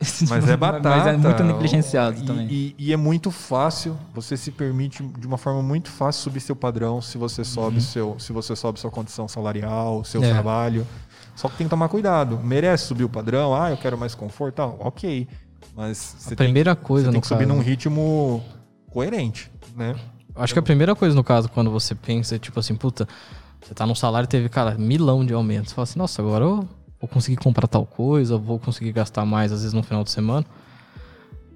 Mas 0.30 0.48
é 0.48 0.56
batata. 0.56 0.88
Mas 0.88 1.06
é 1.08 1.16
muito 1.16 1.44
negligenciado 1.44 2.22
E- 2.22 2.26
também. 2.26 2.46
E, 2.50 2.74
e 2.78 2.92
é 2.92 2.96
muito 2.96 3.30
fácil, 3.30 3.98
você 4.14 4.34
se 4.34 4.50
permite 4.50 5.02
de 5.02 5.26
uma 5.26 5.36
forma 5.36 5.62
muito 5.62 5.90
fácil 5.90 6.22
subir 6.22 6.40
seu 6.40 6.56
padrão 6.56 7.02
se 7.02 7.18
você 7.18 7.44
sobe 7.44 7.82
seu, 7.82 8.18
se 8.18 8.32
você 8.32 8.56
sobe 8.56 8.80
sua 8.80 8.90
condição 8.90 9.28
salarial, 9.28 10.02
seu 10.04 10.22
É. 10.24 10.30
trabalho. 10.30 10.86
Só 11.36 11.48
que 11.50 11.56
tem 11.58 11.66
que 11.66 11.70
tomar 11.70 11.88
cuidado. 11.90 12.38
Merece 12.42 12.86
subir 12.86 13.04
o 13.04 13.10
padrão? 13.10 13.54
Ah, 13.54 13.70
eu 13.70 13.76
quero 13.76 13.98
mais 13.98 14.14
conforto, 14.14 14.54
tal. 14.56 14.76
OK. 14.80 15.28
Mas 15.76 16.16
você 16.18 16.32
A 16.32 16.36
primeira 16.36 16.74
coisa, 16.74 17.04
tem, 17.04 17.12
você 17.12 17.12
tem 17.12 17.20
que 17.20 17.26
subir 17.28 17.46
caso. 17.46 17.54
num 17.58 17.62
ritmo 17.62 18.42
coerente, 18.90 19.50
né? 19.76 19.96
Acho 20.34 20.52
que 20.52 20.58
a 20.58 20.62
primeira 20.62 20.94
coisa, 20.94 21.14
no 21.14 21.24
caso, 21.24 21.48
quando 21.48 21.70
você 21.70 21.94
pensa, 21.94 22.36
é 22.36 22.38
tipo 22.38 22.58
assim, 22.60 22.74
puta, 22.74 23.06
você 23.60 23.74
tá 23.74 23.86
num 23.86 23.94
salário 23.94 24.26
e 24.26 24.28
teve, 24.28 24.48
cara, 24.48 24.76
milão 24.78 25.24
de 25.24 25.32
aumentos. 25.32 25.70
Você 25.70 25.74
fala 25.74 25.82
assim, 25.84 25.98
nossa, 25.98 26.22
agora 26.22 26.44
eu 26.44 26.68
vou 27.00 27.08
conseguir 27.08 27.36
comprar 27.36 27.66
tal 27.66 27.84
coisa, 27.84 28.36
vou 28.36 28.58
conseguir 28.58 28.92
gastar 28.92 29.24
mais, 29.24 29.52
às 29.52 29.60
vezes, 29.60 29.74
no 29.74 29.82
final 29.82 30.04
de 30.04 30.10
semana. 30.10 30.46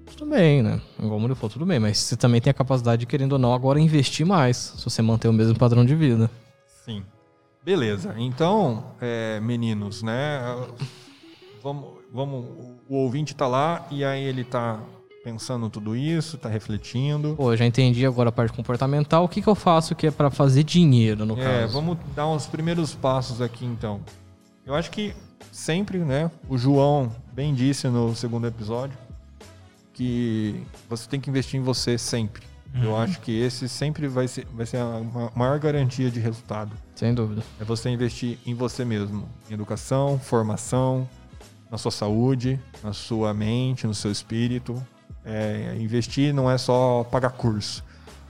Tudo 0.05 0.29
bem, 0.29 0.61
né? 0.61 0.81
Igual 0.99 1.17
o 1.17 1.19
Murilo 1.19 1.35
falou, 1.35 1.49
tudo 1.49 1.65
bem, 1.65 1.79
mas 1.79 1.97
você 1.97 2.15
também 2.15 2.39
tem 2.39 2.51
a 2.51 2.53
capacidade 2.53 3.01
de, 3.01 3.05
querendo 3.05 3.33
ou 3.33 3.39
não, 3.39 3.53
agora 3.53 3.79
investir 3.79 4.25
mais, 4.25 4.57
se 4.57 4.83
você 4.83 5.01
manter 5.01 5.27
o 5.27 5.33
mesmo 5.33 5.57
padrão 5.57 5.85
de 5.85 5.95
vida. 5.95 6.29
Sim. 6.85 7.03
Beleza. 7.63 8.13
Então, 8.17 8.91
é, 9.01 9.39
meninos, 9.39 10.03
né? 10.03 10.39
Vamos, 11.63 11.85
vamos. 12.13 12.45
O 12.87 12.97
ouvinte 12.97 13.35
tá 13.35 13.47
lá 13.47 13.87
e 13.89 14.05
aí 14.05 14.23
ele 14.23 14.43
tá 14.43 14.79
pensando 15.29 15.71
tudo 15.71 15.95
isso, 15.95 16.37
tá 16.37 16.47
refletindo. 16.47 17.33
Pô, 17.35 17.51
eu 17.51 17.57
já 17.57 17.65
entendi 17.65 18.05
agora 18.05 18.29
a 18.29 18.31
parte 18.31 18.53
comportamental. 18.53 19.23
O 19.23 19.27
que, 19.27 19.41
que 19.41 19.47
eu 19.47 19.55
faço 19.55 19.95
que 19.95 20.05
é 20.05 20.11
pra 20.11 20.29
fazer 20.29 20.63
dinheiro, 20.63 21.25
no 21.25 21.35
É, 21.41 21.61
caso? 21.61 21.73
vamos 21.73 21.97
dar 22.15 22.27
uns 22.27 22.45
primeiros 22.45 22.93
passos 22.93 23.41
aqui 23.41 23.65
então. 23.65 24.01
Eu 24.63 24.75
acho 24.75 24.91
que 24.91 25.15
sempre, 25.51 25.97
né? 25.97 26.29
O 26.47 26.59
João 26.59 27.11
bem 27.33 27.55
disse 27.55 27.87
no 27.87 28.15
segundo 28.15 28.45
episódio 28.45 28.95
que 29.93 30.61
você 30.87 31.09
tem 31.09 31.19
que 31.19 31.27
investir 31.29 31.59
em 31.59 31.63
você 31.63 31.97
sempre. 31.97 32.43
Eu 32.83 32.95
acho 32.97 33.21
que 33.21 33.31
esse 33.31 33.69
sempre 33.69 34.05
vai 34.07 34.27
ser, 34.27 34.45
vai 34.53 34.65
ser 34.65 34.77
a 34.77 34.99
ma- 34.99 35.31
maior 35.33 35.57
garantia 35.57 36.11
de 36.11 36.19
resultado. 36.19 36.71
Sem 36.93 37.13
dúvida. 37.15 37.41
É 37.59 37.63
você 37.63 37.89
investir 37.89 38.37
em 38.45 38.53
você 38.53 38.83
mesmo, 38.85 39.27
em 39.49 39.53
educação, 39.53 40.19
formação, 40.19 41.07
na 41.71 41.77
sua 41.77 41.89
saúde, 41.91 42.59
na 42.83 42.91
sua 42.91 43.33
mente, 43.33 43.87
no 43.87 43.93
seu 43.95 44.11
espírito. 44.11 44.75
É, 45.23 45.75
investir 45.79 46.33
não 46.33 46.49
é 46.49 46.57
só 46.57 47.03
pagar 47.09 47.31
curso, 47.31 47.83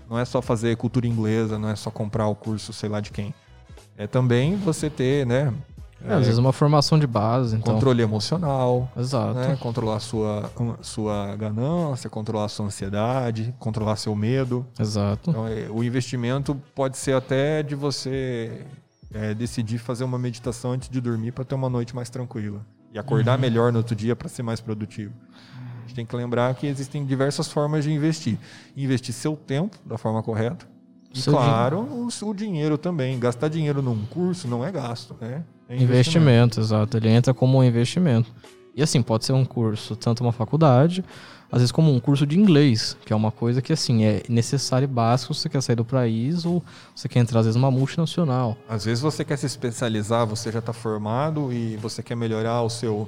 não 0.09 0.17
é 0.17 0.23
só 0.23 0.41
fazer 0.41 0.77
cultura 0.77 1.05
inglesa, 1.05 1.59
não 1.59 1.69
é 1.69 1.75
só 1.75 1.91
comprar 1.91 2.27
o 2.27 2.35
curso, 2.35 2.71
sei 2.71 2.87
lá 2.89 2.99
de 3.01 3.11
quem. 3.11 3.33
É 3.97 4.07
também 4.07 4.55
você 4.55 4.89
ter, 4.89 5.25
né, 5.25 5.53
É, 6.07 6.13
às 6.13 6.25
vezes 6.25 6.37
uma 6.37 6.53
formação 6.53 6.99
de 6.99 7.07
base, 7.07 7.55
então. 7.55 7.73
controle 7.73 8.01
emocional, 8.03 8.89
Exato. 8.95 9.33
né, 9.33 9.57
controlar 9.59 9.99
sua 9.99 10.51
sua 10.81 11.35
ganância, 11.35 12.09
controlar 12.09 12.47
sua 12.49 12.65
ansiedade, 12.67 13.53
controlar 13.59 13.95
seu 13.95 14.15
medo. 14.15 14.65
Exato. 14.79 15.31
Então, 15.31 15.47
é, 15.47 15.67
o 15.69 15.83
investimento 15.83 16.55
pode 16.75 16.97
ser 16.97 17.13
até 17.15 17.63
de 17.63 17.73
você 17.75 18.65
é, 19.13 19.33
decidir 19.33 19.79
fazer 19.79 20.03
uma 20.03 20.19
meditação 20.19 20.71
antes 20.71 20.89
de 20.89 21.01
dormir 21.01 21.31
para 21.31 21.43
ter 21.43 21.55
uma 21.55 21.69
noite 21.69 21.95
mais 21.95 22.09
tranquila 22.09 22.61
e 22.93 22.99
acordar 22.99 23.37
melhor 23.37 23.71
no 23.71 23.79
outro 23.79 23.95
dia 23.95 24.15
para 24.15 24.29
ser 24.29 24.43
mais 24.43 24.61
produtivo. 24.61 25.13
Gente 25.95 25.95
tem 25.95 26.05
que 26.05 26.15
lembrar 26.15 26.53
que 26.55 26.67
existem 26.67 27.05
diversas 27.05 27.47
formas 27.47 27.85
de 27.85 27.91
investir. 27.91 28.37
Investir 28.75 29.15
seu 29.15 29.33
tempo 29.37 29.77
da 29.85 29.97
forma 29.97 30.21
correta. 30.21 30.67
E, 31.13 31.21
Seu 31.21 31.31
claro, 31.31 31.79
o, 31.79 32.09
o 32.09 32.33
dinheiro 32.33 32.77
também. 32.77 33.17
Gastar 33.17 33.47
dinheiro 33.47 33.81
num 33.81 34.05
curso 34.07 34.45
não 34.45 34.65
é 34.65 34.69
gasto, 34.69 35.15
né? 35.21 35.45
É 35.69 35.77
Investimento, 35.77 36.59
exato. 36.59 36.97
Ele 36.97 37.07
entra 37.07 37.33
como 37.33 37.59
um 37.59 37.63
investimento. 37.63 38.29
E 38.75 38.83
assim, 38.83 39.01
pode 39.01 39.23
ser 39.23 39.31
um 39.31 39.45
curso, 39.45 39.95
tanto 39.95 40.21
uma 40.21 40.33
faculdade, 40.33 41.01
às 41.49 41.59
vezes 41.59 41.71
como 41.71 41.93
um 41.93 41.99
curso 42.01 42.27
de 42.27 42.37
inglês, 42.37 42.97
que 43.05 43.13
é 43.13 43.15
uma 43.15 43.31
coisa 43.31 43.61
que 43.61 43.71
assim 43.71 44.03
é 44.03 44.21
necessário 44.27 44.83
e 44.83 44.87
básico 44.87 45.33
se 45.33 45.43
você 45.43 45.49
quer 45.49 45.61
sair 45.61 45.77
do 45.77 45.85
país 45.85 46.45
ou 46.45 46.61
você 46.93 47.07
quer 47.07 47.19
entrar 47.19 47.39
às 47.39 47.45
vezes 47.45 47.55
numa 47.55 47.71
multinacional. 47.71 48.57
Às 48.67 48.83
vezes 48.83 49.01
você 49.01 49.23
quer 49.23 49.37
se 49.37 49.45
especializar, 49.45 50.27
você 50.27 50.51
já 50.51 50.59
está 50.59 50.73
formado 50.73 51.53
e 51.53 51.77
você 51.77 52.03
quer 52.03 52.15
melhorar 52.15 52.63
o 52.63 52.69
seu 52.69 53.07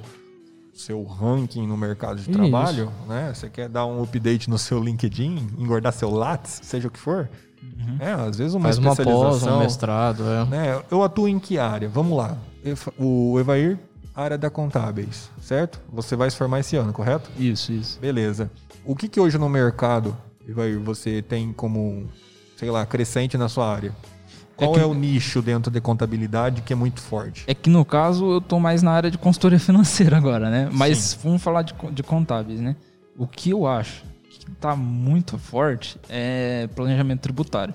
seu 0.78 1.02
ranking 1.02 1.66
no 1.66 1.76
mercado 1.76 2.16
de 2.16 2.30
Isso. 2.30 2.32
trabalho, 2.32 2.92
né? 3.08 3.32
Você 3.34 3.50
quer 3.50 3.68
dar 3.68 3.84
um 3.84 4.02
update 4.02 4.48
no 4.48 4.56
seu 4.56 4.82
LinkedIn, 4.82 5.48
engordar 5.58 5.92
seu 5.92 6.10
Lattes, 6.10 6.60
seja 6.62 6.88
o 6.88 6.90
que 6.90 6.98
for. 6.98 7.28
É, 7.98 8.12
às 8.12 8.36
vezes 8.38 8.54
uma 8.54 8.64
Faz 8.64 8.78
uma 8.78 8.94
pós, 8.94 8.98
especialização. 9.00 9.56
um 9.56 9.60
mestrado, 9.60 10.22
é. 10.24 10.44
né? 10.46 10.82
Eu 10.90 11.02
atuo 11.02 11.28
em 11.28 11.38
que 11.38 11.58
área? 11.58 11.88
Vamos 11.88 12.16
lá. 12.16 12.36
O 12.96 13.38
Evair, 13.38 13.78
área 14.14 14.38
da 14.38 14.50
contábeis, 14.50 15.30
certo? 15.40 15.80
Você 15.92 16.14
vai 16.16 16.30
se 16.30 16.36
formar 16.36 16.60
esse 16.60 16.76
ano, 16.76 16.92
correto? 16.92 17.30
Isso, 17.36 17.72
isso. 17.72 17.98
Beleza. 18.00 18.50
O 18.84 18.94
que, 18.94 19.08
que 19.08 19.20
hoje 19.20 19.38
no 19.38 19.48
mercado, 19.48 20.16
Evair, 20.48 20.78
você 20.78 21.22
tem 21.22 21.52
como, 21.52 22.06
sei 22.56 22.70
lá, 22.70 22.86
crescente 22.86 23.36
na 23.36 23.48
sua 23.48 23.72
área? 23.72 23.92
Qual 24.66 24.72
que- 24.74 24.80
é 24.80 24.84
o 24.86 24.92
nicho 24.94 25.40
dentro 25.40 25.70
de 25.70 25.80
contabilidade 25.80 26.62
que 26.62 26.72
é 26.72 26.76
muito 26.76 27.00
forte? 27.00 27.44
É 27.46 27.54
que 27.54 27.70
no 27.70 27.84
caso 27.84 28.24
eu 28.32 28.40
tô 28.40 28.58
mais 28.58 28.82
na 28.82 28.90
área 28.90 29.10
de 29.10 29.16
consultoria 29.18 29.58
financeira 29.60 30.16
agora, 30.16 30.50
né? 30.50 30.68
Mas 30.72 31.18
vamos 31.22 31.42
falar 31.42 31.62
de, 31.62 31.74
de 31.92 32.02
contábeis, 32.02 32.60
né? 32.60 32.74
O 33.16 33.26
que 33.26 33.50
eu 33.50 33.66
acho 33.66 34.02
que 34.30 34.50
tá 34.52 34.74
muito 34.76 35.38
forte 35.38 35.96
é 36.08 36.68
planejamento 36.74 37.20
tributário. 37.20 37.74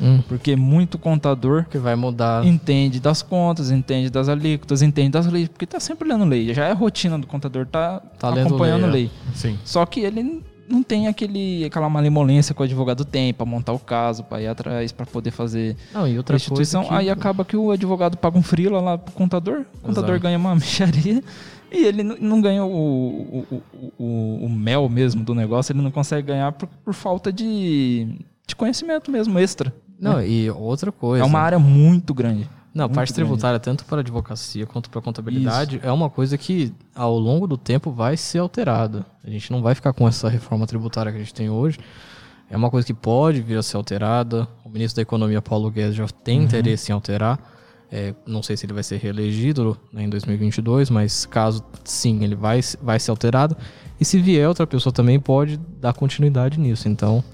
Hum. 0.00 0.22
Porque 0.28 0.54
muito 0.54 0.96
contador 0.96 1.64
Que 1.64 1.76
vai 1.76 1.96
mudar. 1.96 2.46
entende 2.46 3.00
das 3.00 3.20
contas, 3.20 3.68
entende 3.72 4.08
das 4.08 4.28
alíquotas, 4.28 4.80
entende 4.80 5.10
das 5.10 5.26
leis, 5.26 5.48
porque 5.48 5.66
tá 5.66 5.80
sempre 5.80 6.08
lendo 6.08 6.24
lei. 6.24 6.54
Já 6.54 6.66
é 6.66 6.70
a 6.70 6.74
rotina 6.74 7.18
do 7.18 7.26
contador, 7.26 7.66
tá, 7.66 7.98
Tá 8.16 8.30
lendo 8.30 8.46
acompanhando 8.46 8.82
lei, 8.82 8.86
é. 8.86 8.92
lei. 8.92 9.10
Sim. 9.34 9.58
Só 9.64 9.84
que 9.84 9.98
ele 10.00 10.44
não 10.68 10.82
tem 10.82 11.06
aquele, 11.08 11.64
aquela 11.64 11.88
malemolência 11.88 12.54
que 12.54 12.60
o 12.60 12.64
advogado 12.64 13.04
tem 13.04 13.32
pra 13.32 13.46
montar 13.46 13.72
o 13.72 13.78
caso, 13.78 14.22
pra 14.24 14.40
ir 14.40 14.46
atrás, 14.48 14.92
pra 14.92 15.06
poder 15.06 15.30
fazer 15.30 15.76
Não, 15.92 16.06
e 16.06 16.16
outra 16.18 16.36
coisa. 16.38 16.82
que- 16.82 16.94
Aí 16.94 17.08
acaba 17.10 17.44
que 17.44 17.56
o 17.56 17.70
advogado 17.70 18.16
paga 18.16 18.38
um 18.38 18.42
frila 18.42 18.80
lá 18.80 18.98
pro 18.98 19.12
contador, 19.14 19.64
o 19.76 19.86
contador 19.86 20.10
Exato. 20.10 20.22
ganha 20.22 20.38
uma 20.38 20.54
mexaria 20.56 21.22
e 21.72 21.84
ele 21.84 22.02
não- 22.02 22.40
ganha 22.40 22.64
o, 22.64 22.68
o, 22.70 23.46
o, 23.50 23.92
o- 23.98 24.44
o 24.44 24.48
mel 24.48 24.88
mesmo 24.88 25.24
do 25.24 25.34
negócio, 25.34 25.72
ele 25.72 25.82
não 25.82 25.90
consegue 25.90 26.28
ganhar 26.28 26.52
por, 26.52 26.68
por 26.84 26.94
falta 26.94 27.32
de, 27.32 28.06
de 28.46 28.54
conhecimento 28.56 29.10
mesmo, 29.10 29.38
extra. 29.38 29.72
Não, 30.00 30.22
e 30.22 30.48
outra 30.50 30.92
coisa. 30.92 31.24
É 31.24 31.26
uma 31.26 31.40
área 31.40 31.58
muito 31.58 32.14
grande. 32.14 32.48
Não, 32.78 32.84
a 32.84 32.88
parte 32.88 33.12
grande. 33.12 33.28
tributária, 33.28 33.58
tanto 33.58 33.84
para 33.84 34.02
advocacia 34.02 34.64
quanto 34.64 34.88
para 34.88 35.00
contabilidade, 35.00 35.80
é 35.82 35.90
uma 35.90 36.08
coisa 36.08 36.38
que 36.38 36.72
ao 36.94 37.18
longo 37.18 37.48
do 37.48 37.58
tempo 37.58 37.90
vai 37.90 38.16
ser 38.16 38.38
alterada. 38.38 39.04
A 39.24 39.28
gente 39.28 39.50
não 39.50 39.60
vai 39.60 39.74
ficar 39.74 39.92
com 39.92 40.06
essa 40.06 40.28
reforma 40.28 40.64
tributária 40.64 41.10
que 41.10 41.18
a 41.18 41.20
gente 41.20 41.34
tem 41.34 41.50
hoje. 41.50 41.76
É 42.48 42.56
uma 42.56 42.70
coisa 42.70 42.86
que 42.86 42.94
pode 42.94 43.40
vir 43.42 43.58
a 43.58 43.64
ser 43.64 43.76
alterada. 43.76 44.46
O 44.64 44.68
ministro 44.68 44.94
da 44.94 45.02
Economia, 45.02 45.42
Paulo 45.42 45.68
Guedes, 45.72 45.96
já 45.96 46.06
tem 46.06 46.44
interesse 46.44 46.92
em 46.92 46.94
alterar. 46.94 47.40
É, 47.90 48.14
não 48.24 48.44
sei 48.44 48.56
se 48.56 48.64
ele 48.64 48.72
vai 48.72 48.84
ser 48.84 48.98
reelegido 48.98 49.76
né, 49.92 50.04
em 50.04 50.08
2022, 50.08 50.88
mas 50.88 51.26
caso 51.26 51.64
sim, 51.82 52.22
ele 52.22 52.36
vai, 52.36 52.60
vai 52.80 53.00
ser 53.00 53.10
alterado. 53.10 53.56
E 54.00 54.04
se 54.04 54.20
vier 54.20 54.46
outra 54.46 54.68
pessoa 54.68 54.92
também, 54.92 55.18
pode 55.18 55.56
dar 55.80 55.94
continuidade 55.94 56.60
nisso. 56.60 56.88
Então, 56.88 57.24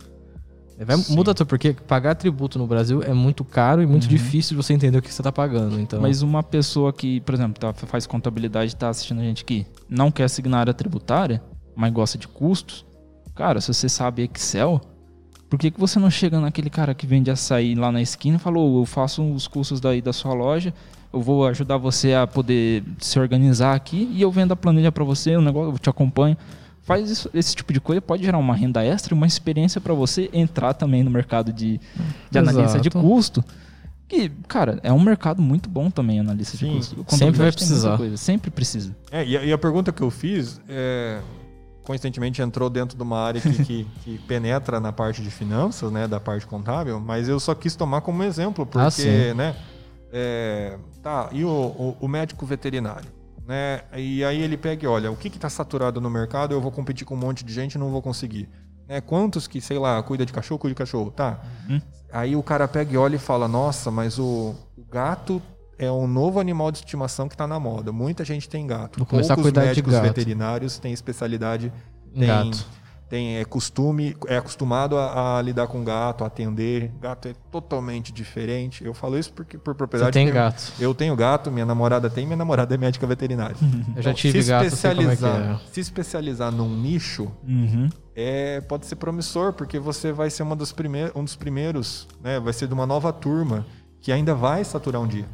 vai, 0.83 0.97
muda 1.11 1.33
até 1.33 1.45
porque 1.45 1.73
pagar 1.73 2.15
tributo 2.15 2.59
no 2.59 2.67
Brasil 2.67 3.03
é 3.03 3.13
muito 3.13 3.45
caro 3.45 3.83
e 3.83 3.87
muito 3.87 4.09
difícil 4.09 4.57
de 4.57 4.63
você 4.63 4.73
entender 4.73 4.99
o 4.99 5.03
que 5.03 5.13
você 5.13 5.21
está 5.21 5.31
pagando. 5.31 5.79
Então, 5.79 6.01
Mas 6.01 6.23
uma 6.23 6.43
pessoa 6.43 6.93
que, 6.93 7.21
por 7.21 7.35
exemplo, 7.35 7.61
tá, 7.61 7.73
faz 7.73 8.07
contabilidade 8.07 8.73
e 8.73 8.77
tá 8.77 8.89
assistindo 8.89 9.21
a 9.21 9.25
gente 9.25 9.43
aqui, 9.43 9.67
não 9.89 10.11
quer 10.11 10.29
seguir 10.29 10.49
na 10.49 10.59
área 10.59 10.75
tributária, 10.75 11.43
mas 11.77 11.93
gosta 11.93 12.19
de 12.19 12.27
custos, 12.27 12.85
cara, 13.35 13.61
se 13.61 13.73
você 13.73 13.89
sabe 13.89 14.23
Excel, 14.23 14.81
por 15.49 15.59
que, 15.59 15.71
que 15.71 15.79
você 15.79 15.99
não 15.99 16.11
chega 16.11 16.41
naquele 16.41 16.71
cara 16.71 16.95
que 16.95 17.07
vende 17.07 17.31
açaí 17.31 17.75
lá 17.75 17.93
na 17.93 18.03
esquina 18.03 18.37
e 18.37 18.41
falou, 18.41 18.81
eu 18.81 18.87
faço 18.87 19.23
os 19.33 19.47
custos 19.47 19.81
daí 19.81 20.03
da 20.03 20.13
sua 20.13 20.35
loja, 20.35 20.75
eu 21.13 21.21
vou 21.21 21.47
ajudar 21.47 21.77
você 21.77 22.13
a 22.13 22.27
poder 22.27 22.83
se 22.99 23.21
organizar 23.21 23.75
aqui 23.75 24.11
e 24.13 24.21
eu 24.21 24.33
vendo 24.33 24.51
a 24.51 24.57
planilha 24.57 24.91
para 24.91 25.05
você, 25.05 25.37
o 25.37 25.41
negócio, 25.41 25.73
eu 25.73 25.79
te 25.79 25.89
acompanho. 25.89 26.37
Faz 26.85 27.11
isso- 27.11 27.31
esse 27.33 27.57
tipo 27.57 27.73
de 27.73 27.81
coisa, 27.81 28.01
pode 28.03 28.23
gerar 28.25 28.39
uma 28.39 28.55
renda 28.55 28.85
extra 28.85 29.15
e 29.15 29.17
uma 29.17 29.27
experiência 29.27 29.81
para 29.81 29.95
você 29.95 30.29
entrar 30.33 30.75
também 30.75 31.03
no 31.03 31.11
mercado 31.11 31.53
de, 31.53 31.81
de 32.31 32.39
analista 32.39 32.79
de 32.79 32.91
custo. 32.91 33.43
Que, 34.07 34.29
cara, 34.47 34.79
é 34.83 34.93
um 34.93 35.01
mercado 35.01 35.41
muito 35.41 35.69
bom 35.69 35.91
também, 35.91 36.21
analista 36.21 36.59
Sim. 36.59 36.69
de 36.69 36.77
custo. 36.77 37.05
Sempre 37.17 37.39
vai 37.39 37.51
precisar. 37.51 37.97
Coisa, 37.97 38.17
sempre 38.19 38.51
precisa. 38.51 38.95
É, 39.11 39.25
e, 39.25 39.37
a, 39.37 39.43
e 39.45 39.53
a 39.53 39.57
pergunta 39.57 39.91
que 39.93 40.03
eu 40.03 40.11
fiz, 40.11 40.61
é, 40.69 41.21
coincidentemente, 41.85 42.43
entrou 42.43 42.69
dentro 42.69 42.99
de 42.99 43.03
uma 43.03 43.19
área 43.19 43.41
que, 43.41 43.65
que- 43.65 43.87
que 44.05 44.19
penetra 44.29 44.79
na 44.79 44.93
parte 44.93 45.23
de 45.23 45.31
finanças, 45.31 45.91
né, 45.91 46.07
da 46.07 46.21
parte 46.21 46.47
contábil, 46.47 47.01
mas 47.01 47.29
eu 47.31 47.41
só 47.41 47.55
quis 47.55 47.75
tomar 47.75 48.03
como 48.03 48.23
exemplo, 48.23 48.67
porque, 48.67 49.31
Ah, 49.31 49.35
né, 49.35 49.57
é, 50.13 50.77
tá, 51.03 51.31
e 51.33 51.43
o, 51.45 51.49
o- 51.49 51.97
o 52.03 52.07
médico 52.07 52.45
veterinário, 52.45 53.09
né, 53.47 53.83
e 53.97 54.25
aí 54.25 54.41
ele 54.41 54.57
pega 54.57 54.85
e 54.85 54.87
olha, 54.87 55.11
o 55.11 55.17
que 55.17 55.29
está 55.29 55.49
saturado 55.51 56.01
no 56.01 56.09
mercado, 56.11 56.55
eu 56.55 56.61
vou 56.61 56.73
competir 56.73 57.07
com 57.07 57.15
um 57.15 57.19
monte 57.19 57.45
de 57.45 57.53
gente 57.53 57.75
e 57.75 57.79
não 57.79 57.91
vou 57.91 58.01
conseguir. 58.03 58.49
Né, 58.89 59.01
quantos 59.01 59.47
que, 59.47 59.61
sei 59.61 59.79
lá, 59.79 60.03
cuida 60.03 60.25
de 60.27 60.33
cachorro, 60.33 60.59
cuida 60.59 60.75
de 60.75 60.79
cachorro, 60.79 61.11
tá? 61.11 61.41
Uhum. 61.69 61.81
Aí 62.13 62.37
o 62.37 62.43
cara 62.43 62.69
pega 62.69 62.93
e 62.93 62.97
olha 62.97 63.17
e 63.17 63.19
fala, 63.19 63.49
nossa, 63.49 63.91
mas 63.91 64.19
o, 64.19 64.55
o 64.77 64.85
gato 64.91 65.43
é 65.79 65.91
um 65.91 66.07
novo 66.07 66.39
animal 66.39 66.71
de 66.71 66.79
estimação 66.79 67.29
que 67.29 67.35
está 67.35 67.47
na 67.47 67.59
moda. 67.59 67.93
Muita 67.93 68.25
gente 68.25 68.49
tem 68.49 68.67
gato. 68.67 68.99
Vou 68.99 69.07
começar 69.07 69.35
a 69.35 69.37
Poucos 69.37 69.51
cuidar 69.51 69.63
de 69.63 69.69
médicos 69.69 69.93
gato. 69.93 70.03
veterinários 70.05 70.79
têm 70.79 70.93
especialidade, 70.93 71.73
Em 72.15 72.27
gato. 72.27 72.65
Tem 73.15 73.37
é 73.37 73.45
costume, 73.45 74.17
é 74.27 74.37
acostumado 74.39 74.99
a, 74.99 75.39
a 75.39 75.43
lidar 75.43 75.69
com 75.69 75.85
gato, 75.85 76.25
a 76.25 76.27
atender. 76.27 76.91
Gato 77.01 77.29
é 77.29 77.35
totalmente 77.49 78.13
diferente. 78.13 78.85
Eu 78.85 78.93
falo 78.93 79.17
isso 79.17 79.33
porque 79.33 79.57
por 79.57 79.73
você 79.73 79.79
propriedade. 79.79 80.13
tem 80.13 80.27
porque 80.27 80.37
gato. 80.37 80.73
Eu 80.81 80.93
tenho 80.93 81.15
gato, 81.15 81.49
minha 81.49 81.65
namorada 81.65 82.11
tem, 82.11 82.27
minha 82.27 82.37
namorada 82.37 82.75
é 82.75 82.77
médica 82.77 83.07
veterinária. 83.07 83.55
Eu 83.95 84.03
já 84.03 84.11
Então, 84.11 84.15
tive 84.15 84.43
se 84.43 84.49
gato, 84.49 84.63
eu 84.65 84.67
é 84.67 84.71
que 84.71 84.75
especializar, 84.75 85.41
é. 85.41 85.61
se 85.73 85.81
especializar 85.81 86.51
num 86.51 86.69
nicho, 86.77 87.31
Uhum. 87.47 87.89
é, 88.17 88.61
pode 88.63 88.85
ser 88.87 88.97
promissor, 88.97 89.53
porque 89.53 89.79
você 89.79 90.11
vai 90.11 90.29
ser 90.29 90.43
uma 90.43 90.57
dos 90.57 90.73
primeiros, 90.73 91.13
um 91.15 91.23
dos 91.23 91.37
primeiros, 91.37 92.09
né? 92.21 92.41
Vai 92.41 92.53
ser 92.53 92.67
de 92.67 92.75
uma 92.75 92.85
nova 92.87 93.13
turma 93.13 93.65
que 94.01 94.11
ainda 94.11 94.35
vai 94.35 94.65
saturar 94.65 95.01
um 95.01 95.07
dia. 95.07 95.27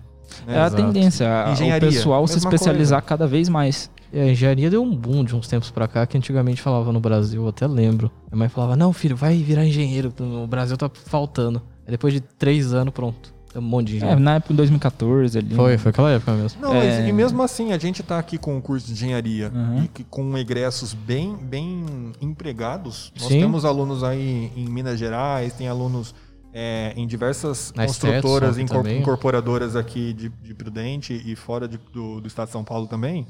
Né? 0.46 0.56
É 0.56 0.60
a 0.60 0.70
tendência, 0.70 1.26
Engenharia, 1.52 1.88
o 1.88 1.92
pessoal 1.92 2.26
se 2.26 2.38
especializar 2.38 3.02
cada 3.02 3.26
vez 3.26 3.48
mais. 3.48 3.90
É, 4.12 4.22
a 4.22 4.30
engenharia 4.32 4.68
deu 4.68 4.82
um 4.82 4.94
boom 4.94 5.22
de 5.24 5.36
uns 5.36 5.46
tempos 5.46 5.70
pra 5.70 5.86
cá 5.86 6.04
que 6.06 6.16
antigamente 6.18 6.60
falava 6.60 6.92
no 6.92 6.98
Brasil, 6.98 7.42
eu 7.42 7.48
até 7.48 7.66
lembro. 7.66 8.10
Minha 8.30 8.38
mãe 8.40 8.48
falava, 8.48 8.74
não, 8.76 8.92
filho, 8.92 9.14
vai 9.16 9.36
virar 9.36 9.64
engenheiro, 9.64 10.12
o 10.18 10.46
Brasil 10.46 10.76
tá 10.76 10.90
faltando. 11.06 11.62
Aí 11.86 11.92
depois 11.92 12.12
de 12.12 12.20
três 12.20 12.72
anos, 12.74 12.92
pronto. 12.92 13.32
Tem 13.52 13.60
um 13.60 13.64
monte 13.64 13.88
de 13.88 13.94
É, 13.94 13.96
engenheiro. 13.98 14.20
na 14.20 14.34
época 14.36 14.52
de 14.54 14.56
2014 14.58 15.38
ali. 15.38 15.54
Foi, 15.56 15.76
foi 15.76 15.90
aquela 15.90 16.10
época 16.12 16.32
mesmo. 16.34 16.60
Não, 16.62 16.72
mas- 16.74 16.84
É. 16.84 17.08
e 17.08 17.12
mesmo 17.12 17.42
assim, 17.42 17.72
a 17.72 17.78
gente 17.78 18.00
está 18.00 18.16
aqui 18.18 18.38
com 18.38 18.56
o 18.56 18.62
curso 18.62 18.86
de 18.86 18.92
engenharia 18.92 19.50
Uhum. 19.52 19.88
e 19.98 20.04
com 20.04 20.38
egressos 20.38 20.94
bem, 20.94 21.36
bem 21.36 21.84
empregados. 22.20 23.12
Nós 23.18 23.28
Sim. 23.28 23.40
temos 23.40 23.64
alunos 23.64 24.02
aí 24.04 24.50
em 24.56 24.68
Minas 24.68 24.98
Gerais, 24.98 25.52
tem 25.52 25.66
alunos 25.68 26.14
é, 26.52 26.92
em 26.96 27.06
diversas 27.06 27.72
Na 27.76 27.86
construtoras, 27.86 28.56
também. 28.68 29.00
incorporadoras 29.00 29.76
aqui 29.76 30.12
de, 30.12 30.28
de 30.28 30.54
Prudente 30.54 31.12
e 31.24 31.36
fora 31.36 31.68
de- 31.68 31.78
do, 31.92 32.20
do 32.20 32.26
estado 32.26 32.46
de 32.46 32.52
São 32.52 32.64
Paulo 32.64 32.86
também. 32.86 33.26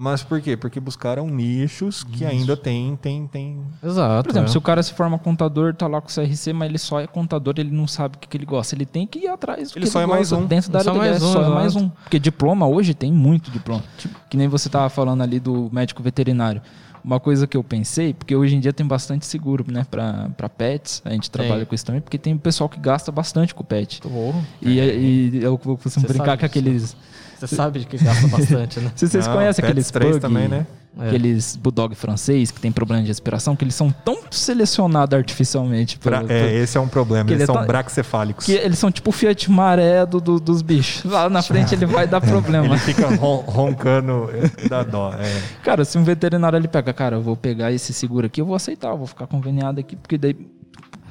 Mas 0.00 0.22
por 0.22 0.40
quê? 0.40 0.56
Porque 0.56 0.78
buscaram 0.78 1.26
nichos 1.26 2.04
que 2.04 2.24
ainda 2.24 2.56
tem, 2.56 2.94
tem, 2.94 3.26
tem. 3.26 3.60
Exato. 3.82 4.22
Por 4.22 4.30
exemplo, 4.30 4.48
é. 4.48 4.52
se 4.52 4.56
o 4.56 4.60
cara 4.60 4.80
se 4.80 4.92
forma 4.94 5.18
contador, 5.18 5.74
tá 5.74 5.88
lá 5.88 6.00
com 6.00 6.06
o 6.06 6.10
CRC, 6.14 6.52
mas 6.52 6.68
ele 6.68 6.78
só 6.78 7.00
é 7.00 7.06
contador, 7.08 7.54
ele 7.58 7.72
não 7.72 7.88
sabe 7.88 8.14
o 8.16 8.18
que, 8.20 8.28
que 8.28 8.36
ele 8.36 8.46
gosta. 8.46 8.76
Ele 8.76 8.86
tem 8.86 9.08
que 9.08 9.18
ir 9.18 9.26
atrás 9.26 9.72
do 9.72 9.78
Ele 9.78 9.86
que 9.86 9.90
só 9.90 9.98
é 9.98 10.04
ele 10.04 10.12
mais 10.12 10.30
gosta. 10.30 10.44
um. 10.44 10.46
Dentro 10.46 10.70
da 10.70 10.78
área 10.78 10.92
Só 10.92 10.98
dele, 11.00 11.10
mais 11.10 11.22
é 11.22 11.26
um, 11.26 11.32
só 11.32 11.42
é 11.42 11.48
mais 11.48 11.74
um. 11.74 11.88
Porque 11.88 12.20
diploma 12.20 12.68
hoje 12.68 12.94
tem 12.94 13.12
muito 13.12 13.50
diploma. 13.50 13.82
Que 14.30 14.36
nem 14.36 14.46
você 14.46 14.68
tava 14.68 14.88
falando 14.88 15.20
ali 15.20 15.40
do 15.40 15.68
médico 15.72 16.00
veterinário. 16.00 16.62
Uma 17.04 17.20
coisa 17.20 17.46
que 17.46 17.56
eu 17.56 17.64
pensei, 17.64 18.12
porque 18.12 18.34
hoje 18.34 18.56
em 18.56 18.60
dia 18.60 18.72
tem 18.72 18.86
bastante 18.86 19.26
seguro, 19.26 19.64
né, 19.68 19.86
pra, 19.90 20.28
pra 20.36 20.48
pets, 20.48 21.02
a 21.04 21.10
gente 21.10 21.30
trabalha 21.30 21.64
com 21.64 21.74
isso 21.74 21.84
também, 21.84 22.00
porque 22.00 22.18
tem 22.18 22.36
pessoal 22.36 22.68
que 22.68 22.78
gasta 22.78 23.10
bastante 23.12 23.54
com 23.54 23.64
pet. 23.64 24.00
Porra. 24.00 24.40
E, 24.60 24.78
e 24.78 25.40
eu 25.42 25.58
vou 25.62 25.76
Você 25.82 26.00
brincar 26.00 26.36
com 26.38 26.46
aqueles. 26.46 26.96
Você 27.38 27.46
sabe 27.54 27.80
de 27.80 27.86
que 27.86 27.96
gasta 27.98 28.26
bastante, 28.26 28.80
né? 28.80 28.90
Se 28.96 29.06
vocês 29.08 29.28
Ah, 29.28 29.32
conhecem 29.32 29.62
Pets 29.62 29.70
aqueles 29.70 29.90
3 29.90 30.10
pug, 30.12 30.20
também, 30.20 30.48
né? 30.48 30.66
É. 31.00 31.06
aqueles 31.06 31.54
bulldog 31.56 31.94
francês 31.94 32.50
que 32.50 32.60
tem 32.60 32.72
problema 32.72 33.02
de 33.02 33.08
respiração, 33.08 33.54
que 33.54 33.62
eles 33.64 33.74
são 33.74 33.90
tão 34.04 34.18
selecionados 34.30 35.16
artificialmente 35.16 35.98
Pra- 35.98 36.18
pelo- 36.18 36.32
é, 36.32 36.54
esse 36.56 36.76
é 36.76 36.80
um 36.80 36.88
problema. 36.88 37.24
Que 37.26 37.32
Eles 37.34 37.42
ele 37.42 37.46
são 37.46 37.54
tá- 37.54 37.62
braxcefálicos. 37.64 38.44
que 38.44 38.52
eles 38.52 38.78
são 38.78 38.90
tipo 38.90 39.10
o 39.10 39.12
Fiat 39.12 39.50
Maré 39.50 40.04
do, 40.04 40.20
do- 40.20 40.40
dos 40.40 40.60
bichos. 40.62 41.04
Lá 41.10 41.28
na 41.30 41.40
frente 41.42 41.74
ele 41.74 41.86
vai 41.86 42.06
dar 42.06 42.20
problema. 42.22 42.66
Ele 42.66 42.78
fica 42.78 43.08
ron- 43.14 43.44
roncando, 43.46 44.28
é, 44.32 44.68
dá 44.68 44.82
dó. 44.82 45.12
É. 45.14 45.40
Cara, 45.62 45.84
se 45.84 45.96
um 45.98 46.02
veterinário 46.04 46.56
ele 46.56 46.68
pega, 46.68 46.92
cara, 46.92 47.16
eu 47.16 47.22
vou 47.22 47.36
pegar 47.36 47.70
esse 47.72 47.92
seguro 47.92 48.26
aqui, 48.26 48.40
eu 48.40 48.46
vou 48.46 48.56
aceitar, 48.56 48.88
eu 48.88 48.98
vou 48.98 49.06
ficar 49.06 49.26
conveniado 49.26 49.78
aqui, 49.80 49.94
porque 49.94 50.18
daí 50.18 50.34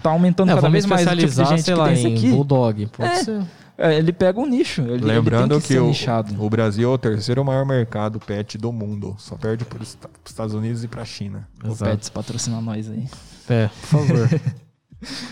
tá 0.04 0.10
aumentando 0.12 0.52
É, 0.52 0.56
cada 0.56 0.70
vez 0.70 0.86
mais 0.86 1.06
o 1.08 1.10
tipo 1.16 1.28
de 1.28 1.46
gente 1.46 1.62
sei 1.64 1.74
que 1.74 1.80
lá, 1.80 1.88
tem 1.88 2.08
em 2.08 2.14
aqui. 2.18 2.30
Bulldog. 2.30 2.88
Pode 2.88 3.10
É. 3.10 3.24
ser. 3.24 3.42
É, 3.78 3.96
ele 3.96 4.12
pega 4.12 4.40
um 4.40 4.46
nicho. 4.46 4.82
Ele, 4.82 5.06
Lembrando 5.06 5.54
ele 5.54 5.62
tem 5.62 5.62
que, 5.62 5.68
que, 5.68 5.74
ser 5.74 5.80
o, 5.80 5.88
nichado. 5.88 6.44
o 6.44 6.50
Brasil 6.50 6.90
é 6.90 6.94
o 6.94 6.98
terceiro 6.98 7.46
maior 7.46 7.66
mercado 7.66 8.20
pet 8.20 8.58
do 8.58 8.72
mundo. 8.72 9.16
Só 9.20 9.36
perde 9.36 9.66
para 9.66 9.84
os 9.84 9.98
Estados 10.26 10.56
Unidos 10.56 10.84
e 10.84 10.88
para 10.88 11.04
a 11.04 11.06
China. 11.06 11.48
O 11.64 11.68
Exato. 11.68 11.92
Pets 11.92 12.10
patrocina 12.10 12.60
nós 12.60 12.90
aí. 12.90 13.08
É, 13.50 13.68
por 13.68 13.88
favor. 13.88 14.30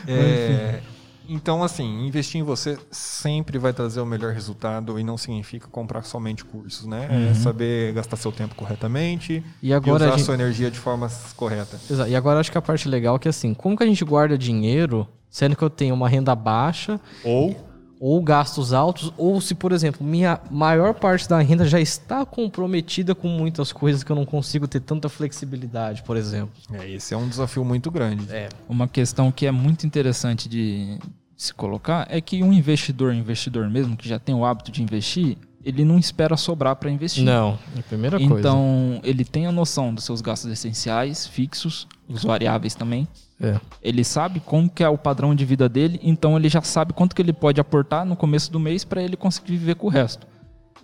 É, 0.07 0.79
então, 1.27 1.63
assim, 1.63 2.05
investir 2.05 2.39
em 2.39 2.43
você 2.43 2.77
sempre 2.91 3.57
vai 3.57 3.73
trazer 3.73 3.99
o 3.99 4.05
melhor 4.05 4.31
resultado 4.31 4.99
e 4.99 5.03
não 5.03 5.17
significa 5.17 5.67
comprar 5.67 6.03
somente 6.03 6.45
cursos, 6.45 6.85
né? 6.85 7.31
É 7.31 7.33
saber 7.33 7.93
gastar 7.93 8.15
seu 8.15 8.31
tempo 8.31 8.53
corretamente 8.53 9.43
E 9.61 9.73
agora 9.73 10.03
e 10.03 10.05
a 10.05 10.07
usar 10.09 10.17
gente- 10.17 10.25
sua 10.25 10.35
energia 10.35 10.69
de 10.69 10.77
forma 10.77 11.09
correta. 11.35 11.79
Exato. 11.89 12.09
E 12.11 12.15
agora 12.15 12.39
acho 12.39 12.51
que 12.51 12.57
a 12.57 12.61
parte 12.61 12.87
legal 12.87 13.15
é 13.15 13.19
que 13.19 13.27
assim, 13.27 13.55
como 13.55 13.75
que 13.75 13.81
a 13.83 13.87
gente 13.87 14.05
guarda 14.05 14.37
dinheiro, 14.37 15.07
sendo 15.27 15.55
que 15.55 15.63
eu 15.63 15.69
tenho 15.69 15.95
uma 15.95 16.07
renda 16.07 16.35
baixa, 16.35 16.99
Ou 17.23 17.57
ou 17.99 18.21
gastos 18.21 18.73
altos, 18.73 19.11
ou 19.17 19.39
se, 19.39 19.55
por 19.55 19.71
exemplo, 19.71 20.05
minha 20.05 20.39
maior 20.51 20.93
parte 20.93 21.27
da 21.27 21.39
renda 21.39 21.65
já 21.65 21.79
está 21.79 22.25
comprometida 22.25 23.15
com 23.15 23.27
muitas 23.27 23.71
coisas 23.71 24.03
que 24.03 24.11
eu 24.11 24.15
não 24.15 24.25
consigo 24.25 24.67
ter 24.67 24.81
tanta 24.81 25.07
flexibilidade, 25.07 26.03
por 26.03 26.17
exemplo. 26.17 26.51
é, 26.73 26.89
esse 26.89 27.13
é 27.13 27.17
um 27.17 27.27
desafio 27.27 27.63
muito 27.63 27.89
grande. 27.89 28.25
É. 28.29 28.49
Uma 28.67 28.87
questão 28.87 29.31
que 29.31 29.45
é 29.45 29.51
muito 29.51 29.85
interessante 29.85 30.49
de 30.49 30.97
se 31.35 31.53
colocar 31.53 32.07
é 32.09 32.21
que 32.21 32.43
um 32.43 32.53
investidor, 32.53 33.13
investidor 33.13 33.69
mesmo, 33.69 33.95
que 33.97 34.07
já 34.07 34.19
tem 34.19 34.33
o 34.33 34.45
hábito 34.45 34.71
de 34.71 34.81
investir, 34.81 35.37
ele 35.63 35.83
não 35.83 35.97
espera 35.97 36.37
sobrar 36.37 36.75
para 36.75 36.91
investir. 36.91 37.23
Não, 37.23 37.57
é 37.75 37.79
a 37.79 37.83
primeira 37.83 38.17
coisa. 38.17 38.39
Então, 38.39 38.99
ele 39.03 39.25
tem 39.25 39.47
a 39.47 39.51
noção 39.51 39.93
dos 39.93 40.03
seus 40.03 40.21
gastos 40.21 40.51
essenciais, 40.51 41.25
fixos, 41.25 41.87
os 42.07 42.23
variáveis 42.23 42.75
também. 42.75 43.07
É. 43.39 43.59
Ele 43.81 44.03
sabe 44.03 44.39
como 44.39 44.69
que 44.69 44.83
é 44.83 44.87
o 44.89 44.97
padrão 44.97 45.35
de 45.35 45.43
vida 45.45 45.67
dele, 45.67 45.99
então 46.01 46.37
ele 46.37 46.47
já 46.49 46.61
sabe 46.61 46.93
quanto 46.93 47.13
que 47.15 47.21
ele 47.21 47.33
pode 47.33 47.59
aportar 47.59 48.05
no 48.05 48.15
começo 48.15 48.51
do 48.51 48.59
mês 48.59 48.83
para 48.85 49.01
ele 49.03 49.17
conseguir 49.17 49.57
viver 49.57 49.75
com 49.75 49.87
o 49.87 49.89
resto. 49.89 50.25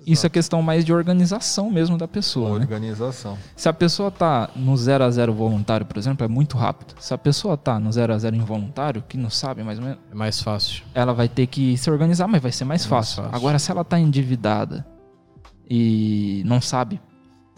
Isso 0.05 0.25
é 0.25 0.29
questão 0.29 0.63
mais 0.63 0.83
de 0.83 0.91
organização 0.91 1.69
mesmo 1.69 1.95
da 1.95 2.07
pessoa, 2.07 2.57
né? 2.57 2.65
Organização. 2.65 3.37
Se 3.55 3.69
a 3.69 3.73
pessoa 3.73 4.09
tá 4.09 4.49
no 4.55 4.75
0 4.75 5.03
a 5.03 5.09
0 5.11 5.31
voluntário, 5.31 5.85
por 5.85 5.95
exemplo, 5.95 6.25
é 6.25 6.27
muito 6.27 6.57
rápido. 6.57 6.95
Se 6.99 7.13
a 7.13 7.17
pessoa 7.19 7.55
tá 7.55 7.79
no 7.79 7.91
0 7.91 8.11
a 8.11 8.17
0 8.17 8.35
involuntário, 8.35 9.03
que 9.07 9.15
não 9.15 9.29
sabe 9.29 9.63
mais 9.63 9.77
ou 9.77 9.85
menos, 9.85 9.99
É 10.11 10.15
mais 10.15 10.41
fácil. 10.41 10.83
ela 10.95 11.13
vai 11.13 11.29
ter 11.29 11.45
que 11.45 11.77
se 11.77 11.89
organizar, 11.91 12.27
mas 12.27 12.41
vai 12.41 12.51
ser 12.51 12.65
mais, 12.65 12.83
É 12.83 12.89
mais 12.89 13.05
fácil. 13.05 13.23
fácil. 13.23 13.35
Agora, 13.37 13.59
se 13.59 13.69
ela 13.69 13.83
tá 13.85 13.99
endividada 13.99 14.83
e 15.69 16.41
não 16.45 16.59
sabe 16.59 16.99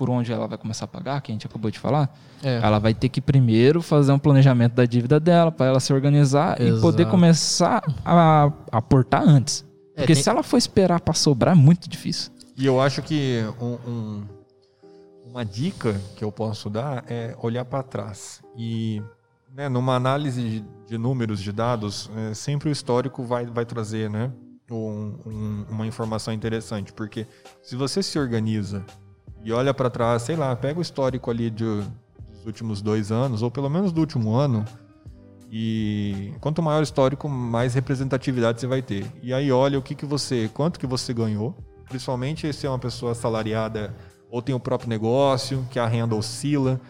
por 0.03 0.09
onde 0.09 0.33
ela 0.33 0.45
vai 0.49 0.57
começar 0.57 0.83
a 0.83 0.87
pagar, 0.89 1.21
que 1.21 1.31
a 1.31 1.33
gente 1.33 1.47
acabou 1.47 1.71
de 1.71 1.79
falar, 1.79 2.13
É. 2.43 2.57
ela 2.61 2.77
vai 2.77 2.93
ter 2.93 3.07
que 3.07 3.21
primeiro 3.21 3.81
fazer 3.81 4.11
um 4.11 4.19
planejamento 4.19 4.73
da 4.73 4.83
dívida 4.85 5.17
dela 5.17 5.49
para 5.49 5.67
ela 5.67 5.79
se 5.79 5.93
organizar 5.93 6.59
e 6.59 6.77
poder 6.81 7.03
Exato. 7.03 7.09
começar 7.11 7.81
a, 8.03 8.51
aportar 8.69 9.23
antes. 9.25 9.63
É, 9.95 10.01
Porque 10.01 10.13
tem- 10.13 10.21
se 10.23 10.29
ela 10.29 10.43
for 10.43 10.57
esperar 10.57 10.99
para 10.99 11.13
sobrar, 11.13 11.55
é 11.55 11.57
muito 11.57 11.87
difícil. 11.87 12.33
E 12.57 12.65
eu 12.65 12.81
acho 12.81 13.01
que 13.01 13.45
um- 13.61 13.89
um- 13.89 14.23
uma 15.25 15.45
dica 15.45 15.95
que 16.17 16.23
eu 16.25 16.33
posso 16.33 16.69
dar 16.69 17.05
é 17.07 17.33
olhar 17.41 17.63
para 17.63 17.81
trás. 17.81 18.41
E 18.57 19.01
né, 19.55 19.69
numa 19.69 19.95
análise 19.95 20.41
de, 20.41 20.65
de 20.85 20.97
números, 20.97 21.39
de 21.39 21.53
dados, 21.53 22.11
é, 22.17 22.33
sempre 22.33 22.67
o 22.67 22.71
histórico 22.73 23.23
vai, 23.23 23.45
vai 23.45 23.65
trazer 23.65 24.09
né, 24.09 24.29
um- 24.69 25.15
um- 25.25 25.65
uma 25.69 25.87
informação 25.87 26.33
interessante. 26.33 26.91
Porque 26.91 27.25
se 27.61 27.75
você 27.77 28.03
se 28.03 28.19
organiza 28.19 28.83
e 29.43 29.51
olha 29.51 29.73
para 29.73 29.89
trás, 29.89 30.21
sei 30.23 30.35
lá, 30.35 30.55
pega 30.55 30.79
o 30.79 30.81
histórico 30.81 31.29
ali 31.29 31.49
de- 31.49 31.65
dos 31.65 32.45
últimos 32.45 32.81
dois 32.81 33.11
anos, 33.11 33.41
ou 33.41 33.51
pelo 33.51 33.69
menos 33.69 33.91
do 33.91 33.99
último 34.01 34.35
ano, 34.35 34.65
e 35.51 36.33
quanto 36.41 36.61
maior 36.63 36.79
o 36.79 36.83
histórico, 36.83 37.29
mais 37.29 37.73
representatividade 37.75 38.59
você 38.59 38.67
vai 38.67 38.81
ter. 38.81 39.05
E 39.21 39.33
aí 39.33 39.51
olha 39.51 39.77
o 39.77 39.81
que, 39.81 39.93
que 39.93 40.05
você, 40.05 40.49
quanto 40.51 40.79
que 40.79 40.87
você 40.87 41.13
ganhou, 41.13 41.55
principalmente 41.87 42.51
se 42.51 42.65
é 42.65 42.69
uma 42.69 42.79
pessoa 42.79 43.11
assalariada 43.11 43.93
ou 44.31 44.41
tem 44.41 44.55
o 44.55 44.59
próprio 44.59 44.89
negócio, 44.89 45.63
que 45.69 45.77
a 45.77 45.85
renda 45.85 46.15
oscila. 46.15 46.81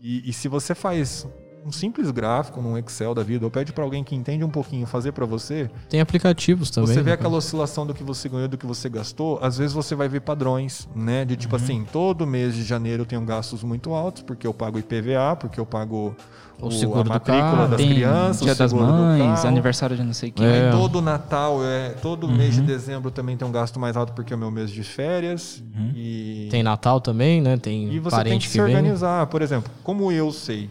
E, 0.00 0.30
e 0.30 0.32
se 0.32 0.46
você 0.46 0.76
faz 0.76 1.26
um 1.66 1.72
simples 1.72 2.10
gráfico 2.10 2.60
num 2.60 2.76
Excel 2.76 3.14
da 3.14 3.22
vida, 3.22 3.44
ou 3.44 3.50
pede 3.50 3.72
para 3.72 3.82
alguém 3.84 4.04
que 4.04 4.14
entende 4.14 4.44
um 4.44 4.50
pouquinho 4.50 4.86
fazer 4.86 5.12
para 5.12 5.24
você, 5.24 5.70
Tem 5.88 6.00
aplicativos 6.00 6.70
também. 6.70 6.88
você 6.94 7.02
vê 7.02 7.10
né, 7.10 7.14
aquela 7.14 7.36
oscilação 7.36 7.86
do 7.86 7.94
que 7.94 8.02
você 8.04 8.28
ganhou, 8.28 8.48
do 8.48 8.58
que 8.58 8.66
você 8.66 8.88
gastou, 8.88 9.38
às 9.40 9.56
vezes 9.56 9.72
você 9.72 9.94
vai 9.94 10.08
ver 10.08 10.20
padrões, 10.20 10.88
né? 10.94 11.24
De 11.24 11.36
tipo 11.36 11.56
assim, 11.56 11.86
todo 11.90 12.26
mês 12.26 12.54
de 12.54 12.62
janeiro 12.62 13.02
eu 13.02 13.06
tenho 13.06 13.22
gastos 13.22 13.62
muito 13.62 13.94
altos, 13.94 14.22
porque 14.22 14.46
eu 14.46 14.52
pago 14.52 14.78
IPVA, 14.78 15.36
porque 15.40 15.58
eu 15.58 15.64
pago 15.64 16.14
O 16.60 16.70
seguro 16.70 17.00
a 17.00 17.02
do 17.02 17.08
matrícula 17.08 17.42
carro. 17.42 17.68
das 17.68 17.80
crianças, 17.80 18.42
Dia 18.42 18.52
o 18.52 18.56
das 18.56 18.72
do 18.72 18.78
Mães, 18.80 19.44
aniversário 19.44 19.96
de 19.96 20.02
não 20.04 20.12
sei 20.12 20.30
quem. 20.30 20.46
É. 20.46 20.70
Todo 20.70 21.00
Natal, 21.00 21.64
é, 21.64 21.90
todo 21.90 22.28
mês 22.28 22.54
de 22.54 22.60
dezembro 22.60 23.10
também 23.10 23.36
tem 23.36 23.46
um 23.48 23.52
gasto 23.52 23.80
mais 23.80 23.96
alto 23.96 24.12
porque 24.12 24.32
é 24.32 24.36
o 24.36 24.38
meu 24.38 24.50
mês 24.50 24.70
de 24.70 24.82
férias. 24.82 25.62
E, 25.94 26.48
Tem 26.50 26.62
Natal 26.62 27.00
também, 27.00 27.40
né? 27.40 27.56
Tem 27.56 27.92
e 27.92 27.98
você 27.98 28.22
tem 28.24 28.38
que, 28.38 28.44
que, 28.46 28.52
se 28.52 28.58
vem. 28.60 28.66
organizar. 28.76 29.26
Por 29.26 29.40
exemplo, 29.42 29.70
como 29.82 30.12
eu 30.12 30.30
sei, 30.30 30.70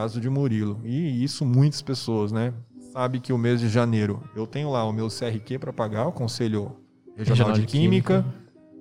caso 0.00 0.18
de 0.18 0.30
Murilo, 0.30 0.80
e 0.82 1.22
isso 1.22 1.44
muitas 1.44 1.82
pessoas, 1.82 2.32
né? 2.32 2.54
Sabe 2.90 3.20
que 3.20 3.34
o 3.34 3.38
mês 3.38 3.60
de 3.60 3.68
janeiro 3.68 4.22
eu 4.34 4.46
tenho 4.46 4.70
lá 4.70 4.82
o 4.84 4.92
meu 4.92 5.08
CRQ 5.08 5.58
para 5.58 5.72
pagar, 5.74 6.06
o 6.06 6.12
Conselho 6.12 6.74
Regional, 7.14 7.48
Regional 7.48 7.52
de, 7.52 7.60
de 7.60 7.66
Química. 7.66 8.24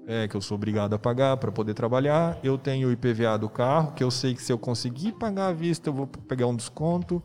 É, 0.07 0.27
que 0.27 0.35
eu 0.35 0.41
sou 0.41 0.55
obrigado 0.55 0.93
a 0.95 0.97
pagar 0.97 1.37
para 1.37 1.51
poder 1.51 1.75
trabalhar. 1.75 2.39
Eu 2.41 2.57
tenho 2.57 2.87
o 2.87 2.91
IPVA 2.91 3.37
do 3.37 3.47
carro, 3.47 3.91
que 3.91 4.03
eu 4.03 4.09
sei 4.09 4.33
que 4.33 4.41
se 4.41 4.51
eu 4.51 4.57
conseguir 4.57 5.11
pagar 5.11 5.49
à 5.49 5.53
vista, 5.53 5.89
eu 5.89 5.93
vou 5.93 6.07
pegar 6.07 6.47
um 6.47 6.55
desconto. 6.55 7.21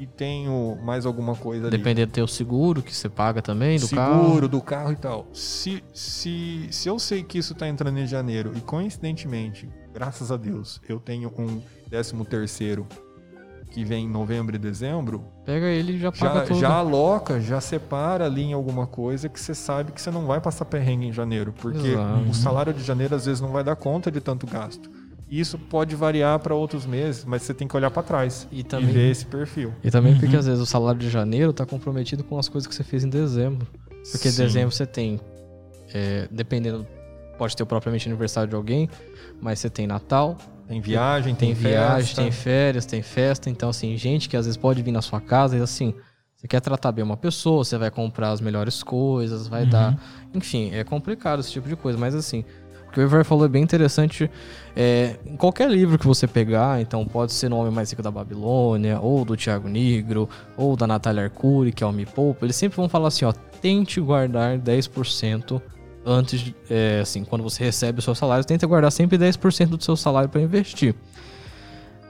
E 0.00 0.06
tenho 0.06 0.76
mais 0.82 1.06
alguma 1.06 1.36
coisa 1.36 1.68
ali 1.68 1.76
Dependendo 1.76 2.10
do 2.10 2.14
teu 2.14 2.26
seguro 2.26 2.82
que 2.82 2.92
você 2.92 3.08
paga 3.08 3.40
também, 3.40 3.78
do 3.78 3.86
seguro 3.86 4.08
carro. 4.08 4.48
do 4.48 4.60
carro 4.60 4.92
e 4.92 4.96
tal. 4.96 5.28
Se, 5.32 5.84
se, 5.94 6.66
se 6.72 6.88
eu 6.88 6.98
sei 6.98 7.22
que 7.22 7.38
isso 7.38 7.52
está 7.52 7.68
entrando 7.68 7.98
em 7.98 8.06
janeiro 8.06 8.52
e 8.56 8.60
coincidentemente, 8.60 9.68
graças 9.92 10.32
a 10.32 10.36
Deus, 10.36 10.80
eu 10.88 10.98
tenho 10.98 11.32
um 11.38 11.62
13 11.92 12.14
terceiro 12.24 12.86
que 13.70 13.84
vem 13.84 14.06
em 14.06 14.08
novembro 14.08 14.56
e 14.56 14.58
dezembro, 14.58 15.24
Pega 15.44 15.66
ele 15.66 15.92
e 15.94 15.98
já 15.98 16.10
paga 16.10 16.40
já, 16.40 16.46
tudo. 16.46 16.58
já 16.60 16.68
aloca, 16.70 17.40
já 17.40 17.60
separa 17.60 18.24
ali 18.26 18.42
em 18.42 18.52
alguma 18.54 18.86
coisa 18.86 19.28
que 19.28 19.38
você 19.40 19.54
sabe 19.54 19.92
que 19.92 20.00
você 20.00 20.10
não 20.10 20.24
vai 20.26 20.40
passar 20.40 20.64
perrengue 20.66 21.06
em 21.06 21.12
janeiro, 21.12 21.52
porque 21.58 21.88
Exato. 21.88 22.30
o 22.30 22.34
salário 22.34 22.72
de 22.72 22.82
janeiro 22.82 23.14
às 23.14 23.24
vezes 23.26 23.40
não 23.42 23.50
vai 23.50 23.62
dar 23.64 23.76
conta 23.76 24.10
de 24.10 24.20
tanto 24.20 24.46
gasto. 24.46 24.90
E 25.28 25.38
Isso 25.40 25.58
pode 25.58 25.94
variar 25.96 26.38
para 26.38 26.54
outros 26.54 26.84
meses, 26.86 27.24
mas 27.26 27.42
você 27.42 27.54
tem 27.54 27.66
que 27.68 27.74
olhar 27.76 27.90
para 27.90 28.02
trás 28.02 28.46
E 28.52 28.60
e, 28.60 28.62
também- 28.62 28.90
ver 28.92 29.10
esse 29.10 29.24
perfil. 29.24 29.72
E 29.82 29.90
também 29.90 30.18
porque 30.18 30.36
às 30.36 30.44
vezes 30.46 30.60
o 30.60 30.66
salário 30.66 31.00
de 31.00 31.08
janeiro 31.10 31.52
tá 31.54 31.64
comprometido 31.64 32.22
com 32.24 32.38
as 32.38 32.48
coisas 32.48 32.66
que 32.68 32.74
você 32.74 32.84
fez 32.84 33.04
em 33.04 33.08
dezembro. 33.08 33.66
Porque 34.10 34.30
Sim. 34.30 34.42
dezembro 34.44 34.70
você 34.74 34.84
tem, 34.84 35.18
é, 35.94 36.28
dependendo, 36.30 36.86
pode 37.38 37.56
ter 37.56 37.64
propriamente 37.64 38.06
aniversário 38.08 38.50
de 38.50 38.54
alguém, 38.56 38.88
mas 39.40 39.58
você 39.58 39.70
tem 39.70 39.86
Natal, 39.86 40.36
Tem 40.72 40.80
viagem, 40.80 41.34
tem, 41.34 41.54
tem, 41.54 41.70
viagem, 41.70 42.06
festa. 42.06 42.22
tem 42.22 42.32
férias, 42.32 42.86
tem 42.86 43.02
festa. 43.02 43.50
Então, 43.50 43.68
assim, 43.68 43.94
gente 43.96 44.26
que 44.26 44.36
às 44.36 44.46
vezes 44.46 44.56
pode 44.56 44.82
vir 44.82 44.90
na 44.90 45.02
sua 45.02 45.20
casa 45.20 45.58
e 45.58 45.60
assim, 45.60 45.94
você 46.34 46.48
quer 46.48 46.60
tratar 46.60 46.92
bem 46.92 47.04
uma 47.04 47.16
pessoa, 47.16 47.62
você 47.62 47.76
vai 47.76 47.90
comprar 47.90 48.30
as 48.30 48.40
melhores 48.40 48.82
coisas, 48.82 49.46
vai 49.46 49.66
dar. 49.66 49.98
Enfim, 50.32 50.70
é 50.72 50.82
complicado 50.82 51.40
esse 51.40 51.52
tipo 51.52 51.68
de 51.68 51.76
coisa, 51.76 51.98
mas 51.98 52.14
assim. 52.14 52.42
O 52.88 52.92
que 52.92 53.00
o 53.00 53.02
Ivar 53.02 53.24
falou 53.24 53.44
é 53.44 53.48
bem 53.48 53.62
interessante. 53.62 54.30
É, 54.74 55.16
em 55.26 55.36
qualquer 55.36 55.70
livro 55.70 55.98
que 55.98 56.06
você 56.06 56.26
pegar, 56.26 56.80
então 56.80 57.06
pode 57.06 57.32
ser 57.32 57.48
no 57.48 57.56
Homem 57.56 57.72
Mais 57.72 57.90
Rico 57.90 58.02
da 58.02 58.10
Babilônia, 58.10 58.98
ou 59.00 59.24
do 59.24 59.36
Tiago 59.36 59.68
Negro, 59.68 60.28
ou 60.56 60.74
da 60.74 60.86
Natália 60.86 61.24
Arcuri, 61.24 61.72
que 61.72 61.84
é 61.84 61.86
o 61.86 61.92
Me 61.92 62.04
Poupa, 62.04 62.44
eles 62.44 62.56
sempre 62.56 62.76
vão 62.76 62.88
falar 62.88 63.08
assim, 63.08 63.24
ó, 63.24 63.32
tente 63.62 64.00
guardar 64.00 64.58
10% 64.58 65.60
antes, 66.04 66.40
de- 66.40 66.54
é, 66.70 67.00
assim, 67.00 67.24
quando 67.24 67.42
você 67.42 67.62
recebe 67.64 67.98
o 67.98 68.02
seu 68.02 68.14
salário, 68.14 68.44
tenta 68.44 68.66
guardar 68.66 68.90
sempre 68.92 69.16
10% 69.18 69.76
do 69.76 69.82
seu 69.84 69.96
salário 69.96 70.28
para 70.28 70.40
investir. 70.40 70.94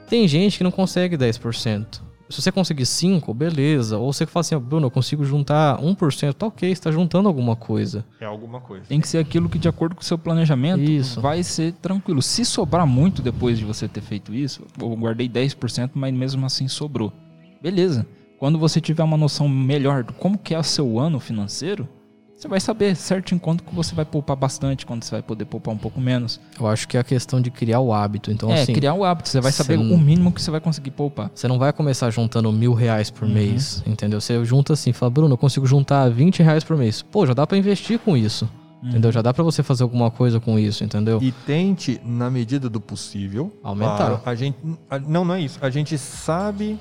Tem 0.09 0.27
gente 0.27 0.57
que 0.57 0.63
não 0.63 0.71
consegue 0.71 1.17
10%. 1.17 2.01
Se 2.29 2.41
você 2.41 2.51
conseguir 2.51 2.85
5, 2.85 3.31
beleza. 3.33 3.97
Ou 3.97 4.11
você 4.11 4.25
fala 4.25 4.41
assim, 4.41 4.57
Bruno, 4.57 4.87
eu 4.87 4.91
consigo 4.91 5.23
juntar 5.23 5.77
1%, 5.79 6.33
tá 6.33 6.47
ok, 6.47 6.73
você 6.73 6.81
tá 6.81 6.91
juntando 6.91 7.27
alguma 7.27 7.55
coisa. 7.55 8.03
É 8.19 8.25
alguma 8.25 8.59
coisa. 8.59 8.85
Tem 8.87 8.99
que 8.99 9.07
ser 9.07 9.19
aquilo 9.19 9.47
que, 9.47 9.59
de 9.59 9.67
acordo 9.67 9.93
com 9.95 10.01
o 10.01 10.05
seu 10.05 10.17
planejamento, 10.17 10.81
Isso. 10.81 11.21
vai 11.21 11.43
ser 11.43 11.73
tranquilo. 11.73 12.21
Se 12.23 12.43
sobrar 12.43 12.87
muito 12.87 13.21
depois 13.21 13.59
de 13.59 13.65
você 13.65 13.87
ter 13.87 14.01
feito 14.01 14.33
isso, 14.33 14.63
eu 14.79 14.89
guardei 14.95 15.29
10%, 15.29 15.91
mas 15.93 16.13
mesmo 16.13 16.43
assim 16.45 16.67
sobrou. 16.67 17.13
Beleza. 17.61 18.05
Quando 18.39 18.57
você 18.57 18.81
tiver 18.81 19.03
uma 19.03 19.17
noção 19.17 19.47
melhor 19.47 20.03
de 20.03 20.11
como 20.13 20.37
que 20.37 20.55
é 20.55 20.59
o 20.59 20.63
seu 20.63 20.99
ano 20.99 21.19
financeiro, 21.19 21.87
você 22.35 22.47
vai 22.47 22.59
saber 22.59 22.95
certo 22.95 23.33
em 23.33 23.37
quanto 23.37 23.63
que 23.63 23.73
você 23.73 23.95
vai 23.95 24.03
poupar 24.03 24.35
bastante, 24.35 24.85
quando 24.85 25.03
você 25.03 25.11
vai 25.11 25.21
poder 25.21 25.45
poupar 25.45 25.73
um 25.73 25.77
pouco 25.77 26.01
menos. 26.01 26.39
Eu 26.59 26.67
acho 26.67 26.87
que 26.87 26.97
é 26.97 26.99
a 26.99 27.03
questão 27.03 27.39
de 27.39 27.49
criar 27.49 27.79
o 27.79 27.93
hábito. 27.93 28.31
Então, 28.31 28.51
é, 28.51 28.61
assim, 28.63 28.73
criar 28.73 28.93
o 28.95 29.03
hábito. 29.05 29.29
Você 29.29 29.39
vai 29.39 29.51
saber 29.51 29.77
não- 29.77 29.95
o 29.95 29.97
mínimo 29.97 30.31
que 30.31 30.41
você 30.41 30.51
vai 30.51 30.59
conseguir 30.59 30.91
poupar. 30.91 31.31
você 31.33 31.47
não 31.47 31.57
vai 31.57 31.71
começar 31.71 32.09
juntando 32.09 32.51
mil 32.51 32.73
reais 32.73 33.09
por 33.09 33.27
Uhum. 33.27 33.33
mês, 33.33 33.81
entendeu? 33.87 34.19
Você 34.19 34.43
junta 34.43 34.73
assim, 34.73 34.91
fala, 34.91 35.09
Bruno, 35.09 35.33
eu 35.33 35.37
consigo 35.37 35.65
juntar 35.65 36.09
20 36.09 36.43
reais 36.43 36.63
por 36.63 36.75
mês. 36.75 37.01
Pô, 37.01 37.25
já 37.25 37.33
dá 37.33 37.47
pra 37.47 37.57
investir 37.57 37.97
com 37.99 38.17
isso. 38.17 38.49
Entendeu? 38.85 39.13
Já 39.13 39.21
dá 39.21 39.33
pra 39.33 39.45
você 39.45 39.63
fazer 39.63 39.83
alguma 39.83 40.11
coisa 40.11 40.41
com 40.41 40.59
isso, 40.59 40.83
entendeu? 40.83 41.17
E 41.21 41.31
tente, 41.31 42.01
na 42.03 42.29
medida 42.29 42.69
do 42.69 42.81
possível, 42.81 43.49
Aumentar. 43.63 44.21
a 44.25 44.35
gente, 44.35 44.57
a- 44.89 44.99
não, 44.99 45.23
não 45.23 45.35
é 45.35 45.39
isso. 45.39 45.57
A 45.61 45.69
gente 45.69 45.97
sabe 45.97 46.77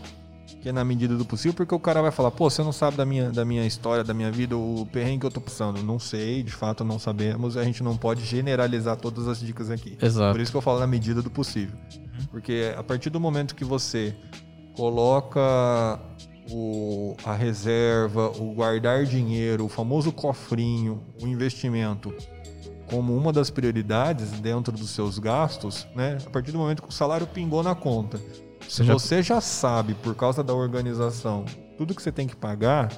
que 0.60 0.68
é 0.68 0.72
na 0.72 0.84
medida 0.84 1.16
do 1.16 1.24
possível, 1.24 1.54
porque 1.54 1.74
o 1.74 1.78
cara 1.78 2.00
vai 2.02 2.10
falar, 2.10 2.30
pô, 2.30 2.48
você 2.48 2.62
não 2.62 2.72
sabe 2.72 2.96
da 2.96 3.04
minha, 3.04 3.30
da 3.30 3.44
minha 3.44 3.66
história, 3.66 4.04
da 4.04 4.14
minha 4.14 4.30
vida, 4.30 4.56
o 4.56 4.86
perrengue 4.92 5.20
que 5.20 5.26
eu 5.26 5.30
tô 5.30 5.40
passando. 5.40 5.82
Não 5.82 5.98
sei, 5.98 6.42
de 6.42 6.52
fato 6.52 6.84
não 6.84 6.98
sabemos. 6.98 7.56
A 7.56 7.64
gente 7.64 7.82
não 7.82 7.96
pode 7.96 8.24
generalizar 8.24 8.96
todas 8.96 9.26
as 9.26 9.40
dicas 9.40 9.70
aqui. 9.70 9.96
Exato. 10.00 10.32
Por 10.32 10.40
isso 10.40 10.50
que 10.50 10.56
eu 10.56 10.62
falo 10.62 10.78
na 10.80 10.86
medida 10.86 11.22
do 11.22 11.30
possível. 11.30 11.76
Porque 12.30 12.72
a 12.76 12.82
partir 12.82 13.10
do 13.10 13.18
momento 13.18 13.54
que 13.54 13.64
você 13.64 14.14
coloca 14.74 16.00
o, 16.50 17.16
a 17.24 17.34
reserva, 17.34 18.30
o 18.30 18.54
guardar 18.54 19.04
dinheiro, 19.04 19.64
o 19.64 19.68
famoso 19.68 20.12
cofrinho, 20.12 21.02
o 21.20 21.26
investimento 21.26 22.14
como 22.86 23.16
uma 23.16 23.32
das 23.32 23.48
prioridades 23.48 24.30
dentro 24.32 24.76
dos 24.76 24.90
seus 24.90 25.18
gastos, 25.18 25.88
né? 25.94 26.18
A 26.26 26.30
partir 26.30 26.52
do 26.52 26.58
momento 26.58 26.82
que 26.82 26.88
o 26.90 26.92
salário 26.92 27.26
pingou 27.26 27.62
na 27.62 27.74
conta, 27.74 28.20
Você 28.68 28.84
já- 28.84 28.92
você 28.94 29.22
já 29.22 29.40
sabe 29.40 29.94
por 29.94 30.14
causa 30.14 30.42
da 30.42 30.54
organização 30.54 31.44
tudo 31.76 31.94
que 31.94 32.02
você 32.02 32.12
tem 32.12 32.26
que 32.26 32.36
pagar 32.36 32.90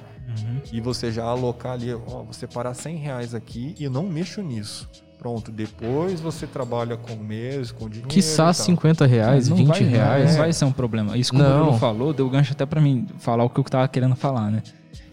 e 0.71 0.79
você 0.81 1.11
já 1.11 1.23
alocar 1.23 1.73
ali, 1.73 1.93
ó, 1.93 1.99
vou 2.23 2.33
separar 2.33 2.73
100 2.73 2.97
reais 2.97 3.33
aqui 3.33 3.75
e 3.79 3.87
não 3.89 4.03
mexo 4.03 4.41
nisso. 4.41 4.89
Pronto, 5.17 5.51
depois 5.51 6.19
você 6.21 6.45
trabalha 6.45 6.97
com 6.97 7.13
o 7.13 7.17
mês, 7.23 7.71
com 7.71 7.87
dinheiro. 7.87 8.07
Quiçá 8.09 8.43
e 8.43 8.45
tal. 8.45 8.53
50 8.53 9.05
reais, 9.07 9.47
Não 9.47 9.55
20 9.57 9.67
vai, 9.69 9.79
reais. 9.83 10.31
Não 10.31 10.37
vai 10.39 10.53
ser 10.53 10.65
um 10.65 10.71
problema. 10.71 11.17
Isso 11.17 11.31
que 11.31 11.37
Não. 11.37 11.61
o 11.61 11.63
Bruno 11.63 11.79
falou, 11.79 12.13
deu 12.13 12.29
gancho 12.29 12.51
até 12.53 12.65
pra 12.65 12.79
mim 12.81 13.07
falar 13.17 13.43
o 13.43 13.49
que 13.49 13.59
eu 13.59 13.63
tava 13.63 13.87
querendo 13.87 14.15
falar, 14.15 14.51
né? 14.51 14.61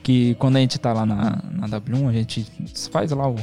Que 0.02 0.34
quando 0.34 0.56
a 0.56 0.60
gente 0.60 0.78
tá 0.78 0.92
lá 0.92 1.06
na, 1.06 1.42
na 1.52 1.66
W1, 1.68 2.08
a 2.08 2.12
gente 2.12 2.44
faz 2.90 3.10
lá 3.12 3.26
o, 3.28 3.36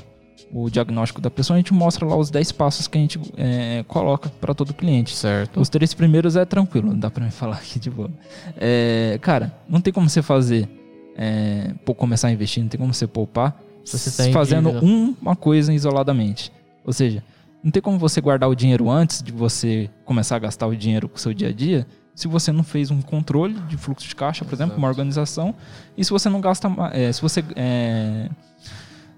o 0.52 0.70
diagnóstico 0.70 1.22
da 1.22 1.30
pessoa, 1.30 1.56
a 1.56 1.60
gente 1.60 1.74
mostra 1.74 2.06
lá 2.06 2.16
os 2.16 2.30
10 2.30 2.52
passos 2.54 2.88
que 2.88 2.98
a 2.98 3.02
gente 3.02 3.20
é, 3.38 3.84
coloca 3.88 4.30
para 4.42 4.54
todo 4.54 4.74
cliente. 4.74 5.16
Certo. 5.16 5.60
Os 5.60 5.70
três 5.70 5.94
primeiros 5.94 6.36
é 6.36 6.46
tranquilo, 6.46 6.94
dá 6.96 7.10
pra 7.10 7.24
me 7.24 7.32
falar 7.32 7.58
aqui 7.58 7.80
de 7.80 7.90
boa. 7.90 8.10
É, 8.58 9.20
cara, 9.22 9.54
não 9.68 9.82
tem 9.82 9.94
como 9.94 10.10
você 10.10 10.22
fazer, 10.22 10.70
é, 11.16 11.72
começar 11.98 12.30
a 12.30 12.32
investir, 12.32 12.64
não 12.64 12.70
tem 12.70 12.80
como 12.80 12.94
você 12.94 13.08
poupar 13.08 13.62
Se 13.84 13.98
você 13.98 14.24
tá 14.24 14.32
fazendo 14.32 14.70
uma 15.22 15.36
coisa 15.36 15.74
isoladamente. 15.74 16.52
Ou 16.86 16.94
seja, 16.94 17.24
não 17.64 17.72
tem 17.72 17.82
como 17.82 17.98
você 17.98 18.22
guardar 18.22 18.50
o 18.50 18.56
dinheiro 18.56 18.90
antes 18.90 19.22
de 19.22 19.32
você 19.32 19.90
começar 20.06 20.38
a 20.38 20.40
gastar 20.40 20.68
o 20.68 20.76
dinheiro 20.76 21.10
com 21.10 21.18
o 21.18 21.20
seu 21.20 21.34
dia 21.34 21.50
a 21.50 21.54
dia 21.54 21.86
se 22.20 22.28
você 22.28 22.52
não 22.52 22.64
fez 22.64 22.92
um 22.92 23.02
controle 23.02 23.54
de 23.62 23.78
fluxo 23.78 24.06
de 24.06 24.14
caixa, 24.14 24.44
por 24.44 24.54
exemplo, 24.54 24.74
Exato. 24.74 24.82
uma 24.82 24.90
organização, 24.90 25.56
e 25.98 26.04
se 26.04 26.12
você 26.12 26.28
não 26.28 26.42
gasta 26.42 26.70
é, 26.92 27.14
se 27.14 27.22
você 27.22 27.42
é, 27.56 28.30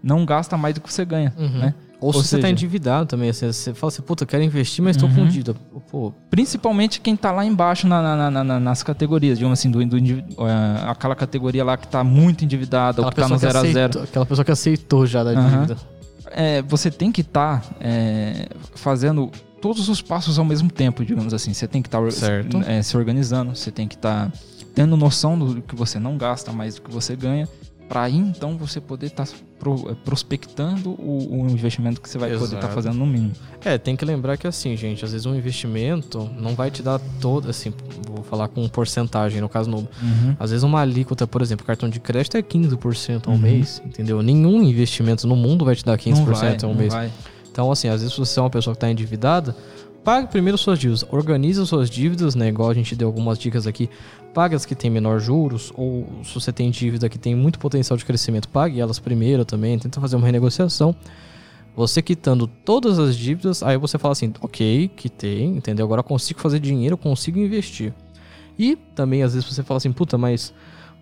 não 0.03 0.25
gasta 0.25 0.57
mais 0.57 0.75
do 0.75 0.81
que 0.81 0.91
você 0.91 1.05
ganha, 1.05 1.33
Uhum. 1.37 1.59
né? 1.59 1.73
Ou, 1.99 2.07
Ou 2.07 2.13
se 2.13 2.29
você 2.29 2.37
tá 2.37 2.41
seja- 2.43 2.51
endividado 2.51 3.05
também, 3.05 3.29
assim, 3.29 3.45
você 3.45 3.75
fala 3.75 3.91
assim, 3.93 4.01
puta, 4.01 4.23
eu 4.23 4.27
quero 4.27 4.41
investir, 4.43 4.83
mas 4.83 4.97
tô 4.97 5.05
Uhum. 5.05 5.13
com 5.15 5.27
dívida. 5.27 5.53
Pô, 5.91 6.11
Principalmente 6.31 6.99
quem 6.99 7.15
tá 7.15 7.31
lá 7.31 7.45
embaixo 7.45 7.85
na- 7.87 8.01
na- 8.01 8.31
na- 8.31 8.43
na- 8.43 8.59
nas 8.59 8.81
categorias, 8.81 9.37
digamos 9.37 9.59
assim, 9.59 9.69
do, 9.69 9.85
do 9.85 9.97
é, 9.97 10.89
aquela 10.89 11.15
categoria 11.15 11.63
lá 11.63 11.77
que 11.77 11.87
tá 11.87 12.03
muito 12.03 12.43
endividada, 12.43 13.01
ou 13.03 13.07
aquela 13.07 13.27
que 13.27 13.29
tá 13.29 13.35
no 13.35 13.39
pessoa, 13.39 13.51
que 13.51 13.53
0 13.53 13.59
a 13.59 13.71
0 13.71 13.89
aceitou, 13.89 14.03
aquela 14.03 14.25
pessoa 14.25 14.45
que 14.45 14.51
aceitou 14.51 15.05
já 15.05 15.23
da 15.23 15.33
dívida. 15.35 15.77
é, 16.33 16.61
você 16.63 16.89
tem 16.89 17.11
que 17.11 17.21
estar 17.21 17.61
fazendo 18.75 19.29
todos 19.61 19.89
os 19.89 20.01
passos 20.01 20.39
ao 20.39 20.45
mesmo 20.45 20.71
tempo, 20.71 21.03
digamos 21.05 21.33
assim. 21.33 21.53
Você 21.53 21.67
tem 21.67 21.81
que 21.81 21.87
estar 21.87 22.11
Certo. 22.11 22.59
se 22.83 22.97
organizando, 22.97 23.55
você 23.55 23.69
tem 23.71 23.87
que 23.87 23.95
estar 23.95 24.31
tendo 24.73 24.95
noção 24.97 25.37
do 25.37 25.61
que 25.61 25.75
você 25.75 25.99
não 25.99 26.17
gasta 26.17 26.51
mais 26.51 26.75
do 26.75 26.81
que 26.81 26.91
você 26.91 27.15
ganha, 27.15 27.47
para 27.91 28.03
aí 28.03 28.15
então 28.15 28.55
você 28.55 28.79
poder 28.79 29.07
estar 29.07 29.27
prospectando 30.05 30.91
o, 30.91 31.41
o 31.43 31.49
investimento 31.49 31.99
que 31.99 32.09
você 32.09 32.17
vai 32.17 32.29
poder 32.31 32.45
estar 32.45 32.57
Exato. 32.59 32.73
fazendo 32.73 32.95
no 32.95 33.05
mínimo. 33.05 33.33
É, 33.65 33.77
tem 33.77 33.97
que 33.97 34.05
lembrar 34.05 34.37
que 34.37 34.47
assim, 34.47 34.77
gente, 34.77 35.03
às 35.03 35.11
vezes 35.11 35.25
um 35.25 35.35
investimento 35.35 36.29
não 36.39 36.55
vai 36.55 36.71
te 36.71 36.81
dar 36.81 36.99
todo, 37.19 37.49
assim, 37.49 37.73
vou 38.07 38.23
falar 38.23 38.47
com 38.47 38.65
porcentagem, 38.69 39.41
no 39.41 39.49
caso 39.49 39.69
no, 39.69 39.85
Às 40.39 40.51
vezes 40.51 40.63
uma 40.63 40.79
alíquota, 40.79 41.27
por 41.27 41.41
exemplo, 41.41 41.65
cartão 41.65 41.89
de 41.89 41.99
crédito 41.99 42.37
é 42.37 42.41
15% 42.41 43.27
ao 43.27 43.33
Uhum. 43.33 43.39
mês, 43.39 43.81
entendeu? 43.85 44.21
Nenhum 44.21 44.63
investimento 44.63 45.27
no 45.27 45.35
mundo 45.35 45.65
vai 45.65 45.75
te 45.75 45.83
dar 45.83 45.97
15% 45.97 46.15
Não 46.15 46.25
vai, 46.33 46.57
ao 46.63 46.73
mês. 46.73 46.93
vai. 46.93 47.11
Então, 47.51 47.69
assim, 47.69 47.89
às 47.89 48.01
vezes 48.01 48.15
você 48.17 48.39
é 48.39 48.41
uma 48.43 48.49
pessoa 48.49 48.73
que 48.73 48.77
está 48.77 48.89
endividada, 48.89 49.53
pague 50.03 50.27
primeiro 50.27 50.57
suas 50.57 50.79
dívidas. 50.79 51.05
Organize 51.11 51.65
suas 51.65 51.89
dívidas, 51.89 52.35
né? 52.35 52.49
Igual 52.49 52.69
a 52.69 52.73
gente 52.73 52.95
deu 52.95 53.07
algumas 53.07 53.37
dicas 53.37 53.67
aqui. 53.67 53.89
Pague 54.33 54.55
as 54.55 54.65
que 54.65 54.75
têm 54.75 54.89
menor 54.89 55.19
juros, 55.19 55.71
ou 55.75 56.07
se 56.23 56.33
você 56.33 56.51
tem 56.51 56.71
dívida 56.71 57.09
que 57.09 57.17
tem 57.17 57.35
muito 57.35 57.59
potencial 57.59 57.97
de 57.97 58.05
crescimento, 58.05 58.47
pague 58.47 58.79
elas 58.79 58.99
primeiro 58.99 59.43
também. 59.43 59.77
Tenta 59.77 59.99
fazer 59.99 60.15
uma 60.15 60.25
renegociação. 60.25 60.95
Você 61.75 62.01
quitando 62.01 62.47
todas 62.47 62.99
as 62.99 63.15
dívidas, 63.15 63.63
aí 63.63 63.77
você 63.77 63.97
fala 63.97 64.11
assim, 64.11 64.33
ok, 64.41 64.89
quitei, 64.95 65.43
entendeu? 65.43 65.85
Agora 65.85 65.99
eu 65.99 66.03
consigo 66.03 66.39
fazer 66.39 66.59
dinheiro, 66.59 66.97
consigo 66.97 67.39
investir. 67.39 67.93
E 68.59 68.75
também, 68.75 69.23
às 69.23 69.33
vezes, 69.33 69.47
você 69.47 69.63
fala 69.63 69.77
assim, 69.77 69.91
puta, 69.91 70.17
mas 70.17 70.53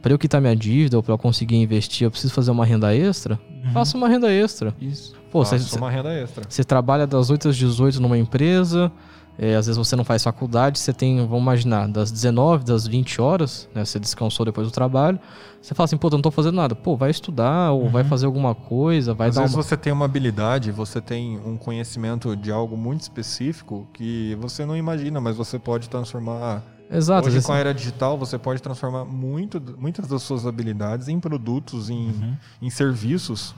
para 0.02 0.14
eu 0.14 0.20
quitar 0.20 0.40
minha 0.40 0.56
dívida 0.56 0.98
ou 0.98 1.04
para 1.04 1.14
eu 1.14 1.18
conseguir 1.18 1.56
investir, 1.56 2.06
eu 2.06 2.12
preciso 2.12 2.34
fazer 2.34 2.52
uma 2.52 2.66
renda 2.66 2.96
extra? 2.96 3.40
Faça 3.74 3.98
uma 3.98 4.08
renda 4.08 4.32
extra. 4.32 4.74
Isso. 4.80 5.19
Pô, 5.32 5.46
você, 5.46 5.58
uma 5.78 5.92
renda 5.92 6.12
extra. 6.14 6.44
você 6.48 6.64
trabalha 6.64 7.06
das 7.06 7.30
8 7.30 7.50
às 7.50 7.56
18 7.58 8.02
numa 8.02 8.18
empresa, 8.18 8.92
é, 9.38 9.56
às 9.56 9.68
vezes 9.68 9.78
você 9.78 9.96
não 9.96 10.04
faz 10.04 10.24
faculdade, 10.24 10.80
você 10.80 10.92
tem, 10.92 11.18
vamos 11.26 11.42
imaginar, 11.42 11.88
das 11.88 12.12
19, 12.12 12.66
das 12.66 12.86
20 12.88 13.22
horas, 13.22 13.70
né? 13.74 13.86
Você 13.86 14.00
descansou 14.00 14.46
depois 14.46 14.68
do 14.68 14.72
trabalho. 14.72 15.20
Você 15.62 15.74
fala 15.76 15.86
assim, 15.86 15.98
pô, 15.98 16.08
eu 16.08 16.12
não 16.12 16.22
tô 16.22 16.32
fazendo 16.32 16.56
nada. 16.56 16.74
Pô, 16.76 16.96
vai 16.98 17.10
estudar 17.10 17.72
ou 17.72 17.90
vai 17.90 18.04
fazer 18.04 18.26
alguma 18.26 18.54
coisa, 18.56 19.14
vai 19.14 19.30
Às 19.30 19.36
dar 19.36 19.42
vezes 19.42 19.56
uma... 19.56 19.64
você 19.64 19.78
tem 19.78 19.94
uma 19.94 20.06
habilidade, 20.06 20.72
você 20.72 21.00
tem 21.00 21.38
um 21.46 21.56
conhecimento 21.58 22.36
de 22.36 22.52
algo 22.52 22.76
muito 22.76 23.02
específico 23.02 23.88
que 23.94 24.36
você 24.42 24.66
não 24.66 24.76
imagina, 24.76 25.22
mas 25.22 25.38
você 25.38 25.58
pode 25.60 25.90
transformar. 25.90 26.62
Exato, 26.92 27.28
às 27.28 27.34
Hoje, 27.36 27.46
com 27.46 27.54
a 27.54 27.58
era 27.58 27.74
digital, 27.74 28.18
você 28.18 28.38
pode 28.38 28.62
transformar 28.62 29.06
muito, 29.06 29.62
muitas 29.78 30.08
das 30.08 30.24
suas 30.24 30.46
habilidades 30.48 31.08
em 31.08 31.20
produtos, 31.20 31.90
em, 31.90 32.08
Uhum. 32.08 32.34
em 32.64 32.70
serviços. 32.70 33.54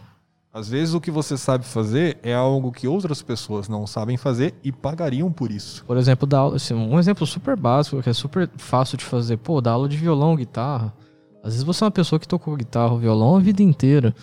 Às 0.54 0.68
vezes, 0.68 0.94
o 0.94 1.00
que 1.00 1.10
você 1.10 1.38
sabe 1.38 1.64
fazer 1.64 2.18
é 2.22 2.34
algo 2.34 2.74
que 2.74 2.86
outras 2.86 3.22
pessoas 3.22 3.70
não 3.70 3.88
sabem 3.88 4.18
fazer 4.18 4.54
e 4.62 4.70
pagariam 4.70 5.32
por 5.32 5.50
isso. 5.50 5.86
Por 5.86 5.96
exemplo, 5.96 6.28
dar 6.28 6.40
aula, 6.40 6.58
assim, 6.58 6.74
um 6.74 7.00
exemplo 7.00 7.26
super 7.26 7.56
básico, 7.56 8.02
que 8.04 8.10
é 8.10 8.14
super 8.14 8.50
fácil 8.58 8.98
de 8.98 9.06
fazer. 9.06 9.38
Pô, 9.38 9.62
dar 9.62 9.72
aula 9.72 9.88
de 9.88 9.96
violão, 9.96 10.36
guitarra. 10.36 10.94
Às 11.42 11.54
vezes 11.54 11.64
você 11.64 11.84
é 11.84 11.86
uma 11.86 11.92
pessoa 11.92 12.20
que 12.20 12.28
tocou 12.28 12.56
guitarra 12.58 12.92
ou 12.92 13.00
violão 13.00 13.38
a 13.38 13.40
vida 13.40 13.64
inteira. 13.64 14.14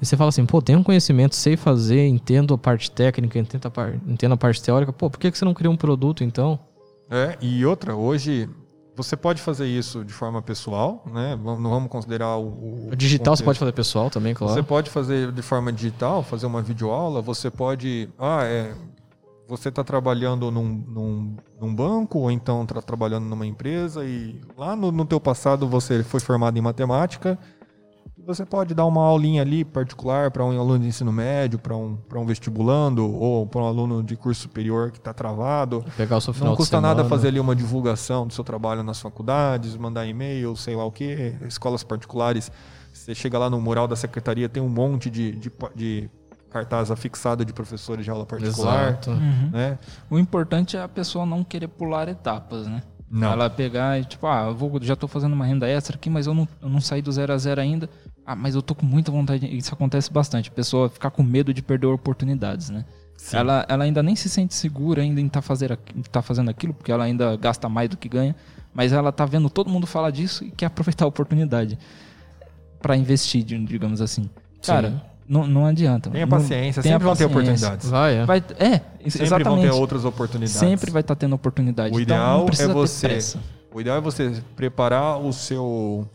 E 0.00 0.04
você 0.04 0.18
fala 0.18 0.28
assim, 0.28 0.44
pô, 0.44 0.60
tenho 0.60 0.78
um 0.78 0.82
conhecimento, 0.82 1.34
sei 1.34 1.56
fazer, 1.56 2.06
entendo 2.06 2.52
a 2.52 2.58
parte 2.58 2.90
técnica, 2.90 3.38
entendo 3.38 3.66
a, 3.66 3.70
par... 3.70 3.94
entendo 4.06 4.32
a 4.32 4.36
parte 4.36 4.62
teórica. 4.62 4.92
Pô, 4.92 5.08
por 5.08 5.18
que 5.18 5.30
que 5.30 5.38
você 5.38 5.46
não 5.46 5.54
cria 5.54 5.70
um 5.70 5.76
produto 5.76 6.22
então? 6.22 6.58
É, 7.10 7.36
e 7.40 7.64
outra, 7.64 7.96
hoje 7.96 8.48
você 9.02 9.16
pode 9.16 9.40
fazer 9.40 9.66
isso 9.66 10.04
de 10.04 10.12
forma 10.12 10.42
pessoal, 10.42 11.02
né? 11.06 11.38
Não 11.42 11.70
vamos 11.70 11.88
considerar 11.88 12.36
o. 12.36 12.88
O 12.90 12.96
digital 12.96 13.36
você 13.36 13.42
contexto. 13.42 13.44
pode 13.44 13.58
fazer 13.58 13.72
pessoal 13.72 14.10
também, 14.10 14.34
claro. 14.34 14.54
Você 14.54 14.62
pode 14.62 14.90
fazer 14.90 15.32
de 15.32 15.42
forma 15.42 15.72
digital, 15.72 16.22
fazer 16.22 16.46
uma 16.46 16.62
videoaula, 16.62 17.20
você 17.20 17.50
pode. 17.50 18.08
Ah, 18.18 18.44
é. 18.44 18.74
Você 19.48 19.68
está 19.68 19.82
trabalhando 19.82 20.48
num, 20.50 20.62
num, 20.64 21.36
num 21.60 21.74
banco 21.74 22.20
ou 22.20 22.30
então 22.30 22.62
está 22.62 22.80
trabalhando 22.80 23.24
numa 23.24 23.44
empresa 23.44 24.04
e 24.04 24.40
lá 24.56 24.76
no, 24.76 24.92
no 24.92 25.04
teu 25.04 25.18
passado 25.18 25.66
você 25.66 26.04
foi 26.04 26.20
formado 26.20 26.56
em 26.56 26.60
matemática. 26.60 27.36
Você 28.26 28.44
pode 28.44 28.74
dar 28.74 28.86
uma 28.86 29.02
aulinha 29.02 29.42
ali 29.42 29.64
particular 29.64 30.30
para 30.30 30.44
um 30.44 30.58
aluno 30.58 30.78
de 30.78 30.86
ensino 30.86 31.12
médio, 31.12 31.58
para 31.58 31.76
um, 31.76 31.96
para 31.96 32.18
um 32.18 32.26
vestibulando 32.26 33.12
ou 33.12 33.46
para 33.46 33.60
um 33.60 33.66
aluno 33.66 34.02
de 34.02 34.16
curso 34.16 34.42
superior 34.42 34.90
que 34.90 34.98
está 34.98 35.12
travado. 35.12 35.84
Pegar 35.96 36.16
o 36.16 36.20
seu 36.20 36.32
final 36.32 36.50
Não 36.50 36.56
custa 36.56 36.80
nada 36.80 37.04
fazer 37.04 37.28
ali 37.28 37.40
uma 37.40 37.56
divulgação 37.56 38.26
do 38.26 38.32
seu 38.32 38.44
trabalho 38.44 38.82
nas 38.82 39.00
faculdades, 39.00 39.76
mandar 39.76 40.06
e-mail, 40.06 40.54
sei 40.56 40.76
lá 40.76 40.84
o 40.84 40.92
que, 40.92 41.34
escolas 41.46 41.82
particulares. 41.82 42.50
Você 42.92 43.14
chega 43.14 43.38
lá 43.38 43.48
no 43.48 43.60
mural 43.60 43.88
da 43.88 43.96
secretaria, 43.96 44.48
tem 44.48 44.62
um 44.62 44.68
monte 44.68 45.08
de, 45.10 45.32
de, 45.32 45.52
de 45.74 46.10
cartaz 46.50 46.90
afixado 46.90 47.44
de 47.44 47.52
professores 47.52 48.04
de 48.04 48.10
aula 48.10 48.26
particular. 48.26 48.88
Exato. 48.90 49.10
Né? 49.52 49.78
O 50.10 50.18
importante 50.18 50.76
é 50.76 50.82
a 50.82 50.88
pessoa 50.88 51.24
não 51.24 51.44
querer 51.44 51.68
pular 51.68 52.08
etapas, 52.08 52.66
né? 52.66 52.82
Não. 53.10 53.32
Ela 53.32 53.50
pegar 53.50 53.98
e 53.98 54.04
tipo, 54.04 54.24
ah, 54.28 54.46
eu 54.46 54.54
vou, 54.54 54.80
já 54.80 54.94
tô 54.94 55.08
fazendo 55.08 55.32
uma 55.32 55.44
renda 55.44 55.68
extra 55.68 55.96
aqui, 55.96 56.08
mas 56.08 56.28
eu 56.28 56.34
não, 56.34 56.46
eu 56.62 56.68
não 56.68 56.80
saí 56.80 57.02
do 57.02 57.10
zero 57.10 57.32
a 57.32 57.38
zero 57.38 57.60
ainda. 57.60 57.90
Ah, 58.30 58.36
mas 58.36 58.54
eu 58.54 58.62
tô 58.62 58.76
com 58.76 58.86
muita 58.86 59.10
vontade. 59.10 59.44
Isso 59.56 59.74
acontece 59.74 60.12
bastante. 60.12 60.50
A 60.50 60.52
pessoa 60.52 60.88
ficar 60.88 61.10
com 61.10 61.20
medo 61.22 61.52
de 61.52 61.60
perder 61.62 61.86
oportunidades, 61.88 62.70
né? 62.70 62.84
Ela, 63.32 63.66
ela 63.68 63.82
ainda 63.84 64.02
nem 64.04 64.14
se 64.14 64.28
sente 64.28 64.54
segura 64.54 65.02
ainda 65.02 65.20
em 65.20 65.26
estar 65.26 65.42
fazer, 65.42 65.72
aqu- 65.72 65.92
tá 66.12 66.22
fazendo 66.22 66.48
aquilo, 66.48 66.72
porque 66.72 66.92
ela 66.92 67.02
ainda 67.04 67.36
gasta 67.36 67.68
mais 67.68 67.88
do 67.88 67.96
que 67.96 68.08
ganha. 68.08 68.36
Mas 68.72 68.92
ela 68.92 69.10
tá 69.10 69.26
vendo 69.26 69.50
todo 69.50 69.68
mundo 69.68 69.84
falar 69.84 70.10
disso 70.12 70.44
e 70.44 70.50
quer 70.52 70.66
aproveitar 70.66 71.04
a 71.06 71.08
oportunidade 71.08 71.76
para 72.80 72.96
investir, 72.96 73.42
di- 73.42 73.58
digamos 73.64 74.00
assim. 74.00 74.30
Cara, 74.64 75.02
não, 75.28 75.44
não 75.46 75.66
adianta. 75.66 76.08
Tenha 76.08 76.24
paciência, 76.26 76.82
tenha 76.84 76.94
sempre 76.94 77.04
vão 77.06 77.16
ter 77.16 77.28
paciência. 77.28 77.66
oportunidades. 77.66 77.90
Vai, 77.90 78.16
é. 78.16 78.24
Vai, 78.24 78.38
é, 78.58 78.70
Sempre 79.10 79.22
exatamente. 79.26 79.44
vão 79.48 79.60
ter 79.60 79.70
outras 79.72 80.04
oportunidades. 80.04 80.54
Sempre 80.54 80.90
vai 80.92 81.00
estar 81.00 81.16
tendo 81.16 81.34
oportunidade. 81.34 81.94
O 81.96 82.00
Então, 82.00 82.16
ideal 82.16 82.38
não 82.38 82.46
precisa 82.46 82.70
é 82.70 82.74
você. 82.74 83.36
O 83.74 83.80
ideal 83.80 83.96
é 83.98 84.00
você 84.00 84.40
preparar 84.56 85.18
o 85.18 85.32
seu 85.32 86.08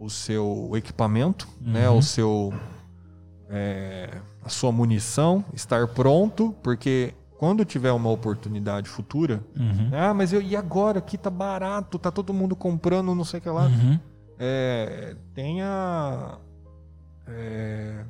o 0.00 0.08
seu 0.08 0.70
equipamento, 0.74 1.48
né? 1.60 1.88
Uhum. 1.88 1.98
O 1.98 2.02
seu 2.02 2.52
é, 3.50 4.20
a 4.44 4.48
sua 4.48 4.70
munição, 4.70 5.44
estar 5.54 5.86
pronto, 5.88 6.54
porque 6.62 7.14
quando 7.38 7.64
tiver 7.64 7.92
uma 7.92 8.10
oportunidade 8.10 8.88
futura, 8.88 9.40
Uhum. 9.56 9.90
ah, 9.92 10.12
mas 10.12 10.32
eu, 10.32 10.42
e 10.42 10.56
agora 10.56 10.98
aqui 10.98 11.16
tá 11.16 11.30
barato, 11.30 11.98
tá 11.98 12.10
todo 12.10 12.34
mundo 12.34 12.54
comprando, 12.56 13.14
não 13.14 13.24
sei 13.24 13.38
o 13.38 13.42
que 13.42 13.48
lá. 13.48 13.66
Uhum. 13.66 13.98
É, 14.38 15.16
tenha 15.34 16.38
é, 17.26 18.04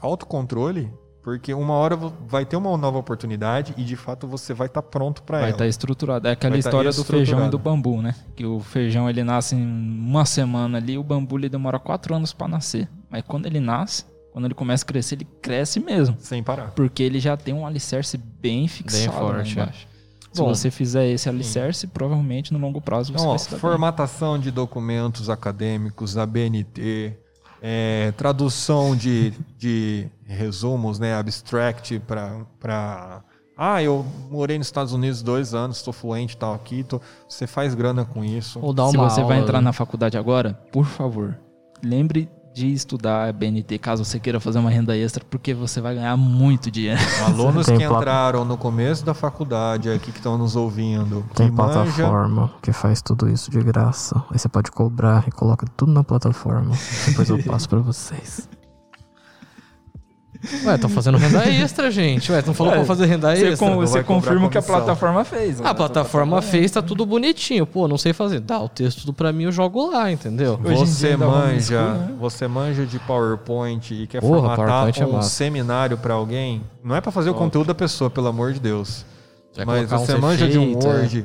autocontrole, 0.00 0.92
porque 1.28 1.52
uma 1.52 1.74
hora 1.74 1.94
vai 1.94 2.46
ter 2.46 2.56
uma 2.56 2.74
nova 2.78 2.96
oportunidade 2.96 3.74
e 3.76 3.84
de 3.84 3.96
fato 3.96 4.26
você 4.26 4.54
vai 4.54 4.66
estar 4.66 4.80
pronto 4.80 5.22
para 5.22 5.40
Vai 5.40 5.48
ela. 5.48 5.52
estar 5.52 5.66
estruturado. 5.66 6.26
É 6.26 6.30
aquela 6.30 6.54
Vai 6.54 6.62
tá 6.62 6.68
história 6.70 6.90
do 6.90 7.04
feijão 7.04 7.46
e 7.46 7.50
do 7.50 7.58
bambu, 7.58 8.00
né? 8.00 8.14
Que 8.34 8.46
o 8.46 8.60
feijão 8.60 9.10
ele 9.10 9.22
nasce 9.22 9.54
em 9.54 9.62
uma 9.62 10.24
semana 10.24 10.78
ali, 10.78 10.96
o 10.96 11.02
bambu 11.02 11.36
ele 11.38 11.50
demora 11.50 11.78
quatro 11.78 12.14
anos 12.14 12.32
para 12.32 12.48
nascer. 12.48 12.88
Mas 13.10 13.22
quando 13.28 13.44
ele 13.44 13.60
nasce, 13.60 14.06
quando 14.32 14.46
ele 14.46 14.54
começa 14.54 14.84
a 14.84 14.86
crescer, 14.86 15.16
ele 15.16 15.26
cresce 15.42 15.78
mesmo. 15.78 16.16
Sem 16.18 16.42
parar. 16.42 16.70
Porque 16.70 17.02
ele 17.02 17.20
já 17.20 17.36
tem 17.36 17.52
um 17.52 17.66
alicerce 17.66 18.16
bem 18.16 18.66
fixado 18.66 19.12
forte, 19.12 19.54
lá 19.54 19.64
é. 19.64 19.64
embaixo. 19.66 19.86
Se 20.32 20.40
Bom, 20.40 20.48
você 20.48 20.70
fizer 20.70 21.08
esse 21.08 21.28
alicerce, 21.28 21.86
provavelmente 21.86 22.54
no 22.54 22.58
longo 22.58 22.80
prazo 22.80 23.12
você 23.12 23.18
Então, 23.18 23.26
ó, 23.26 23.30
vai 23.30 23.38
se 23.38 23.50
dar 23.50 23.50
bem. 23.50 23.60
formatação 23.60 24.38
de 24.38 24.50
documentos 24.50 25.28
acadêmicos, 25.28 26.16
ABNT, 26.16 27.18
é, 27.62 28.12
tradução 28.16 28.94
de, 28.96 29.32
de 29.56 30.06
resumos, 30.26 30.98
né, 30.98 31.14
abstract 31.14 32.00
para... 32.00 33.22
Ah, 33.60 33.82
eu 33.82 34.06
morei 34.30 34.56
nos 34.56 34.68
Estados 34.68 34.92
Unidos 34.92 35.20
dois 35.20 35.52
anos, 35.52 35.78
estou 35.78 35.92
fluente, 35.92 36.36
tal 36.36 36.54
aqui, 36.54 36.84
tô, 36.84 37.00
você 37.28 37.44
faz 37.44 37.74
grana 37.74 38.04
com 38.04 38.24
isso. 38.24 38.60
Ou 38.62 38.72
Se 38.92 38.96
uma 38.96 39.10
você 39.10 39.20
vai 39.20 39.32
aula, 39.32 39.38
entrar 39.38 39.58
né? 39.58 39.64
na 39.64 39.72
faculdade 39.72 40.16
agora, 40.16 40.54
por 40.70 40.86
favor, 40.86 41.36
lembre 41.82 42.28
de 42.58 42.72
estudar 42.72 43.32
BNT, 43.32 43.78
caso 43.78 44.04
você 44.04 44.18
queira 44.18 44.40
fazer 44.40 44.58
uma 44.58 44.68
renda 44.68 44.96
extra, 44.96 45.24
porque 45.30 45.54
você 45.54 45.80
vai 45.80 45.94
ganhar 45.94 46.16
muito 46.16 46.70
dinheiro. 46.70 47.00
Alunos 47.24 47.66
Tem 47.66 47.78
que 47.78 47.84
entraram 47.84 48.44
no 48.44 48.56
começo 48.56 49.04
da 49.04 49.14
faculdade 49.14 49.88
aqui 49.88 50.10
que 50.10 50.18
estão 50.18 50.36
nos 50.36 50.56
ouvindo, 50.56 51.24
que 51.30 51.36
Tem 51.36 51.50
manja, 51.50 51.72
plataforma 51.72 52.50
que 52.60 52.72
faz 52.72 53.00
tudo 53.00 53.28
isso 53.28 53.50
de 53.50 53.60
graça. 53.62 54.16
Aí 54.30 54.38
você 54.38 54.48
pode 54.48 54.72
cobrar 54.72 55.24
e 55.28 55.30
coloca 55.30 55.66
tudo 55.76 55.92
na 55.92 56.02
plataforma. 56.02 56.72
Depois 57.06 57.28
eu 57.28 57.40
passo 57.44 57.68
pra 57.68 57.78
vocês. 57.78 58.48
Ué, 60.64 60.78
tô 60.78 60.88
fazendo 60.88 61.18
renda 61.18 61.44
extra, 61.50 61.90
gente. 61.90 62.30
Ué, 62.30 62.40
tu 62.40 62.46
não 62.48 62.54
falou 62.54 62.72
pra 62.72 62.84
fazer 62.84 63.06
renda 63.06 63.34
Você, 63.34 63.48
extra? 63.48 63.68
com- 63.68 63.76
você 63.76 64.02
confirma 64.04 64.46
o 64.46 64.50
que 64.50 64.56
a 64.58 64.62
plataforma 64.62 65.24
fez. 65.24 65.60
A 65.60 65.74
plataforma 65.74 66.40
fez, 66.40 66.70
tá 66.70 66.80
tudo 66.80 67.04
bonitinho. 67.04 67.66
Pô, 67.66 67.88
não 67.88 67.98
sei 67.98 68.12
fazer. 68.12 68.38
Dá 68.40 68.60
o 68.60 68.68
texto 68.68 69.00
tudo 69.00 69.12
pra 69.12 69.32
mim, 69.32 69.44
eu 69.44 69.52
jogo 69.52 69.90
lá, 69.90 70.12
entendeu? 70.12 70.58
Hoje 70.64 70.86
Você 70.86 71.16
manja, 71.16 71.92
né? 71.94 72.10
você 72.20 72.46
manja 72.46 72.86
de 72.86 72.98
PowerPoint 73.00 73.92
e 73.92 74.06
quer 74.06 74.20
Porra, 74.20 74.40
formatar 74.40 74.66
PowerPoint 74.66 75.02
é 75.02 75.06
um 75.06 75.12
massa. 75.14 75.30
seminário 75.30 75.96
pra 75.98 76.14
alguém, 76.14 76.62
não 76.84 76.94
é 76.94 77.00
pra 77.00 77.10
fazer 77.10 77.30
o 77.30 77.34
conteúdo 77.34 77.66
da 77.66 77.74
pessoa, 77.74 78.08
pelo 78.08 78.28
amor 78.28 78.52
de 78.52 78.60
Deus. 78.60 79.04
Mas 79.66 79.90
você 79.90 80.14
manja 80.16 80.46
de 80.46 80.56
um 80.56 80.70
efeitos, 80.78 81.14
é. 81.16 81.24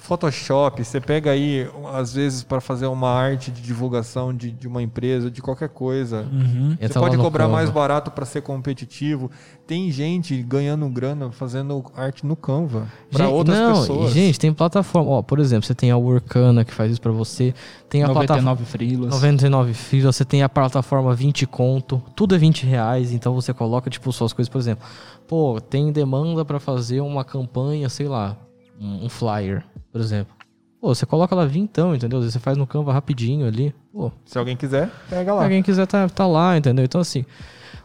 Photoshop, 0.00 0.82
você 0.82 1.00
pega 1.00 1.30
aí, 1.30 1.68
às 1.92 2.14
vezes, 2.14 2.42
para 2.42 2.60
fazer 2.60 2.86
uma 2.86 3.10
arte 3.10 3.50
de 3.50 3.60
divulgação 3.60 4.34
de, 4.34 4.50
de 4.50 4.66
uma 4.66 4.82
empresa, 4.82 5.30
de 5.30 5.42
qualquer 5.42 5.68
coisa. 5.68 6.26
Uhum. 6.32 6.76
Você 6.80 6.98
lá 6.98 7.06
pode 7.06 7.16
cobrar 7.18 7.44
Canva. 7.44 7.56
mais 7.56 7.70
barato 7.70 8.10
para 8.10 8.24
ser 8.24 8.40
competitivo. 8.40 9.30
Tem 9.66 9.90
gente 9.92 10.42
ganhando 10.42 10.88
grana 10.88 11.30
fazendo 11.30 11.84
arte 11.94 12.26
no 12.26 12.34
Canva 12.34 12.88
para 13.12 13.28
outras 13.28 13.56
não, 13.56 13.80
pessoas. 13.80 14.10
e, 14.10 14.14
gente, 14.14 14.40
tem 14.40 14.52
plataforma. 14.52 15.10
Ó, 15.10 15.22
por 15.22 15.38
exemplo, 15.38 15.66
você 15.66 15.74
tem 15.74 15.90
a 15.90 15.96
Workana 15.96 16.64
que 16.64 16.72
faz 16.72 16.92
isso 16.92 17.00
pra 17.00 17.12
você. 17.12 17.54
Tem 17.88 18.02
a 18.02 18.06
plataforma 18.08 18.50
99 18.50 18.64
frilas. 18.64 19.10
99 19.10 19.74
filas, 19.74 20.16
você 20.16 20.24
tem 20.24 20.42
a 20.42 20.48
plataforma 20.48 21.14
20 21.14 21.46
conto, 21.46 22.02
tudo 22.16 22.34
é 22.34 22.38
20 22.38 22.64
reais, 22.64 23.12
então 23.12 23.34
você 23.34 23.52
coloca, 23.52 23.90
tipo, 23.90 24.10
suas 24.12 24.32
coisas, 24.32 24.48
por 24.48 24.58
exemplo. 24.58 24.84
Pô, 25.28 25.60
tem 25.60 25.92
demanda 25.92 26.44
pra 26.44 26.58
fazer 26.58 27.00
uma 27.00 27.24
campanha, 27.24 27.88
sei 27.88 28.08
lá, 28.08 28.36
um 28.80 29.08
flyer, 29.08 29.62
por 29.92 30.00
exemplo. 30.00 30.34
Pô, 30.80 30.94
você 30.94 31.04
coloca 31.04 31.34
lá 31.34 31.44
vintão, 31.44 31.94
entendeu? 31.94 32.22
Você 32.22 32.38
faz 32.38 32.56
no 32.56 32.66
Canva 32.66 32.92
rapidinho 32.92 33.46
ali. 33.46 33.74
Pô, 33.92 34.10
Se 34.24 34.38
alguém 34.38 34.56
quiser, 34.56 34.90
pega 35.10 35.30
se 35.32 35.36
lá. 35.36 35.42
alguém 35.42 35.62
quiser 35.62 35.86
tá, 35.86 36.08
tá 36.08 36.26
lá, 36.26 36.56
entendeu? 36.56 36.82
Então, 36.84 37.02
assim, 37.02 37.24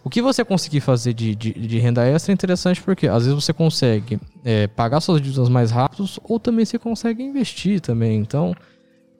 o 0.01 0.09
que 0.09 0.21
você 0.21 0.45
conseguir 0.45 0.79
fazer 0.79 1.13
de, 1.13 1.35
de, 1.35 1.51
de 1.53 1.77
renda 1.77 2.05
extra 2.05 2.31
é 2.31 2.33
interessante 2.33 2.81
porque 2.81 3.07
às 3.07 3.25
vezes 3.25 3.43
você 3.43 3.51
consegue 3.51 4.17
é, 4.45 4.67
pagar 4.67 5.01
suas 5.01 5.21
dívidas 5.21 5.49
mais 5.49 5.71
rápidos 5.71 6.19
ou 6.23 6.39
também 6.39 6.63
você 6.63 6.79
consegue 6.79 7.21
investir 7.21 7.81
também. 7.81 8.17
Então, 8.17 8.55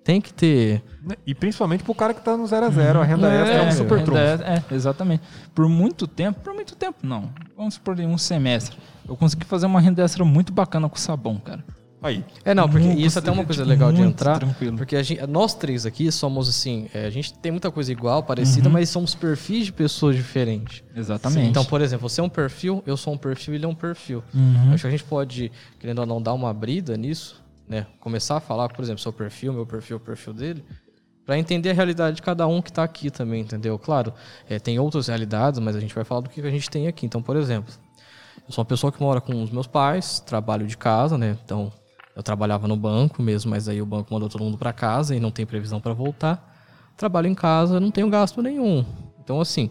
tem 0.06 0.22
que 0.22 0.32
ter. 0.34 0.82
E 1.28 1.36
principalmente 1.36 1.84
pro 1.84 1.94
cara 1.94 2.14
que 2.14 2.22
tá 2.22 2.38
no 2.38 2.48
zero 2.48 2.68
a 2.68 2.70
zero, 2.70 3.02
a 3.02 3.04
renda 3.04 3.28
É, 3.30 3.42
extra 3.42 3.58
é 3.58 3.68
um 3.68 3.72
super 3.74 3.98
renda 3.98 4.06
trunfo. 4.38 4.44
É, 4.44 4.64
é, 4.72 4.76
exatamente. 4.76 5.24
Por 5.54 5.68
muito 5.68 6.08
tempo, 6.08 6.40
por 6.40 6.54
muito 6.54 6.76
tempo 6.78 7.00
não. 7.04 7.30
Vamos 7.58 7.74
supor 7.74 8.00
um 8.00 8.18
semestre. 8.18 8.78
Eu 9.06 9.18
consegui 9.18 9.44
fazer 9.46 9.66
uma 9.66 9.82
renda 9.82 10.02
extra 10.02 10.24
muito 10.24 10.54
bacana 10.54 10.88
com 10.88 10.96
sabão, 10.96 11.38
cara. 11.38 11.62
Aí. 12.06 12.24
É, 12.44 12.54
não, 12.54 12.70
porque 12.70 12.86
Muito, 12.86 13.02
isso 13.02 13.18
até 13.18 13.30
é 13.30 13.32
uma 13.32 13.38
tipo, 13.44 13.48
coisa 13.48 13.66
legal 13.66 13.92
de 13.92 14.02
entrar. 14.02 14.38
tranquilo. 14.38 14.78
Porque 14.78 14.96
a 14.96 15.02
gente- 15.04 15.26
nós 15.28 15.54
três 15.54 15.86
aqui 15.86 16.12
somos 16.12 16.48
assim, 16.48 16.88
é, 16.94 17.06
a 17.06 17.10
gente 17.10 17.34
tem 17.34 17.52
muita 17.52 17.72
coisa 17.72 17.92
igual, 17.92 18.22
parecida, 18.24 18.70
mas 18.70 18.90
somos 18.90 19.16
perfis 19.16 19.66
de 19.66 19.74
pessoas 19.74 20.16
diferentes. 20.16 20.84
Exatamente. 20.96 21.50
Então, 21.50 21.66
por 21.66 21.82
exemplo, 21.82 22.08
você 22.08 22.22
é 22.22 22.24
um 22.24 22.30
perfil, 22.30 22.84
eu 22.86 22.96
sou 22.96 23.14
um 23.14 23.18
perfil, 23.18 23.56
ele 23.56 23.66
é 23.66 23.68
um 23.68 23.76
perfil. 23.76 24.24
Uhum. 24.34 24.72
Acho 24.74 24.82
que 24.84 24.88
a 24.88 24.92
gente 24.92 25.04
pode, 25.04 25.52
querendo 25.80 26.00
ou 26.00 26.06
não, 26.06 26.22
dar 26.22 26.34
uma 26.34 26.54
brida 26.54 26.96
nisso, 26.96 27.44
né? 27.68 27.88
Começar 28.00 28.38
a 28.38 28.40
falar, 28.40 28.70
por 28.70 28.84
exemplo, 28.84 29.02
seu 29.02 29.12
perfil, 29.12 29.52
meu 29.52 29.66
perfil, 29.66 29.98
o 29.98 30.00
perfil 30.00 30.34
dele, 30.34 30.64
Pra 31.26 31.40
entender 31.40 31.72
a 31.72 31.74
realidade 31.74 32.18
de 32.18 32.22
cada 32.22 32.46
um 32.46 32.62
que 32.62 32.72
tá 32.72 32.84
aqui 32.84 33.10
também, 33.10 33.42
entendeu? 33.42 33.80
Claro, 33.80 34.14
é, 34.48 34.60
tem 34.60 34.78
outras 34.78 35.08
realidades, 35.08 35.60
mas 35.60 35.76
a 35.76 35.80
gente 35.80 35.96
vai 35.96 36.04
falar 36.04 36.22
do 36.22 36.30
que 36.30 36.40
a 36.40 36.52
gente 36.52 36.70
tem 36.70 36.88
aqui. 36.88 37.04
Então, 37.04 37.20
por 37.20 37.36
exemplo, 37.36 37.74
eu 38.48 38.54
sou 38.54 38.62
uma 38.62 38.66
pessoa 38.68 38.92
que 38.92 39.02
mora 39.02 39.20
com 39.20 39.42
os 39.42 39.50
meus 39.50 39.66
pais, 39.66 40.20
trabalho 40.20 40.68
de 40.68 40.78
casa, 40.78 41.18
né? 41.18 41.36
Então, 41.44 41.74
eu 42.16 42.24
trabalhava 42.24 42.68
no 42.68 42.78
banco 42.78 43.22
mesmo, 43.22 43.52
mas 43.52 43.68
aí 43.68 43.82
o 43.82 43.86
banco 43.86 44.14
mandou 44.14 44.30
todo 44.30 44.44
mundo 44.44 44.58
para 44.58 44.72
casa 44.72 45.16
e 45.16 45.20
não 45.20 45.32
tem 45.32 45.46
previsão 45.46 45.82
para 45.82 45.94
voltar. 45.94 46.54
Trabalho 46.96 47.28
em 47.28 47.36
casa, 47.36 47.80
não 47.80 47.92
tenho 47.92 48.10
gasto 48.10 48.42
nenhum. 48.42 48.86
Então, 49.22 49.42
assim, 49.42 49.70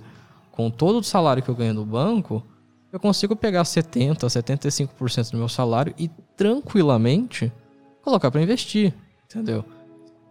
com 0.52 0.70
todo 0.70 0.98
o 0.98 1.02
salário 1.02 1.42
que 1.42 1.48
eu 1.48 1.54
ganho 1.54 1.72
no 1.72 1.86
banco, 1.86 2.44
eu 2.92 3.00
consigo 3.00 3.34
pegar 3.34 3.64
70, 3.64 4.26
75% 4.26 5.30
do 5.30 5.38
meu 5.38 5.48
salário 5.48 5.94
e 5.98 6.08
tranquilamente 6.36 7.50
colocar 8.02 8.30
para 8.30 8.42
investir, 8.42 8.92
entendeu? 9.24 9.64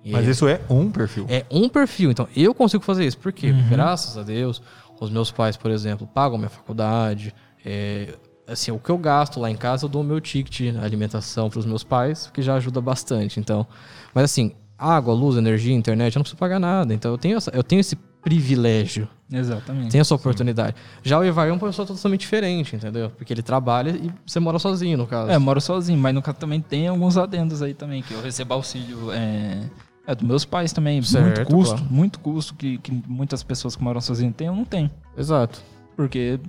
E 0.04 0.12
Mas 0.12 0.28
isso 0.28 0.48
é 0.48 0.62
um 0.70 0.92
perfil. 0.92 1.26
é 1.30 1.46
um 1.50 1.68
perfil. 1.68 2.12
Então, 2.12 2.28
eu 2.36 2.54
consigo 2.54 2.84
fazer 2.84 3.06
isso. 3.06 3.18
Por 3.18 3.32
quê? 3.32 3.52
Graças 3.70 4.18
a 4.18 4.22
Deus, 4.24 4.62
os 5.00 5.10
meus 5.10 5.32
pais, 5.32 5.58
por 5.58 5.72
exemplo, 5.72 6.06
pagam 6.06 6.38
minha 6.38 6.50
faculdade. 6.50 7.34
É, 7.66 8.14
assim, 8.48 8.72
o 8.72 8.80
que 8.80 8.90
eu 8.90 8.98
gasto 8.98 9.40
lá 9.40 9.50
em 9.50 9.56
casa, 9.56 9.86
eu 9.86 9.90
dou 9.90 10.02
o 10.02 10.06
meu 10.06 10.20
ticket 10.20 10.76
alimentação 10.82 11.50
para 11.50 11.60
os 11.60 11.66
meus 11.66 11.84
pais, 11.84 12.30
que 12.34 12.42
já 12.42 12.56
ajuda 12.56 12.82
bastante. 12.82 13.40
Então, 13.40 13.66
mas 14.14 14.26
assim, 14.26 14.52
água, 14.78 15.14
luz, 15.14 15.38
energia, 15.38 15.74
internet, 15.74 16.16
eu 16.16 16.20
não 16.20 16.24
preciso 16.24 16.38
pagar 16.40 16.60
nada. 16.60 16.94
Então, 16.94 17.12
eu 17.12 17.18
tenho, 17.18 17.38
essa- 17.38 17.52
eu 17.54 17.64
tenho 17.64 17.80
esse 17.80 17.96
privilégio, 18.22 19.08
Exatamente. 19.32 19.92
tenho 19.92 20.02
essa 20.02 20.16
oportunidade. 20.16 20.76
Já 21.04 21.20
o 21.20 21.26
Ivar 21.26 21.48
é 21.48 21.52
uma 21.52 21.60
pessoa 21.60 21.86
totalmente 21.86 22.22
diferente, 22.22 22.76
entendeu? 22.76 23.10
Porque 23.10 23.34
ele 23.34 23.42
trabalha 23.44 23.90
e 23.92 24.10
você 24.26 24.40
mora 24.40 24.58
sozinho, 24.60 24.98
no 24.98 25.06
caso. 25.06 25.30
É, 25.30 25.36
eu 25.36 25.42
moro 25.42 25.60
sozinho, 25.60 26.00
mas 26.00 26.14
no 26.16 26.22
caso 26.22 26.38
também 26.38 26.62
tem 26.62 26.88
alguns 26.88 27.18
adendos 27.18 27.62
aí 27.62 27.74
também, 27.74 28.02
que 28.02 28.14
eu 28.14 28.22
recebo 28.22 28.54
auxílio 28.54 29.12
é, 29.12 29.64
é 30.08 30.16
dos 30.16 30.26
meus 30.26 30.46
pais 30.46 30.72
também. 30.72 31.02
Certo, 31.02 31.26
muito 31.26 31.46
custo, 31.46 31.76
claro. 31.76 31.94
muito 31.94 32.20
custo 32.20 32.56
que, 32.56 32.78
que 32.78 32.92
muitas 33.08 33.44
pessoas 33.44 33.76
que 33.76 33.84
moram 33.84 34.00
sozinhas 34.00 34.34
têm, 34.36 34.48
eu 34.48 34.56
não 34.56 34.64
tenho. 34.66 34.90
Exato. 35.18 35.62
Porque 35.96 36.40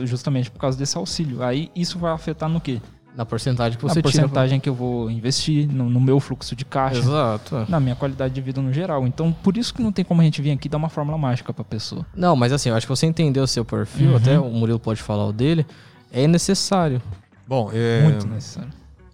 é, 0.00 0.06
justamente 0.06 0.50
por 0.50 0.58
causa 0.58 0.76
desse 0.78 0.96
auxílio. 0.96 1.42
Aí 1.42 1.70
isso 1.74 1.98
vai 1.98 2.12
afetar 2.12 2.48
no 2.48 2.60
quê? 2.60 2.80
Na 3.16 3.26
porcentagem 3.26 3.76
que 3.76 3.84
Na 3.84 3.88
você 3.92 4.00
tira. 4.00 4.12
porcentagem 4.12 4.60
que 4.60 4.68
eu 4.68 4.74
vou 4.74 5.10
investir, 5.10 5.66
no, 5.68 5.90
no 5.90 6.00
meu 6.00 6.20
fluxo 6.20 6.54
de 6.54 6.64
caixa. 6.64 6.98
Exato. 7.00 7.56
é. 7.56 7.66
Na 7.68 7.80
minha 7.80 7.96
qualidade 7.96 8.32
de 8.32 8.40
vida 8.40 8.60
no 8.62 8.72
geral. 8.72 9.06
Então, 9.08 9.32
por 9.32 9.56
isso 9.56 9.74
que 9.74 9.82
não 9.82 9.90
tem 9.90 10.04
como 10.04 10.20
a 10.20 10.24
gente 10.24 10.40
vir 10.40 10.52
aqui 10.52 10.68
dar 10.68 10.76
uma 10.78 10.88
fórmula 10.88 11.18
mágica 11.18 11.52
pra 11.52 11.64
pessoa. 11.64 12.06
Não, 12.14 12.36
mas 12.36 12.52
assim, 12.52 12.68
eu 12.68 12.76
acho 12.76 12.86
que 12.86 12.90
você 12.90 13.06
entendeu 13.06 13.42
o 13.42 13.46
seu 13.48 13.64
perfil, 13.64 14.10
Uhum. 14.10 14.16
até 14.16 14.38
o 14.38 14.48
Murilo 14.50 14.78
pode 14.78 15.02
falar 15.02 15.26
o 15.26 15.32
dele, 15.32 15.66
é 16.12 16.28
necessário. 16.28 17.02
Bom, 17.46 17.70
é, 17.72 18.02
Muito 18.02 18.26
necessário. 18.28 18.70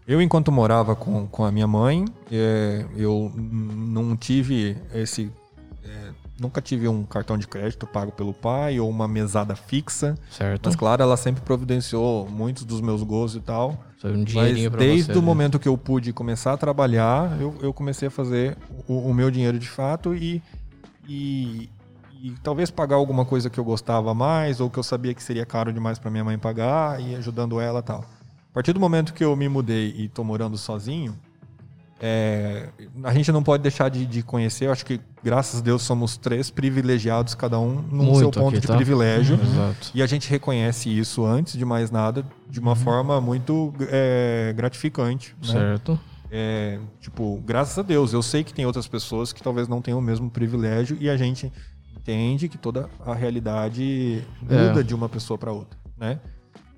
eu 0.07 0.21
enquanto 0.21 0.53
morava 0.53 0.95
com, 0.95 1.27
com 1.27 1.45
a 1.45 1.51
minha 1.53 1.67
mãe, 1.67 2.05
é, 2.31 2.85
eu 2.97 3.33
não 3.37 4.15
tive 4.17 4.77
esse... 4.93 5.31
nunca 6.45 6.61
tive 6.61 6.87
um 6.87 7.03
cartão 7.05 7.37
de 7.37 7.47
crédito 7.49 7.87
pago 7.87 8.13
pelo 8.13 8.33
pai 8.33 8.79
ou 8.79 8.89
uma 8.89 9.09
mesada 9.09 9.57
fixa. 9.57 10.15
Certo? 10.31 10.67
Mas 10.67 10.77
claro, 10.77 11.03
ela 11.03 11.17
sempre 11.17 11.43
providenciou 11.43 12.29
muitos 12.29 12.65
dos 12.65 12.81
meus 12.81 13.03
gostos 13.03 13.41
e 13.41 13.45
tal. 13.45 13.77
Foi 13.99 14.13
um 14.13 14.19
Mas 14.19 14.27
dinheirinho 14.27 14.71
pra 14.71 14.79
desde 14.81 15.05
você. 15.07 15.13
o 15.13 15.17
ali. 15.17 15.25
momento 15.25 15.59
que 15.59 15.67
eu 15.67 15.77
pude 15.79 16.13
começar 16.13 16.53
a 16.53 16.57
trabalhar, 16.57 17.41
eu, 17.41 17.55
eu 17.63 17.73
comecei 17.73 18.09
a 18.09 18.11
fazer 18.11 18.57
o, 18.87 18.99
o 19.09 19.15
meu 19.15 19.31
dinheiro 19.31 19.59
de 19.59 19.69
fato 19.69 20.15
e, 20.15 20.43
e, 21.09 21.69
e 22.23 22.31
talvez 22.43 22.71
pagar 22.71 22.97
alguma 22.97 23.25
coisa 23.25 23.49
que 23.49 23.59
eu 23.59 23.65
gostava 23.65 24.13
mais 24.15 24.61
ou 24.61 24.69
que 24.69 24.79
eu 24.79 24.83
sabia 24.83 25.15
que 25.15 25.23
seria 25.23 25.47
caro 25.47 25.73
demais 25.73 25.99
para 25.99 26.11
minha 26.11 26.25
mãe 26.25 26.39
pagar 26.39 27.01
e 27.01 27.15
ajudando 27.15 27.59
ela 27.61 27.81
e 27.81 27.83
tal. 27.83 28.05
A 28.51 28.55
partir 28.55 28.73
do 28.73 28.79
momento 28.81 29.13
que 29.15 29.25
eu 29.25 29.35
me 29.35 29.49
mudei 29.49 29.95
e 29.97 30.09
tô 30.09 30.23
morando 30.23 30.57
sozinho, 30.57 31.17
é, 32.07 32.69
a 33.03 33.15
gente 33.15 33.33
não 33.33 33.43
pode 33.43 33.63
deixar 33.63 33.89
de, 33.89 34.05
de 34.05 34.23
conhecer. 34.23 34.67
Eu 34.67 34.73
acho 34.73 34.85
que, 34.85 35.01
graças 35.23 35.61
a 35.61 35.63
Deus, 35.65 35.81
somos 35.81 36.19
três 36.19 36.51
privilegiados, 36.51 37.35
cada 37.35 37.59
um 37.59 37.77
no 37.77 38.05
Muito 38.05 38.19
seu 38.19 38.31
ponto 38.31 38.49
aqui, 38.51 38.61
de 38.61 38.67
tá? 38.67 38.77
privilégio. 38.77 39.37
Exato. 39.43 39.91
E 39.95 40.03
a 40.03 40.07
gente 40.07 40.29
reconhece 40.29 40.91
isso 40.91 41.25
antes 41.25 41.57
de 41.57 41.65
mais 41.65 41.91
nada, 41.91 42.23
de 42.47 42.61
uma 42.61 42.77
forma 42.77 43.23
muito 43.23 43.73
é, 43.91 44.53
gratificante. 44.55 45.35
Né? 45.47 45.53
Certo. 45.53 45.99
É, 46.31 46.79
tipo, 47.01 47.41
graças 47.47 47.79
a 47.79 47.83
Deus, 47.83 48.13
eu 48.13 48.23
sei 48.23 48.45
que 48.45 48.53
tem 48.53 48.67
outras 48.67 48.87
pessoas 48.87 49.33
que 49.33 49.43
talvez 49.43 49.67
não 49.67 49.81
tenham 49.81 49.99
o 49.99 50.03
mesmo 50.03 50.29
privilégio 50.29 50.99
e 51.01 51.09
a 51.09 51.17
gente 51.17 51.51
entende 51.97 52.51
que 52.51 52.59
toda 52.59 52.91
a 53.07 53.15
realidade 53.15 54.23
muda 54.43 54.81
É. 54.81 54.83
de 54.83 54.95
uma 54.95 55.09
pessoa 55.09 55.39
para 55.39 55.53
outra, 55.53 55.79
né? 55.97 56.21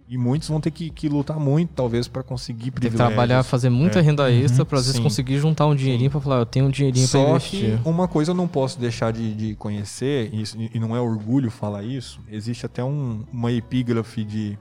E 0.08 0.16
muitos 0.16 0.48
vão 0.48 0.60
ter 0.60 0.70
que, 0.70 0.88
que 0.88 1.08
lutar 1.08 1.36
muito, 1.38 1.70
talvez, 1.74 2.06
para 2.06 2.22
conseguir 2.22 2.64
Tem 2.64 2.70
que 2.70 2.80
privilégios. 2.80 3.08
trabalhar, 3.08 3.42
fazer 3.42 3.70
muita 3.70 3.98
É. 3.98 4.02
renda 4.02 4.30
extra 4.30 4.64
pra 4.64 4.78
às 4.78 4.84
vezes 4.86 4.98
Sim. 4.98 5.02
conseguir 5.02 5.38
juntar 5.38 5.66
um 5.66 5.74
dinheirinho 5.74 6.10
pra 6.10 6.20
falar, 6.20 6.36
eu 6.38 6.46
tenho 6.46 6.66
um 6.66 6.70
dinheirinho 6.70 7.08
pra 7.08 7.20
Só 7.20 7.30
investir. 7.30 7.80
que 7.82 7.88
uma 7.88 8.06
coisa 8.06 8.30
eu 8.30 8.34
não 8.34 8.46
posso 8.46 8.78
deixar 8.78 9.12
de, 9.12 9.34
de 9.34 9.54
conhecer, 9.56 10.30
e, 10.32 10.70
e 10.74 10.78
não 10.78 10.94
é 10.94 11.00
orgulho 11.00 11.50
falar 11.50 11.82
isso, 11.82 12.20
existe 12.30 12.64
até 12.64 12.84
um- 12.84 13.24
uma 13.32 13.50
epígrafe 13.50 14.22
de. 14.22 14.56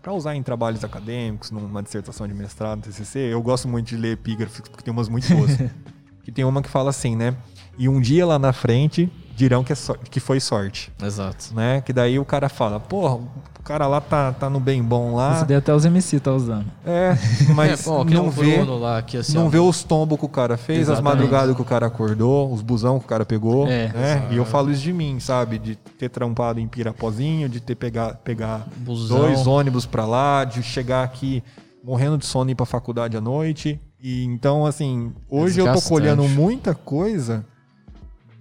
para 0.00 0.12
usar 0.14 0.34
em 0.34 0.42
trabalhos 0.42 0.82
acadêmicos, 0.82 1.50
numa 1.50 1.82
dissertação 1.82 2.26
de 2.26 2.32
mestrado, 2.34 2.80
TCC. 2.80 3.18
Eu 3.30 3.42
gosto 3.42 3.68
muito 3.68 3.88
de 3.88 3.96
ler 3.96 4.12
epígrafes, 4.14 4.60
porque 4.62 4.82
tem 4.82 4.90
umas 4.92 5.08
muito 5.08 5.28
boas. 5.34 5.50
que 6.24 6.32
tem 6.32 6.44
uma 6.46 6.62
que 6.62 6.68
fala 6.68 6.88
assim, 6.90 7.14
né? 7.14 7.36
E 7.78 7.88
um 7.88 8.00
dia 8.00 8.24
lá 8.26 8.38
na 8.38 8.52
frente, 8.52 9.08
dirão 9.42 9.64
que, 9.64 9.72
é 9.72 9.76
sor- 9.76 9.98
que 9.98 10.20
foi 10.20 10.38
sorte, 10.38 10.92
Exato. 11.02 11.52
né? 11.54 11.80
Que 11.80 11.92
daí 11.92 12.16
o 12.18 12.24
cara 12.24 12.48
fala, 12.48 12.78
porra, 12.78 13.14
o 13.16 13.62
cara 13.64 13.86
lá 13.88 14.00
tá, 14.00 14.32
tá 14.32 14.48
no 14.48 14.60
bem 14.60 14.80
bom 14.82 15.14
lá. 15.16 15.34
Esse 15.36 15.44
daí 15.44 15.56
até 15.56 15.74
os 15.74 15.84
MC 15.84 16.20
tá 16.20 16.32
usando. 16.32 16.66
É, 16.86 17.16
mas 17.54 17.80
é, 17.86 18.04
que 18.04 18.14
não 18.14 18.28
o 18.28 18.30
vê, 18.30 18.62
lá, 18.62 18.98
aqui, 18.98 19.16
assim, 19.16 19.34
não 19.34 19.46
ó. 19.46 19.48
vê 19.48 19.58
os 19.58 19.82
tombos 19.82 20.18
que 20.18 20.24
o 20.24 20.28
cara 20.28 20.56
fez, 20.56 20.88
as 20.88 20.98
Exatamente. 20.98 21.14
madrugadas 21.14 21.56
que 21.56 21.62
o 21.62 21.64
cara 21.64 21.86
acordou, 21.86 22.52
os 22.52 22.62
busão 22.62 22.98
que 23.00 23.04
o 23.04 23.08
cara 23.08 23.24
pegou, 23.24 23.66
É, 23.66 23.88
né? 23.88 24.28
E 24.30 24.36
eu 24.36 24.44
falo 24.44 24.70
isso 24.70 24.82
de 24.82 24.92
mim, 24.92 25.18
sabe? 25.18 25.58
De 25.58 25.74
ter 25.74 26.08
trampado 26.08 26.60
em 26.60 26.68
Pirapozinho, 26.68 27.48
de 27.48 27.58
ter 27.60 27.74
pegar, 27.74 28.14
pegar 28.22 28.66
Busão. 28.76 29.18
dois 29.18 29.46
ônibus 29.46 29.86
pra 29.86 30.06
lá, 30.06 30.44
de 30.44 30.62
chegar 30.62 31.02
aqui 31.02 31.42
morrendo 31.84 32.16
de 32.16 32.24
sono 32.26 32.48
e 32.48 32.52
ir 32.52 32.54
pra 32.54 32.64
faculdade 32.66 33.16
à 33.16 33.20
noite. 33.20 33.80
E 34.00 34.24
então, 34.24 34.64
assim, 34.66 35.12
hoje 35.30 35.60
eu 35.60 35.64
tô 35.66 35.72
Desgastante. 35.72 35.88
colhendo 35.88 36.28
muita 36.28 36.74
coisa 36.74 37.44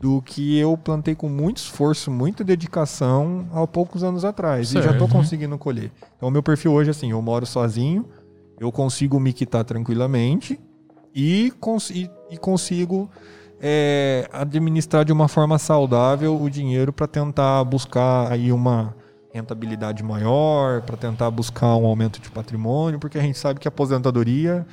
do 0.02 0.20
que 0.20 0.58
eu 0.58 0.76
plantei 0.76 1.14
com 1.14 1.30
muito 1.30 1.58
esforço, 1.58 2.10
muita 2.10 2.44
dedicação 2.44 3.48
há 3.54 3.68
poucos 3.68 4.04
anos 4.04 4.26
atrás. 4.26 4.72
E 4.72 4.82
já 4.82 4.92
Certo. 4.92 5.08
conseguindo 5.08 5.56
colher. 5.60 5.92
Então, 6.18 6.28
o 6.28 6.32
meu 6.32 6.42
perfil 6.42 6.74
hoje, 6.74 6.90
assim, 6.90 7.12
eu 7.12 7.22
moro 7.22 7.46
sozinho, 7.46 8.08
eu 8.60 8.72
consigo 8.72 9.20
me 9.20 9.32
quitar 9.32 9.64
tranquilamente 9.64 10.60
e, 11.14 11.54
cons 11.60 11.92
e, 11.92 12.10
e 12.32 12.38
consigo 12.38 13.12
é, 13.62 14.28
administrar 14.34 15.06
de 15.06 15.14
uma 15.14 15.28
forma 15.28 15.60
saudável 15.60 16.36
o 16.42 16.50
dinheiro 16.50 16.92
para 16.92 17.06
tentar 17.06 17.64
buscar 17.64 18.32
aí 18.32 18.52
uma 18.52 18.96
rentabilidade 19.32 20.04
maior, 20.04 20.82
para 20.82 20.98
tentar 20.98 21.30
buscar 21.30 21.76
um 21.76 21.86
aumento 21.86 22.20
de 22.20 22.30
patrimônio, 22.32 23.00
porque 23.00 23.20
a 23.20 23.22
gente 23.22 23.38
sabe 23.38 23.60
que 23.60 23.68
a 23.68 23.70
aposentadoria, 23.70 24.66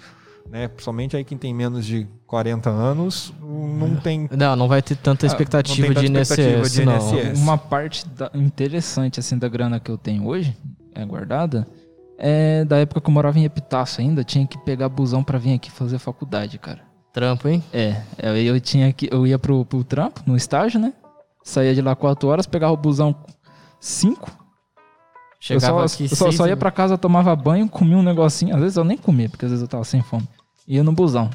né, 0.50 0.70
somente 0.78 1.16
aí 1.16 1.24
quem 1.24 1.36
tem 1.38 1.52
menos 1.54 1.84
de 1.84 2.06
40 2.26 2.70
anos, 2.70 3.32
não 3.40 3.96
tem 3.96 4.28
Não, 4.30 4.56
não 4.56 4.68
vai 4.68 4.80
ter 4.82 4.96
tanta 4.96 5.26
Ah, 5.26 5.28
expectativa, 5.28 5.86
não 5.88 5.94
tem 5.94 6.04
de, 6.04 6.12
tanta 6.12 6.22
expectativa 6.34 6.60
INSS, 6.60 6.72
de. 6.72 6.82
INSS. 7.28 7.40
Uma 7.42 7.58
parte 7.58 8.08
da- 8.08 8.30
interessante 8.34 9.20
assim 9.20 9.36
da 9.38 9.48
grana 9.48 9.78
que 9.80 9.90
eu 9.90 9.98
tenho 9.98 10.26
hoje, 10.26 10.56
é 10.94 11.04
guardada, 11.04 11.66
é 12.18 12.64
da 12.64 12.78
época 12.78 13.00
que 13.00 13.08
eu 13.08 13.12
morava 13.14 13.38
em 13.38 13.44
Epitácio 13.44 14.00
ainda, 14.00 14.24
tinha 14.24 14.46
que 14.46 14.58
pegar 14.58 14.88
busão 14.88 15.22
pra 15.22 15.38
vir 15.38 15.54
aqui 15.54 15.70
fazer 15.70 15.98
faculdade, 15.98 16.58
cara. 16.58 16.80
Trampo, 17.12 17.48
hein? 17.48 17.62
É, 17.72 18.02
eu, 18.18 18.36
eu 18.36 18.60
tinha 18.60 18.92
que 18.92 19.08
eu 19.10 19.26
ia 19.26 19.38
pro, 19.38 19.64
pro 19.64 19.82
trampo, 19.84 20.22
no 20.26 20.36
estágio, 20.36 20.78
né? 20.80 20.92
Saía 21.42 21.74
de 21.74 21.80
lá 21.80 21.96
4 21.96 22.28
horas, 22.28 22.46
pegava 22.46 22.72
o 22.72 22.76
busão 22.76 23.14
5. 23.80 24.28
Eu 24.30 24.36
Chegava 25.40 25.86
só, 25.88 25.94
aqui 25.94 26.04
eu 26.04 26.08
só, 26.16 26.24
seis 26.26 26.36
só 26.36 26.46
ia 26.48 26.56
pra 26.56 26.70
casa, 26.70 26.98
tomava 26.98 27.34
banho, 27.36 27.68
comia 27.68 27.96
um 27.96 28.02
negocinho. 28.02 28.54
Às 28.54 28.60
vezes 28.60 28.76
eu 28.76 28.84
nem 28.84 28.98
comia, 28.98 29.28
porque 29.28 29.44
às 29.44 29.50
vezes 29.52 29.62
eu 29.62 29.68
tava 29.68 29.84
sem 29.84 30.02
fome. 30.02 30.28
Ia 30.68 30.84
no 30.84 30.92
busão. 30.92 31.30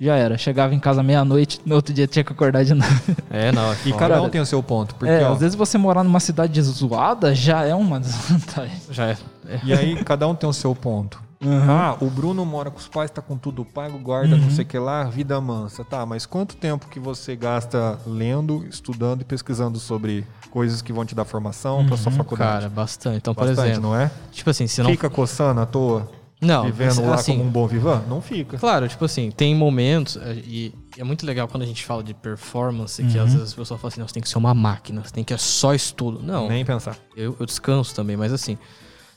Já 0.00 0.16
era. 0.16 0.38
Chegava 0.38 0.74
em 0.74 0.80
casa 0.80 1.02
meia-noite, 1.02 1.60
no 1.66 1.74
outro 1.74 1.92
dia 1.92 2.06
tinha 2.06 2.24
que 2.24 2.32
acordar 2.32 2.64
de 2.64 2.72
novo. 2.72 2.90
É, 3.28 3.52
não. 3.52 3.70
É 3.72 3.76
E 3.84 3.92
cada 3.92 4.20
um 4.22 4.30
tem 4.30 4.40
o 4.40 4.46
seu 4.46 4.62
ponto. 4.62 4.94
Porque, 4.94 5.12
é, 5.12 5.24
ó, 5.28 5.32
às 5.34 5.40
vezes 5.40 5.54
você 5.54 5.76
morar 5.76 6.02
numa 6.02 6.20
cidade 6.20 6.60
zoada 6.62 7.34
já 7.34 7.64
é 7.64 7.74
uma 7.74 8.00
desvantagem. 8.00 8.80
Já 8.90 9.08
é. 9.08 9.16
é. 9.46 9.60
E 9.62 9.72
aí, 9.74 10.02
cada 10.02 10.26
um 10.26 10.34
tem 10.34 10.48
o 10.48 10.52
seu 10.54 10.74
ponto. 10.74 11.20
Ah, 11.66 11.96
o 12.02 12.06
Bruno 12.10 12.44
mora 12.44 12.70
com 12.70 12.78
os 12.78 12.86
pais, 12.88 13.10
tá 13.10 13.22
com 13.22 13.36
tudo 13.36 13.64
pago, 13.64 13.98
guarda 13.98 14.36
Uhum. 14.36 14.42
não 14.42 14.50
sei 14.50 14.62
o 14.64 14.66
que 14.68 14.78
lá, 14.78 15.04
vida 15.04 15.40
mansa. 15.40 15.82
Tá, 15.82 16.04
mas 16.04 16.26
quanto 16.26 16.54
tempo 16.54 16.86
que 16.88 17.00
você 17.00 17.34
gasta 17.34 17.98
lendo, 18.06 18.66
estudando 18.68 19.22
e 19.22 19.24
pesquisando 19.24 19.78
sobre 19.78 20.26
coisas 20.50 20.82
que 20.82 20.92
vão 20.92 21.04
te 21.06 21.14
dar 21.14 21.24
formação 21.24 21.86
pra 21.86 21.96
sua 21.96 22.12
faculdade? 22.12 22.50
Cara, 22.64 22.68
bastante. 22.68 23.16
Então, 23.18 23.34
por 23.34 23.46
Bastante, 23.46 23.70
exemplo, 23.70 23.88
não 23.90 23.96
é? 23.98 24.10
tipo 24.30 24.50
assim, 24.50 24.66
se 24.66 24.82
não. 24.82 24.90
Fica 24.90 25.08
coçando 25.08 25.62
à 25.62 25.66
toa, 25.66 26.10
Não, 26.40 26.64
vivendo 26.64 27.02
lá 27.04 27.16
assim, 27.16 27.32
como 27.36 27.44
um 27.48 27.50
bom 27.52 27.66
vivan? 27.66 28.02
Não 28.08 28.22
fica. 28.22 28.56
Claro, 28.56 28.88
tipo 28.88 29.04
assim, 29.04 29.30
tem 29.30 29.54
momentos, 29.54 30.16
eh, 30.16 30.42
e 30.46 30.74
é 30.96 31.04
muito 31.04 31.26
legal 31.26 31.46
quando 31.46 31.62
a 31.64 31.66
gente 31.66 31.84
fala 31.84 32.02
de 32.02 32.14
performance, 32.14 33.02
que 33.04 33.18
Uhum. 33.18 33.24
às 33.24 33.34
vezes 33.34 33.52
o 33.52 33.56
pessoal 33.56 33.78
fala 33.78 33.88
assim, 33.88 34.00
não, 34.00 34.08
você 34.08 34.14
tem 34.14 34.22
que 34.22 34.28
ser 34.28 34.38
uma 34.38 34.54
máquina, 34.54 35.02
você 35.04 35.12
tem 35.12 35.22
que 35.22 35.34
é 35.34 35.36
só 35.36 35.74
estudo. 35.74 36.22
Não, 36.22 36.48
Nem 36.48 36.64
pensar. 36.64 36.96
eu, 37.14 37.36
eu 37.38 37.44
descanso 37.44 37.94
também, 37.94 38.16
mas 38.16 38.32
assim, 38.32 38.56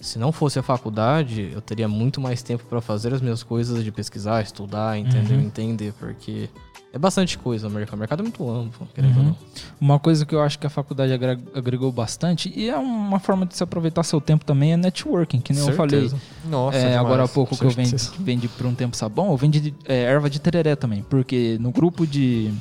se 0.02 0.20
não 0.20 0.34
fosse 0.34 0.60
a 0.60 0.64
faculdade, 0.64 1.50
eu 1.54 1.62
teria 1.62 1.88
muito 1.88 2.20
mais 2.20 2.44
tempo 2.44 2.66
pra 2.66 2.82
fazer 2.82 3.14
as 3.14 3.22
minhas 3.22 3.42
coisas 3.42 3.84
de 3.86 3.92
pesquisar, 3.92 4.42
estudar, 4.42 4.98
entender, 4.98 5.36
Uhum. 5.36 5.42
entender, 5.42 5.94
porque 5.98 6.50
é 6.94 6.98
bastante 7.00 7.38
coisa 7.40 7.68
o 7.68 7.72
mercado. 7.72 7.96
O 7.96 8.00
mercado 8.00 8.20
é 8.20 8.24
muito 8.24 8.50
amplo, 8.50 8.88
querendo 8.94 9.18
ou 9.18 9.24
não. 9.24 9.38
Uma 9.82 9.98
coisa 10.00 10.26
que 10.26 10.34
eu 10.36 10.42
acho 10.42 10.60
que 10.60 10.68
a 10.68 10.70
faculdade 10.70 11.12
agre- 11.12 11.40
agregou 11.56 11.92
bastante, 11.92 12.54
e 12.56 12.70
é 12.70 12.78
uma 12.78 13.20
forma 13.20 13.46
de 13.48 13.56
se 13.58 13.64
aproveitar 13.64 14.04
seu 14.04 14.22
tempo 14.22 14.46
também, 14.46 14.74
é 14.74 14.78
networking, 14.78 15.42
que 15.42 15.52
nem 15.54 15.66
eu 15.68 15.74
falei. 15.74 16.02
Certeza. 16.02 16.22
Nossa, 16.46 16.78
É, 16.78 16.96
agora 16.96 17.24
há 17.24 17.28
pouco 17.28 17.58
que 17.58 17.66
eu 17.66 17.72
vendi, 17.72 17.90
certeza. 17.90 18.14
vendi 18.20 18.48
por 18.48 18.66
um 18.68 18.76
tempo 18.76 18.96
sabão, 18.96 19.32
eu 19.32 19.38
vendi 19.38 19.74
é, 19.86 20.04
erva 20.04 20.30
de 20.30 20.40
tereré 20.40 20.76
também, 20.76 21.04
porque 21.10 21.58
no 21.60 21.72
grupo 21.72 22.06
de 22.06 22.54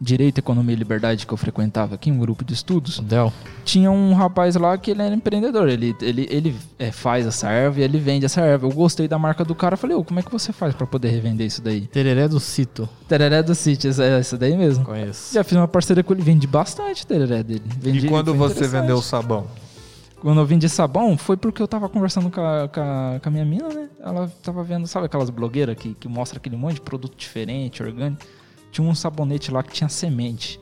Direito, 0.00 0.38
Economia 0.38 0.74
e 0.74 0.78
Liberdade 0.78 1.26
que 1.26 1.32
eu 1.32 1.36
frequentava 1.36 1.96
aqui, 1.96 2.10
um 2.10 2.18
grupo 2.18 2.44
de 2.44 2.54
estudos, 2.54 3.00
Del, 3.00 3.32
tinha 3.64 3.90
um 3.90 4.14
rapaz 4.14 4.54
lá 4.54 4.78
que 4.78 4.90
ele 4.92 5.02
era 5.02 5.14
empreendedor. 5.14 5.68
Ele, 5.68 5.94
ele, 6.00 6.26
ele 6.30 6.56
é, 6.78 6.92
faz 6.92 7.26
essa 7.26 7.50
erva 7.50 7.80
e 7.80 7.82
ele 7.82 7.98
vende 7.98 8.24
essa 8.24 8.40
erva. 8.40 8.66
Eu 8.66 8.72
gostei 8.72 9.08
da 9.08 9.18
marca 9.18 9.44
do 9.44 9.54
cara. 9.54 9.76
Falei, 9.76 9.96
ô, 9.96 10.04
como 10.04 10.20
é 10.20 10.22
que 10.22 10.30
você 10.30 10.52
faz 10.52 10.74
pra 10.74 10.86
poder 10.86 11.08
revender 11.08 11.46
isso 11.46 11.60
daí? 11.60 11.82
tereré 11.88 12.28
do 12.28 12.38
Cito, 12.38 12.88
Tereré 13.08 13.42
do 13.42 13.54
City, 13.54 13.88
essa, 13.88 14.04
essa 14.04 14.38
daí 14.38 14.56
mesmo. 14.56 14.84
conheço. 14.84 15.34
Já 15.34 15.42
fiz 15.42 15.56
uma 15.56 15.68
parceria 15.68 16.04
com 16.04 16.12
ele, 16.12 16.22
vendi 16.22 16.46
bastante 16.46 17.06
tereré 17.06 17.42
dele. 17.42 17.62
Vendi, 17.80 18.06
E 18.06 18.08
quando 18.08 18.34
você 18.34 18.66
vendeu 18.68 18.98
o 18.98 19.02
sabão? 19.02 19.46
Quando 20.20 20.40
eu 20.40 20.46
vendi 20.46 20.68
sabão, 20.68 21.16
foi 21.16 21.36
porque 21.36 21.62
eu 21.62 21.68
tava 21.68 21.88
conversando 21.88 22.28
com 22.30 22.40
a, 22.40 22.68
com 22.68 22.80
a, 22.80 23.20
com 23.22 23.28
a 23.28 23.32
minha 23.32 23.44
mina, 23.44 23.68
né? 23.68 23.88
Ela 24.00 24.30
tava 24.42 24.64
vendo, 24.64 24.86
sabe 24.86 25.06
aquelas 25.06 25.30
blogueiras 25.30 25.76
que, 25.76 25.94
que 25.94 26.08
mostra 26.08 26.38
aquele 26.38 26.56
monte 26.56 26.74
de 26.74 26.80
produto 26.80 27.16
diferente, 27.16 27.82
orgânico? 27.82 28.22
Tinha 28.70 28.86
um 28.86 28.94
sabonete 28.94 29.50
lá 29.50 29.62
que 29.62 29.72
tinha 29.72 29.88
semente. 29.88 30.60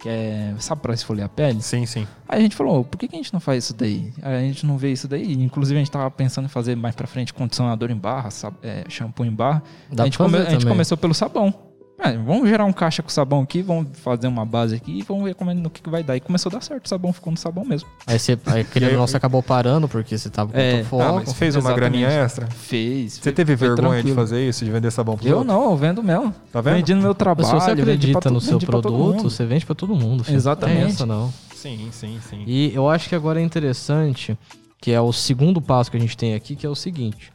Que 0.00 0.08
é, 0.08 0.54
sabe 0.60 0.80
pra 0.80 0.94
esfoliar 0.94 1.26
a 1.26 1.28
pele? 1.28 1.60
Sim, 1.60 1.84
sim. 1.84 2.06
Aí 2.28 2.38
a 2.38 2.42
gente 2.42 2.54
falou, 2.54 2.84
por 2.84 2.96
que, 2.96 3.08
que 3.08 3.16
a 3.16 3.18
gente 3.18 3.32
não 3.32 3.40
faz 3.40 3.64
isso 3.64 3.74
daí? 3.74 4.12
Aí 4.22 4.36
a 4.36 4.40
gente 4.40 4.64
não 4.64 4.78
vê 4.78 4.92
isso 4.92 5.08
daí. 5.08 5.32
Inclusive 5.32 5.76
a 5.76 5.80
gente 5.82 5.90
tava 5.90 6.08
pensando 6.08 6.44
em 6.44 6.48
fazer 6.48 6.76
mais 6.76 6.94
pra 6.94 7.06
frente 7.08 7.34
condicionador 7.34 7.90
em 7.90 7.96
barra, 7.96 8.30
sab- 8.30 8.54
é, 8.62 8.84
shampoo 8.88 9.24
em 9.24 9.32
barra. 9.32 9.60
Dá 9.90 10.04
a 10.04 10.06
gente, 10.06 10.16
pra 10.16 10.26
fazer 10.26 10.36
come- 10.38 10.48
a 10.48 10.52
gente 10.52 10.66
começou 10.66 10.96
pelo 10.96 11.12
sabão. 11.14 11.52
É, 12.00 12.12
vamos 12.16 12.48
gerar 12.48 12.64
um 12.64 12.72
caixa 12.72 13.02
com 13.02 13.08
sabão 13.08 13.40
aqui, 13.42 13.60
vamos 13.60 13.88
fazer 13.94 14.28
uma 14.28 14.46
base 14.46 14.76
aqui 14.76 15.00
e 15.00 15.02
vamos 15.02 15.24
ver 15.24 15.34
como 15.34 15.50
é, 15.50 15.54
no 15.54 15.68
que, 15.68 15.82
que 15.82 15.90
vai 15.90 16.02
dar. 16.04 16.16
E 16.16 16.20
começou 16.20 16.48
a 16.50 16.54
dar 16.54 16.60
certo, 16.62 16.86
o 16.86 16.88
sabão 16.88 17.12
ficou 17.12 17.32
no 17.32 17.36
sabão 17.36 17.64
mesmo. 17.64 17.88
Aí 18.06 18.18
você, 18.18 18.38
aí, 18.46 18.62
querendo 18.62 18.92
ou 18.92 18.98
não, 18.98 19.06
você 19.08 19.16
acabou 19.16 19.42
parando 19.42 19.88
porque 19.88 20.16
você 20.16 20.30
tava 20.30 20.52
com 20.52 20.58
É, 20.58 20.84
foco. 20.84 21.02
Ah, 21.02 21.12
mas 21.14 21.32
fez 21.32 21.56
uma 21.56 21.70
exatamente. 21.72 21.80
graninha 22.00 22.08
extra? 22.08 22.46
Fez. 22.46 23.14
Você 23.14 23.20
foi- 23.22 23.32
teve 23.32 23.56
foi 23.56 23.68
vergonha 23.68 23.96
de 23.96 24.02
tranquilo. 24.02 24.14
fazer 24.14 24.48
isso, 24.48 24.64
de 24.64 24.70
vender 24.70 24.90
sabão 24.92 25.16
pros 25.16 25.28
Eu 25.28 25.38
outros? 25.38 25.54
não, 25.54 25.70
eu 25.72 25.76
vendo 25.76 26.02
mesmo. 26.02 26.32
Tá 26.52 26.60
vendo? 26.60 26.74
Vendi 26.76 26.94
no 26.94 27.02
meu 27.02 27.14
trabalho. 27.16 27.48
se 27.48 27.54
você 27.54 27.70
acredita 27.72 28.30
no 28.30 28.40
seu 28.40 28.58
produto, 28.60 29.24
você 29.28 29.44
vende 29.44 29.66
pra 29.66 29.74
todo 29.74 29.94
mundo. 29.96 30.22
filho. 30.22 30.36
Exatamente. 30.36 30.78
Não 30.78 30.84
tem 30.86 30.94
essa, 30.94 31.06
não. 31.06 31.32
Sim, 31.54 31.88
sim, 31.90 32.20
sim. 32.30 32.44
E 32.46 32.72
eu 32.72 32.88
acho 32.88 33.08
que 33.08 33.14
agora 33.16 33.40
é 33.40 33.42
interessante, 33.42 34.38
que 34.80 34.92
é 34.92 35.00
o 35.00 35.12
segundo 35.12 35.60
passo 35.60 35.90
que 35.90 35.96
a 35.96 36.00
gente 36.00 36.16
tem 36.16 36.34
aqui, 36.36 36.54
que 36.54 36.64
é 36.64 36.68
o 36.68 36.74
seguinte. 36.76 37.32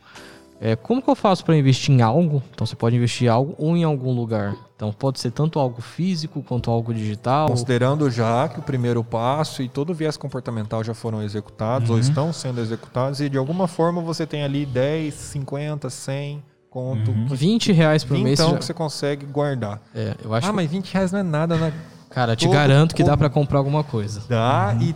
É, 0.66 0.78
como 0.78 1.02
que 1.02 1.10
eu 1.10 1.16
faço 1.16 1.44
para 1.44 1.58
investir 1.58 1.94
em 1.94 2.02
algo? 2.02 2.42
Então 2.54 2.66
você 2.66 2.74
pode 2.76 2.96
investir 2.96 3.28
em 3.28 3.30
algo 3.30 3.54
ou 3.58 3.76
em 3.76 3.84
algum 3.84 4.14
lugar. 4.14 4.56
Então 4.78 4.94
pode 4.94 5.20
ser 5.20 5.32
tanto 5.32 5.60
algo 5.60 5.82
físico 5.82 6.42
quanto 6.42 6.72
algo 6.72 6.94
digital. 6.94 7.50
Considerando 7.50 8.10
já 8.10 8.48
que 8.48 8.60
o 8.60 8.64
primeiro 8.64 9.04
passo 9.04 9.62
e 9.62 9.68
todo 9.68 9.90
o 9.90 9.94
viés 9.94 10.16
comportamental 10.16 10.82
já 10.82 10.94
foram 10.94 11.22
executados 11.22 11.90
Uhum. 11.90 11.96
ou 11.96 12.00
estão 12.02 12.32
sendo 12.32 12.62
executados 12.62 13.20
e 13.20 13.28
de 13.28 13.38
alguma 13.38 13.68
forma 13.68 14.02
você 14.02 14.26
tem 14.26 14.42
ali 14.44 14.66
10, 14.66 15.14
50, 15.14 15.90
100 15.90 16.42
conto. 16.70 17.12
Uhum. 17.12 17.28
20 17.28 17.72
reais 17.74 18.06
por 18.06 18.18
mês. 18.18 18.40
Então 18.40 18.48
você 18.48 18.54
já- 18.54 18.60
que 18.60 18.66
você 18.66 18.74
consegue 18.74 19.26
guardar. 19.26 19.82
É, 19.94 20.16
eu 20.24 20.34
acho 20.34 20.48
Ah, 20.48 20.50
que, 20.52 20.56
mas 20.56 20.72
20 20.72 20.94
reais 20.94 21.12
não 21.12 21.20
é 21.20 21.24
nada, 21.24 21.58
né? 21.58 21.74
cara, 22.10 22.36
te 22.38 22.46
todo 22.46 22.54
garanto 22.54 22.96
que 22.96 23.04
dá 23.04 23.18
para 23.18 23.30
comprar 23.30 23.58
alguma 23.60 23.84
coisa. 23.84 24.22
Dá 24.30 24.74
Uhum. 24.76 24.82
e, 24.82 24.96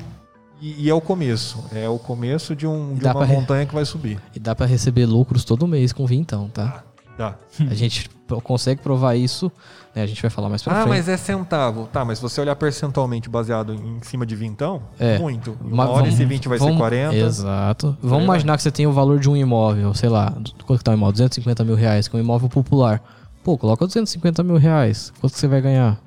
e, 0.62 0.86
e 0.86 0.90
é 0.90 0.94
o 0.94 1.02
começo. 1.02 1.64
É 1.74 1.88
o 1.90 1.98
começo 2.00 2.56
de, 2.56 2.66
um, 2.68 2.96
de 2.96 3.06
uma 3.06 3.26
montanha 3.26 3.66
que 3.66 3.74
vai 3.74 3.86
subir. 3.86 4.20
E 4.36 4.40
dá 4.40 4.56
para 4.56 4.66
receber 4.66 5.06
lucros 5.06 5.44
todo 5.44 5.68
mês 5.68 5.92
com 5.94 6.06
vintão, 6.06 6.50
tá? 6.50 6.84
Dá. 7.18 7.36
A 7.70 7.74
gente 7.74 8.10
consegue 8.44 8.80
provar 8.82 9.16
isso, 9.16 9.52
né? 9.96 10.04
A 10.04 10.06
gente 10.06 10.22
vai 10.22 10.30
falar 10.30 10.50
mais 10.50 10.62
pra 10.62 10.72
Ah, 10.74 10.76
frente. 10.84 10.90
mas 10.90 11.10
é 11.10 11.18
centavo. 11.18 11.88
Tá, 11.92 12.06
mas 12.06 12.20
se 12.20 12.22
você 12.22 12.40
olhar 12.40 12.56
percentualmente 12.56 13.28
baseado 13.28 13.74
em 13.74 14.00
cima 14.04 14.24
de 14.24 14.36
vintão, 14.36 14.84
É. 15.00 15.18
muito. 15.18 15.58
Uma 15.62 15.78
Mas 15.78 15.90
hora 15.90 15.98
vamos- 16.04 16.14
esse 16.14 16.26
20 16.26 16.48
vai 16.48 16.60
vamos- 16.60 16.76
ser 16.76 16.80
40. 16.80 17.16
Exato. 17.16 17.98
Vamos 18.02 18.18
vai. 18.18 18.24
imaginar 18.26 18.56
que 18.58 18.62
você 18.62 18.70
tem 18.72 18.86
o 18.86 18.92
valor 18.92 19.18
de 19.20 19.28
um 19.30 19.36
imóvel, 19.36 19.94
sei 19.96 20.10
lá, 20.10 20.32
quanto 20.66 20.78
que 20.78 20.84
tá 20.84 20.92
um 20.92 20.94
imóvel? 20.96 21.14
250 21.14 21.64
mil 21.64 21.76
reais, 21.76 22.08
que 22.08 22.16
é 22.16 22.20
um 22.20 22.22
imóvel 22.22 22.50
popular. 22.50 23.02
Pô, 23.44 23.58
coloca 23.58 23.86
250 23.88 24.44
mil 24.44 24.58
reais. 24.58 25.12
Quanto 25.20 25.34
que 25.34 25.40
você 25.40 25.48
vai 25.48 25.60
ganhar? 25.62 25.98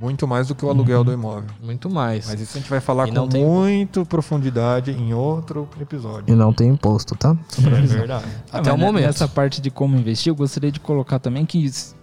Muito 0.00 0.26
mais 0.26 0.48
do 0.48 0.54
que 0.54 0.64
o 0.64 0.70
aluguel 0.70 1.04
do 1.04 1.12
imóvel. 1.12 1.50
Muito 1.62 1.90
mais. 1.90 2.26
Mas 2.26 2.40
isso 2.40 2.56
a 2.56 2.60
gente 2.60 2.70
vai 2.70 2.80
falar 2.80 3.06
E 3.08 3.12
com 3.12 3.28
tem- 3.28 3.44
muito 3.44 4.06
profundidade 4.06 4.92
em 4.92 5.12
outro 5.12 5.68
episódio. 5.78 6.32
E 6.32 6.34
não 6.34 6.52
tem 6.54 6.68
imposto, 6.70 7.14
tá? 7.14 7.36
É 7.58 7.86
verdade. 7.86 8.24
Até 8.50 8.70
Ah, 8.70 8.74
o 8.74 8.78
mas 8.78 8.86
momento. 8.86 9.04
Nessa 9.04 9.28
parte 9.28 9.60
de 9.60 9.70
como 9.70 9.96
investir, 9.98 10.30
eu 10.30 10.34
gostaria 10.34 10.72
de 10.72 10.80
colocar 10.80 11.18
também 11.18 11.44
que 11.44 11.68
se 11.70 11.94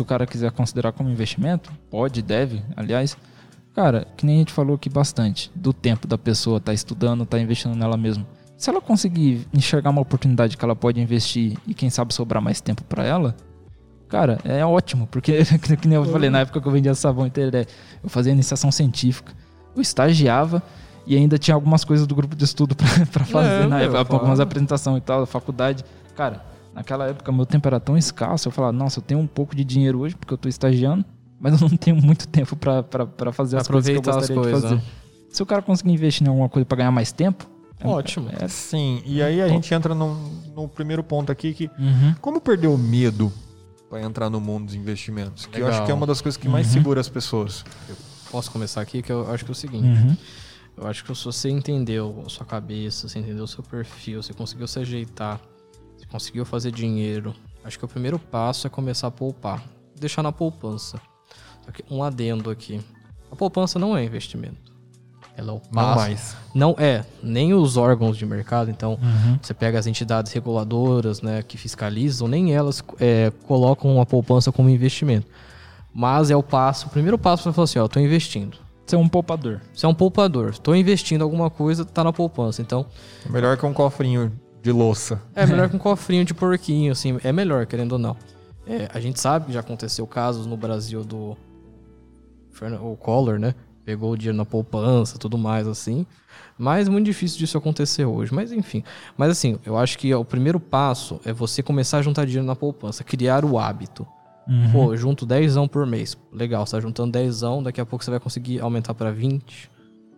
o 0.00 0.04
cara 0.04 0.26
quiser 0.26 0.50
considerar 0.52 0.92
como 0.92 1.08
investimento, 1.08 1.72
pode, 1.90 2.20
deve, 2.20 2.62
aliás. 2.76 3.16
Cara, 3.74 4.06
que 4.16 4.26
nem 4.26 4.36
a 4.36 4.38
gente 4.40 4.52
falou 4.52 4.74
aqui 4.74 4.90
bastante, 4.90 5.50
do 5.54 5.72
tempo 5.72 6.06
da 6.06 6.18
pessoa 6.18 6.60
tá 6.60 6.74
estudando, 6.74 7.24
tá 7.24 7.38
investindo 7.38 7.74
nela 7.74 7.96
mesma. 7.96 8.26
Se 8.56 8.68
ela 8.68 8.80
conseguir 8.80 9.46
enxergar 9.54 9.90
uma 9.90 10.00
oportunidade 10.02 10.56
que 10.56 10.64
ela 10.64 10.74
pode 10.74 11.00
investir 11.00 11.56
e 11.66 11.72
quem 11.72 11.88
sabe 11.88 12.12
sobrar 12.12 12.42
mais 12.42 12.60
tempo 12.60 12.82
para 12.84 13.04
ela, 13.06 13.36
Cara, 14.08 14.38
é 14.44 14.64
ótimo, 14.64 15.06
porque, 15.06 15.44
que 15.80 15.86
nem 15.86 15.96
eu 15.96 16.04
falei, 16.06 16.30
na 16.30 16.40
época 16.40 16.60
que 16.60 16.66
eu 16.66 16.72
vendia 16.72 16.94
sabão 16.94 17.26
inteiro, 17.26 17.50
eu 18.02 18.08
fazia 18.08 18.32
iniciação 18.32 18.72
científica, 18.72 19.32
eu 19.76 19.82
estagiava 19.82 20.62
e 21.06 21.16
ainda 21.16 21.38
tinha 21.38 21.54
algumas 21.54 21.84
coisas 21.84 22.06
do 22.06 22.14
grupo 22.14 22.34
de 22.34 22.44
estudo 22.44 22.74
para 23.12 23.24
fazer, 23.24 23.64
é, 23.64 23.66
na 23.66 23.80
época, 23.80 24.14
algumas 24.14 24.40
apresentações 24.40 24.98
e 24.98 25.00
tal, 25.00 25.20
da 25.20 25.26
faculdade. 25.26 25.84
Cara, 26.16 26.44
naquela 26.74 27.06
época 27.06 27.30
meu 27.30 27.44
tempo 27.44 27.68
era 27.68 27.78
tão 27.78 27.96
escasso, 27.96 28.48
eu 28.48 28.52
falava, 28.52 28.72
nossa, 28.72 28.98
eu 28.98 29.02
tenho 29.02 29.20
um 29.20 29.26
pouco 29.26 29.54
de 29.54 29.62
dinheiro 29.62 30.00
hoje 30.00 30.16
porque 30.16 30.32
eu 30.32 30.38
tô 30.38 30.48
estagiando, 30.48 31.04
mas 31.38 31.60
eu 31.60 31.68
não 31.68 31.76
tenho 31.76 31.96
muito 31.96 32.26
tempo 32.26 32.56
para 32.56 33.32
fazer 33.32 33.58
as 33.58 33.68
coisas 33.68 33.90
que 33.90 33.98
eu 33.98 34.02
gostaria 34.02 34.34
coisas, 34.34 34.54
de 34.54 34.68
fazer. 34.68 34.74
Né? 34.76 34.82
Se 35.30 35.42
o 35.42 35.46
cara 35.46 35.60
conseguir 35.60 35.92
investir 35.92 36.26
em 36.26 36.30
alguma 36.30 36.48
coisa 36.48 36.64
para 36.64 36.78
ganhar 36.78 36.90
mais 36.90 37.12
tempo, 37.12 37.46
é 37.80 37.86
Ótimo. 37.86 38.28
É, 38.40 38.48
sim. 38.48 39.00
E 39.06 39.22
aí 39.22 39.40
a 39.40 39.46
gente 39.46 39.72
entra 39.72 39.94
no, 39.94 40.16
no 40.54 40.66
primeiro 40.66 41.02
ponto 41.04 41.30
aqui 41.30 41.54
que 41.54 41.70
uhum. 41.78 42.14
como 42.20 42.40
perder 42.40 42.66
o 42.66 42.76
medo 42.76 43.32
para 43.88 44.02
entrar 44.02 44.28
no 44.30 44.40
mundo 44.40 44.66
dos 44.66 44.74
investimentos? 44.74 45.46
Que 45.46 45.56
Legal. 45.56 45.68
eu 45.68 45.74
acho 45.74 45.84
que 45.86 45.90
é 45.90 45.94
uma 45.94 46.06
das 46.06 46.20
coisas 46.20 46.36
que 46.36 46.48
mais 46.48 46.66
uhum. 46.68 46.72
segura 46.74 47.00
as 47.00 47.08
pessoas. 47.08 47.64
Eu 47.88 47.96
posso 48.30 48.50
começar 48.50 48.80
aqui 48.80 49.02
que 49.02 49.10
eu 49.10 49.30
acho 49.32 49.44
que 49.44 49.50
é 49.50 49.52
o 49.52 49.54
seguinte. 49.54 49.86
Uhum. 49.86 50.16
Eu 50.76 50.86
acho 50.86 51.04
que 51.04 51.14
se 51.14 51.24
você 51.24 51.48
entendeu 51.50 52.22
a 52.24 52.28
sua 52.28 52.46
cabeça, 52.46 53.08
você 53.08 53.18
entendeu 53.18 53.44
o 53.44 53.48
seu 53.48 53.64
perfil, 53.64 54.22
você 54.22 54.32
conseguiu 54.32 54.68
se 54.68 54.78
ajeitar, 54.78 55.40
você 55.96 56.06
conseguiu 56.06 56.44
fazer 56.44 56.70
dinheiro, 56.70 57.34
acho 57.64 57.78
que 57.78 57.84
o 57.84 57.88
primeiro 57.88 58.18
passo 58.18 58.66
é 58.66 58.70
começar 58.70 59.08
a 59.08 59.10
poupar. 59.10 59.64
Deixar 59.98 60.22
na 60.22 60.30
poupança. 60.30 61.00
Um 61.90 62.02
adendo 62.02 62.50
aqui. 62.50 62.80
A 63.30 63.36
poupança 63.36 63.78
não 63.78 63.96
é 63.96 64.04
investimento. 64.04 64.67
Ela 65.38 65.52
é 65.52 65.54
o 65.54 65.60
passo. 65.60 65.72
Não 65.72 65.94
mais. 65.94 66.36
Não 66.52 66.76
é, 66.76 67.04
nem 67.22 67.54
os 67.54 67.76
órgãos 67.76 68.18
de 68.18 68.26
mercado. 68.26 68.70
Então, 68.72 68.98
uhum. 69.00 69.38
você 69.40 69.54
pega 69.54 69.78
as 69.78 69.86
entidades 69.86 70.32
reguladoras, 70.32 71.22
né, 71.22 71.44
que 71.44 71.56
fiscalizam, 71.56 72.26
nem 72.26 72.52
elas 72.52 72.82
é, 72.98 73.32
colocam 73.46 74.00
a 74.00 74.04
poupança 74.04 74.50
como 74.50 74.68
investimento. 74.68 75.28
Mas 75.94 76.32
é 76.32 76.36
o 76.36 76.42
passo, 76.42 76.88
o 76.88 76.90
primeiro 76.90 77.16
passo 77.16 77.44
para 77.44 77.52
falar 77.52 77.64
assim, 77.64 77.78
ó, 77.78 77.84
eu 77.84 77.88
tô 77.88 78.00
investindo. 78.00 78.58
Você 78.84 78.96
é 78.96 78.98
um 78.98 79.08
poupador. 79.08 79.60
Você 79.72 79.86
é 79.86 79.88
um 79.88 79.94
poupador. 79.94 80.50
Estou 80.50 80.74
investindo 80.74 81.22
alguma 81.22 81.48
coisa, 81.50 81.84
tá 81.84 82.02
na 82.02 82.12
poupança. 82.12 82.60
Então. 82.60 82.86
É 83.24 83.28
melhor 83.30 83.56
que 83.56 83.64
um 83.64 83.72
cofrinho 83.72 84.32
de 84.60 84.72
louça. 84.72 85.20
É 85.36 85.46
melhor 85.46 85.68
que 85.68 85.76
um 85.76 85.78
cofrinho 85.78 86.24
de 86.24 86.34
porquinho, 86.34 86.90
assim. 86.90 87.18
É 87.22 87.30
melhor, 87.30 87.64
querendo 87.66 87.92
ou 87.92 87.98
não. 87.98 88.16
É, 88.66 88.88
a 88.92 88.98
gente 88.98 89.20
sabe 89.20 89.46
que 89.46 89.52
já 89.52 89.60
aconteceu 89.60 90.06
casos 90.06 90.46
no 90.46 90.56
Brasil 90.56 91.04
do. 91.04 91.36
O 92.82 92.96
Collor, 92.96 93.38
né? 93.38 93.54
Pegou 93.88 94.12
o 94.12 94.18
dinheiro 94.18 94.36
na 94.36 94.44
poupança, 94.44 95.16
tudo 95.16 95.38
mais 95.38 95.66
assim. 95.66 96.04
Mas 96.58 96.88
é 96.88 96.90
muito 96.90 97.06
difícil 97.06 97.38
disso 97.38 97.56
acontecer 97.56 98.04
hoje. 98.04 98.34
Mas 98.34 98.52
enfim. 98.52 98.84
Mas 99.16 99.30
assim, 99.30 99.58
eu 99.64 99.78
acho 99.78 99.96
que 99.96 100.14
o 100.14 100.26
primeiro 100.26 100.60
passo 100.60 101.18
é 101.24 101.32
você 101.32 101.62
começar 101.62 101.96
a 101.96 102.02
juntar 102.02 102.26
dinheiro 102.26 102.46
na 102.46 102.54
poupança, 102.54 103.02
criar 103.02 103.46
o 103.46 103.58
hábito. 103.58 104.06
Uhum. 104.46 104.72
Pô, 104.72 104.94
junto 104.94 105.24
10 105.24 105.54
por 105.72 105.86
mês. 105.86 106.18
Legal, 106.30 106.66
você 106.66 106.76
tá 106.76 106.80
juntando 106.82 107.12
10, 107.12 107.40
daqui 107.64 107.80
a 107.80 107.86
pouco 107.86 108.04
você 108.04 108.10
vai 108.10 108.20
conseguir 108.20 108.60
aumentar 108.60 108.92
para 108.92 109.10
20, 109.10 109.70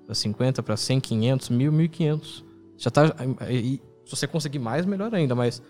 para 0.05 0.16
50, 0.16 0.64
para 0.64 0.76
100, 0.76 0.98
500, 0.98 1.48
1000, 1.51 1.70
1500. 1.70 2.44
Já 2.76 2.90
tá. 2.90 3.14
E, 3.48 3.80
se 4.05 4.16
você 4.16 4.26
conseguir 4.26 4.59
mais, 4.59 4.84
melhor 4.84 5.14
ainda, 5.14 5.36
mas 5.36 5.62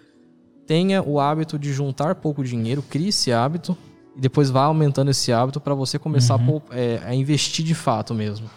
tenha 0.67 1.03
o 1.03 1.21
hábito 1.21 1.59
de 1.59 1.71
juntar 1.71 2.15
pouco 2.15 2.43
dinheiro, 2.43 2.81
crie 2.81 3.09
esse 3.09 3.31
hábito 3.31 3.77
e 4.21 4.23
depois 4.23 4.51
vá 4.51 4.65
aumentando 4.65 5.11
esse 5.11 5.33
hábito 5.33 5.59
para 5.59 5.75
você 5.75 5.99
começar 5.99 6.37
uhum. 6.37 6.61
a, 6.69 6.79
é, 6.79 7.01
a 7.07 7.15
investir 7.15 7.65
de 7.65 7.75
fato 7.75 8.13
mesmo. 8.13 8.51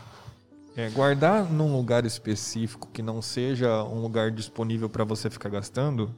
É, 0.76 0.90
guardar 0.90 1.49
num 1.49 1.73
lugar 1.73 2.06
específico 2.06 2.90
que 2.91 3.02
não 3.02 3.22
seja 3.22 3.81
um 3.85 4.02
lugar 4.02 4.30
disponível 4.30 4.90
para 4.90 5.06
você 5.06 5.30
ficar 5.30 5.48
gastando 5.48 6.14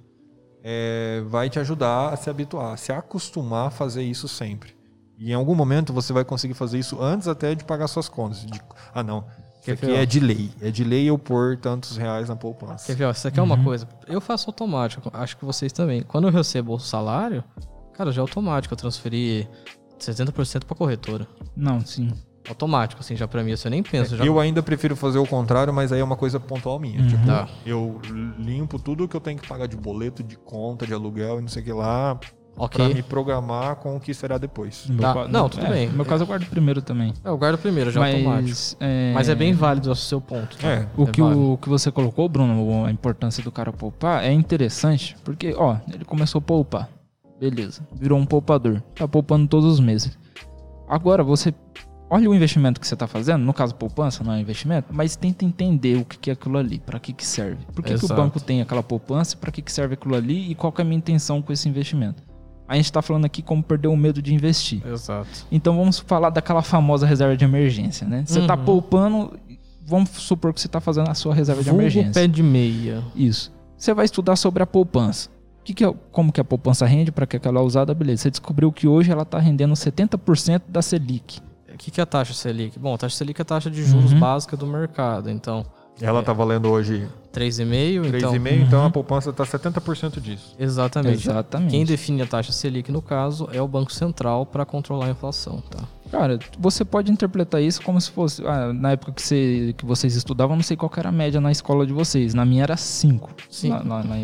é, 0.64 1.22
vai 1.28 1.48
te 1.48 1.60
ajudar 1.60 2.12
a 2.12 2.18
se 2.18 2.28
habituar, 2.28 2.74
a 2.74 2.78
se 2.78 2.92
acostumar 2.92 3.68
a 3.68 3.70
fazer 3.70 4.02
isso 4.02 4.28
sempre. 4.28 4.76
E 5.16 5.30
em 5.30 5.36
algum 5.36 5.54
momento 5.54 5.94
você 5.94 6.12
vai 6.12 6.26
conseguir 6.26 6.56
fazer 6.56 6.80
isso 6.80 7.00
antes 7.00 7.28
até 7.28 7.54
de 7.54 7.64
pagar 7.64 7.88
suas 7.88 8.10
contas. 8.10 8.44
De, 8.44 8.60
ah, 8.96 9.04
não. 9.04 9.26
Isso 9.62 9.72
aqui 9.72 9.92
é 9.92 10.08
de 10.08 10.20
lei. 10.20 10.50
É 10.60 10.72
de 10.72 10.84
lei 10.84 11.08
eu 11.08 11.20
pôr 11.20 11.56
tantos 11.58 11.98
reais 11.98 12.30
na 12.30 12.36
poupança. 12.36 12.88
Quer 12.88 12.96
ver? 12.96 13.12
Isso 13.12 13.28
aqui 13.28 13.40
uhum. 13.40 13.46
é 13.46 13.48
uma 13.48 13.58
uhum. 13.58 13.64
coisa. 13.64 13.88
Eu 14.08 14.20
faço 14.20 14.50
automático. 14.50 15.12
Acho 15.14 15.38
que 15.38 15.46
vocês 15.46 15.72
também. 15.72 16.02
Quando 16.02 16.28
eu 16.28 16.32
recebo 16.32 16.74
o 16.74 16.80
salário, 16.80 17.44
cara, 17.98 18.12
já 18.12 18.22
é 18.22 18.24
automático. 18.24 18.74
Eu 18.74 18.78
transferi 18.78 19.48
60% 20.00 20.66
para 20.66 20.76
corretora. 20.76 21.28
Não, 21.56 21.82
sim 21.82 22.12
automático, 22.50 23.02
assim, 23.02 23.16
já 23.16 23.28
pra 23.28 23.44
mim, 23.44 23.56
você 23.56 23.70
nem 23.70 23.82
pensa. 23.82 24.18
Já... 24.18 24.24
Eu 24.24 24.40
ainda 24.40 24.62
prefiro 24.62 24.96
fazer 24.96 25.18
o 25.18 25.26
contrário, 25.26 25.74
mas 25.74 25.92
aí 25.92 26.00
é 26.00 26.04
uma 26.04 26.16
coisa 26.16 26.40
pontual 26.40 26.80
minha. 26.80 27.02
Uhum. 27.02 27.08
Tipo, 27.08 27.26
tá. 27.26 27.48
eu 27.66 28.00
limpo 28.38 28.80
tudo 28.80 29.08
que 29.08 29.16
eu 29.16 29.22
tenho 29.22 29.40
que 29.40 29.48
pagar 29.48 29.68
de 29.68 29.76
boleto, 29.76 30.24
de 30.24 30.38
conta, 30.38 30.86
de 30.86 30.94
aluguel 30.94 31.40
e 31.40 31.42
não 31.42 31.48
sei 31.48 31.62
o 31.62 31.66
que 31.66 31.74
lá. 31.74 32.20
Okay. 32.58 32.86
Pra 32.86 32.96
me 32.96 33.04
programar 33.04 33.76
com 33.76 33.98
o 33.98 34.00
que 34.00 34.14
será 34.14 34.38
depois. 34.38 34.88
Tá. 35.02 35.28
Não, 35.28 35.50
tudo 35.50 35.66
é, 35.66 35.70
bem. 35.70 35.90
No 35.90 35.98
meu 35.98 36.06
caso, 36.06 36.24
eu 36.24 36.28
guardo 36.28 36.46
primeiro 36.46 36.82
também. 36.82 37.14
É, 37.22 37.28
eu 37.28 37.38
guardo 37.38 37.58
primeiro, 37.58 37.92
já 37.92 38.00
mas, 38.00 38.16
automático. 38.16 38.78
É... 38.80 39.12
Mas 39.14 39.28
é 39.28 39.36
bem 39.36 39.52
válido 39.52 39.92
o 39.92 39.96
seu 39.96 40.22
ponto. 40.22 40.56
Tá? 40.58 40.70
É. 40.70 40.88
O, 40.96 41.04
é 41.04 41.12
que 41.12 41.22
o 41.22 41.58
que 41.62 41.68
você 41.68 41.92
colocou, 41.92 42.30
Bruno, 42.30 42.86
a 42.86 42.92
importância 42.92 43.44
do 43.44 43.52
cara 43.52 43.74
poupar, 43.74 44.24
é 44.24 44.32
interessante, 44.32 45.18
porque, 45.26 45.54
ó, 45.58 45.76
ele 45.94 46.06
começou 46.06 46.40
a 46.40 46.42
poupar. 46.42 46.90
Beleza. 47.40 47.86
Virou 47.94 48.20
um 48.20 48.26
poupador. 48.26 48.82
Tá 48.94 49.08
poupando 49.08 49.48
todos 49.48 49.74
os 49.74 49.80
meses. 49.80 50.18
Agora, 50.88 51.24
você 51.24 51.54
olha 52.10 52.30
o 52.30 52.36
investimento 52.36 52.80
que 52.80 52.88
você 52.88 52.94
está 52.94 53.08
fazendo, 53.08 53.44
no 53.44 53.54
caso 53.54 53.76
poupança 53.76 54.24
não 54.24 54.34
é 54.34 54.40
investimento, 54.40 54.94
mas 54.94 55.16
tenta 55.16 55.44
entender 55.44 55.98
o 55.98 56.06
que 56.06 56.30
é 56.30 56.34
aquilo 56.34 56.58
ali, 56.58 56.80
para 56.80 57.00
que, 57.00 57.12
que 57.14 57.26
serve. 57.26 57.66
Por 57.74 57.84
que, 57.84 57.94
que 57.96 58.06
o 58.06 58.08
banco 58.08 58.40
tem 58.40 58.62
aquela 58.62 58.84
poupança, 58.84 59.36
para 59.36 59.52
que, 59.52 59.62
que 59.62 59.72
serve 59.72 59.96
aquilo 59.96 60.16
ali 60.16 60.52
e 60.52 60.56
qual 60.56 60.74
é 60.78 60.82
a 60.82 60.86
minha 60.86 60.98
intenção 60.98 61.42
com 61.42 61.52
esse 61.52 61.68
investimento. 61.68 62.24
A 62.68 62.76
gente 62.76 62.86
está 62.86 63.02
falando 63.02 63.26
aqui 63.26 63.42
como 63.44 63.62
perder 63.62 63.88
o 63.88 63.96
medo 63.96 64.22
de 64.22 64.34
investir. 64.34 64.86
Exato. 64.86 65.46
Então 65.52 65.78
vamos 65.78 66.00
falar 66.00 66.32
daquela 66.32 66.64
famosa 66.64 67.06
reserva 67.06 67.38
de 67.38 67.46
emergência, 67.46 68.08
né? 68.08 68.24
Você 68.26 68.40
está 68.40 68.56
uhum. 68.56 68.66
poupando, 68.66 69.40
vamos 69.86 70.10
supor 70.10 70.52
que 70.52 70.60
você 70.60 70.68
está 70.68 70.80
fazendo 70.80 71.10
a 71.10 71.14
sua 71.14 71.34
reserva 71.34 71.62
Vulgo 71.62 71.78
de 71.78 71.84
emergência. 71.84 72.22
pé 72.22 72.28
de 72.28 72.42
meia. 72.42 73.04
Isso. 73.16 73.54
Você 73.78 73.94
vai 73.94 74.06
estudar 74.06 74.36
sobre 74.36 74.64
a 74.64 74.66
poupança. 74.66 75.30
Que 75.66 75.74
que 75.74 75.84
é, 75.84 75.94
como 76.12 76.32
que 76.32 76.40
a 76.40 76.44
poupança 76.44 76.86
rende, 76.86 77.12
para 77.12 77.26
que 77.26 77.36
aquela 77.36 77.60
é 77.60 77.64
usada, 77.64 77.94
beleza. 77.94 78.22
Você 78.22 78.32
descobriu 78.32 78.72
que 78.72 78.88
hoje 78.88 79.12
ela 79.12 79.24
está 79.24 79.40
rendendo 79.40 79.74
70% 79.74 80.62
da 80.70 80.82
Selic. 80.82 81.42
O 81.74 81.78
que, 81.78 81.92
que 81.92 82.00
é 82.00 82.04
a 82.04 82.06
taxa 82.06 82.34
Selic? 82.34 82.80
Bom, 82.80 82.94
a 82.94 82.98
taxa 82.98 83.18
Selic 83.18 83.42
é 83.42 83.44
a 83.44 83.46
taxa 83.46 83.70
de 83.70 83.84
juros 83.84 84.14
uhum. 84.14 84.20
básica 84.20 84.56
do 84.56 84.66
mercado. 84.66 85.30
Então. 85.30 85.66
Ela 86.02 86.20
está 86.20 86.32
é, 86.32 86.36
valendo 86.36 86.70
hoje 86.70 87.08
3,5, 87.36 88.08
então. 88.08 88.32
3,5, 88.34 88.62
então 88.62 88.80
uhum. 88.80 88.86
a 88.86 88.90
poupança 88.90 89.30
está 89.30 89.44
70% 89.44 90.22
disso. 90.22 90.56
Exatamente. 90.58 91.28
Exatamente. 91.28 91.72
Quem 91.72 91.86
define 91.86 92.22
a 92.22 92.26
taxa 92.26 92.52
Selic, 92.52 92.92
no 92.92 93.02
caso, 93.02 93.50
é 93.52 93.62
o 93.62 93.68
Banco 93.68 93.92
Central 93.92 94.46
para 94.46 94.66
controlar 94.66 95.08
a 95.08 95.10
inflação, 95.10 95.62
tá? 95.70 95.84
Cara, 96.10 96.40
você 96.58 96.86
pode 96.86 97.12
interpretar 97.12 97.62
isso 97.62 97.82
como 97.82 98.00
se 98.00 98.10
fosse. 98.12 98.46
Ah, 98.46 98.72
na 98.72 98.92
época 98.92 99.12
que, 99.12 99.22
você, 99.22 99.76
que 99.78 99.86
vocês 99.86 100.16
estudavam, 100.16 100.56
não 100.56 100.64
sei 100.64 100.78
qual 100.78 100.92
era 100.96 101.10
a 101.10 101.12
média 101.12 101.42
na 101.42 101.52
escola 101.52 101.86
de 101.86 101.92
vocês. 101.92 102.34
Na 102.34 102.46
minha 102.46 102.64
era 102.64 102.78
5. 102.78 103.32
Sim. 103.50 103.70
Na, 103.70 103.84
na, 103.84 104.04
na 104.04 104.16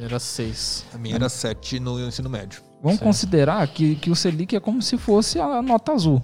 Era 0.00 0.18
6. 0.18 0.86
A 0.94 0.98
minha 0.98 1.14
era 1.14 1.28
7 1.28 1.78
no 1.78 2.00
ensino 2.00 2.28
médio. 2.28 2.62
Vamos 2.82 2.98
certo. 2.98 3.06
considerar 3.06 3.68
que, 3.68 3.94
que 3.96 4.10
o 4.10 4.16
Selic 4.16 4.56
é 4.56 4.60
como 4.60 4.82
se 4.82 4.98
fosse 4.98 5.38
a 5.38 5.62
nota 5.62 5.92
azul. 5.92 6.22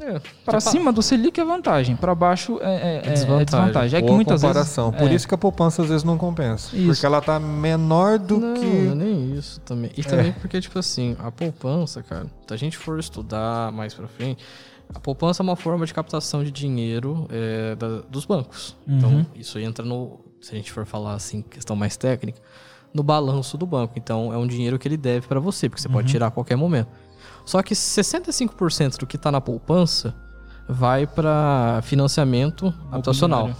É, 0.00 0.20
para 0.44 0.60
cima 0.60 0.92
do 0.92 1.02
Selic 1.02 1.40
é 1.40 1.44
vantagem, 1.44 1.96
para 1.96 2.14
baixo 2.14 2.58
é, 2.60 2.64
é, 2.64 2.68
é, 2.68 2.96
é 2.96 3.00
desvantagem. 3.12 3.40
É, 3.40 3.44
desvantagem. 3.44 3.98
é 3.98 4.02
que 4.02 4.10
muitas 4.10 4.40
comparação. 4.42 4.90
Vezes, 4.90 5.06
Por 5.06 5.12
é. 5.12 5.14
isso 5.14 5.28
que 5.28 5.34
a 5.34 5.38
poupança 5.38 5.82
às 5.82 5.88
vezes 5.88 6.04
não 6.04 6.18
compensa. 6.18 6.76
Isso. 6.76 6.86
Porque 6.86 7.06
ela 7.06 7.20
tá 7.20 7.38
menor 7.38 8.18
do 8.18 8.38
não, 8.38 8.54
que. 8.54 8.66
Não, 8.66 8.94
nem 8.94 9.34
isso 9.34 9.60
também. 9.60 9.90
E 9.96 10.02
também 10.02 10.32
porque, 10.32 10.60
tipo 10.60 10.78
assim, 10.78 11.16
a 11.18 11.30
poupança, 11.30 12.02
cara, 12.02 12.26
se 12.46 12.54
a 12.54 12.56
gente 12.56 12.76
for 12.76 12.98
estudar 12.98 13.72
mais 13.72 13.94
pra 13.94 14.08
frente, 14.08 14.44
a 14.92 15.00
poupança 15.00 15.42
é 15.42 15.44
uma 15.44 15.56
forma 15.56 15.86
de 15.86 15.94
captação 15.94 16.44
de 16.44 16.50
dinheiro 16.50 17.26
é, 17.30 17.74
da, 17.74 18.00
dos 18.08 18.24
bancos. 18.24 18.76
Então, 18.86 19.10
uhum. 19.10 19.20
Então, 19.20 19.32
isso 19.36 19.58
entra 19.58 19.84
no. 19.84 20.20
Se 20.40 20.52
a 20.52 20.56
gente 20.56 20.70
for 20.70 20.84
falar 20.84 21.14
assim, 21.14 21.40
questão 21.40 21.74
mais 21.74 21.96
técnica, 21.96 22.40
no 22.92 23.02
balanço 23.02 23.56
do 23.56 23.66
banco. 23.66 23.94
Então, 23.96 24.32
é 24.32 24.36
um 24.36 24.46
dinheiro 24.46 24.78
que 24.78 24.86
ele 24.86 24.96
deve 24.96 25.26
para 25.26 25.40
você, 25.40 25.68
porque 25.68 25.80
você 25.80 25.88
uhum. 25.88 25.94
pode 25.94 26.08
tirar 26.08 26.28
a 26.28 26.30
qualquer 26.30 26.56
momento. 26.56 26.88
Só 27.44 27.62
que 27.62 27.74
65% 27.74 28.98
do 28.98 29.06
que 29.06 29.16
está 29.16 29.30
na 29.30 29.40
poupança 29.40 30.14
vai 30.68 31.06
para 31.06 31.80
financiamento 31.82 32.72
habitacional. 32.90 33.50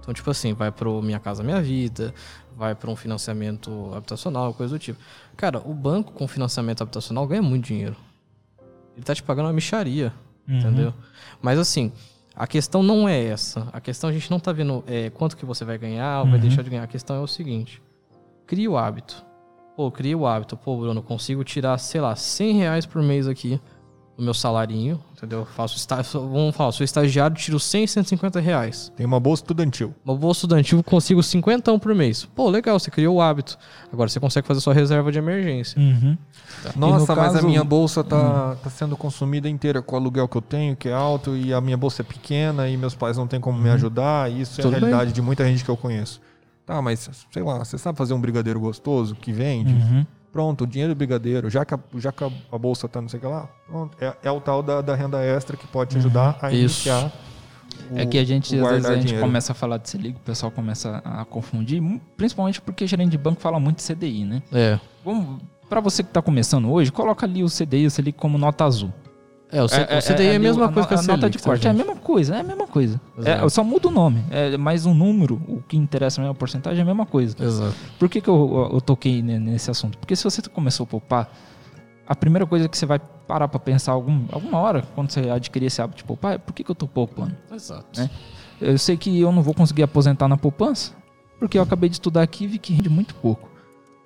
Então, 0.00 0.12
tipo 0.12 0.30
assim, 0.30 0.52
vai 0.52 0.70
para 0.70 0.90
Minha 1.00 1.18
Casa 1.18 1.42
Minha 1.42 1.62
Vida, 1.62 2.12
vai 2.56 2.74
para 2.74 2.90
um 2.90 2.96
financiamento 2.96 3.90
habitacional, 3.94 4.52
coisa 4.52 4.74
do 4.74 4.78
tipo. 4.78 4.98
Cara, 5.36 5.62
o 5.64 5.72
banco 5.72 6.12
com 6.12 6.28
financiamento 6.28 6.82
habitacional 6.82 7.26
ganha 7.26 7.42
muito 7.42 7.64
dinheiro. 7.64 7.96
Ele 8.94 9.04
tá 9.04 9.14
te 9.14 9.22
pagando 9.22 9.46
uma 9.46 9.52
micharia, 9.52 10.12
uhum. 10.46 10.58
entendeu? 10.58 10.94
Mas 11.40 11.58
assim, 11.58 11.90
a 12.36 12.46
questão 12.46 12.82
não 12.82 13.08
é 13.08 13.22
essa. 13.24 13.68
A 13.72 13.80
questão 13.80 14.10
a 14.10 14.12
gente 14.12 14.30
não 14.30 14.38
tá 14.38 14.52
vendo 14.52 14.84
é, 14.86 15.10
quanto 15.10 15.36
que 15.36 15.44
você 15.44 15.64
vai 15.64 15.78
ganhar 15.78 16.18
ou 16.18 16.24
uhum. 16.26 16.30
vai 16.32 16.40
deixar 16.40 16.62
de 16.62 16.70
ganhar. 16.70 16.84
A 16.84 16.88
questão 16.88 17.16
é 17.16 17.20
o 17.20 17.26
seguinte: 17.26 17.82
crie 18.46 18.68
o 18.68 18.76
hábito. 18.76 19.24
Pô, 19.76 19.90
cria 19.90 20.16
o 20.16 20.26
hábito. 20.26 20.56
Pô, 20.56 20.76
Bruno, 20.78 21.02
consigo 21.02 21.42
tirar, 21.42 21.78
sei 21.78 22.00
lá, 22.00 22.14
100 22.14 22.52
reais 22.58 22.86
por 22.86 23.02
mês 23.02 23.26
aqui 23.26 23.60
no 24.16 24.22
meu 24.26 24.32
salarinho, 24.34 25.00
entendeu? 25.16 25.40
Eu 25.40 25.44
Faço 25.44 25.76
estágio, 25.76 26.20
vamos 26.20 26.54
falar, 26.54 26.70
sou 26.70 26.84
estagiário, 26.84 27.36
tiro 27.36 27.58
100, 27.58 27.88
150 27.88 28.38
reais. 28.38 28.92
Tem 28.94 29.04
uma 29.04 29.18
bolsa 29.18 29.42
estudantil. 29.42 29.92
No 30.04 30.16
bolso 30.16 30.38
estudantil 30.46 30.80
consigo 30.84 31.20
50 31.20 31.76
por 31.80 31.92
mês. 31.96 32.24
Pô, 32.24 32.48
legal, 32.48 32.78
você 32.78 32.92
criou 32.92 33.16
o 33.16 33.20
hábito. 33.20 33.58
Agora 33.92 34.08
você 34.08 34.20
consegue 34.20 34.46
fazer 34.46 34.60
sua 34.60 34.72
reserva 34.72 35.10
de 35.10 35.18
emergência. 35.18 35.76
Uhum. 35.80 36.16
Nossa, 36.76 37.12
no 37.12 37.20
mas 37.20 37.32
caso- 37.32 37.38
a 37.38 37.42
minha 37.42 37.64
bolsa 37.64 38.04
tá, 38.04 38.54
tá 38.62 38.70
sendo 38.70 38.96
consumida 38.96 39.48
inteira 39.48 39.82
com 39.82 39.96
o 39.96 39.98
aluguel 39.98 40.28
que 40.28 40.36
eu 40.36 40.42
tenho, 40.42 40.76
que 40.76 40.88
é 40.88 40.92
alto, 40.92 41.36
e 41.36 41.52
a 41.52 41.60
minha 41.60 41.76
bolsa 41.76 42.02
é 42.02 42.04
pequena, 42.04 42.68
e 42.68 42.76
meus 42.76 42.94
pais 42.94 43.16
não 43.16 43.26
têm 43.26 43.40
como 43.40 43.58
me 43.58 43.70
ajudar, 43.70 44.30
e 44.30 44.42
isso 44.42 44.60
é 44.60 44.62
a 44.62 44.66
Tudo 44.68 44.74
bem. 44.74 44.80
realidade 44.90 45.12
de 45.12 45.20
muita 45.20 45.44
gente 45.44 45.64
que 45.64 45.70
eu 45.70 45.76
conheço. 45.76 46.20
Tá, 46.66 46.80
mas 46.80 47.10
sei 47.30 47.42
lá, 47.42 47.58
você 47.58 47.76
sabe 47.76 47.98
fazer 47.98 48.14
um 48.14 48.20
brigadeiro 48.20 48.58
gostoso 48.58 49.14
que 49.14 49.32
vende? 49.32 49.72
Uhum. 49.74 50.06
Pronto, 50.32 50.64
o 50.64 50.66
dinheiro 50.66 50.94
do 50.94 50.96
brigadeiro, 50.98 51.48
já 51.50 51.64
que 51.64 51.74
a, 51.74 51.78
já 51.96 52.10
que 52.10 52.24
a, 52.24 52.30
a 52.50 52.58
bolsa 52.58 52.88
tá 52.88 53.00
não 53.00 53.08
sei 53.08 53.18
o 53.18 53.20
que 53.20 53.26
lá, 53.28 53.48
pronto, 53.68 53.96
é, 54.00 54.14
é 54.24 54.30
o 54.30 54.40
tal 54.40 54.62
da, 54.62 54.80
da 54.80 54.94
renda 54.94 55.22
extra 55.22 55.56
que 55.56 55.66
pode 55.66 55.90
te 55.90 55.98
ajudar 55.98 56.38
a 56.42 56.50
Isso. 56.50 56.88
iniciar. 56.88 57.12
o- 57.90 57.98
É 57.98 58.06
que 58.06 58.18
a 58.18 58.24
gente, 58.24 58.58
às 58.58 58.68
vezes, 58.68 58.86
a 58.86 58.94
gente 58.94 59.04
dinheiro. 59.06 59.24
começa 59.26 59.52
a 59.52 59.54
falar 59.54 59.76
de 59.78 59.88
Selic, 59.88 60.16
o 60.16 60.20
pessoal 60.20 60.50
começa 60.50 61.00
a 61.04 61.24
confundir, 61.24 61.80
principalmente 62.16 62.60
porque 62.60 62.86
gerente 62.86 63.10
de 63.10 63.18
banco 63.18 63.40
fala 63.40 63.60
muito 63.60 63.76
de 63.76 63.82
CDI, 63.82 64.24
né? 64.24 64.42
É. 64.52 64.80
Vamos, 65.04 65.40
pra 65.68 65.80
você 65.80 66.02
que 66.02 66.10
tá 66.10 66.22
começando 66.22 66.68
hoje, 66.72 66.90
coloca 66.90 67.26
ali 67.26 67.44
o 67.44 67.48
CDI 67.48 67.82
e 67.82 67.86
o 67.86 67.90
Selic 67.90 68.18
como 68.18 68.36
nota 68.38 68.64
azul. 68.64 68.92
É, 69.52 69.62
o, 69.62 69.68
C- 69.68 69.82
o 69.82 69.86
CDI 70.02 70.24
é, 70.24 70.26
a 70.26 70.30
ali 70.30 70.38
mesma 70.40 70.72
coisa 70.72 70.88
que 70.88 70.94
a, 70.94 70.98
a 70.98 71.02
nota 71.02 71.20
Selic, 71.20 71.30
de 71.36 71.38
tá, 71.42 71.44
corte. 71.50 71.66
É 71.66 71.70
a 71.70 71.74
mesma 71.74 71.93
coisa, 72.04 72.36
é 72.36 72.40
a 72.40 72.44
mesma 72.44 72.68
coisa. 72.68 73.00
É, 73.24 73.48
só 73.48 73.64
muda 73.64 73.88
o 73.88 73.90
nome. 73.90 74.22
É 74.30 74.56
mais 74.56 74.86
um 74.86 74.94
número, 74.94 75.42
o 75.48 75.60
que 75.66 75.76
interessa 75.76 76.20
mesmo 76.20 76.30
a 76.30 76.34
porcentagem 76.36 76.78
é 76.78 76.82
a 76.82 76.84
mesma 76.84 77.04
coisa. 77.06 77.34
Exato. 77.42 77.74
Por 77.98 78.08
que, 78.08 78.20
que 78.20 78.28
eu, 78.28 78.70
eu 78.74 78.80
toquei 78.80 79.20
ne- 79.22 79.40
nesse 79.40 79.70
assunto? 79.70 79.98
Porque 79.98 80.14
se 80.14 80.22
você 80.22 80.40
começou 80.42 80.84
a 80.84 80.86
poupar, 80.86 81.32
a 82.06 82.14
primeira 82.14 82.46
coisa 82.46 82.68
que 82.68 82.78
você 82.78 82.86
vai 82.86 82.98
parar 82.98 83.48
pra 83.48 83.58
pensar 83.58 83.92
algum, 83.92 84.26
alguma 84.30 84.58
hora, 84.58 84.82
quando 84.94 85.10
você 85.10 85.28
adquirir 85.30 85.66
esse 85.66 85.80
hábito 85.82 85.98
de 85.98 86.04
poupar, 86.04 86.34
é 86.34 86.38
por 86.38 86.52
que, 86.52 86.62
que 86.62 86.70
eu 86.70 86.74
tô 86.74 86.86
poupando? 86.86 87.34
Exato. 87.52 88.00
É. 88.00 88.08
Eu 88.60 88.78
sei 88.78 88.96
que 88.96 89.18
eu 89.20 89.32
não 89.32 89.42
vou 89.42 89.54
conseguir 89.54 89.82
aposentar 89.82 90.28
na 90.28 90.36
poupança, 90.36 90.92
porque 91.40 91.58
eu 91.58 91.62
acabei 91.62 91.88
de 91.88 91.96
estudar 91.96 92.22
aqui 92.22 92.44
e 92.44 92.46
vi 92.46 92.58
que 92.58 92.72
rende 92.72 92.88
muito 92.90 93.14
pouco, 93.16 93.48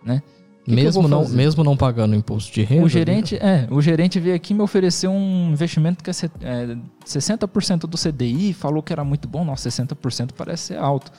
né? 0.02 0.22
Que 0.68 0.76
que 0.76 0.82
mesmo, 0.84 1.02
vou 1.02 1.10
não, 1.10 1.22
fazer? 1.24 1.36
mesmo 1.36 1.64
não 1.64 1.76
pagando 1.76 2.14
imposto 2.14 2.52
de 2.52 2.62
renda. 2.62 2.84
O 2.84 2.88
gerente, 2.88 3.36
é, 3.36 3.66
o 3.70 3.80
gerente 3.80 4.18
veio 4.20 4.34
aqui 4.36 4.52
me 4.54 4.60
oferecer 4.62 5.08
um 5.08 5.50
investimento 5.52 6.02
que 6.04 6.10
é, 6.10 6.12
se- 6.12 6.30
é 6.42 6.76
60% 7.06 7.80
do 7.86 7.96
CDI, 7.96 8.52
falou 8.52 8.82
que 8.82 8.92
era 8.92 9.04
muito 9.04 9.26
bom, 9.28 9.44
nossa, 9.44 9.68
60% 9.68 10.30
parece 10.36 10.62
ser 10.74 10.78
alto. 10.78 11.10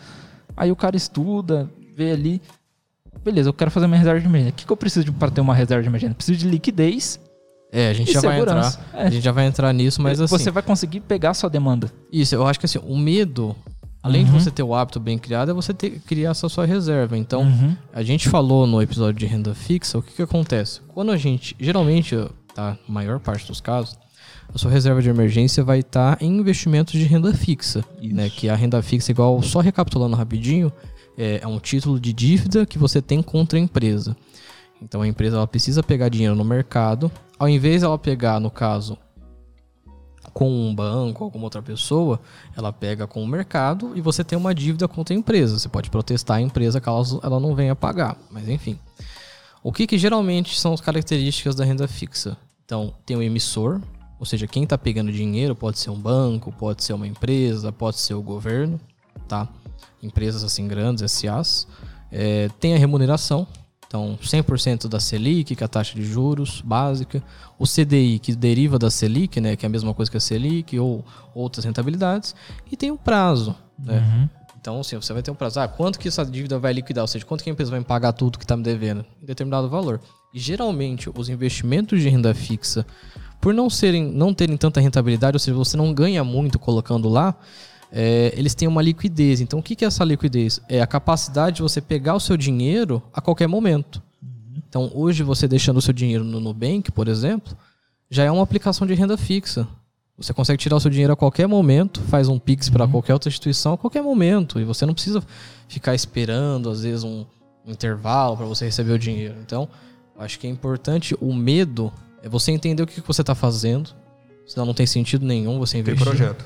Aí 0.55 0.71
o 0.71 0.75
cara 0.75 0.95
estuda, 0.95 1.69
vê 1.95 2.11
ali, 2.11 2.41
beleza, 3.23 3.49
eu 3.49 3.53
quero 3.53 3.71
fazer 3.71 3.87
minha 3.87 3.97
reserva 3.99 4.19
de 4.19 4.25
emergência. 4.25 4.51
O 4.51 4.55
que, 4.55 4.65
que 4.65 4.71
eu 4.71 4.77
preciso 4.77 5.11
para 5.13 5.31
ter 5.31 5.41
uma 5.41 5.53
reserva 5.53 5.81
de 5.81 5.89
emergência? 5.89 6.15
Preciso 6.15 6.39
de 6.39 6.47
liquidez 6.49 7.19
É, 7.71 7.89
a 7.89 7.93
gente 7.93 8.09
e 8.09 8.13
já 8.13 8.21
vai 8.21 8.39
entrar. 8.39 8.63
segurança. 8.63 8.79
É. 8.93 9.03
A 9.07 9.09
gente 9.09 9.23
já 9.23 9.31
vai 9.31 9.45
entrar 9.45 9.71
nisso, 9.73 10.01
mas 10.01 10.19
assim. 10.21 10.37
Você 10.37 10.51
vai 10.51 10.63
conseguir 10.63 10.99
pegar 11.01 11.31
a 11.31 11.33
sua 11.33 11.49
demanda. 11.49 11.91
Isso, 12.11 12.33
eu 12.35 12.45
acho 12.47 12.59
que 12.59 12.65
assim, 12.65 12.79
o 12.83 12.97
medo, 12.97 13.55
além 14.01 14.21
Uhum. 14.23 14.27
de 14.27 14.43
você 14.43 14.51
ter 14.51 14.63
o 14.63 14.73
hábito 14.73 14.99
bem 14.99 15.17
criado, 15.17 15.51
é 15.51 15.53
você 15.53 15.73
ter, 15.73 15.99
criar 16.01 16.31
essa 16.31 16.47
sua 16.49 16.65
reserva. 16.65 17.17
Então, 17.17 17.41
Uhum. 17.43 17.75
a 17.93 18.01
gente 18.03 18.29
falou 18.29 18.65
no 18.65 18.81
episódio 18.81 19.19
de 19.19 19.25
renda 19.25 19.53
fixa, 19.53 19.97
o 19.97 20.01
que 20.01 20.13
que 20.13 20.21
acontece? 20.21 20.81
Quando 20.87 21.11
a 21.11 21.17
gente, 21.17 21.55
geralmente, 21.59 22.15
tá, 22.53 22.77
maior 22.87 23.19
parte 23.19 23.45
dos 23.47 23.59
casos, 23.61 23.97
a 24.53 24.57
sua 24.57 24.71
reserva 24.71 25.01
de 25.01 25.09
emergência 25.09 25.63
vai 25.63 25.79
estar 25.79 26.17
em 26.21 26.37
investimentos 26.39 26.93
de 26.93 27.03
renda 27.03 27.33
fixa, 27.33 27.83
Isso. 28.01 28.15
né? 28.15 28.29
Que 28.29 28.49
a 28.49 28.55
renda 28.55 28.81
fixa, 28.81 29.11
igual, 29.11 29.41
só 29.43 29.59
recapitulando 29.59 30.15
rapidinho, 30.15 30.71
é, 31.17 31.39
é 31.43 31.47
um 31.47 31.59
título 31.59 31.99
de 31.99 32.11
dívida 32.13 32.65
que 32.65 32.77
você 32.79 33.01
tem 33.01 33.21
contra 33.21 33.59
a 33.59 33.61
empresa. 33.61 34.15
Então, 34.81 35.01
a 35.01 35.07
empresa 35.07 35.35
ela 35.35 35.45
precisa 35.47 35.83
pegar 35.83 36.07
dinheiro 36.09 36.35
no 36.35 36.45
mercado, 36.45 37.11
ao 37.37 37.49
invés 37.49 37.81
dela 37.81 37.97
pegar, 37.99 38.39
no 38.39 38.49
caso, 38.49 38.97
com 40.33 40.49
um 40.49 40.73
banco 40.73 41.23
alguma 41.23 41.45
outra 41.45 41.61
pessoa, 41.61 42.19
ela 42.55 42.71
pega 42.71 43.07
com 43.07 43.23
o 43.23 43.27
mercado 43.27 43.91
e 43.95 44.01
você 44.01 44.23
tem 44.23 44.37
uma 44.37 44.53
dívida 44.53 44.87
contra 44.87 45.13
a 45.13 45.17
empresa. 45.17 45.59
Você 45.59 45.69
pode 45.69 45.89
protestar 45.89 46.37
a 46.37 46.41
empresa 46.41 46.79
caso 46.79 47.19
ela 47.23 47.39
não 47.39 47.55
venha 47.55 47.75
pagar, 47.75 48.17
mas 48.31 48.47
enfim. 48.47 48.77
O 49.61 49.73
que, 49.73 49.85
que 49.85 49.97
geralmente 49.97 50.57
são 50.59 50.73
as 50.73 50.81
características 50.81 51.55
da 51.55 51.65
renda 51.65 51.87
fixa? 51.87 52.37
Então, 52.65 52.93
tem 53.05 53.17
o 53.17 53.21
emissor, 53.21 53.81
ou 54.19 54.25
seja, 54.25 54.47
quem 54.47 54.63
está 54.63 54.77
pegando 54.77 55.11
dinheiro 55.11 55.55
pode 55.55 55.79
ser 55.79 55.89
um 55.89 55.99
banco, 55.99 56.51
pode 56.51 56.83
ser 56.83 56.93
uma 56.93 57.07
empresa, 57.07 57.71
pode 57.71 57.97
ser 57.97 58.13
o 58.13 58.21
governo, 58.21 58.79
tá? 59.27 59.47
Empresas 60.01 60.43
assim 60.43 60.67
grandes, 60.67 61.11
SAs. 61.11 61.67
É, 62.11 62.49
tem 62.59 62.73
a 62.73 62.77
remuneração, 62.77 63.47
então 63.89 64.19
100% 64.21 64.87
da 64.87 64.99
Selic, 64.99 65.55
que 65.55 65.63
é 65.63 65.65
a 65.65 65.67
taxa 65.67 65.95
de 65.95 66.05
juros 66.05 66.61
básica. 66.61 67.23
O 67.57 67.65
CDI, 67.65 68.19
que 68.19 68.35
deriva 68.35 68.77
da 68.77 68.91
Selic, 68.91 69.41
né, 69.41 69.55
que 69.55 69.65
é 69.65 69.67
a 69.67 69.69
mesma 69.69 69.95
coisa 69.95 70.11
que 70.11 70.15
a 70.15 70.19
Selic, 70.19 70.77
ou 70.77 71.03
outras 71.33 71.65
rentabilidades. 71.65 72.35
E 72.71 72.77
tem 72.77 72.91
o 72.91 72.97
prazo, 72.97 73.55
né? 73.79 74.29
Então, 74.61 74.79
assim, 74.79 74.95
você 74.95 75.11
vai 75.11 75.23
ter 75.23 75.31
um 75.31 75.35
prazo. 75.35 75.59
Ah, 75.59 75.67
quanto 75.67 75.97
que 75.97 76.07
essa 76.07 76.23
dívida 76.23 76.59
vai 76.59 76.71
liquidar? 76.71 77.03
Ou 77.03 77.07
seja, 77.07 77.25
quanto 77.25 77.43
que 77.43 77.49
a 77.49 77.53
empresa 77.53 77.71
vai 77.71 77.79
me 77.79 77.85
pagar 77.85 78.11
tudo 78.11 78.37
que 78.37 78.43
está 78.43 78.55
me 78.55 78.61
devendo? 78.61 79.03
Em 79.23 79.25
determinado 79.25 79.67
valor. 79.67 79.99
E 80.33 80.39
geralmente, 80.39 81.09
os 81.09 81.27
investimentos 81.27 81.99
de 81.99 82.09
renda 82.09 82.35
fixa, 82.35 82.85
por 83.41 83.55
não 83.55 83.69
serem, 83.69 84.03
não 84.03 84.33
terem 84.33 84.55
tanta 84.55 84.79
rentabilidade, 84.79 85.35
ou 85.35 85.39
seja, 85.39 85.57
você 85.57 85.75
não 85.75 85.91
ganha 85.93 86.23
muito 86.23 86.59
colocando 86.59 87.09
lá, 87.09 87.35
é, 87.91 88.33
eles 88.35 88.53
têm 88.53 88.67
uma 88.67 88.81
liquidez. 88.81 89.41
Então, 89.41 89.59
o 89.59 89.63
que 89.63 89.83
é 89.83 89.87
essa 89.87 90.03
liquidez? 90.03 90.61
É 90.69 90.81
a 90.81 90.87
capacidade 90.87 91.57
de 91.57 91.61
você 91.61 91.81
pegar 91.81 92.15
o 92.15 92.19
seu 92.19 92.37
dinheiro 92.37 93.01
a 93.13 93.21
qualquer 93.21 93.47
momento. 93.47 94.01
Então, 94.55 94.91
hoje, 94.93 95.23
você 95.23 95.47
deixando 95.47 95.77
o 95.77 95.81
seu 95.81 95.93
dinheiro 95.93 96.23
no 96.23 96.39
Nubank, 96.39 96.91
por 96.91 97.07
exemplo, 97.07 97.57
já 98.09 98.23
é 98.23 98.31
uma 98.31 98.43
aplicação 98.43 98.85
de 98.85 98.93
renda 98.93 99.17
fixa. 99.17 99.67
Você 100.17 100.33
consegue 100.33 100.61
tirar 100.61 100.75
o 100.75 100.79
seu 100.79 100.91
dinheiro 100.91 101.13
a 101.13 101.15
qualquer 101.15 101.47
momento, 101.47 102.01
faz 102.01 102.27
um 102.27 102.37
Pix 102.37 102.69
para 102.69 102.87
qualquer 102.87 103.13
outra 103.13 103.29
instituição 103.29 103.73
a 103.73 103.77
qualquer 103.77 104.03
momento. 104.03 104.59
E 104.59 104.65
você 104.65 104.85
não 104.85 104.93
precisa 104.93 105.23
ficar 105.67 105.95
esperando, 105.95 106.69
às 106.69 106.83
vezes, 106.83 107.03
um 107.03 107.25
intervalo 107.65 108.35
para 108.35 108.45
você 108.45 108.65
receber 108.65 108.91
o 108.91 108.99
dinheiro. 108.99 109.35
Então, 109.43 109.67
acho 110.17 110.37
que 110.37 110.45
é 110.45 110.49
importante 110.49 111.15
o 111.21 111.33
medo 111.33 111.91
é 112.21 112.27
você 112.27 112.51
entender 112.51 112.83
o 112.83 112.87
que 112.87 113.01
você 113.01 113.21
está 113.21 113.33
fazendo. 113.33 113.91
Senão 114.45 114.65
não 114.65 114.73
tem 114.73 114.85
sentido 114.85 115.25
nenhum 115.25 115.57
você 115.57 115.77
investir. 115.77 116.05
projeto. 116.05 116.45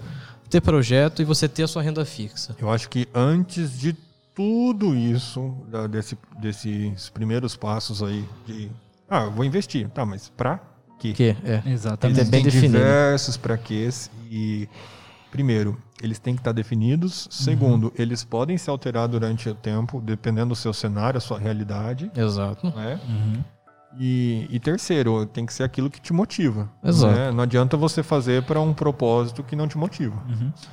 Ter 0.53 0.61
projeto 0.61 1.21
e 1.21 1.25
você 1.25 1.47
ter 1.49 1.63
a 1.63 1.67
sua 1.67 1.81
renda 1.81 2.05
fixa. 2.05 2.55
Eu 2.59 2.69
acho 2.71 2.88
que 2.89 3.07
antes 3.13 3.80
de 3.80 3.93
tudo 4.35 4.95
isso, 4.95 5.53
da- 5.67 5.88
desse, 5.88 6.17
desses 6.39 7.09
primeiros 7.09 7.55
passos 7.55 8.01
aí 8.03 8.23
de. 8.45 8.69
Ah, 9.09 9.23
eu 9.23 9.31
vou 9.31 9.43
investir. 9.43 9.89
Tá, 9.89 10.05
mas 10.05 10.30
pra 10.30 10.59
quê? 10.99 11.13
Que 11.13 11.35
é. 11.43 11.61
Exatamente. 11.65 12.19
Ele 12.19 12.27
é 12.27 12.30
bem 12.31 12.43
Tem 12.43 12.51
definido. 12.51 12.77
diversos 12.77 13.35
pra 13.38 13.57
quês 13.57 14.09
e 14.30 14.67
primeiro, 15.31 15.75
eles 16.01 16.19
têm 16.19 16.35
que 16.35 16.41
estar 16.41 16.51
definidos. 16.51 17.27
Segundo, 17.31 17.91
eles 17.97 18.23
podem 18.23 18.55
se 18.57 18.69
alterar 18.69 19.07
durante 19.07 19.49
o 19.49 19.55
tempo, 19.55 19.99
dependendo 19.99 20.49
do 20.49 20.55
seu 20.55 20.71
cenário, 20.73 21.17
a 21.17 21.21
sua 21.21 21.39
realidade, 21.39 22.11
Exato. 22.15 22.67
né? 22.75 22.99
Uhum. 23.07 23.43
E, 23.99 24.48
e 24.49 24.60
terceiro, 24.60 25.26
tem 25.26 25.45
que 25.45 25.53
ser 25.53 25.64
aquilo 25.64 25.90
que 25.90 26.02
te 26.02 26.11
motiva. 26.14 26.70
Exato. 26.84 27.14
né? 27.14 27.32
Não 27.32 27.44
adianta 27.44 27.78
você 27.78 28.02
fazer 28.02 28.44
para 28.44 28.60
um 28.60 28.74
propósito 28.74 29.44
que 29.44 29.56
não 29.56 29.68
te 29.68 29.78
motiva. 29.78 30.15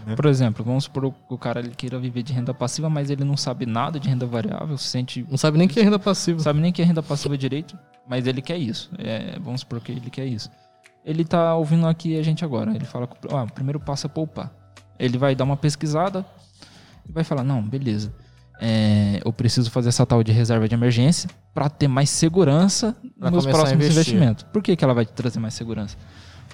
né? 0.07 0.17
Por 0.17 0.27
exemplo, 0.27 0.65
vamos 0.65 0.85
supor 0.85 1.13
que 1.13 1.35
o 1.35 1.39
cara 1.39 1.61
ele 1.61 1.71
queira 1.71 1.99
viver 1.99 2.23
de 2.23 2.33
renda 2.33 2.55
passiva, 2.55 2.89
mas 2.89 3.11
ele 3.11 3.25
não 3.25 3.37
sabe 3.37 3.67
nada 3.67 4.01
de 4.01 4.09
renda 4.09 4.27
variável, 4.27 4.77
se 4.79 4.89
sente 4.89 5.27
Não 5.29 5.37
sabe 5.37 5.59
nem 5.59 5.69
que 5.69 5.79
é 5.79 5.83
renda 5.83 5.99
passiva. 5.99 6.39
não 6.39 6.45
sabe 6.45 6.61
nem 6.61 6.73
que 6.73 6.81
é 6.81 6.85
renda 6.85 7.03
passiva 7.03 7.37
direito, 7.37 7.79
mas 8.09 8.27
ele 8.27 8.41
quer 8.41 8.57
isso. 8.57 8.91
É, 8.99 9.39
vamos 9.39 9.61
supor 9.61 9.81
que 9.81 9.93
ele 9.93 10.11
quer 10.11 10.27
isso. 10.27 10.51
Ele 11.05 11.25
tá 11.25 11.55
ouvindo 11.55 11.87
aqui 11.87 12.19
a 12.19 12.23
gente 12.23 12.45
agora. 12.45 12.75
Ele 12.75 12.85
fala, 12.85 13.07
que, 13.07 13.17
ah, 13.35 13.45
o 13.45 13.53
primeiro 13.53 13.81
passo 13.81 14.07
é 14.07 14.11
poupar. 14.11 14.51
Ele 14.99 15.17
vai 15.17 15.35
dar 15.35 15.45
uma 15.45 15.57
pesquisada 15.57 16.25
e 17.09 17.13
vai 17.13 17.25
falar, 17.25 17.43
não, 17.43 17.63
beleza. 17.63 18.13
É, 18.62 19.20
eu 19.24 19.32
preciso 19.32 19.70
fazer 19.70 19.89
essa 19.89 20.05
tal 20.05 20.23
de 20.23 20.32
reserva 20.32 20.69
de 20.69 20.74
emergência 20.74 21.31
para 21.55 21.69
ter 21.70 21.89
mais 21.89 22.11
segurança 22.11 22.95
Pra 23.19 23.31
nos 23.31 23.47
a 23.47 23.51
próximos 23.51 23.87
investimentos. 23.87 24.43
Por 24.53 24.62
que, 24.62 24.77
que 24.77 24.85
ela 24.85 24.93
vai 24.93 25.07
te 25.07 25.12
trazer 25.12 25.41
mais 25.41 25.55
segurança? 25.55 25.97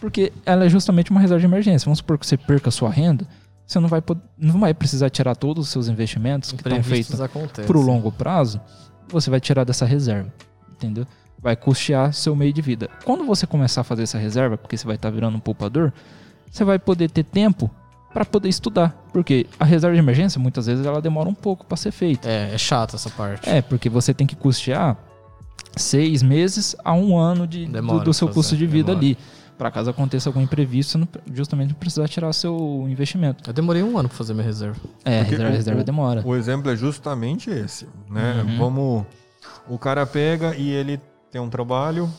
Porque 0.00 0.32
ela 0.44 0.64
é 0.64 0.68
justamente 0.68 1.10
uma 1.10 1.20
reserva 1.20 1.40
de 1.40 1.46
emergência. 1.46 1.84
Vamos 1.86 1.98
supor 1.98 2.16
que 2.18 2.26
você 2.26 2.36
perca 2.36 2.68
a 2.68 2.72
sua 2.72 2.90
renda, 2.90 3.26
você 3.66 3.80
não 3.80 3.88
vai, 3.88 4.00
pod- 4.00 4.20
não 4.38 4.60
vai 4.60 4.72
precisar 4.72 5.10
tirar 5.10 5.34
todos 5.34 5.66
os 5.66 5.72
seus 5.72 5.88
investimentos 5.88 6.52
que 6.52 6.56
estão 6.58 6.82
feitos 6.84 7.20
acontecem. 7.20 7.64
pro 7.66 7.80
longo 7.80 8.12
prazo, 8.12 8.60
você 9.08 9.28
vai 9.28 9.40
tirar 9.40 9.64
dessa 9.64 9.84
reserva, 9.84 10.32
entendeu? 10.70 11.06
Vai 11.40 11.56
custear 11.56 12.12
seu 12.12 12.36
meio 12.36 12.52
de 12.52 12.62
vida. 12.62 12.88
Quando 13.04 13.24
você 13.24 13.46
começar 13.46 13.80
a 13.80 13.84
fazer 13.84 14.04
essa 14.04 14.18
reserva, 14.18 14.56
porque 14.56 14.76
você 14.76 14.86
vai 14.86 14.94
estar 14.96 15.10
virando 15.10 15.36
um 15.36 15.40
poupador, 15.40 15.92
você 16.50 16.62
vai 16.62 16.78
poder 16.78 17.10
ter 17.10 17.24
tempo 17.24 17.68
para 18.16 18.24
poder 18.24 18.48
estudar, 18.48 18.96
porque 19.12 19.46
a 19.60 19.64
reserva 19.66 19.94
de 19.94 20.00
emergência 20.00 20.40
muitas 20.40 20.64
vezes 20.64 20.86
ela 20.86 21.02
demora 21.02 21.28
um 21.28 21.34
pouco 21.34 21.66
para 21.66 21.76
ser 21.76 21.90
feita. 21.90 22.26
É, 22.26 22.54
é 22.54 22.56
chata 22.56 22.96
essa 22.96 23.10
parte. 23.10 23.46
É, 23.46 23.60
porque 23.60 23.90
você 23.90 24.14
tem 24.14 24.26
que 24.26 24.34
custear 24.34 24.96
seis 25.76 26.22
meses 26.22 26.74
a 26.82 26.94
um 26.94 27.18
ano 27.18 27.46
de, 27.46 27.66
do- 27.66 27.72
Demora 27.72 28.02
do, 28.04 28.14
seu 28.14 28.26
custo 28.28 28.56
de 28.56 28.64
vida 28.66 28.94
demora. 28.94 28.98
ali. 29.06 29.18
Para 29.58 29.70
caso 29.70 29.90
aconteça 29.90 30.30
algum 30.30 30.40
imprevisto, 30.40 30.96
não, 30.96 31.06
justamente 31.30 31.68
não 31.70 31.74
precisar 31.76 32.08
tirar 32.08 32.32
seu 32.32 32.86
investimento. 32.88 33.48
Eu 33.50 33.52
demorei 33.52 33.82
um 33.82 33.98
ano 33.98 34.08
pra 34.08 34.16
fazer 34.16 34.32
minha 34.32 34.46
reserva. 34.46 34.80
É, 35.04 35.18
Porque 35.18 35.32
reserva, 35.32 35.52
o- 35.52 35.56
reserva 35.56 35.84
demora. 35.84 36.22
O 36.24 36.34
exemplo 36.34 36.70
é 36.70 36.76
justamente 36.76 37.50
esse, 37.50 37.86
né? 38.08 38.42
Uhum. 38.46 38.56
Vamos, 38.58 39.04
o 39.68 39.78
cara 39.78 40.06
pega 40.06 40.56
e 40.56 40.70
ele 40.70 40.98
tem 41.30 41.38
um 41.40 41.50
trabalho, 41.50 42.10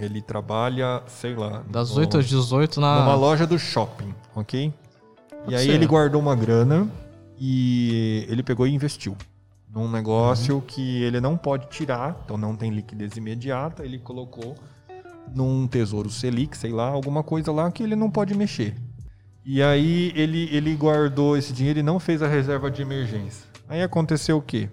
Ele 0.00 0.20
trabalha, 0.22 1.02
sei 1.06 1.34
lá. 1.36 1.62
Das 1.70 1.90
no- 1.90 1.98
8 2.00 2.18
às 2.18 2.26
18 2.26 2.80
na. 2.80 3.00
Numa 3.00 3.14
loja 3.14 3.46
do 3.46 3.58
shopping, 3.58 4.12
ok? 4.34 4.72
Pode 5.44 5.54
e 5.54 5.58
aí 5.58 5.66
ser. 5.66 5.72
ele 5.72 5.86
guardou 5.86 6.20
uma 6.20 6.34
grana 6.36 6.88
e 7.38 8.26
ele 8.28 8.42
pegou 8.42 8.66
e 8.66 8.72
investiu 8.74 9.16
num 9.74 9.90
negócio 9.90 10.62
que 10.66 11.02
ele 11.02 11.20
não 11.20 11.36
pode 11.36 11.66
tirar, 11.68 12.20
então 12.24 12.36
não 12.36 12.54
tem 12.54 12.70
liquidez 12.70 13.16
imediata. 13.16 13.84
Ele 13.84 13.98
colocou 13.98 14.54
num 15.34 15.66
tesouro 15.66 16.10
Selic, 16.10 16.56
sei 16.56 16.70
lá, 16.72 16.88
alguma 16.88 17.22
coisa 17.22 17.50
lá 17.50 17.70
que 17.70 17.82
ele 17.82 17.96
não 17.96 18.10
pode 18.10 18.34
mexer. 18.34 18.74
E 19.44 19.62
aí 19.62 20.12
ele, 20.14 20.48
ele 20.52 20.74
guardou 20.76 21.36
esse 21.36 21.52
dinheiro 21.52 21.78
e 21.78 21.82
não 21.82 21.98
fez 21.98 22.22
a 22.22 22.28
reserva 22.28 22.70
de 22.70 22.82
emergência. 22.82 23.44
Aí 23.68 23.82
aconteceu 23.82 24.36
o 24.36 24.42
quê? 24.42 24.68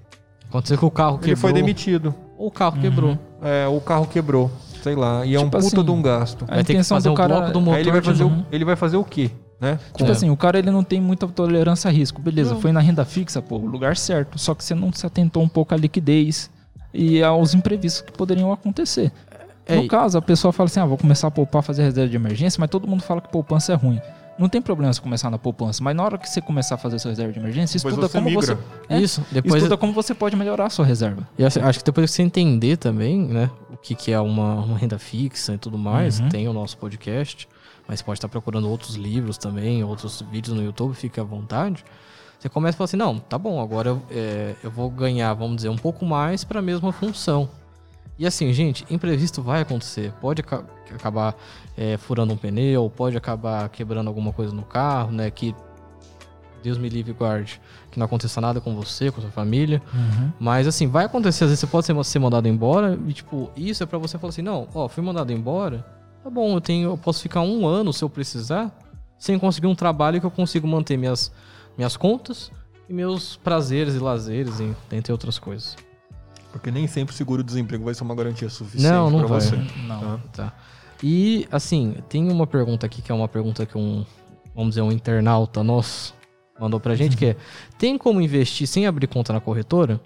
Aconteceu 0.47 0.77
que 0.77 0.85
o 0.85 0.91
carro 0.91 1.17
quebrou. 1.17 1.29
Ele 1.31 1.35
foi 1.37 1.53
demitido. 1.53 2.13
Ou 2.37 2.47
o 2.47 2.51
carro 2.51 2.79
quebrou. 2.79 3.17
É, 3.41 3.67
o 3.67 3.79
carro 3.79 4.05
quebrou, 4.05 4.51
sei 4.83 4.95
lá, 4.95 5.25
e 5.25 5.33
é 5.33 5.39
um 5.39 5.45
Tipo 5.45 5.57
puta 5.59 5.77
assim, 5.77 5.85
de 5.85 5.91
um 5.91 6.01
gasto. 6.01 6.45
A 6.47 6.55
Vai 6.55 6.63
ter 6.63 6.75
que 6.75 6.83
fazer 6.83 7.09
o 7.09 7.13
cara- 7.13 7.35
bloco 7.37 7.53
do 7.53 7.61
motor. 7.61 7.75
Aí 7.75 7.81
ele 7.81 7.91
vai 7.91 8.01
fazer 8.01 8.23
o, 8.23 8.45
ele 8.51 8.65
vai 8.65 8.75
fazer 8.75 8.97
o 8.97 9.03
quê, 9.03 9.31
né? 9.59 9.79
Tipo 9.95 10.09
É. 10.09 10.11
assim, 10.11 10.29
o 10.29 10.37
cara 10.37 10.57
ele 10.59 10.71
não 10.71 10.83
tem 10.83 11.01
muita 11.01 11.27
tolerância 11.27 11.89
a 11.89 11.91
risco. 11.91 12.21
Beleza, 12.21 12.53
Não. 12.53 12.61
foi 12.61 12.71
na 12.71 12.79
renda 12.79 13.03
fixa, 13.05 13.41
pô, 13.41 13.57
o 13.57 13.65
lugar 13.65 13.95
certo. 13.97 14.37
Só 14.39 14.53
que 14.55 14.63
você 14.63 14.73
não 14.75 14.91
se 14.93 15.05
atentou 15.05 15.43
um 15.43 15.49
pouco 15.49 15.73
à 15.73 15.77
liquidez 15.77 16.49
e 16.93 17.21
aos 17.23 17.53
imprevistos 17.53 18.01
que 18.01 18.11
poderiam 18.11 18.51
acontecer. 18.51 19.11
É, 19.65 19.75
no 19.75 19.83
e- 19.83 19.87
caso, 19.87 20.17
a 20.17 20.21
pessoa 20.21 20.51
fala 20.51 20.67
assim: 20.67 20.79
ah, 20.79 20.85
vou 20.85 20.97
começar 20.97 21.27
a 21.27 21.31
poupar, 21.31 21.61
fazer 21.61 21.83
reserva 21.83 22.09
de 22.09 22.15
emergência, 22.15 22.59
mas 22.59 22.69
todo 22.69 22.87
mundo 22.87 23.03
fala 23.03 23.21
que 23.21 23.29
poupança 23.29 23.73
é 23.73 23.75
ruim. 23.75 23.99
Não 24.39 24.47
tem 24.47 24.61
problema 24.61 24.93
você 24.93 25.01
começar 25.01 25.29
na 25.29 25.37
poupança, 25.37 25.83
mas 25.83 25.93
na 25.93 26.01
hora 26.01 26.17
que 26.17 26.27
você 26.29 26.39
começar 26.39 26.75
a 26.75 26.77
fazer 26.77 26.97
sua 26.97 27.09
reserva 27.11 27.33
de 27.33 27.39
emergência, 27.39 27.77
Depois 27.77 27.93
estuda 27.93 28.07
você 28.07 28.17
como 28.19 28.29
migra. 28.29 28.55
você. 28.55 28.93
É, 28.93 28.97
Isso, 28.97 29.21
depois. 29.29 29.55
Estuda 29.55 29.75
como 29.75 29.91
você 29.91 30.15
pode 30.15 30.37
melhorar 30.37 30.67
a 30.67 30.69
sua 30.69 30.85
reserva. 30.85 31.27
E 31.37 31.43
assim, 31.43 31.59
acho 31.59 31.79
que 31.79 31.85
depois 31.85 32.09
que 32.09 32.15
você 32.15 32.21
entender 32.23 32.77
também, 32.77 33.19
né, 33.27 33.49
o 33.69 33.75
que, 33.75 33.93
que 33.93 34.13
é 34.13 34.19
uma, 34.21 34.55
uma 34.63 34.77
renda 34.77 34.97
fixa 34.97 35.55
e 35.55 35.57
tudo 35.57 35.77
mais, 35.77 36.21
Uhum. 36.21 36.29
tem 36.29 36.47
o 36.47 36.53
nosso 36.53 36.77
podcast, 36.77 37.49
mas 37.89 38.01
pode 38.03 38.17
estar 38.19 38.29
procurando 38.29 38.69
outros 38.69 38.95
livros 38.95 39.37
também, 39.37 39.83
outros 39.83 40.21
vídeos 40.31 40.55
no 40.55 40.63
YouTube, 40.63 40.93
fique 40.93 41.19
à 41.19 41.23
vontade. 41.23 41.83
Você 42.39 42.47
começa 42.47 42.75
a 42.75 42.77
falar 42.77 42.85
assim, 42.85 42.95
não, 42.97 43.17
tá 43.19 43.37
bom, 43.37 43.59
agora 43.59 43.89
eu, 43.89 44.01
é, 44.11 44.55
eu 44.63 44.69
vou 44.71 44.89
ganhar, 44.89 45.33
vamos 45.33 45.57
dizer, 45.57 45.69
um 45.69 45.75
pouco 45.77 46.05
mais 46.05 46.43
para 46.43 46.59
a 46.59 46.61
mesma 46.61 46.91
função. 46.93 47.49
E 48.17 48.27
assim, 48.27 48.53
gente, 48.53 48.85
imprevisto 48.89 49.41
vai 49.41 49.61
acontecer. 49.61 50.13
Pode 50.21 50.41
aca- 50.41 50.63
acabar 50.93 51.35
é, 51.75 51.97
furando 51.97 52.33
um 52.33 52.37
pneu, 52.37 52.91
pode 52.95 53.17
acabar 53.17 53.67
quebrando 53.69 54.07
alguma 54.07 54.31
coisa 54.31 54.53
no 54.53 54.61
carro, 54.63 55.11
né? 55.11 55.31
Que 55.31 55.55
Deus 56.61 56.77
me 56.77 56.89
livre 56.89 57.11
e 57.11 57.15
guarde. 57.15 57.59
Que 57.89 57.97
não 57.97 58.05
aconteça 58.05 58.39
nada 58.41 58.59
com 58.61 58.75
você, 58.75 59.09
com 59.09 59.21
sua 59.21 59.31
família. 59.31 59.81
Mas 60.39 60.67
assim, 60.67 60.87
vai 60.87 61.05
acontecer, 61.05 61.45
às 61.45 61.49
vezes 61.49 61.61
você 61.61 61.67
pode 61.67 61.85
ser, 61.85 62.03
ser 62.05 62.19
mandado 62.19 62.47
embora 62.47 62.99
e 63.07 63.13
tipo, 63.13 63.49
isso 63.55 63.81
é 63.83 63.85
pra 63.85 63.97
você 63.97 64.17
falar 64.17 64.29
assim, 64.29 64.41
não, 64.41 64.67
ó, 64.73 64.87
fui 64.89 65.01
mandado 65.03 65.31
embora, 65.31 65.85
tá 66.23 66.29
bom, 66.29 66.55
eu 66.55 66.61
tenho, 66.61 66.89
eu 66.89 66.97
posso 66.97 67.21
ficar 67.21 67.41
um 67.41 67.65
ano 67.65 67.91
se 67.93 68.03
eu 68.03 68.09
precisar, 68.09 68.71
sem 69.17 69.37
conseguir 69.37 69.67
um 69.67 69.75
trabalho 69.75 70.19
que 70.19 70.25
eu 70.25 70.31
consigo 70.31 70.67
manter 70.67 70.97
minhas, 70.97 71.31
minhas 71.77 71.97
contas 71.97 72.51
e 72.87 72.93
meus 72.93 73.35
prazeres 73.37 73.95
e 73.95 73.99
lazeres, 73.99 74.59
e, 74.59 74.75
entre 74.91 75.11
outras 75.11 75.37
coisas. 75.37 75.75
Porque 76.51 76.71
nem 76.71 76.87
sempre 76.87 77.13
o 77.13 77.17
seguro-desemprego 77.17 77.83
vai 77.83 77.93
ser 77.93 78.03
uma 78.03 78.15
garantia 78.15 78.49
suficiente 78.49 78.91
Não, 78.91 79.09
não 79.09 79.19
pra 79.19 79.27
vai. 79.27 79.41
você. 79.41 79.55
Não. 79.87 79.99
Tá? 79.99 80.19
Tá. 80.33 80.53
E 81.03 81.47
assim, 81.51 81.95
tem 82.09 82.29
uma 82.31 82.47
pergunta 82.47 82.85
aqui 82.85 83.01
que 83.01 83.11
é 83.11 83.15
uma 83.15 83.27
pergunta 83.27 83.65
que 83.65 83.77
um, 83.77 84.03
vamos 84.55 84.71
dizer, 84.71 84.81
um 84.81 84.91
internauta 84.91 85.63
nosso 85.63 86.13
mandou 86.59 86.79
pra 86.79 86.95
gente, 86.95 87.15
que 87.15 87.27
é: 87.27 87.35
tem 87.77 87.97
como 87.97 88.19
investir 88.19 88.67
sem 88.67 88.85
abrir 88.85 89.07
conta 89.07 89.31
na 89.31 89.39
corretora? 89.39 89.99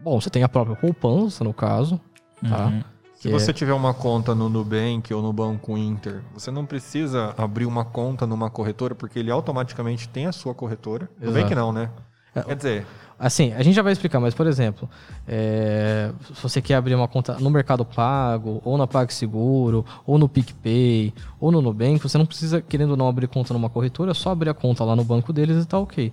Bom, 0.00 0.20
você 0.20 0.28
tem 0.28 0.42
a 0.42 0.48
própria 0.48 0.74
poupança, 0.74 1.44
no 1.44 1.54
caso, 1.54 2.00
tá? 2.48 2.66
Uhum. 2.66 2.82
Se 3.22 3.28
é- 3.28 3.32
você 3.32 3.52
tiver 3.52 3.72
uma 3.72 3.94
conta 3.94 4.34
no 4.34 4.48
Nubank 4.48 5.14
ou 5.14 5.22
no 5.22 5.32
Banco 5.32 5.78
Inter, 5.78 6.22
você 6.34 6.50
não 6.50 6.66
precisa 6.66 7.32
abrir 7.38 7.66
uma 7.66 7.84
conta 7.84 8.26
numa 8.26 8.50
corretora, 8.50 8.96
porque 8.96 9.16
ele 9.16 9.30
automaticamente 9.30 10.08
tem 10.08 10.26
a 10.26 10.32
sua 10.32 10.52
corretora. 10.52 11.08
Exato. 11.20 11.32
Nubank 11.32 11.54
não, 11.54 11.72
né? 11.72 11.88
É, 12.34 12.42
Quer 12.42 12.56
dizer, 12.56 12.86
Assim, 13.16 13.52
a 13.52 13.62
gente 13.62 13.76
já 13.76 13.82
vai 13.82 13.92
explicar, 13.92 14.18
mas 14.18 14.34
por 14.34 14.48
exemplo, 14.48 14.90
é, 15.28 16.10
se 16.34 16.42
você 16.42 16.60
quer 16.60 16.74
abrir 16.74 16.96
uma 16.96 17.06
conta 17.06 17.34
no 17.38 17.48
Mercado 17.48 17.84
Pago, 17.84 18.60
ou 18.64 18.76
na 18.76 18.88
PagSeguro, 18.88 19.86
ou 20.04 20.18
no 20.18 20.28
PicPay, 20.28 21.14
ou 21.38 21.52
no 21.52 21.62
Nubank, 21.62 22.00
você 22.00 22.18
não 22.18 22.26
precisa, 22.26 22.60
querendo 22.60 22.90
ou 22.90 22.96
não, 22.96 23.06
abrir 23.06 23.28
conta 23.28 23.54
numa 23.54 23.70
corretora, 23.70 24.10
é 24.10 24.14
só 24.14 24.30
abrir 24.30 24.50
a 24.50 24.54
conta 24.54 24.82
lá 24.82 24.96
no 24.96 25.04
banco 25.04 25.32
deles 25.32 25.62
e 25.62 25.68
tá 25.68 25.78
ok. 25.78 26.12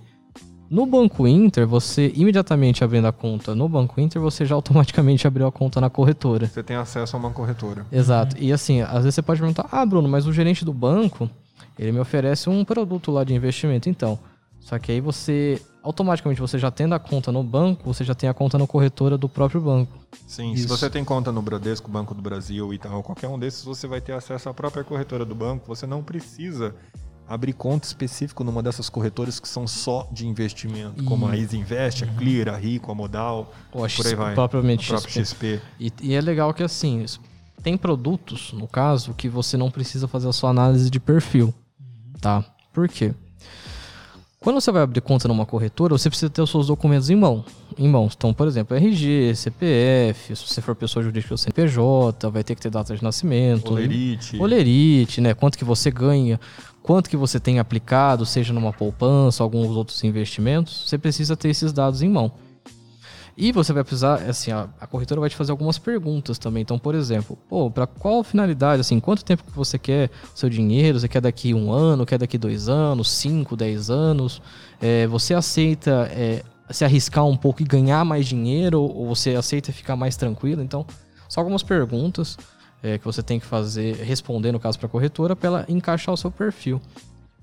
No 0.70 0.86
Banco 0.86 1.26
Inter, 1.26 1.66
você 1.66 2.12
imediatamente 2.14 2.84
abrindo 2.84 3.08
a 3.08 3.12
conta 3.12 3.56
no 3.56 3.68
Banco 3.68 4.00
Inter, 4.00 4.22
você 4.22 4.46
já 4.46 4.54
automaticamente 4.54 5.26
abriu 5.26 5.44
a 5.48 5.50
conta 5.50 5.80
na 5.80 5.90
corretora. 5.90 6.46
você 6.46 6.62
tem 6.62 6.76
acesso 6.76 7.16
a 7.16 7.18
uma 7.18 7.32
corretora. 7.32 7.84
Exato. 7.90 8.36
E 8.38 8.52
assim, 8.52 8.80
às 8.80 9.02
vezes 9.02 9.16
você 9.16 9.22
pode 9.22 9.40
perguntar: 9.40 9.68
ah, 9.72 9.84
Bruno, 9.84 10.08
mas 10.08 10.28
o 10.28 10.32
gerente 10.32 10.64
do 10.64 10.72
banco, 10.72 11.28
ele 11.76 11.90
me 11.90 11.98
oferece 11.98 12.48
um 12.48 12.64
produto 12.64 13.10
lá 13.10 13.24
de 13.24 13.34
investimento, 13.34 13.88
então. 13.88 14.16
Só 14.60 14.78
que 14.78 14.92
aí 14.92 15.00
você, 15.00 15.60
automaticamente, 15.82 16.40
você 16.40 16.56
já 16.56 16.70
tendo 16.70 16.94
a 16.94 17.00
conta 17.00 17.32
no 17.32 17.42
banco, 17.42 17.82
você 17.92 18.04
já 18.04 18.14
tem 18.14 18.28
a 18.28 18.34
conta 18.34 18.56
na 18.56 18.66
corretora 18.66 19.18
do 19.18 19.28
próprio 19.28 19.60
banco. 19.60 19.98
Sim, 20.24 20.54
se 20.54 20.66
Isso. 20.66 20.68
você 20.68 20.88
tem 20.88 21.02
conta 21.04 21.32
no 21.32 21.42
Bradesco, 21.42 21.90
Banco 21.90 22.14
do 22.14 22.22
Brasil 22.22 22.72
e 22.72 22.78
tal, 22.78 23.02
qualquer 23.02 23.26
um 23.26 23.38
desses, 23.38 23.64
você 23.64 23.88
vai 23.88 24.00
ter 24.00 24.12
acesso 24.12 24.48
à 24.48 24.54
própria 24.54 24.84
corretora 24.84 25.24
do 25.24 25.34
banco. 25.34 25.66
Você 25.66 25.84
não 25.84 26.00
precisa 26.00 26.76
abrir 27.30 27.52
conta 27.52 27.86
específico 27.86 28.42
numa 28.42 28.60
dessas 28.60 28.88
corretoras 28.88 29.38
que 29.38 29.46
são 29.46 29.64
só 29.64 30.08
de 30.10 30.26
investimento, 30.26 31.04
como 31.04 31.28
a 31.28 31.36
Easy 31.38 31.56
Invest, 31.56 32.02
a 32.02 32.06
Clear, 32.08 32.48
a 32.48 32.56
Rico, 32.56 32.90
a 32.90 32.94
Modal, 32.94 33.54
Ou 33.72 33.84
a 33.84 33.88
por 33.88 34.04
aí 34.04 34.14
vai. 34.16 34.34
propriamente 34.34 34.84
XP. 34.84 35.24
XP. 35.24 35.60
E, 35.78 35.92
e 36.02 36.14
é 36.14 36.20
legal 36.20 36.52
que 36.52 36.64
assim, 36.64 37.06
tem 37.62 37.76
produtos, 37.76 38.52
no 38.52 38.66
caso, 38.66 39.14
que 39.14 39.28
você 39.28 39.56
não 39.56 39.70
precisa 39.70 40.08
fazer 40.08 40.28
a 40.28 40.32
sua 40.32 40.50
análise 40.50 40.90
de 40.90 40.98
perfil, 40.98 41.54
tá? 42.20 42.44
Por 42.72 42.88
quê? 42.88 43.14
Quando 44.40 44.58
você 44.58 44.72
vai 44.72 44.80
abrir 44.80 45.02
conta 45.02 45.28
numa 45.28 45.44
corretora, 45.44 45.98
você 45.98 46.08
precisa 46.08 46.30
ter 46.30 46.40
os 46.40 46.48
seus 46.48 46.68
documentos 46.68 47.10
em 47.10 47.14
mão, 47.14 47.44
em 47.76 47.86
mãos. 47.86 48.14
Então, 48.16 48.32
por 48.32 48.48
exemplo, 48.48 48.74
RG, 48.74 49.34
CPF, 49.36 50.34
se 50.34 50.46
você 50.46 50.62
for 50.62 50.74
pessoa 50.74 51.02
jurídica, 51.02 51.34
o 51.34 51.36
CNPJ, 51.36 52.30
vai 52.30 52.42
ter 52.42 52.54
que 52.54 52.62
ter 52.62 52.70
data 52.70 52.96
de 52.96 53.02
nascimento, 53.02 53.70
Olerite. 53.70 54.38
Olerite, 54.40 55.20
né? 55.20 55.34
Quanto 55.34 55.58
que 55.58 55.64
você 55.64 55.90
ganha, 55.90 56.40
quanto 56.82 57.10
que 57.10 57.16
você 57.16 57.38
tem 57.38 57.58
aplicado, 57.58 58.24
seja 58.24 58.52
numa 58.52 58.72
poupança, 58.72 59.42
alguns 59.42 59.76
outros 59.76 60.02
investimentos, 60.04 60.88
você 60.88 60.98
precisa 60.98 61.36
ter 61.36 61.48
esses 61.48 61.72
dados 61.72 62.02
em 62.02 62.08
mão. 62.08 62.32
E 63.36 63.52
você 63.52 63.72
vai 63.72 63.82
precisar, 63.82 64.16
assim, 64.16 64.50
a, 64.50 64.68
a 64.78 64.86
corretora 64.86 65.20
vai 65.20 65.30
te 65.30 65.36
fazer 65.36 65.50
algumas 65.50 65.78
perguntas 65.78 66.38
também. 66.38 66.60
Então, 66.60 66.78
por 66.78 66.94
exemplo, 66.94 67.38
para 67.72 67.86
qual 67.86 68.22
finalidade, 68.22 68.80
assim, 68.80 69.00
quanto 69.00 69.24
tempo 69.24 69.44
que 69.44 69.52
você 69.52 69.78
quer 69.78 70.10
seu 70.34 70.50
dinheiro? 70.50 71.00
Você 71.00 71.08
quer 71.08 71.22
daqui 71.22 71.54
um 71.54 71.72
ano, 71.72 72.04
quer 72.04 72.18
daqui 72.18 72.36
dois 72.36 72.68
anos, 72.68 73.10
cinco, 73.10 73.56
dez 73.56 73.88
anos? 73.88 74.42
É, 74.78 75.06
você 75.06 75.32
aceita 75.32 76.10
é, 76.12 76.42
se 76.70 76.84
arriscar 76.84 77.24
um 77.24 77.36
pouco 77.36 77.62
e 77.62 77.64
ganhar 77.64 78.04
mais 78.04 78.26
dinheiro 78.26 78.82
ou 78.82 79.06
você 79.06 79.34
aceita 79.34 79.72
ficar 79.72 79.96
mais 79.96 80.16
tranquilo? 80.16 80.62
Então, 80.62 80.84
só 81.26 81.40
algumas 81.40 81.62
perguntas 81.62 82.36
é, 82.82 82.98
que 82.98 83.04
você 83.04 83.22
tem 83.22 83.38
que 83.38 83.46
fazer, 83.46 83.96
responder 83.96 84.52
no 84.52 84.60
caso 84.60 84.78
para 84.78 84.86
a 84.86 84.90
corretora, 84.90 85.36
para 85.36 85.46
ela 85.46 85.66
encaixar 85.68 86.14
o 86.14 86.16
seu 86.16 86.30
perfil. 86.30 86.80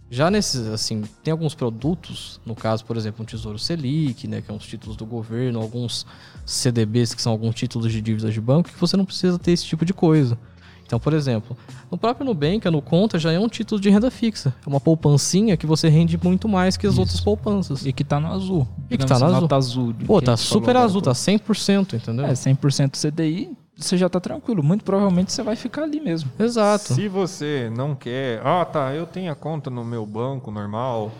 Já 0.09 0.31
nesses, 0.31 0.67
assim, 0.67 1.03
tem 1.21 1.33
alguns 1.33 1.53
produtos, 1.53 2.39
no 2.45 2.55
caso, 2.55 2.85
por 2.85 2.95
exemplo, 2.95 3.23
um 3.23 3.25
Tesouro 3.25 3.59
Selic, 3.59 4.25
né, 4.25 4.41
que 4.41 4.49
é 4.49 4.53
uns 4.53 4.65
títulos 4.65 4.95
do 4.95 5.05
governo, 5.05 5.59
alguns 5.59 6.05
CDBs, 6.45 7.13
que 7.13 7.21
são 7.21 7.31
alguns 7.31 7.55
títulos 7.55 7.91
de 7.91 8.01
dívidas 8.01 8.33
de 8.33 8.39
banco, 8.39 8.69
que 8.69 8.79
você 8.79 8.95
não 8.95 9.03
precisa 9.03 9.37
ter 9.37 9.51
esse 9.51 9.65
tipo 9.65 9.83
de 9.83 9.93
coisa. 9.93 10.37
Então, 10.85 10.97
por 10.97 11.11
exemplo, 11.11 11.57
no 11.91 11.97
próprio 11.97 12.25
Nubank, 12.25 12.65
a 12.65 12.71
no 12.71 12.81
Conta 12.81 13.19
já 13.19 13.33
é 13.33 13.37
um 13.37 13.49
título 13.49 13.81
de 13.81 13.89
renda 13.89 14.09
fixa. 14.09 14.55
É 14.65 14.69
uma 14.69 14.79
poupancinha 14.79 15.57
que 15.57 15.65
você 15.65 15.89
rende 15.89 16.17
muito 16.23 16.47
mais 16.47 16.77
que 16.77 16.87
as 16.87 16.93
Isso. 16.93 17.01
outras 17.01 17.19
poupanças. 17.19 17.85
E 17.85 17.91
que 17.91 18.05
tá 18.05 18.21
no 18.21 18.31
azul. 18.31 18.65
E 18.89 18.97
que 18.97 19.05
tá 19.05 19.19
no 19.19 19.25
assim, 19.25 19.35
azul. 19.35 19.41
nota 19.41 19.55
azul. 19.57 19.95
Pô, 20.05 20.21
tá 20.21 20.37
super 20.37 20.77
azul, 20.77 21.01
tá 21.01 21.11
100%, 21.11 21.95
entendeu? 21.95 22.25
É, 22.25 22.31
100% 22.31 22.91
CDI, 22.95 23.49
você 23.77 23.95
já 23.95 24.09
tá 24.09 24.19
tranquilo. 24.19 24.63
Muito 24.63 24.83
provavelmente 24.83 25.31
você 25.31 25.43
vai 25.43 25.55
ficar 25.55 25.83
ali 25.83 25.99
mesmo. 25.99 26.31
Exato. 26.39 26.93
Se 26.93 27.07
você 27.07 27.71
não 27.75 27.95
quer, 27.95 28.41
ah 28.43 28.65
tá, 28.65 28.93
eu 28.93 29.05
tenho 29.05 29.31
a 29.31 29.35
conta 29.35 29.69
no 29.69 29.85
meu 29.85 30.05
banco 30.05 30.49
normal, 30.49 31.11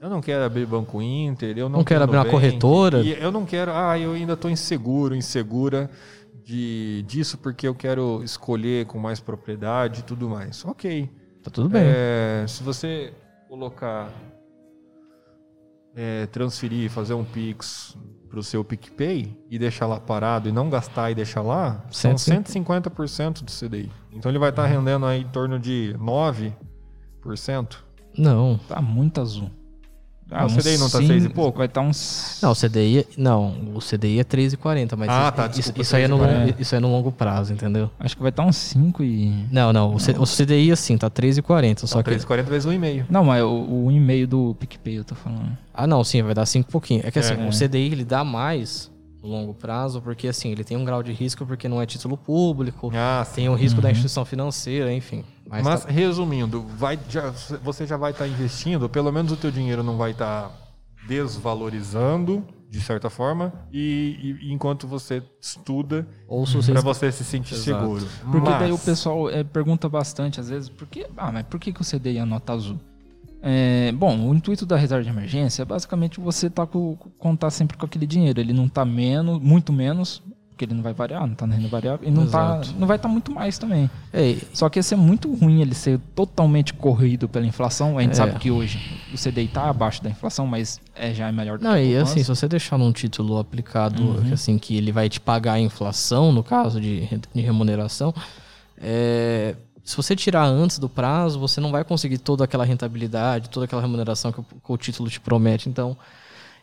eu 0.00 0.08
não 0.08 0.20
quero 0.20 0.44
abrir 0.44 0.64
banco 0.66 1.02
Inter, 1.02 1.56
eu 1.58 1.68
não, 1.68 1.78
Não 1.78 1.84
quero 1.84 2.04
abrir 2.04 2.16
uma 2.16 2.24
corretora. 2.24 3.00
E 3.00 3.20
eu 3.20 3.30
não 3.30 3.44
quero, 3.44 3.72
ah, 3.72 3.98
eu 3.98 4.12
ainda 4.12 4.32
estou 4.32 4.50
inseguro, 4.50 5.14
insegura 5.14 5.90
de 6.44 7.04
disso 7.06 7.36
porque 7.36 7.68
eu 7.68 7.74
quero 7.74 8.22
escolher 8.24 8.86
com 8.86 8.98
mais 8.98 9.20
propriedade 9.20 10.00
e 10.00 10.02
tudo 10.02 10.28
mais. 10.28 10.64
Ok. 10.64 11.10
Tá 11.42 11.50
tudo 11.50 11.68
bem. 11.68 11.82
É, 11.84 12.44
se 12.48 12.62
você 12.62 13.12
colocar, 13.48 14.10
é, 15.94 16.26
transferir, 16.26 16.90
fazer 16.90 17.14
um 17.14 17.24
Pix 17.24 17.96
para 18.28 18.38
o 18.38 18.42
seu 18.42 18.62
PicPay 18.64 19.36
e 19.50 19.58
deixar 19.58 19.86
lá 19.86 19.98
parado 19.98 20.48
e 20.48 20.52
não 20.52 20.68
gastar 20.68 21.10
e 21.10 21.14
deixar 21.14 21.42
lá, 21.42 21.84
são 21.90 22.16
150. 22.16 22.90
150% 22.90 23.42
do 23.42 23.50
CDI. 23.50 23.90
Então 24.12 24.30
ele 24.30 24.38
vai 24.38 24.50
estar 24.50 24.66
rendendo 24.66 25.06
aí 25.06 25.22
em 25.22 25.28
torno 25.28 25.58
de 25.58 25.94
9%. 25.98 27.76
Não. 28.16 28.58
Tá 28.68 28.80
muito 28.80 29.20
azul. 29.20 29.50
Ah, 30.30 30.44
o 30.44 30.48
CDI 30.50 30.76
não 30.78 30.90
tá 30.90 30.98
sim, 30.98 31.06
seis 31.06 31.24
e 31.24 31.28
pouco? 31.30 31.56
Vai 31.58 31.66
estar 31.68 31.80
uns. 31.80 32.38
Não, 32.42 32.52
o 32.52 32.54
CDI, 32.54 33.06
não, 33.16 33.54
o 33.74 33.78
CDI 33.80 34.20
é 34.20 34.24
3,40, 34.24 34.94
mas 34.96 35.08
Ah, 35.08 35.22
isso, 35.28 35.32
tá, 35.32 35.46
isso, 35.46 35.52
desculpa, 35.54 35.80
isso 35.80 35.96
aí 35.96 36.02
é 36.02 36.08
no 36.08 36.18
3,40. 36.18 36.20
longo, 36.40 36.54
isso 36.60 36.74
aí 36.74 36.76
é 36.76 36.80
no 36.80 36.88
longo 36.92 37.10
prazo, 37.12 37.52
entendeu? 37.54 37.90
Acho 37.98 38.14
que 38.14 38.20
vai 38.22 38.28
estar 38.30 38.44
uns 38.44 38.56
5 38.56 39.02
e. 39.02 39.46
Não, 39.50 39.72
não, 39.72 39.94
o, 39.94 39.98
C- 39.98 40.16
o 40.18 40.24
CDI 40.26 40.70
assim, 40.70 40.98
tá 40.98 41.10
3,40, 41.10 41.86
só 41.86 42.02
que 42.02 42.10
3,40 42.10 42.42
vezes 42.44 42.70
1,5. 42.70 43.04
Não, 43.08 43.24
mas 43.24 43.42
o, 43.42 43.48
o 43.86 43.90
e-mail 43.90 44.26
do 44.26 44.54
PicPay 44.60 44.98
eu 44.98 45.04
tô 45.04 45.14
falando. 45.14 45.56
Ah, 45.72 45.86
não, 45.86 46.04
sim, 46.04 46.22
vai 46.22 46.34
dar 46.34 46.44
5 46.44 46.70
pouquinho. 46.70 47.00
É 47.04 47.10
que 47.10 47.18
assim, 47.18 47.34
É. 47.34 47.48
o 47.48 47.50
CDI 47.50 47.92
ele 47.92 48.04
dá 48.04 48.22
mais 48.22 48.90
longo 49.22 49.52
prazo, 49.54 50.00
porque 50.00 50.28
assim, 50.28 50.50
ele 50.52 50.62
tem 50.62 50.76
um 50.76 50.84
grau 50.84 51.02
de 51.02 51.12
risco 51.12 51.44
porque 51.44 51.68
não 51.68 51.82
é 51.82 51.86
título 51.86 52.16
público, 52.16 52.90
Ah, 52.94 53.26
tem 53.34 53.48
o 53.48 53.54
risco 53.54 53.80
da 53.80 53.90
instituição 53.90 54.24
financeira, 54.24 54.92
enfim. 54.92 55.24
Mas, 55.48 55.64
Mas, 55.64 55.84
tá- 55.84 55.90
resumindo, 55.90 56.62
vai, 56.76 56.98
já- 57.08 57.30
você 57.62 57.86
já 57.86 57.96
vai 57.96 58.12
estar 58.12 58.28
investindo, 58.28 58.88
pelo 58.88 59.10
menos 59.10 59.32
o 59.32 59.36
teu 59.36 59.50
dinheiro 59.50 59.82
não 59.82 59.96
vai 59.96 60.10
estar 60.12 60.50
desvalorizando, 61.08 62.44
de 62.70 62.80
certa 62.80 63.08
forma, 63.08 63.52
e, 63.72 64.36
e- 64.42 64.52
enquanto 64.52 64.86
você 64.86 65.22
estuda, 65.40 66.06
ou 66.28 66.46
se 66.46 66.54
vocês 66.54 66.72
para 66.74 66.82
você 66.82 67.10
se 67.10 67.24
sentir 67.24 67.54
Exato. 67.54 67.80
seguro. 67.80 68.06
Porque 68.30 68.50
Mas- 68.50 68.58
daí 68.60 68.72
o 68.72 68.78
pessoal 68.78 69.30
é, 69.30 69.42
pergunta 69.42 69.88
bastante, 69.88 70.38
às 70.38 70.50
vezes, 70.50 70.68
por 70.68 70.86
que, 70.86 71.06
ah, 71.16 71.32
mas 71.32 71.44
por 71.46 71.58
que, 71.58 71.72
que 71.72 71.80
o 71.80 71.84
CDI 71.84 72.18
é 72.18 72.24
nota 72.24 72.52
azul? 72.52 72.78
É, 73.42 73.92
bom, 73.92 74.28
o 74.28 74.34
intuito 74.34 74.66
da 74.66 74.76
reserva 74.76 75.04
de 75.04 75.10
emergência 75.10 75.62
é 75.62 75.64
basicamente 75.64 76.18
você 76.20 76.50
tá 76.50 76.66
com, 76.66 76.96
contar 77.18 77.50
sempre 77.50 77.76
com 77.76 77.86
aquele 77.86 78.06
dinheiro. 78.06 78.40
Ele 78.40 78.52
não 78.52 78.68
tá 78.68 78.84
menos, 78.84 79.40
muito 79.40 79.72
menos, 79.72 80.20
porque 80.50 80.64
ele 80.64 80.74
não 80.74 80.82
vai 80.82 80.92
variar, 80.92 81.24
não 81.24 81.36
tá 81.36 81.46
na 81.46 81.54
renda 81.54 81.68
variável, 81.68 82.08
e 82.08 82.10
não, 82.10 82.26
tá, 82.26 82.60
não 82.76 82.84
vai 82.88 82.96
estar 82.96 83.06
muito 83.08 83.30
mais 83.30 83.56
também. 83.58 83.88
É, 84.12 84.36
Só 84.52 84.68
que 84.68 84.80
ia 84.80 84.82
ser 84.82 84.96
muito 84.96 85.32
ruim 85.32 85.60
ele 85.60 85.72
ser 85.72 86.00
totalmente 86.16 86.74
corrido 86.74 87.28
pela 87.28 87.46
inflação. 87.46 87.96
A 87.96 88.02
gente 88.02 88.10
É. 88.10 88.14
sabe 88.14 88.40
que 88.40 88.50
hoje 88.50 88.80
o 89.14 89.16
CDI 89.16 89.46
tá 89.46 89.68
abaixo 89.70 90.02
da 90.02 90.10
inflação, 90.10 90.44
mas 90.44 90.80
é, 90.96 91.14
já 91.14 91.28
é 91.28 91.32
melhor 91.32 91.58
do 91.58 91.64
Não, 91.64 91.74
que 91.74 91.82
e 91.92 91.96
assim, 91.96 92.24
se 92.24 92.28
você 92.28 92.48
deixar 92.48 92.76
num 92.76 92.90
título 92.90 93.38
aplicado, 93.38 94.02
Uhum. 94.02 94.22
que, 94.24 94.34
assim, 94.34 94.58
que 94.58 94.76
ele 94.76 94.90
vai 94.90 95.08
te 95.08 95.20
pagar 95.20 95.52
a 95.52 95.60
inflação, 95.60 96.32
no 96.32 96.42
caso 96.42 96.80
de, 96.80 97.06
de 97.32 97.40
remuneração, 97.40 98.12
é, 98.76 99.54
se 99.88 99.96
você 99.96 100.14
tirar 100.14 100.44
antes 100.44 100.78
do 100.78 100.86
prazo, 100.86 101.40
você 101.40 101.62
não 101.62 101.70
vai 101.70 101.82
conseguir 101.82 102.18
toda 102.18 102.44
aquela 102.44 102.62
rentabilidade, 102.62 103.48
toda 103.48 103.64
aquela 103.64 103.80
remuneração 103.80 104.30
que 104.30 104.40
o, 104.40 104.44
que 104.44 104.72
o 104.72 104.76
título 104.76 105.08
te 105.08 105.18
promete. 105.18 105.70
Então, 105.70 105.96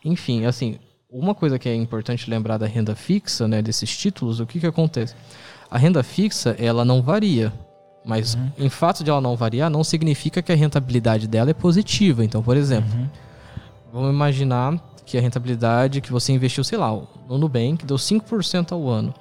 enfim, 0.03 0.45
assim, 0.45 0.77
uma 1.09 1.33
coisa 1.33 1.57
que 1.57 1.67
é 1.67 1.73
importante 1.73 2.29
lembrar 2.29 2.59
da 2.59 2.67
renda 2.67 2.93
fixa, 2.93 3.47
né, 3.47 3.63
desses 3.63 3.97
títulos, 3.97 4.39
o 4.39 4.45
que 4.45 4.59
que 4.59 4.67
acontece? 4.67 5.15
A 5.71 5.77
renda 5.79 6.03
fixa, 6.03 6.55
ela 6.59 6.85
não 6.85 7.01
varia. 7.01 7.51
Mas 8.05 8.37
em 8.59 8.69
fato 8.69 9.03
de 9.03 9.09
ela 9.09 9.19
não 9.19 9.35
variar, 9.35 9.71
não 9.71 9.83
significa 9.83 10.43
que 10.43 10.51
a 10.51 10.55
rentabilidade 10.55 11.27
dela 11.27 11.49
é 11.49 11.53
positiva. 11.55 12.23
Então, 12.23 12.43
por 12.43 12.55
exemplo, 12.55 12.93
Uhum. 12.95 13.09
Vamos 13.91 14.09
imaginar 14.09 14.77
que 15.03 15.17
a 15.17 15.21
rentabilidade 15.21 16.01
que 16.01 16.11
você 16.11 16.31
investiu, 16.31 16.63
sei 16.63 16.77
lá, 16.77 16.91
no 17.27 17.37
Nubank 17.39 17.85
deu 17.85 17.97
5% 17.97 18.73
ao 18.73 18.87
ano. 18.87 19.13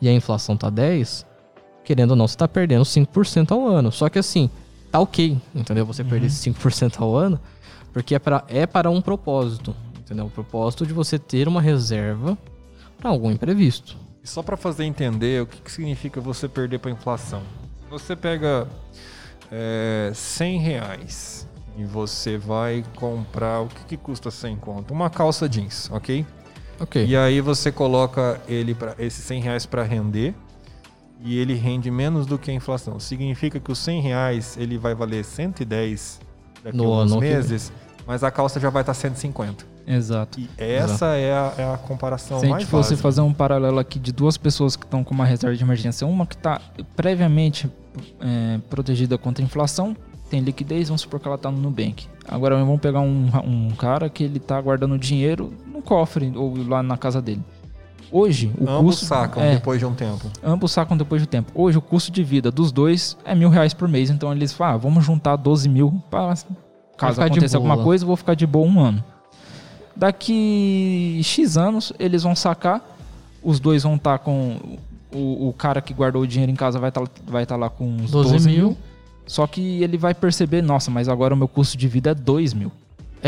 E 0.00 0.08
a 0.08 0.12
inflação 0.12 0.54
tá 0.54 0.68
10, 0.68 1.26
querendo 1.84 2.10
ou 2.10 2.16
não, 2.16 2.26
você 2.26 2.36
tá 2.36 2.48
perdendo 2.48 2.84
5% 2.84 3.52
ao 3.52 3.66
ano. 3.66 3.90
Só 3.92 4.08
que 4.08 4.18
assim, 4.18 4.50
tá 4.90 5.00
ok, 5.00 5.38
entendeu? 5.54 5.86
Você 5.86 6.04
perder 6.04 6.26
esse 6.26 6.50
5% 6.50 7.00
ao 7.00 7.16
ano, 7.16 7.40
porque 7.92 8.14
é 8.14 8.18
para 8.18 8.44
é 8.48 8.66
para 8.66 8.90
um 8.90 9.00
propósito, 9.00 9.74
entendeu? 9.98 10.26
O 10.26 10.30
propósito 10.30 10.86
de 10.86 10.92
você 10.92 11.18
ter 11.18 11.48
uma 11.48 11.60
reserva 11.60 12.36
para 12.98 13.10
algum 13.10 13.30
imprevisto. 13.30 13.96
E 14.22 14.28
só 14.28 14.42
para 14.42 14.56
fazer 14.56 14.84
entender 14.84 15.42
o 15.42 15.46
que, 15.46 15.60
que 15.60 15.72
significa 15.72 16.20
você 16.20 16.48
perder 16.48 16.78
para 16.78 16.90
inflação. 16.90 17.42
Você 17.90 18.14
pega 18.14 18.68
é, 19.50 20.12
100 20.14 20.58
reais 20.58 21.48
e 21.76 21.84
você 21.84 22.38
vai 22.38 22.84
comprar 22.96 23.60
o 23.60 23.68
que, 23.68 23.84
que 23.84 23.96
custa 23.96 24.30
100 24.30 24.56
conto? 24.56 24.94
Uma 24.94 25.10
calça 25.10 25.48
jeans, 25.48 25.90
ok? 25.90 26.24
Ok. 26.78 27.04
E 27.04 27.16
aí 27.16 27.40
você 27.40 27.72
coloca 27.72 28.40
ele 28.46 28.74
para 28.74 28.94
esses 28.98 29.24
100 29.24 29.40
reais 29.40 29.66
para 29.66 29.82
render 29.82 30.34
e 31.24 31.38
ele 31.38 31.54
rende 31.54 31.90
menos 31.90 32.26
do 32.26 32.38
que 32.38 32.50
a 32.50 32.54
inflação. 32.54 32.98
Significa 32.98 33.58
que 33.60 33.70
os 33.70 33.78
100 33.78 34.00
reais 34.00 34.56
ele 34.58 34.76
vai 34.78 34.94
valer 34.94 35.24
110 35.24 36.20
daqui 36.64 36.76
a 36.76 36.82
No 36.82 36.92
ano 36.92 37.14
que- 37.14 37.20
meses, 37.20 37.72
mas 38.06 38.22
a 38.24 38.30
calça 38.30 38.58
já 38.60 38.70
vai 38.70 38.82
estar 38.82 38.94
150. 38.94 39.64
Exato. 39.86 40.38
E 40.40 40.48
essa 40.58 41.06
é 41.16 41.32
a, 41.32 41.54
é 41.58 41.74
a 41.74 41.76
comparação 41.76 42.38
Se 42.38 42.46
a 42.46 42.50
mais 42.50 42.62
gente 42.62 42.70
fosse 42.70 42.96
fazer 42.96 43.20
um 43.20 43.32
paralelo 43.32 43.78
aqui 43.80 43.98
de 43.98 44.12
duas 44.12 44.36
pessoas 44.36 44.76
que 44.76 44.84
estão 44.84 45.02
com 45.02 45.12
uma 45.12 45.24
reserva 45.24 45.56
de 45.56 45.62
emergência, 45.62 46.06
uma 46.06 46.24
que 46.24 46.36
está 46.36 46.60
previamente 46.94 47.68
é, 48.20 48.58
protegida 48.70 49.18
contra 49.18 49.42
a 49.42 49.44
inflação, 49.44 49.96
tem 50.30 50.40
liquidez, 50.40 50.88
vamos 50.88 51.00
supor 51.02 51.18
que 51.20 51.26
ela 51.26 51.34
está 51.34 51.50
no 51.50 51.58
Nubank. 51.58 52.06
Agora 52.28 52.56
vamos 52.56 52.80
pegar 52.80 53.00
um, 53.00 53.28
um 53.44 53.70
cara 53.72 54.08
que 54.08 54.22
ele 54.24 54.36
está 54.38 54.60
guardando 54.60 54.96
dinheiro 54.96 55.52
no 55.66 55.82
cofre 55.82 56.32
ou 56.36 56.56
lá 56.66 56.82
na 56.82 56.96
casa 56.96 57.20
dele. 57.20 57.42
Hoje, 58.12 58.52
o 58.60 58.68
Ambos 58.68 58.96
custo. 58.96 59.06
sacam 59.06 59.42
é, 59.42 59.54
depois 59.54 59.78
de 59.78 59.86
um 59.86 59.94
tempo. 59.94 60.30
Ambos 60.44 60.70
sacam 60.70 60.96
depois 60.96 61.22
do 61.22 61.26
tempo. 61.26 61.50
Hoje, 61.54 61.78
o 61.78 61.80
custo 61.80 62.12
de 62.12 62.22
vida 62.22 62.50
dos 62.50 62.70
dois 62.70 63.16
é 63.24 63.34
mil 63.34 63.48
reais 63.48 63.72
por 63.72 63.88
mês. 63.88 64.10
Então, 64.10 64.30
eles 64.30 64.52
falam, 64.52 64.74
ah, 64.74 64.76
vamos 64.76 65.02
juntar 65.02 65.34
12 65.36 65.66
mil 65.66 66.02
para 66.10 66.34
caso 66.96 67.20
de 67.20 67.26
aconteça 67.26 67.56
alguma 67.56 67.82
coisa, 67.82 68.04
eu 68.04 68.06
vou 68.06 68.16
ficar 68.16 68.34
de 68.34 68.46
boa 68.46 68.66
um 68.68 68.78
ano. 68.78 69.02
Daqui 69.96 71.20
X 71.24 71.56
anos, 71.56 71.92
eles 71.98 72.22
vão 72.22 72.36
sacar. 72.36 72.82
Os 73.42 73.58
dois 73.58 73.82
vão 73.82 73.96
estar 73.96 74.18
com... 74.18 74.78
O, 75.14 75.48
o 75.48 75.52
cara 75.52 75.80
que 75.82 75.92
guardou 75.92 76.22
o 76.22 76.26
dinheiro 76.26 76.50
em 76.50 76.54
casa 76.54 76.78
vai 76.78 76.88
estar 76.88 77.04
vai 77.26 77.44
tá 77.44 77.54
lá 77.54 77.68
com 77.68 77.84
uns 77.86 78.10
12 78.10 78.32
12, 78.32 78.48
mil. 78.48 78.68
mil. 78.68 78.78
Só 79.26 79.46
que 79.46 79.82
ele 79.82 79.98
vai 79.98 80.14
perceber, 80.14 80.62
nossa, 80.62 80.90
mas 80.90 81.08
agora 81.08 81.34
o 81.34 81.36
meu 81.36 81.48
custo 81.48 81.76
de 81.76 81.88
vida 81.88 82.10
é 82.10 82.14
2 82.14 82.54
mil. 82.54 82.72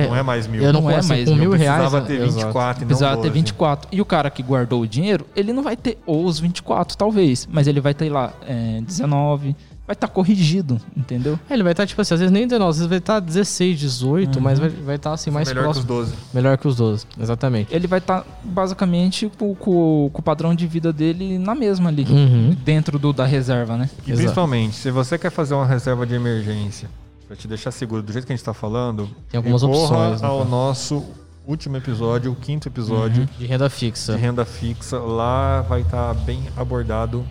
Não 0.03 0.17
é 0.17 0.23
mais 0.23 0.47
mil. 0.47 0.63
Eu 0.63 0.73
não, 0.73 0.83
não 0.83 0.91
é 0.91 0.97
assim, 0.97 1.09
mais 1.09 1.29
mil, 1.29 1.37
mil 1.39 1.51
reais. 1.53 1.81
Precisava 1.81 2.07
ter 2.07 2.15
Exato. 2.21 2.33
24 2.47 2.81
e 2.81 2.83
não 2.83 2.87
Precisava 2.89 3.17
ter 3.17 3.29
12. 3.29 3.35
24. 3.35 3.89
E 3.93 4.01
o 4.01 4.05
cara 4.05 4.31
que 4.31 4.43
guardou 4.43 4.83
o 4.83 4.87
dinheiro, 4.87 5.27
ele 5.37 5.53
não 5.53 5.63
vai 5.63 5.77
ter 5.77 5.99
os 6.07 6.39
24, 6.41 6.97
talvez. 6.97 7.49
Mas 7.51 7.67
ele 7.67 7.81
vai 7.81 7.95
ter 7.95 8.11
lá 8.11 8.33
é, 8.47 8.81
19. 8.83 9.55
Vai 9.87 9.93
estar 9.93 10.09
corrigido, 10.09 10.81
entendeu? 10.97 11.39
É, 11.49 11.53
ele 11.53 11.63
vai 11.63 11.73
estar, 11.73 11.87
tipo 11.87 12.01
assim, 12.01 12.15
às 12.15 12.21
vezes 12.21 12.33
nem 12.33 12.47
19, 12.49 12.71
às 12.71 12.77
vezes 12.79 12.89
vai 12.89 12.97
estar 12.97 13.21
16, 13.21 13.79
18, 13.79 14.37
Uhum. 14.37 14.43
mas 14.43 14.59
vai 14.59 14.69
estar 14.71 14.83
vai 14.83 14.99
tá, 14.99 15.13
assim, 15.13 15.31
mais 15.31 15.47
melhor 15.47 15.65
próximo. 15.65 15.85
que 15.87 15.93
os 15.93 15.99
12. 16.09 16.15
Melhor 16.33 16.57
que 16.57 16.67
os 16.67 16.75
12, 16.75 17.07
exatamente. 17.21 17.75
Ele 17.75 17.87
vai 17.87 17.99
estar 17.99 18.25
basicamente 18.43 19.31
com, 19.39 19.55
com- 19.55 20.09
com 20.11 20.21
o 20.21 20.23
padrão 20.23 20.55
de 20.55 20.67
vida 20.67 20.91
dele 20.91 21.37
na 21.39 21.55
mesma 21.55 21.91
ali. 21.91 22.07
Uhum. 22.09 22.57
Dentro 22.65 22.99
do, 22.99 23.13
da 23.13 23.27
reserva, 23.27 23.77
né? 23.77 23.91
E 24.07 24.11
Exato. 24.11 24.23
principalmente, 24.23 24.75
se 24.75 24.91
você 24.91 25.19
quer 25.19 25.31
fazer 25.31 25.53
uma 25.53 25.67
reserva 25.67 26.07
de 26.07 26.15
emergência 26.15 26.89
para 27.27 27.37
te 27.37 27.49
deixar 27.49 27.71
seguro 27.71 28.03
do 28.03 28.13
jeito 28.13 28.27
que 28.27 28.33
a 28.33 28.37
gente 28.37 28.41
está 28.43 28.55
falando, 28.55 29.09
Tem 29.31 29.39
algumas 29.39 29.63
opções, 29.63 30.21
né, 30.21 30.27
ao 30.29 30.45
nosso 30.45 31.03
último 31.47 31.77
episódio, 31.77 32.33
o 32.33 32.37
quinto 32.37 32.69
episódio 32.69 33.29
De 33.39 33.47
renda 33.47 33.69
fixa. 33.71 34.15
de 34.15 34.19
renda 34.21 34.45
fixa. 34.45 34.99
Lá 34.99 35.63
vai 35.63 35.81
estar 35.83 36.13
bem 36.15 36.43
abordado 36.57 37.25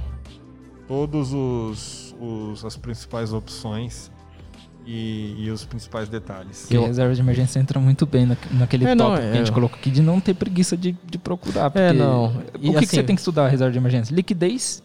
todos 0.88 1.32
os, 1.34 2.16
os- 2.20 2.66
as 2.66 2.76
principais 2.78 3.34
opções 3.34 4.12
e, 4.86 5.36
e 5.46 5.50
os 5.50 5.64
principais 5.64 6.10
detalhes. 6.10 6.62
Porque 6.68 6.78
a 6.78 6.88
reserva 6.88 7.14
de 7.16 7.22
emergência 7.22 7.60
entra 7.60 7.80
muito 7.80 8.06
bem 8.06 8.26
na, 8.26 8.36
naquele 8.52 8.86
É, 8.86 8.94
não, 8.94 9.12
tópico 9.12 9.26
é- 9.28 9.32
que 9.32 9.38
a 9.38 9.40
gente 9.46 9.52
colocou 9.52 9.80
aqui 9.80 9.90
de 9.90 10.02
não 10.02 10.20
ter 10.20 10.34
preguiça 10.34 10.76
de, 10.76 10.92
de 11.10 11.18
procurar. 11.18 11.70
Porque 11.72 11.80
É, 11.88 11.94
não. 11.94 12.26
O 12.28 12.32
E, 12.56 12.60
que, 12.60 12.72
que 12.72 12.78
assim, 12.78 12.86
você 12.88 13.04
tem 13.04 13.16
que 13.16 13.22
estudar 13.22 13.46
a 13.46 13.48
reserva 13.48 13.72
de 13.72 13.78
emergência? 13.78 14.14
Liquidez. 14.14 14.84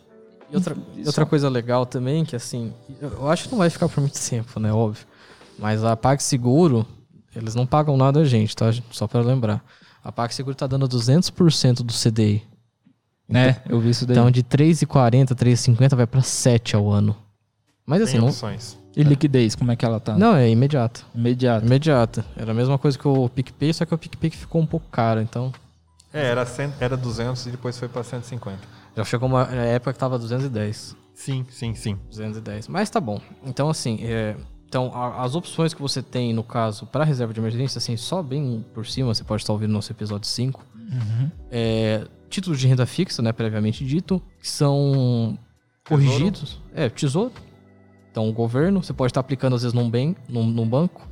E 0.50 0.56
outra, 0.56 0.76
outra 1.06 1.26
coisa 1.26 1.48
legal 1.48 1.84
também, 1.84 2.24
que 2.24 2.34
assim, 2.34 2.72
eu 3.00 3.30
acho 3.30 3.44
que 3.44 3.50
não 3.50 3.58
vai 3.58 3.68
ficar 3.70 3.88
por 3.88 4.00
muito 4.00 4.18
tempo, 4.18 4.58
né? 4.58 4.72
Óbvio. 4.72 5.06
Mas 5.58 5.84
a 5.84 5.96
PagSeguro, 5.96 6.86
eles 7.34 7.54
não 7.54 7.66
pagam 7.66 7.96
nada 7.96 8.20
a 8.20 8.24
gente, 8.24 8.56
tá? 8.56 8.66
Só 8.90 9.06
pra 9.06 9.20
lembrar. 9.20 9.62
A 10.02 10.10
PagSeguro 10.10 10.54
tá 10.54 10.66
dando 10.66 10.88
200% 10.88 11.82
do 11.82 11.92
CDI. 11.92 12.42
Né? 13.28 13.60
Eu 13.68 13.78
vi 13.78 13.90
isso 13.90 14.06
daí. 14.06 14.16
Então 14.16 14.30
de 14.30 14.42
3,40, 14.42 15.34
3,50 15.34 15.94
vai 15.94 16.06
pra 16.06 16.22
7 16.22 16.76
ao 16.76 16.90
ano. 16.90 17.14
Mas 17.84 18.02
assim, 18.02 18.12
Tem 18.12 18.20
não, 18.20 18.28
opções. 18.28 18.78
E 18.96 19.02
liquidez, 19.02 19.54
como 19.54 19.70
é 19.70 19.76
que 19.76 19.84
ela 19.84 20.00
tá? 20.00 20.16
não 20.16 20.34
é 20.34 20.48
imediato. 20.48 21.04
Imediato. 21.14 21.64
Imediata. 21.66 22.24
Era 22.36 22.50
a 22.50 22.54
mesma 22.54 22.78
coisa 22.78 22.98
que 22.98 23.06
o 23.06 23.28
PicPay, 23.28 23.72
só 23.72 23.84
que 23.84 23.94
o 23.94 23.98
PicPay 23.98 24.30
ficou 24.30 24.60
um 24.60 24.66
pouco 24.66 24.86
caro, 24.90 25.20
então 25.20 25.52
É, 26.12 26.24
era, 26.26 26.44
100, 26.44 26.74
era 26.80 26.96
200 26.96 27.46
e 27.46 27.50
depois 27.50 27.78
foi 27.78 27.86
para 27.88 28.02
150. 28.02 28.58
Já 28.98 29.04
chegou 29.04 29.28
uma 29.28 29.42
época 29.44 29.92
que 29.92 29.98
tava 29.98 30.18
210. 30.18 30.96
Sim, 31.14 31.44
sim, 31.50 31.74
sim. 31.74 31.98
210. 32.10 32.68
Mas 32.68 32.90
tá 32.90 33.00
bom. 33.00 33.20
Então, 33.44 33.68
assim, 33.70 33.98
é, 34.02 34.36
então, 34.66 34.92
a- 34.94 35.22
as 35.24 35.34
opções 35.34 35.72
que 35.74 35.80
você 35.80 36.02
tem, 36.02 36.32
no 36.32 36.42
caso, 36.44 36.86
para 36.86 37.04
reserva 37.04 37.32
de 37.32 37.40
emergência, 37.40 37.78
assim, 37.78 37.96
só 37.96 38.22
bem 38.22 38.64
por 38.74 38.86
cima, 38.86 39.14
você 39.14 39.24
pode 39.24 39.42
estar 39.42 39.52
ouvindo 39.52 39.72
nosso 39.72 39.90
episódio 39.92 40.28
5. 40.28 40.64
Uhum. 40.76 41.30
É, 41.50 42.06
títulos 42.30 42.58
de 42.60 42.66
renda 42.68 42.86
fixa, 42.86 43.20
né, 43.22 43.32
previamente 43.32 43.84
dito, 43.84 44.22
que 44.40 44.48
são 44.48 45.36
corrigidos. 45.88 46.60
É, 46.74 46.88
tesouro. 46.88 47.32
Então, 48.10 48.28
o 48.28 48.32
governo, 48.32 48.82
você 48.82 48.92
pode 48.92 49.10
estar 49.10 49.20
aplicando 49.20 49.54
às 49.56 49.62
vezes 49.62 49.74
num, 49.74 49.88
bem, 49.90 50.16
num, 50.28 50.44
num 50.44 50.68
banco, 50.68 51.06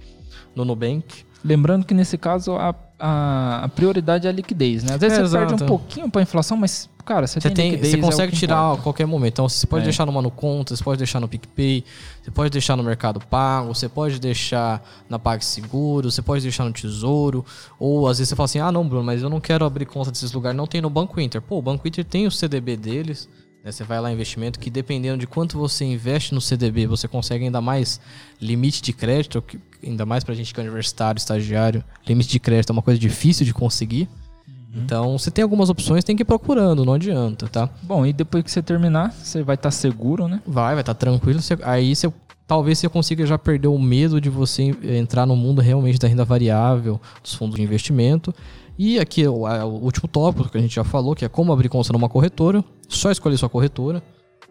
no 0.55 0.65
Nubank. 0.65 1.25
Lembrando 1.45 1.85
que 1.87 1.95
nesse 1.95 2.19
caso 2.19 2.57
a, 2.57 2.75
a, 2.99 3.65
a 3.65 3.69
prioridade 3.69 4.27
é 4.27 4.31
a 4.31 4.33
liquidez, 4.33 4.83
né? 4.83 4.95
Às 4.95 5.01
vezes 5.01 5.19
É, 5.19 5.23
você 5.23 5.37
perde 5.37 5.53
exato. 5.55 5.65
um 5.65 5.67
pouquinho 5.67 6.11
pra 6.11 6.23
inflação, 6.23 6.57
mas, 6.57 6.89
cara, 7.05 7.27
você, 7.27 7.41
Você, 7.41 7.51
tem, 7.51 7.71
liquidez. 7.71 7.93
você 7.93 7.99
é 7.99 8.01
consegue 8.03 8.33
que 8.33 8.39
tirar 8.39 8.73
a 8.73 8.77
qualquer 8.79 9.07
momento. 9.07 9.35
Então, 9.35 9.49
você 9.49 9.67
pode 9.67 9.83
É. 9.83 9.85
deixar 9.85 10.05
no 10.07 10.31
conta, 10.31 10.75
você 10.75 10.83
pode 10.83 10.99
deixar 10.99 11.21
no 11.21 11.29
PicPay, 11.29 11.85
você 12.23 12.31
pode 12.31 12.51
deixar 12.51 12.75
no 12.77 12.83
Mercado 12.83 13.21
Pago, 13.21 13.75
você 13.75 13.89
pode 13.89 14.19
deixar 14.19 14.83
na 15.09 15.19
PagSeguro, 15.19 16.11
você 16.11 16.21
pode 16.23 16.43
deixar 16.43 16.65
no 16.65 16.73
Tesouro. 16.73 17.45
Ou 17.79 18.09
às 18.09 18.19
vezes 18.19 18.31
você 18.31 18.37
fala 18.37 18.45
assim: 18.47 18.59
ah, 18.59 18.73
não, 18.73 18.87
Bruno, 18.89 19.05
mas 19.05 19.23
eu 19.23 19.31
não 19.31 19.41
quero 19.41 19.65
abrir 19.65 19.85
conta 19.87 20.11
desses 20.11 20.33
lugares. 20.33 20.57
Não 20.57 20.67
tem 20.67 20.81
no 20.81 20.91
Banco 20.91 21.21
Inter. 21.21 21.41
Pô, 21.41 21.59
o 21.59 21.63
Banco 21.63 21.87
Inter 21.87 22.05
tem 22.05 22.27
o 22.27 22.31
CDB 22.31 22.77
deles. 22.77 23.29
Né? 23.67 23.73
Você 23.73 23.83
vai 23.83 24.01
lá 24.01 24.13
investimento 24.13 24.61
que 24.61 24.71
dependendo 24.71 25.19
de 25.19 25.27
quanto 25.27 25.59
você 25.59 25.85
investe 25.85 26.33
no 26.33 26.41
CDB, 26.41 26.87
você 26.87 27.09
consegue 27.09 27.45
ainda 27.45 27.61
mais 27.61 28.01
limite 28.41 28.81
de 28.81 28.93
crédito, 28.93 29.43
ainda 29.85 30.07
mais 30.07 30.23
pra 30.23 30.35
gente 30.35 30.55
que 30.55 30.61
é 30.61 30.63
universitário, 30.63 31.19
estagiário. 31.19 31.83
Limite 32.07 32.31
de 32.31 32.39
crédito 32.39 32.71
é 32.71 32.73
uma 32.73 32.83
coisa 32.83 32.99
difícil 32.99 33.45
de 33.45 33.53
conseguir. 33.53 34.09
Então, 34.73 35.19
você 35.19 35.31
tem 35.31 35.43
algumas 35.43 35.71
opções, 35.71 36.05
tem 36.05 36.15
que 36.15 36.21
ir 36.23 36.27
procurando, 36.27 36.85
não 36.85 36.93
adianta, 36.93 37.49
tá? 37.49 37.69
Bom, 37.83 38.05
e 38.05 38.13
depois 38.13 38.45
que 38.45 38.51
você 38.51 38.63
terminar, 38.63 39.11
você 39.11 39.43
vai 39.43 39.55
estar 39.55 39.71
seguro, 39.71 40.29
né? 40.29 40.41
Vai, 40.47 40.75
vai 40.75 40.83
estar 40.83 40.93
tranquilo. 40.93 41.41
Você- 41.41 41.57
aí 41.63 41.97
você, 41.97 42.13
talvez 42.47 42.79
você 42.79 42.87
consiga 42.87 43.25
já 43.25 43.39
perder 43.39 43.69
o 43.69 43.79
medo 43.79 44.21
de 44.21 44.29
você 44.29 44.77
entrar 44.85 45.25
no 45.25 45.35
mundo 45.35 45.63
realmente 45.63 45.99
da 45.99 46.07
renda 46.07 46.27
variável, 46.27 47.01
dos 47.23 47.33
fundos 47.35 47.57
de 47.57 47.63
investimento. 47.63 48.35
E 48.79 48.99
aqui 48.99 49.27
o, 49.27 49.47
a- 49.47 49.65
o 49.65 49.83
último 49.85 50.09
tópico 50.09 50.49
que 50.51 50.59
a 50.59 50.61
gente 50.61 50.75
já 50.75 50.85
falou, 50.85 51.15
que 51.15 51.25
é 51.25 51.29
como 51.29 51.53
abrir 51.53 51.69
conta 51.69 51.93
numa 51.93 52.09
corretora. 52.09 52.63
Só 52.89 53.11
escolher 53.11 53.37
sua 53.37 53.49
corretora, 53.49 54.03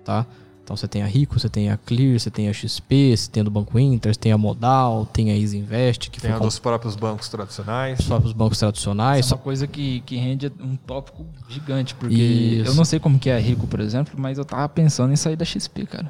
tá? 0.03 0.25
Então 0.63 0.75
você 0.75 0.87
tem 0.87 1.03
a 1.03 1.05
Rico, 1.05 1.39
você 1.39 1.47
tem 1.47 1.69
a 1.69 1.77
Clear, 1.77 2.19
você 2.19 2.31
tem 2.31 2.49
a 2.49 2.53
XP, 2.53 3.15
você 3.15 3.29
tem 3.29 3.41
a 3.41 3.43
do 3.43 3.51
Banco 3.51 3.77
Inter, 3.77 4.11
você 4.11 4.19
tem 4.19 4.31
a 4.31 4.37
Modal, 4.37 5.05
tem 5.05 5.29
a 5.29 5.37
Easy 5.37 5.59
Invest, 5.59 6.09
que 6.09 6.19
Tem 6.19 6.31
foi 6.31 6.37
a 6.37 6.39
com 6.39 6.45
dos 6.45 6.57
próprios 6.57 6.95
bancos 6.95 7.29
tradicionais. 7.29 7.99
os 7.99 8.05
próprios 8.07 8.33
bancos 8.33 8.57
tradicionais. 8.57 9.25
Isso 9.27 9.35
é 9.35 9.37
uma 9.37 9.43
coisa 9.43 9.67
que, 9.67 10.01
que 10.01 10.15
rende 10.15 10.51
um 10.59 10.75
tópico 10.75 11.23
gigante, 11.47 11.93
porque 11.93 12.15
Isso. 12.15 12.71
eu 12.71 12.73
não 12.73 12.83
sei 12.83 12.99
como 12.99 13.19
que 13.19 13.29
é 13.29 13.35
a 13.35 13.39
Rico, 13.39 13.67
por 13.67 13.79
exemplo, 13.79 14.15
mas 14.17 14.39
eu 14.39 14.43
tava 14.43 14.67
pensando 14.67 15.13
em 15.13 15.15
sair 15.15 15.35
da 15.35 15.45
XP, 15.45 15.85
cara. 15.85 16.09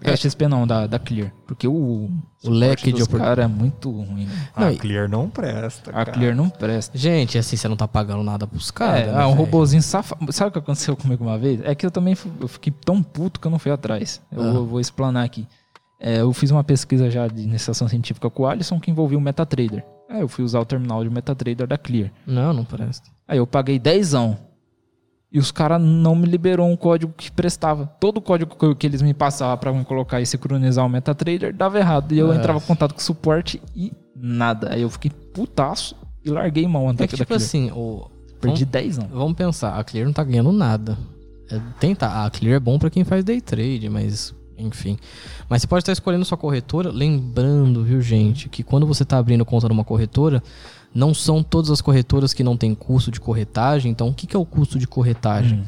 É. 0.00 0.10
Da 0.10 0.16
XP 0.16 0.48
não, 0.48 0.66
da, 0.66 0.86
da 0.86 0.98
Clear. 0.98 1.32
Porque 1.46 1.66
o, 1.66 2.10
O 2.44 2.50
leque 2.50 2.86
de 2.86 2.92
dos 2.92 3.02
opor- 3.02 3.20
cara 3.20 3.44
é 3.44 3.46
muito 3.46 3.90
ruim. 3.90 4.28
A 4.54 4.60
Não, 4.62 4.70
e- 4.72 4.76
Clear 4.76 5.08
não 5.08 5.28
presta. 5.30 5.90
A 5.90 5.92
cara. 5.94 6.12
Clear 6.12 6.34
não 6.36 6.48
presta. 6.48 6.96
Gente, 6.96 7.38
assim, 7.38 7.56
você 7.56 7.66
não 7.68 7.76
tá 7.76 7.86
pagando 7.88 8.22
nada 8.22 8.46
pros 8.46 8.70
caras. 8.70 9.02
é, 9.02 9.06
né, 9.06 9.12
ah, 9.14 9.26
um 9.26 9.30
velho? 9.32 9.44
robozinho 9.44 9.82
safado. 9.82 10.32
Sabe 10.32 10.48
o 10.48 10.52
que 10.52 10.58
aconteceu 10.58 10.94
comigo 10.98 11.24
uma 11.24 11.38
vez? 11.38 11.60
É 11.64 11.74
que 11.74 11.84
eu 11.86 11.90
também 11.90 12.16
eu 12.40 12.48
fiquei 12.48 12.72
tão 12.84 13.02
puto 13.02 13.40
que 13.40 13.46
eu 13.46 13.50
não 13.50 13.58
fui 13.58 13.72
atrás. 13.72 14.20
Eu 14.30 14.42
Ah. 14.42 14.52
vou, 14.52 14.66
vou 14.66 14.80
explanar 14.80 15.24
aqui. 15.24 15.46
É, 15.98 16.20
eu 16.20 16.32
fiz 16.32 16.50
uma 16.50 16.62
pesquisa 16.62 17.10
já 17.10 17.26
de 17.26 17.40
iniciação 17.42 17.88
científica 17.88 18.28
com 18.28 18.42
o 18.42 18.46
Alisson 18.46 18.78
que 18.78 18.90
envolvia 18.90 19.16
o 19.16 19.20
MetaTrader. 19.20 19.82
Aí 20.10 20.20
eu 20.20 20.28
fui 20.28 20.44
usar 20.44 20.60
o 20.60 20.64
terminal 20.64 21.02
de 21.02 21.10
MetaTrader 21.10 21.66
da 21.66 21.78
Clear. 21.78 22.10
Não, 22.26 22.52
não 22.52 22.64
presta. 22.64 23.08
Aí 23.26 23.38
eu 23.38 23.46
paguei 23.46 23.78
10 23.78 24.14
e 25.36 25.38
os 25.38 25.52
caras 25.52 25.78
não 25.78 26.16
me 26.16 26.26
liberou 26.26 26.66
um 26.66 26.74
código 26.74 27.12
que 27.14 27.30
prestava. 27.30 27.84
Todo 28.00 28.16
o 28.16 28.20
código 28.22 28.74
que, 28.74 28.86
eles 28.86 29.02
me 29.02 29.12
passavam 29.12 29.58
pra 29.58 29.70
me 29.70 29.84
colocar 29.84 30.18
e 30.18 30.24
sincronizar 30.24 30.86
o 30.86 30.88
MetaTrader 30.88 31.54
dava 31.54 31.78
errado. 31.78 32.12
E 32.12 32.18
eu 32.18 32.28
Nossa. 32.28 32.38
entrava 32.38 32.58
em 32.58 32.62
contato 32.62 32.94
com 32.94 33.00
o 33.00 33.02
suporte 33.02 33.60
e 33.74 33.92
nada. 34.18 34.72
Aí 34.72 34.80
eu 34.80 34.88
fiquei 34.88 35.10
putaço 35.10 35.94
e 36.24 36.30
larguei 36.30 36.66
mão 36.66 36.88
É 36.88 36.92
até 36.92 37.06
que, 37.06 37.10
que 37.10 37.16
tipo 37.18 37.34
assim, 37.34 37.70
o, 37.72 38.10
Perdi 38.40 38.64
10 38.64 38.96
Vamos 39.10 39.34
pensar, 39.34 39.78
a 39.78 39.84
Clear 39.84 40.06
não 40.06 40.12
tá 40.14 40.24
ganhando 40.24 40.50
nada. 40.52 40.96
É, 41.50 41.60
tenta, 41.78 42.24
a 42.24 42.30
Clear 42.30 42.56
é 42.56 42.60
bom 42.60 42.78
pra 42.78 42.88
quem 42.88 43.04
faz 43.04 43.22
day 43.22 43.42
trade, 43.42 43.90
mas 43.90 44.34
enfim. 44.56 44.96
Mas 45.50 45.60
você 45.60 45.68
pode 45.68 45.82
estar 45.82 45.92
escolhendo 45.92 46.24
sua 46.24 46.38
corretora, 46.38 46.90
lembrando, 46.90 47.84
viu, 47.84 48.00
gente, 48.00 48.48
que 48.48 48.62
quando 48.62 48.86
você 48.86 49.04
tá 49.04 49.18
abrindo 49.18 49.44
conta 49.44 49.68
numa 49.68 49.84
corretora, 49.84 50.42
não 50.94 51.12
são 51.12 51.42
todas 51.42 51.70
as 51.70 51.80
corretoras 51.80 52.32
que 52.32 52.42
não 52.42 52.56
tem 52.56 52.74
custo 52.74 53.10
de 53.10 53.20
corretagem. 53.20 53.90
Então, 53.90 54.08
o 54.08 54.14
que, 54.14 54.26
que 54.26 54.34
é 54.36 54.38
o 54.38 54.46
custo 54.46 54.78
de 54.78 54.86
corretagem? 54.86 55.62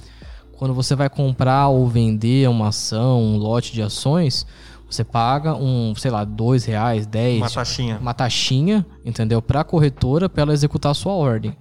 Quando 0.52 0.74
você 0.74 0.94
vai 0.94 1.08
comprar 1.08 1.68
ou 1.68 1.86
vender 1.86 2.48
uma 2.48 2.68
ação, 2.68 3.22
um 3.22 3.36
lote 3.36 3.72
de 3.72 3.82
ações, 3.82 4.46
você 4.90 5.04
paga 5.04 5.54
um, 5.54 5.94
sei 5.94 6.10
lá, 6.10 6.24
dois 6.24 6.64
reais, 6.64 7.06
dez, 7.06 7.38
Uma 7.38 7.50
taxinha. 7.50 7.98
uma 8.00 8.14
taxinha, 8.14 8.86
entendeu? 9.04 9.40
Para 9.42 9.60
a 9.60 9.64
corretora 9.64 10.28
para 10.28 10.42
ela 10.42 10.52
executar 10.52 10.92
a 10.92 10.94
sua 10.94 11.12
ordem. 11.12 11.54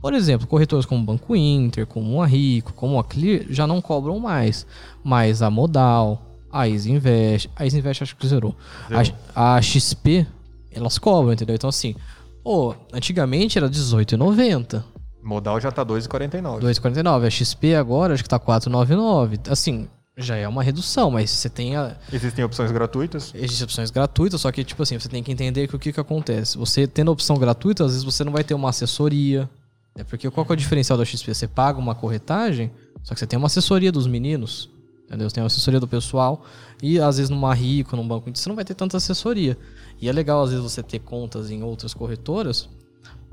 Por 0.00 0.14
exemplo, 0.14 0.46
corretoras 0.46 0.86
como 0.86 1.00
o 1.02 1.04
Banco 1.04 1.36
Inter, 1.36 1.86
como 1.86 2.22
a 2.22 2.26
Rico, 2.26 2.72
como 2.72 2.98
a 2.98 3.04
Clear 3.04 3.44
já 3.50 3.66
não 3.66 3.80
cobram 3.80 4.18
mais, 4.18 4.66
mas 5.04 5.42
a 5.42 5.50
Modal, 5.50 6.20
a 6.50 6.68
Easy 6.68 6.90
Invest, 6.90 7.50
a 7.54 7.64
Easy 7.64 7.78
Invest 7.78 8.02
acho 8.02 8.16
que 8.16 8.26
zerou. 8.26 8.54
Zerou. 8.88 9.14
A, 9.34 9.56
a 9.56 9.62
XP, 9.62 10.26
elas 10.72 10.98
cobram, 10.98 11.32
entendeu? 11.32 11.54
Então 11.54 11.68
assim, 11.68 11.94
pô, 12.42 12.74
antigamente 12.92 13.58
era 13.58 13.66
R$18,90. 13.66 14.82
Modal 15.22 15.60
já 15.60 15.70
tá 15.70 15.84
2,49. 15.84 16.60
2,49. 16.60 17.26
A 17.26 17.30
XP 17.30 17.74
agora 17.74 18.14
acho 18.14 18.22
que 18.22 18.28
tá 18.28 18.40
4,99. 18.40 19.50
Assim, 19.50 19.88
já 20.16 20.36
é 20.36 20.46
uma 20.46 20.62
redução, 20.62 21.10
mas 21.10 21.30
você 21.30 21.48
tem 21.48 21.76
a, 21.76 21.96
Existem 22.12 22.44
opções 22.44 22.70
gratuitas. 22.70 23.32
Existem 23.34 23.64
opções 23.64 23.90
gratuitas, 23.90 24.40
só 24.40 24.50
que, 24.50 24.64
tipo 24.64 24.82
assim, 24.82 24.98
você 24.98 25.08
tem 25.08 25.22
que 25.22 25.32
entender 25.32 25.68
que 25.68 25.76
o 25.76 25.78
que, 25.78 25.92
que 25.92 26.00
acontece. 26.00 26.58
Você 26.58 26.86
tendo 26.86 27.10
a 27.10 27.12
opção 27.12 27.36
gratuita, 27.38 27.84
às 27.84 27.92
vezes 27.92 28.04
você 28.04 28.24
não 28.24 28.32
vai 28.32 28.44
ter 28.44 28.54
uma 28.54 28.70
assessoria. 28.70 29.48
É 29.94 30.02
porque 30.04 30.28
qual 30.30 30.44
que 30.44 30.52
é 30.52 30.54
o 30.54 30.56
diferencial 30.56 30.98
da 30.98 31.04
XP? 31.04 31.32
Você 31.34 31.46
paga 31.46 31.78
uma 31.78 31.94
corretagem, 31.94 32.70
só 33.02 33.14
que 33.14 33.20
você 33.20 33.26
tem 33.26 33.38
uma 33.38 33.46
assessoria 33.46 33.92
dos 33.92 34.06
meninos. 34.06 34.68
Entendeu? 35.06 35.28
Você 35.28 35.34
tem 35.34 35.42
uma 35.42 35.48
assessoria 35.48 35.78
do 35.78 35.88
pessoal. 35.88 36.44
E 36.82 36.98
às 36.98 37.18
vezes 37.18 37.30
numa 37.30 37.54
Rico, 37.54 37.94
num 37.96 38.06
banco, 38.06 38.30
você 38.34 38.48
não 38.48 38.56
vai 38.56 38.64
ter 38.64 38.74
tanta 38.74 38.96
assessoria. 38.96 39.56
E 40.02 40.08
é 40.08 40.12
legal, 40.12 40.42
às 40.42 40.50
vezes, 40.50 40.64
você 40.64 40.82
ter 40.82 40.98
contas 40.98 41.48
em 41.48 41.62
outras 41.62 41.94
corretoras, 41.94 42.68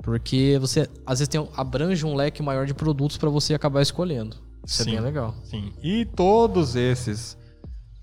porque 0.04 0.56
você 0.60 0.88
às 1.04 1.18
vezes 1.18 1.28
tem, 1.28 1.46
abrange 1.56 2.06
um 2.06 2.14
leque 2.14 2.42
maior 2.44 2.64
de 2.64 2.72
produtos 2.72 3.18
para 3.18 3.28
você 3.28 3.52
acabar 3.54 3.82
escolhendo. 3.82 4.36
Isso 4.64 4.84
Sim. 4.84 4.90
é 4.90 4.94
bem 4.94 5.00
legal. 5.00 5.34
Sim. 5.42 5.72
E 5.82 6.04
todos 6.04 6.76
esses 6.76 7.36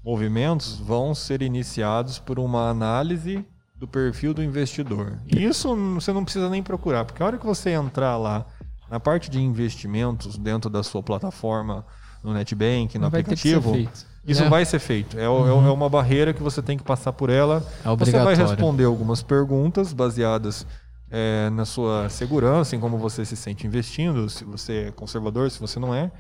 movimentos 0.04 0.78
vão 0.80 1.16
ser 1.16 1.42
iniciados 1.42 2.20
por 2.20 2.40
uma 2.40 2.70
análise 2.70 3.46
do 3.74 3.88
perfil 3.88 4.34
do 4.34 4.44
investidor. 4.44 5.18
E 5.28 5.46
isso 5.46 5.74
você 5.94 6.12
não 6.12 6.26
precisa 6.26 6.50
nem 6.50 6.62
procurar, 6.62 7.06
porque 7.06 7.24
a 7.24 7.26
hora 7.26 7.38
que 7.38 7.46
você 7.46 7.70
entrar 7.70 8.18
lá 8.18 8.46
na 8.90 9.00
parte 9.00 9.30
de 9.30 9.40
investimentos 9.40 10.38
dentro 10.38 10.70
da 10.70 10.84
sua 10.84 11.02
plataforma, 11.02 11.86
no 12.24 12.34
NetBank, 12.34 12.98
no 12.98 13.04
Não 13.04 13.10
vai 13.10 13.24
ter 13.24 13.36
que 13.36 13.42
ser 13.42 13.56
aplicativo, 13.58 13.74
feito. 13.74 14.06
Isso 14.28 14.44
É. 14.44 14.50
vai 14.50 14.66
ser 14.66 14.80
feito. 14.80 15.18
É, 15.18 15.28
o- 15.30 15.48
é 15.48 15.72
uma 15.72 15.90
barreira 15.90 16.34
que 16.34 16.44
você 16.44 16.62
tem 16.62 16.78
que 16.78 16.84
passar 16.84 17.14
por 17.14 17.30
ela. 17.30 17.66
É 17.86 17.96
Você 17.96 18.12
vai 18.20 18.36
responder 18.36 18.84
algumas 18.84 19.24
perguntas 19.24 19.94
baseadas 19.94 20.66
é, 21.10 21.50
na 21.52 21.64
sua 21.64 22.10
segurança, 22.10 22.76
em 22.76 22.80
como 22.82 22.98
você 22.98 23.24
se 23.24 23.38
sente 23.38 23.66
investindo, 23.66 24.30
se 24.30 24.44
você 24.44 24.88
é 24.88 24.92
conservador, 24.92 25.50
se 25.50 25.58
você 25.60 25.80
não 25.80 25.96
é. 25.96 26.12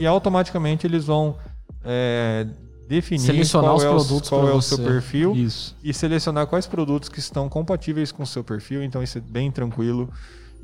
E 0.00 0.06
automaticamente 0.06 0.84
eles 0.84 1.04
vão 1.04 1.36
é, 1.84 2.46
definir 2.88 3.20
Selecionar 3.20 3.70
qual 3.70 3.76
os 3.76 3.84
é, 3.84 3.88
o- 3.88 3.94
produtos 3.96 4.28
qual 4.28 4.48
é 4.48 4.52
o 4.52 4.60
você. 4.60 4.74
seu 4.74 4.84
perfil 4.84 5.32
Isso. 5.36 5.76
e 5.82 5.94
selecionar 5.94 6.46
quais 6.48 6.66
produtos 6.66 7.08
que 7.08 7.20
estão 7.20 7.48
compatíveis 7.48 8.10
com 8.10 8.24
o 8.24 8.26
seu 8.26 8.42
perfil. 8.42 8.82
Então 8.82 9.00
isso 9.02 9.16
é 9.18 9.20
bem 9.20 9.50
tranquilo 9.50 10.10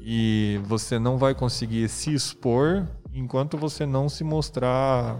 e 0.00 0.60
você 0.64 0.98
não 0.98 1.16
vai 1.16 1.34
conseguir 1.34 1.88
se 1.88 2.12
expor 2.12 2.84
enquanto 3.14 3.56
você 3.56 3.86
não 3.86 4.08
se 4.08 4.22
mostrar 4.24 5.18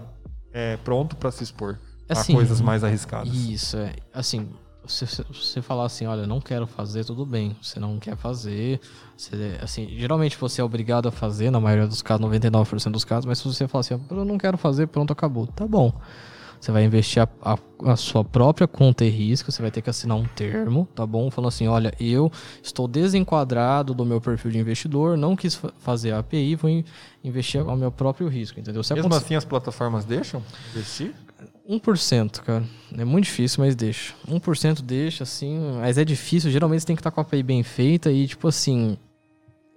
é, 0.53 0.77
pronto 0.77 1.15
para 1.15 1.31
se 1.31 1.43
expor 1.43 1.77
Assim, 2.07 2.33
a 2.33 2.35
coisas 2.35 2.59
mais 2.59 2.83
arriscadas. 2.83 3.33
Isso, 3.33 3.77
é. 3.77 3.93
Assim, 4.11 4.49
se 4.87 5.05
você 5.05 5.61
falar 5.61 5.85
assim, 5.85 6.07
olha, 6.07 6.25
não 6.25 6.41
quero 6.41 6.65
fazer, 6.65 7.05
tudo 7.05 7.25
bem. 7.25 7.55
Você 7.61 7.79
não 7.79 7.99
quer 7.99 8.15
fazer. 8.15 8.79
Você, 9.15 9.57
assim, 9.61 9.87
geralmente 9.97 10.35
você 10.37 10.61
é 10.61 10.63
obrigado 10.63 11.07
a 11.07 11.11
fazer, 11.11 11.51
na 11.51 11.59
maioria 11.59 11.87
dos 11.87 12.01
casos, 12.01 12.25
99% 12.25 12.91
dos 12.91 13.05
casos, 13.05 13.25
mas 13.25 13.37
se 13.37 13.47
você 13.47 13.67
falar 13.67 13.81
assim, 13.81 13.99
eu 14.09 14.25
não 14.25 14.37
quero 14.37 14.57
fazer, 14.57 14.87
pronto, 14.87 15.13
acabou. 15.13 15.45
Tá 15.47 15.67
bom. 15.67 15.93
Você 16.59 16.71
vai 16.73 16.83
investir 16.83 17.21
a, 17.23 17.27
a- 17.53 17.57
a 17.91 17.95
sua 17.95 18.23
própria 18.25 18.67
conta 18.67 19.05
e 19.05 19.09
risco, 19.09 19.49
você 19.51 19.61
vai 19.61 19.71
ter 19.71 19.81
que 19.81 19.89
assinar 19.89 20.17
um 20.17 20.25
termo, 20.25 20.87
tá 20.93 21.05
bom? 21.05 21.31
Falando 21.31 21.47
assim, 21.47 21.67
olha, 21.67 21.93
eu 21.99 22.29
estou 22.61 22.85
desenquadrado 22.87 23.93
do 23.93 24.05
meu 24.05 24.19
perfil 24.19 24.51
de 24.51 24.57
investidor, 24.57 25.17
não 25.17 25.35
quis 25.35 25.55
fa- 25.55 25.71
fazer 25.79 26.11
a 26.11 26.19
API, 26.19 26.55
vou 26.55 26.69
in- 26.69 26.83
investir 27.23 27.61
ao 27.61 27.77
meu 27.77 27.91
próprio 27.91 28.27
risco, 28.27 28.59
entendeu? 28.59 28.83
Se 28.83 28.93
Mesmo 28.93 29.07
acontecer- 29.07 29.25
assim 29.25 29.35
as 29.35 29.45
plataformas 29.45 30.03
deixam 30.03 30.43
investir? 30.71 31.13
1%, 31.67 32.41
cara. 32.41 32.63
É 32.97 33.05
muito 33.05 33.25
difícil, 33.25 33.63
mas 33.63 33.75
deixa. 33.75 34.13
1% 34.27 34.81
deixa, 34.81 35.23
assim. 35.23 35.57
Mas 35.79 35.97
é 35.97 36.03
difícil. 36.03 36.51
Geralmente 36.51 36.81
você 36.81 36.87
tem 36.87 36.95
que 36.95 36.99
estar 36.99 37.11
com 37.11 37.21
a 37.21 37.23
API 37.23 37.43
bem 37.43 37.63
feita 37.63 38.11
e, 38.11 38.27
tipo 38.27 38.47
assim. 38.47 38.97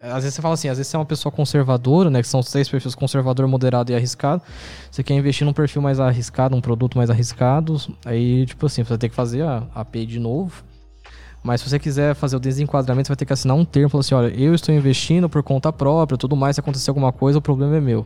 Às 0.02 0.24
vezes 0.24 0.34
você 0.34 0.42
fala 0.42 0.54
assim, 0.54 0.68
às 0.68 0.78
vezes 0.78 0.90
você 0.90 0.96
é 0.96 0.98
uma 0.98 1.06
pessoa 1.06 1.30
conservadora, 1.30 2.10
né? 2.10 2.20
Que 2.20 2.26
são 2.26 2.40
os 2.40 2.50
três 2.50 2.68
perfis 2.68 2.92
conservador, 2.94 3.46
moderado 3.46 3.92
e 3.92 3.94
arriscado. 3.94 4.42
Você 4.90 5.00
quer 5.02 5.14
investir 5.14 5.46
num 5.46 5.52
perfil 5.52 5.80
mais 5.80 6.00
arriscado, 6.00 6.56
um 6.56 6.60
produto 6.60 6.98
mais 6.98 7.08
arriscado. 7.08 7.80
Aí, 8.04 8.44
tipo 8.44 8.66
assim, 8.66 8.82
você 8.82 8.88
vai 8.88 8.98
ter 8.98 9.08
que 9.08 9.14
fazer 9.14 9.42
a 9.42 9.68
a 9.72 9.82
API 9.82 10.04
de 10.04 10.18
novo. 10.18 10.64
Mas 11.42 11.60
se 11.60 11.68
você 11.68 11.78
quiser 11.78 12.14
fazer 12.14 12.36
o 12.36 12.40
desenquadramento, 12.40 13.06
você 13.06 13.10
vai 13.10 13.16
ter 13.16 13.26
que 13.26 13.32
assinar 13.32 13.56
um 13.56 13.64
termo. 13.64 13.88
Falar 13.88 14.00
assim, 14.00 14.14
olha, 14.14 14.28
eu 14.28 14.54
estou 14.54 14.74
investindo 14.74 15.28
por 15.28 15.42
conta 15.42 15.72
própria, 15.72 16.18
tudo 16.18 16.34
mais. 16.34 16.56
Se 16.56 16.60
acontecer 16.60 16.90
alguma 16.90 17.12
coisa, 17.12 17.38
o 17.38 17.42
problema 17.42 17.76
é 17.76 17.80
meu. 17.80 18.04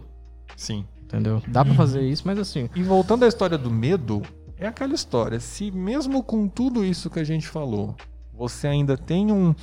Sim. 0.54 0.84
Entendeu? 1.02 1.42
Dá 1.46 1.64
pra 1.64 1.72
fazer 1.74 2.02
isso, 2.02 2.24
mas 2.26 2.38
assim. 2.38 2.68
E 2.74 2.82
voltando 2.82 3.24
à 3.24 3.28
história 3.28 3.56
do 3.56 3.70
medo, 3.70 4.22
é 4.58 4.66
aquela 4.66 4.94
história. 4.94 5.38
Se 5.40 5.70
mesmo 5.70 6.22
com 6.22 6.48
tudo 6.48 6.84
isso 6.84 7.08
que 7.08 7.20
a 7.20 7.24
gente 7.24 7.46
falou, 7.46 7.94
você 8.34 8.66
ainda 8.66 8.96
tem 8.96 9.30
um, 9.30 9.54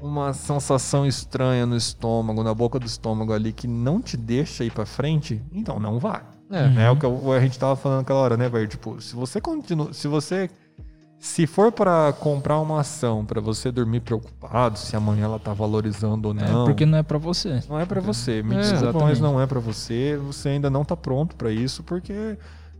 uma 0.00 0.32
sensação 0.32 1.06
estranha 1.06 1.64
no 1.66 1.76
estômago, 1.76 2.42
na 2.42 2.54
boca 2.54 2.78
do 2.78 2.86
estômago 2.86 3.32
ali, 3.32 3.52
que 3.52 3.66
não 3.66 4.00
te 4.00 4.16
deixa 4.16 4.64
ir 4.64 4.70
pra 4.70 4.86
frente, 4.86 5.42
então 5.52 5.78
não 5.80 5.98
vá. 5.98 6.22
É. 6.50 6.84
É 6.84 6.90
o 6.90 6.96
que 6.96 7.06
a 7.06 7.40
gente 7.40 7.58
tava 7.58 7.74
falando 7.74 7.98
naquela 7.98 8.20
hora, 8.20 8.36
né, 8.36 8.48
velho? 8.48 8.68
Tipo, 8.68 9.00
se 9.00 9.14
você 9.14 9.40
continua. 9.40 9.92
Se 9.92 10.06
você. 10.06 10.48
Se 11.18 11.46
for 11.46 11.72
pra 11.72 12.12
comprar 12.12 12.60
uma 12.60 12.80
ação 12.80 13.24
pra 13.24 13.40
você 13.40 13.72
dormir 13.72 14.00
preocupado 14.00 14.78
se 14.78 14.94
amanhã 14.94 15.24
ela 15.24 15.38
tá 15.38 15.52
valorizando 15.54 16.28
ou 16.28 16.34
É, 16.38 16.48
não. 16.52 16.66
porque 16.66 16.84
não 16.84 16.98
é 16.98 17.02
pra 17.02 17.16
você. 17.18 17.62
Não 17.68 17.80
é 17.80 17.86
pra 17.86 18.00
você. 18.02 18.42
Me 18.42 18.54
É, 18.54 18.60
desculpa, 18.60 19.00
mas 19.00 19.18
não 19.18 19.40
é 19.40 19.46
pra 19.46 19.58
você. 19.58 20.16
Você 20.26 20.50
ainda 20.50 20.68
não 20.68 20.84
tá 20.84 20.94
pronto 20.94 21.34
pra 21.34 21.50
isso, 21.50 21.82
porque 21.82 22.36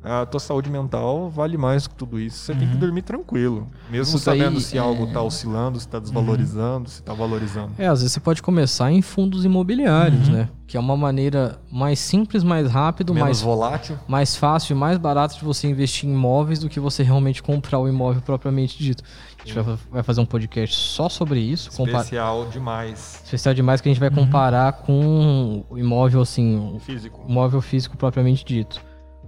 a 0.06 0.26
tua 0.26 0.40
saúde 0.40 0.70
mental 0.70 1.28
vale 1.30 1.56
mais 1.56 1.86
que 1.86 1.94
tudo 1.94 2.18
isso. 2.20 2.38
Você 2.38 2.54
tem 2.54 2.68
que 2.68 2.76
dormir 2.76 3.02
tranquilo. 3.02 3.68
Mesmo 3.90 4.12
Uhum. 4.12 4.18
Isso 4.18 4.26
daí, 4.26 4.38
sabendo 4.40 4.60
se 4.60 4.76
é- 4.76 4.80
algo 4.80 5.06
tá 5.12 5.20
oscilando, 5.22 5.78
se 5.80 5.88
tá 5.88 5.98
desvalorizando, 5.98 6.88
se 6.88 7.02
tá 7.02 7.12
valorizando. 7.12 7.72
É, 7.78 7.86
às 7.86 8.00
vezes 8.00 8.12
você 8.12 8.20
pode 8.20 8.42
começar 8.42 8.90
em 8.92 9.02
fundos 9.02 9.40
Uhum. 9.44 9.50
imobiliários, 9.50 10.28
né? 10.28 10.48
Que 10.66 10.76
é 10.76 10.80
uma 10.80 10.96
maneira 10.96 11.58
mais 11.70 11.98
simples, 12.00 12.42
mais 12.42 12.68
rápido, 12.70 13.14
Menos 13.14 13.26
mais, 13.26 13.40
volátil. 13.40 13.96
mais 14.08 14.34
fácil 14.36 14.74
e 14.74 14.78
mais 14.78 14.98
barato 14.98 15.36
de 15.38 15.44
você 15.44 15.68
investir 15.68 16.08
em 16.08 16.12
imóveis 16.12 16.58
do 16.58 16.68
que 16.68 16.80
você 16.80 17.02
realmente 17.04 17.42
comprar 17.42 17.78
o 17.78 17.88
imóvel 17.88 18.20
propriamente 18.22 18.82
dito. 18.82 19.02
A 19.38 19.46
gente 19.46 19.60
vai, 19.60 19.78
vai 19.92 20.02
fazer 20.02 20.20
um 20.20 20.26
podcast 20.26 20.74
só 20.76 21.08
sobre 21.08 21.38
isso. 21.38 21.70
Especial 21.70 22.46
demais. 22.50 23.20
Especial 23.24 23.54
demais 23.54 23.80
que 23.80 23.88
a 23.88 23.92
gente 23.92 24.00
vai 24.00 24.10
comparar 24.10 24.72
com 24.72 25.64
o 25.70 25.78
imóvel, 25.78 26.20
assim, 26.20 26.72
o 26.74 26.80
Físico. 26.80 27.24
imóvel 27.28 27.60
físico 27.60 27.96
propriamente 27.96 28.44
dito. 28.44 28.80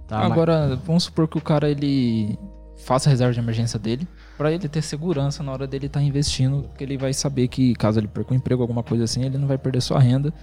Tá? 0.09 0.19
Agora, 0.21 0.75
vamos 0.83 1.03
supor 1.03 1.27
que 1.27 1.37
o 1.37 1.41
cara 1.41 1.69
ele 1.69 2.37
faça 2.79 3.07
a 3.07 3.11
reserva 3.11 3.31
de 3.31 3.39
emergência 3.39 3.77
dele, 3.77 4.07
pra 4.35 4.51
ele 4.51 4.67
ter 4.67 4.81
segurança 4.81 5.43
na 5.43 5.51
hora 5.51 5.67
dele 5.67 5.85
estar 5.85 6.01
investindo, 6.01 6.67
que 6.75 6.83
ele 6.83 6.97
vai 6.97 7.13
saber 7.13 7.47
que 7.47 7.75
caso 7.75 7.99
ele 7.99 8.07
perca 8.07 8.33
o 8.33 8.35
emprego, 8.35 8.63
alguma 8.63 8.81
coisa 8.81 9.03
assim, 9.03 9.23
ele 9.23 9.37
não 9.37 9.47
vai 9.47 9.57
perder 9.57 9.81
sua 9.81 9.99
renda. 9.99 10.33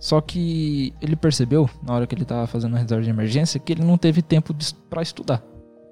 Só 0.00 0.20
que 0.20 0.92
ele 1.00 1.14
percebeu, 1.14 1.70
na 1.82 1.94
hora 1.94 2.06
que 2.06 2.14
ele 2.14 2.24
tava 2.24 2.46
fazendo 2.46 2.74
a 2.74 2.78
reserva 2.78 3.04
de 3.04 3.10
emergência, 3.10 3.60
que 3.60 3.72
ele 3.72 3.84
não 3.84 3.96
teve 3.96 4.20
tempo 4.20 4.54
para 4.90 5.00
estudar. 5.00 5.42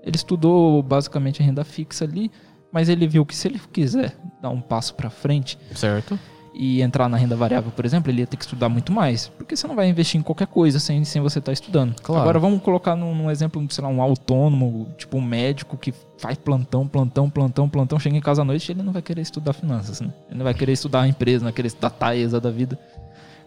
Ele 0.03 0.16
estudou 0.16 0.82
basicamente 0.82 1.40
a 1.40 1.44
renda 1.44 1.62
fixa 1.62 2.05
ali, 2.05 2.31
mas 2.73 2.89
ele 2.89 3.07
viu 3.07 3.24
que 3.24 3.36
se 3.36 3.47
ele 3.47 3.61
quiser 3.73 4.16
dar 4.43 4.51
um 4.51 4.61
passo 4.61 4.94
pra 4.94 5.11
frente, 5.11 5.57
Certo. 5.74 6.19
E 6.54 6.82
entrar 6.82 7.08
na 7.08 7.16
renda 7.16 7.34
variável, 7.34 7.70
por 7.70 7.84
exemplo, 7.84 8.10
ele 8.10 8.20
ia 8.20 8.26
ter 8.26 8.36
que 8.36 8.44
estudar 8.44 8.68
muito 8.68 8.92
mais. 8.92 9.28
Porque 9.28 9.56
você 9.56 9.66
não 9.66 9.74
vai 9.74 9.88
investir 9.88 10.20
em 10.20 10.22
qualquer 10.22 10.46
coisa 10.46 10.78
sem, 10.78 11.04
sem 11.04 11.22
você 11.22 11.38
estar 11.38 11.52
estudando. 11.52 11.94
Claro. 12.02 12.22
Agora 12.22 12.38
vamos 12.38 12.62
colocar 12.62 12.94
num, 12.94 13.14
num 13.14 13.30
exemplo, 13.30 13.64
sei 13.70 13.82
lá, 13.82 13.90
um 13.90 14.02
autônomo, 14.02 14.88
tipo 14.96 15.16
um 15.16 15.22
médico 15.22 15.76
que 15.76 15.94
faz 16.18 16.36
plantão, 16.38 16.86
plantão, 16.86 17.28
plantão, 17.28 17.68
plantão, 17.68 17.98
chega 17.98 18.16
em 18.16 18.20
casa 18.20 18.42
à 18.42 18.44
noite 18.44 18.70
ele 18.70 18.82
não 18.82 18.92
vai 18.92 19.02
querer 19.02 19.22
estudar 19.22 19.52
finanças, 19.52 20.00
né? 20.00 20.12
Ele 20.28 20.38
não 20.38 20.44
vai 20.44 20.54
querer 20.54 20.72
estudar 20.72 21.02
a 21.02 21.08
empresa, 21.08 21.38
não 21.38 21.46
vai 21.46 21.52
querer 21.52 21.66
estudar 21.66 21.88
a 21.88 21.90
Taesa 21.90 22.40
da 22.40 22.50
vida. 22.50 22.78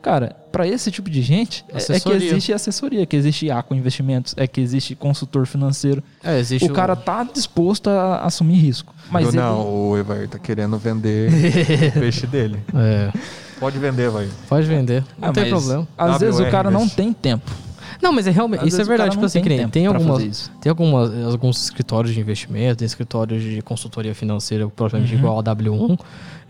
Cara, 0.06 0.36
pra 0.52 0.68
esse 0.68 0.92
tipo 0.92 1.10
de 1.10 1.20
gente, 1.24 1.66
é- 1.68 1.78
é 1.96 2.00
que 2.00 2.12
existe 2.12 2.54
assessoria, 2.54 3.08
que 3.08 3.16
existe 3.16 3.50
A 3.50 3.64
com 3.64 3.74
investimentos, 3.74 4.36
é 4.38 4.46
que 4.46 4.62
existe 4.62 4.94
consultor 4.94 5.48
financeiro. 5.48 6.04
É, 6.24 6.38
existe 6.38 6.70
o 6.70 6.74
cara 6.76 6.96
tá 6.96 7.24
disposto 7.24 7.90
a 7.90 8.20
assumir 8.20 8.54
risco. 8.60 8.94
Mas 9.10 9.30
ele... 9.30 9.38
não, 9.38 9.68
o 9.68 9.98
Evair 9.98 10.30
tá 10.30 10.38
querendo 10.38 10.78
vender 10.78 11.32
o 11.90 11.92
peixe 12.00 12.28
dele. 12.28 12.60
É, 12.76 13.12
Pode 13.60 13.80
vender, 13.80 14.12
vai. 14.12 14.30
pode 14.48 14.68
vender, 14.68 15.04
não 15.18 15.30
Ah, 15.30 15.34
tem 15.34 15.50
problema. 15.50 15.88
Às 15.98 16.20
vezes 16.20 16.40
o 16.40 16.46
cara 16.52 16.70
não 16.70 16.88
tem 16.88 17.12
tempo. 17.12 17.50
Não, 18.00 18.12
mas 18.14 18.28
é 18.28 18.30
realmente, 18.30 18.62
Às 18.62 18.68
isso 18.68 18.82
é 18.82 18.84
o 18.84 18.88
verdade, 18.88 19.12
tipo 19.12 19.26
assim, 19.26 19.42
tem 19.42 19.88
pra 19.90 19.98
algumas, 19.98 20.52
tem 20.62 20.70
algumas, 20.70 21.26
alguns 21.26 21.64
escritórios 21.64 22.14
de 22.14 22.20
investimento, 22.20 22.76
tem 22.78 22.86
escritórios 22.86 23.42
de 23.42 23.60
consultoria 23.64 24.14
financeira 24.14 24.68
propriamente 24.70 25.14
Uhum. 25.14 25.20
igual 25.20 25.38
ao 25.38 25.42
W1. 25.44 25.98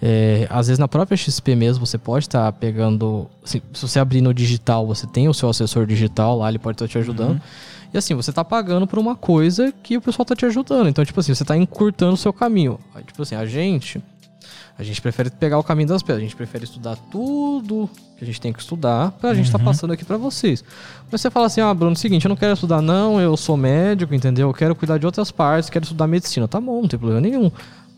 É, 0.08 0.46
às 0.52 0.68
vezes 0.68 0.78
na 0.78 0.88
própria 0.88 1.18
XP 1.18 1.56
mesmo 1.56 1.84
você 1.84 1.98
pode 1.98 2.26
estar 2.26 2.52
pegando, 2.54 3.28
assim, 3.44 3.60
se 3.74 3.82
você 3.88 4.00
abrir 4.00 4.22
no 4.22 4.36
digital, 4.36 4.86
você 4.86 5.08
tem 5.08 5.28
o 5.28 5.34
seu 5.34 5.50
assessor 5.50 5.88
digital 5.88 6.38
lá, 6.38 6.48
ele 6.48 6.60
pode 6.60 6.76
estar 6.76 6.88
te 6.88 6.96
ajudando. 7.00 7.32
Uhum. 7.32 7.42
E 7.92 7.98
assim, 7.98 8.14
você 8.14 8.32
tá 8.32 8.44
pagando 8.46 8.86
por 8.86 9.00
uma 9.00 9.16
coisa 9.16 9.74
que 9.82 9.98
o 9.98 10.02
pessoal 10.02 10.24
tá 10.24 10.36
te 10.36 10.46
ajudando. 10.46 10.90
Então, 10.90 11.04
tipo 11.04 11.20
assim, 11.20 11.34
você 11.34 11.44
tá 11.44 11.58
encurtando 11.58 12.14
o 12.14 12.18
seu 12.18 12.32
caminho. 12.32 12.78
Tipo 13.08 13.24
assim, 13.24 13.34
a 13.34 13.48
gente, 13.48 14.00
a 14.78 14.84
gente 14.84 15.02
prefere 15.02 15.32
pegar 15.32 15.58
o 15.58 15.64
caminho 15.64 15.88
das 15.88 16.04
pedras. 16.04 16.20
A 16.20 16.26
gente 16.26 16.36
prefere 16.36 16.66
estudar 16.66 16.98
tudo 17.10 17.90
que 18.16 18.24
a 18.24 18.28
gente 18.28 18.40
tem 18.40 18.54
que 18.54 18.60
estudar 18.60 19.10
pra 19.14 19.34
gente 19.34 19.48
Uhum. 19.48 19.54
tá 19.54 19.60
passando 19.60 19.92
aqui 19.94 20.06
pra 20.06 20.18
vocês. 20.18 20.64
Mas 21.12 21.20
você 21.22 21.32
fala 21.32 21.48
assim, 21.48 21.62
ah, 21.62 21.74
Bruno, 21.74 21.94
é 21.94 21.96
o 21.96 21.98
seguinte, 21.98 22.26
eu 22.26 22.30
não 22.30 22.36
quero 22.36 22.54
estudar 22.54 22.80
não, 22.80 23.20
eu 23.20 23.36
sou 23.36 23.58
médico, 23.58 24.14
entendeu? 24.14 24.50
Eu 24.50 24.54
quero 24.54 24.76
cuidar 24.76 25.00
de 25.00 25.06
outras 25.08 25.32
partes, 25.32 25.68
quero 25.68 25.84
estudar 25.84 26.06
medicina. 26.06 26.48
Tá 26.48 26.62
bom, 26.62 26.82
não 26.82 26.88
tem 26.88 27.00
problema 27.00 27.22
nenhum. 27.22 27.50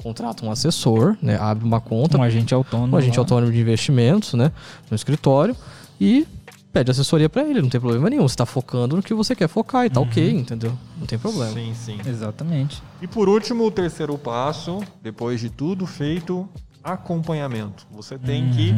Contrata 0.08 0.46
um 0.46 0.50
assessor, 0.52 1.18
né? 1.22 1.38
Abre 1.38 1.66
uma 1.66 1.82
conta, 1.82 2.18
Um 2.18 2.24
agente 2.24 2.54
autônomo. 2.54 2.96
um 2.96 2.98
agente 2.98 3.18
lá. 3.18 3.22
autônomo 3.24 3.52
de 3.52 3.60
investimentos, 3.60 4.36
né? 4.36 4.54
No 4.90 4.96
escritório 4.96 5.54
e 6.00 6.26
pede 6.72 6.92
assessoria 6.92 7.28
pra 7.28 7.44
ele, 7.44 7.62
não 7.62 7.68
tem 7.68 7.82
problema 7.82 8.10
nenhum. 8.10 8.26
Você 8.26 8.38
tá 8.38 8.46
focando 8.46 8.96
no 8.96 9.04
que 9.04 9.14
você 9.14 9.36
quer 9.36 9.50
focar 9.50 9.86
e 9.86 9.90
tá 9.90 10.00
ok, 10.00 10.32
entendeu? 10.32 10.72
Não 10.98 11.06
tem 11.06 11.20
problema. 11.20 11.52
Sim, 11.52 11.74
sim. 11.76 11.98
Exatamente. 12.06 12.82
E 13.02 13.08
por 13.08 13.28
último, 13.28 13.66
o 13.66 13.72
terceiro 13.72 14.18
passo, 14.18 14.80
depois 15.04 15.42
de 15.42 15.50
tudo 15.50 15.86
feito, 15.86 16.48
acompanhamento. 16.82 17.86
Você 17.92 18.18
tem 18.18 18.50
que 18.52 18.74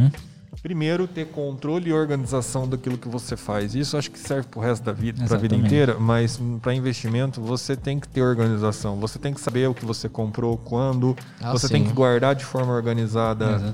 primeiro 0.62 1.08
ter 1.08 1.28
controle 1.28 1.90
e 1.90 1.94
organização 1.94 2.68
daquilo 2.68 2.98
que 2.98 3.08
você 3.08 3.38
faz. 3.38 3.76
Isso 3.76 3.98
acho 3.98 4.12
que 4.12 4.20
serve 4.20 4.48
pro 4.48 4.60
resto 4.60 4.84
da 4.84 4.92
vida, 4.92 5.26
para 5.26 5.38
a 5.38 5.40
vida 5.40 5.56
inteira, 5.56 5.98
mas 6.00 6.40
para 6.62 6.74
investimento 6.74 7.42
você 7.42 7.76
tem 7.76 8.00
que 8.00 8.08
ter 8.08 8.22
organização. 8.22 9.00
Você 9.00 9.18
tem 9.20 9.34
que 9.34 9.40
saber 9.40 9.68
o 9.70 9.74
que 9.74 9.86
você 9.86 10.10
comprou, 10.10 10.58
quando. 10.58 11.16
Ah, 11.42 11.52
você 11.52 11.68
sim. 11.68 11.74
tem 11.74 11.84
que 11.86 11.94
guardar 11.94 12.36
de 12.36 12.46
forma 12.46 12.74
organizada 12.74 13.74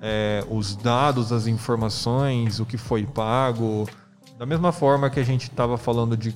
é, 0.00 0.44
os 0.50 0.76
dados, 0.76 1.32
as 1.32 1.46
informações, 1.46 2.60
o 2.60 2.66
que 2.66 2.76
foi 2.76 3.04
pago. 3.04 3.88
Da 4.38 4.44
mesma 4.44 4.72
forma 4.72 5.08
que 5.08 5.18
a 5.18 5.24
gente 5.24 5.44
estava 5.44 5.78
falando 5.78 6.16
de 6.16 6.34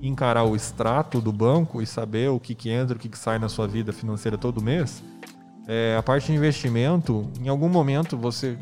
encarar 0.00 0.44
o 0.44 0.56
extrato 0.56 1.20
do 1.20 1.32
banco 1.32 1.82
e 1.82 1.86
saber 1.86 2.30
o 2.30 2.38
que, 2.38 2.54
que 2.54 2.70
entra, 2.70 2.96
o 2.96 2.98
que, 2.98 3.08
que 3.08 3.18
sai 3.18 3.38
na 3.38 3.48
sua 3.48 3.66
vida 3.66 3.92
financeira 3.92 4.38
todo 4.38 4.62
mês, 4.62 5.02
é, 5.66 5.96
a 5.98 6.02
parte 6.02 6.26
de 6.26 6.32
investimento, 6.32 7.30
em 7.40 7.48
algum 7.48 7.68
momento 7.68 8.16
você 8.16 8.56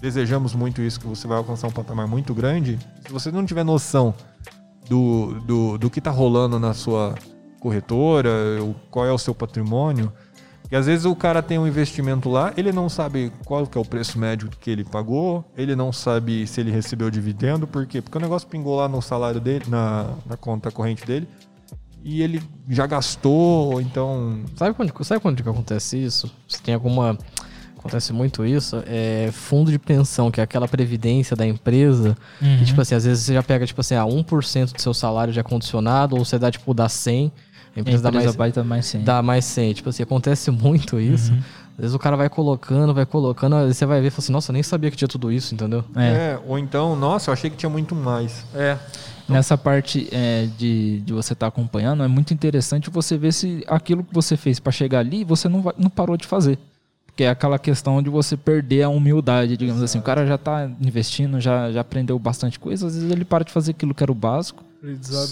desejamos 0.00 0.54
muito 0.54 0.80
isso, 0.82 1.00
que 1.00 1.06
você 1.06 1.26
vai 1.26 1.38
alcançar 1.38 1.68
um 1.68 1.72
patamar 1.72 2.06
muito 2.06 2.34
grande. 2.34 2.78
Se 3.06 3.12
você 3.12 3.30
não 3.30 3.44
tiver 3.44 3.64
noção 3.64 4.14
do, 4.88 5.40
do, 5.40 5.78
do 5.78 5.90
que 5.90 5.98
está 5.98 6.10
rolando 6.10 6.58
na 6.58 6.74
sua 6.74 7.14
corretora, 7.60 8.30
qual 8.90 9.06
é 9.06 9.12
o 9.12 9.18
seu 9.18 9.34
patrimônio, 9.34 10.12
e 10.70 10.76
às 10.76 10.86
vezes 10.86 11.04
o 11.04 11.16
cara 11.16 11.42
tem 11.42 11.58
um 11.58 11.66
investimento 11.66 12.28
lá, 12.28 12.52
ele 12.56 12.70
não 12.70 12.88
sabe 12.88 13.32
qual 13.44 13.66
que 13.66 13.76
é 13.76 13.80
o 13.80 13.84
preço 13.84 14.18
médio 14.18 14.48
que 14.60 14.70
ele 14.70 14.84
pagou, 14.84 15.44
ele 15.56 15.74
não 15.74 15.92
sabe 15.92 16.46
se 16.46 16.60
ele 16.60 16.70
recebeu 16.70 17.10
dividendo, 17.10 17.66
por 17.66 17.86
quê? 17.86 18.00
Porque 18.00 18.16
o 18.16 18.20
negócio 18.20 18.48
pingou 18.48 18.76
lá 18.76 18.88
no 18.88 19.02
salário 19.02 19.40
dele, 19.40 19.64
na, 19.68 20.10
na 20.24 20.36
conta 20.36 20.70
corrente 20.70 21.04
dele, 21.04 21.28
e 22.04 22.22
ele 22.22 22.40
já 22.68 22.86
gastou, 22.86 23.72
ou 23.72 23.80
então. 23.80 24.44
Sabe 24.56 24.74
quando, 24.74 25.04
sabe 25.04 25.20
quando 25.20 25.42
que 25.42 25.48
acontece 25.48 26.02
isso? 26.02 26.32
Se 26.48 26.62
tem 26.62 26.74
alguma. 26.74 27.18
Acontece 27.80 28.12
muito 28.12 28.44
isso. 28.44 28.82
É 28.86 29.30
fundo 29.32 29.70
de 29.70 29.78
pensão, 29.78 30.30
que 30.30 30.38
é 30.40 30.44
aquela 30.44 30.68
previdência 30.68 31.34
da 31.34 31.46
empresa. 31.46 32.16
Que, 32.38 32.64
tipo 32.66 32.80
assim, 32.80 32.94
às 32.94 33.04
vezes 33.04 33.24
você 33.24 33.34
já 33.34 33.42
pega, 33.42 33.66
tipo 33.66 33.80
assim, 33.80 33.94
ah, 33.94 34.04
1% 34.04 34.72
do 34.74 34.80
seu 34.80 34.92
salário 34.94 35.32
de 35.32 35.42
condicionado, 35.42 36.14
ou 36.16 36.24
você 36.24 36.38
dá, 36.38 36.50
tipo, 36.50 36.72
dá 36.74 36.88
100. 36.88 37.32
A 37.74 37.78
A 37.78 37.80
empresa, 37.80 38.02
dá 38.02 38.10
mais, 38.12 38.52
dar 38.54 38.64
mais 38.64 38.86
100. 38.86 39.02
dá 39.02 39.22
mais 39.22 39.44
100. 39.46 39.72
Tipo 39.74 39.88
assim, 39.88 40.02
acontece 40.02 40.50
muito 40.50 41.00
isso. 41.00 41.32
Às 41.72 41.82
vezes 41.84 41.94
o 41.94 41.98
cara 41.98 42.14
vai 42.16 42.28
colocando, 42.28 42.92
vai 42.92 43.06
colocando, 43.06 43.56
aí 43.56 43.72
você 43.72 43.86
vai 43.86 44.00
ver 44.02 44.08
e 44.08 44.10
fala 44.10 44.18
assim, 44.24 44.32
nossa, 44.32 44.50
eu 44.50 44.52
nem 44.52 44.62
sabia 44.62 44.90
que 44.90 44.96
tinha 44.98 45.08
tudo 45.08 45.32
isso, 45.32 45.54
entendeu? 45.54 45.82
É. 45.96 46.02
É, 46.34 46.40
ou 46.46 46.58
então, 46.58 46.94
nossa, 46.94 47.30
eu 47.30 47.32
achei 47.32 47.48
que 47.48 47.56
tinha 47.56 47.70
muito 47.70 47.94
mais. 47.94 48.44
É. 48.54 48.76
Nessa 49.28 49.56
parte 49.56 50.08
é, 50.12 50.48
de, 50.58 51.00
de 51.00 51.12
você 51.12 51.32
estar 51.32 51.46
acompanhando, 51.46 52.02
é 52.02 52.08
muito 52.08 52.34
interessante 52.34 52.90
você 52.90 53.16
ver 53.16 53.32
se 53.32 53.64
aquilo 53.68 54.02
que 54.02 54.12
você 54.12 54.36
fez 54.36 54.58
para 54.58 54.72
chegar 54.72 54.98
ali, 54.98 55.22
você 55.24 55.48
não, 55.48 55.62
vai- 55.62 55.74
não 55.78 55.88
parou 55.88 56.16
de 56.16 56.26
fazer. 56.26 56.58
Porque 57.20 57.24
é 57.26 57.28
aquela 57.28 57.58
questão 57.58 58.02
de 58.02 58.08
você 58.08 58.34
perder 58.34 58.84
a 58.84 58.88
humildade, 58.88 59.54
digamos 59.54 59.82
assim. 59.82 59.98
O 59.98 60.02
cara 60.02 60.26
já 60.26 60.36
está 60.36 60.64
investindo, 60.80 61.38
já, 61.38 61.70
já 61.70 61.82
aprendeu 61.82 62.18
bastante 62.18 62.58
coisa, 62.58 62.86
às 62.86 62.94
vezes 62.94 63.12
ele 63.12 63.26
para 63.26 63.44
de 63.44 63.52
fazer 63.52 63.72
aquilo 63.72 63.94
que 63.94 64.02
era 64.02 64.10
o 64.10 64.14
básico. 64.14 64.64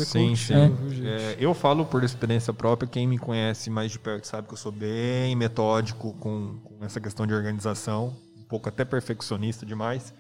Sim, 0.05 0.37
sim. 0.37 0.77
É, 1.03 1.37
eu 1.41 1.55
falo 1.55 1.87
por 1.87 2.05
experiência 2.05 2.53
própria, 2.53 2.87
quem 2.87 3.07
me 3.07 3.17
conhece 3.17 3.71
mais 3.71 3.91
de 3.91 3.99
perto 3.99 4.27
sabe 4.27 4.47
que 4.47 4.53
eu 4.53 4.59
sou 4.59 4.71
bem 4.71 5.35
metódico 5.35 6.13
com, 6.21 6.57
com 6.63 6.85
essa 6.85 7.01
questão 7.01 7.27
de 7.27 7.33
organização, 7.33 8.15
um 8.39 8.45
pouco 8.45 8.69
até 8.69 8.85
perfeccionista 8.85 9.65
demais. 9.65 10.13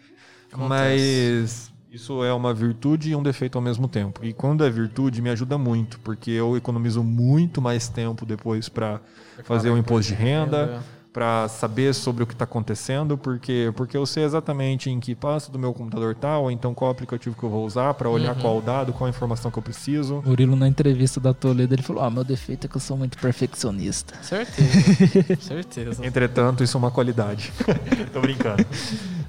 Mas 0.56 1.70
isso 1.92 2.24
é 2.24 2.32
uma 2.32 2.54
virtude 2.54 3.10
e 3.10 3.14
um 3.14 3.22
defeito 3.22 3.58
ao 3.58 3.62
mesmo 3.62 3.86
tempo. 3.88 4.24
E 4.24 4.32
quando 4.32 4.64
é 4.64 4.70
virtude, 4.70 5.20
me 5.20 5.28
ajuda 5.28 5.58
muito, 5.58 6.00
porque 6.00 6.30
eu 6.30 6.56
economizo 6.56 7.04
muito 7.04 7.60
mais 7.60 7.90
tempo 7.90 8.24
depois 8.24 8.70
para 8.70 9.02
fazer 9.44 9.68
o 9.68 9.76
imposto 9.76 10.14
de 10.14 10.18
renda, 10.18 10.82
para 11.18 11.48
saber 11.48 11.92
sobre 11.94 12.22
o 12.22 12.26
que 12.28 12.32
está 12.32 12.44
acontecendo, 12.44 13.18
porque 13.18 13.72
porque 13.74 13.96
eu 13.96 14.06
sei 14.06 14.22
exatamente 14.22 14.88
em 14.88 15.00
que 15.00 15.16
pasta 15.16 15.50
do 15.50 15.58
meu 15.58 15.74
computador 15.74 16.14
tal, 16.14 16.44
ou 16.44 16.50
então 16.50 16.72
qual 16.72 16.92
aplicativo 16.92 17.34
que 17.36 17.42
eu 17.42 17.50
vou 17.50 17.66
usar 17.66 17.92
para 17.94 18.08
olhar 18.08 18.36
Uhum. 18.36 18.40
qual 18.40 18.62
dado, 18.62 18.92
qual 18.92 19.06
a 19.06 19.10
informação 19.10 19.50
que 19.50 19.58
eu 19.58 19.62
preciso. 19.62 20.22
Murilo, 20.24 20.54
na 20.54 20.68
entrevista 20.68 21.18
da 21.18 21.34
Toledo, 21.34 21.74
ele 21.74 21.82
falou: 21.82 22.04
Ah, 22.04 22.08
meu 22.08 22.22
defeito 22.22 22.66
é 22.66 22.68
que 22.68 22.76
eu 22.76 22.80
sou 22.80 22.96
muito 22.96 23.18
perfeccionista. 23.18 24.14
Certeza. 24.22 25.36
Certeza. 25.42 26.06
Entretanto, 26.06 26.62
isso 26.62 26.76
é 26.76 26.78
uma 26.78 26.92
qualidade. 26.92 27.52
Tô 28.14 28.20
brincando. 28.20 28.64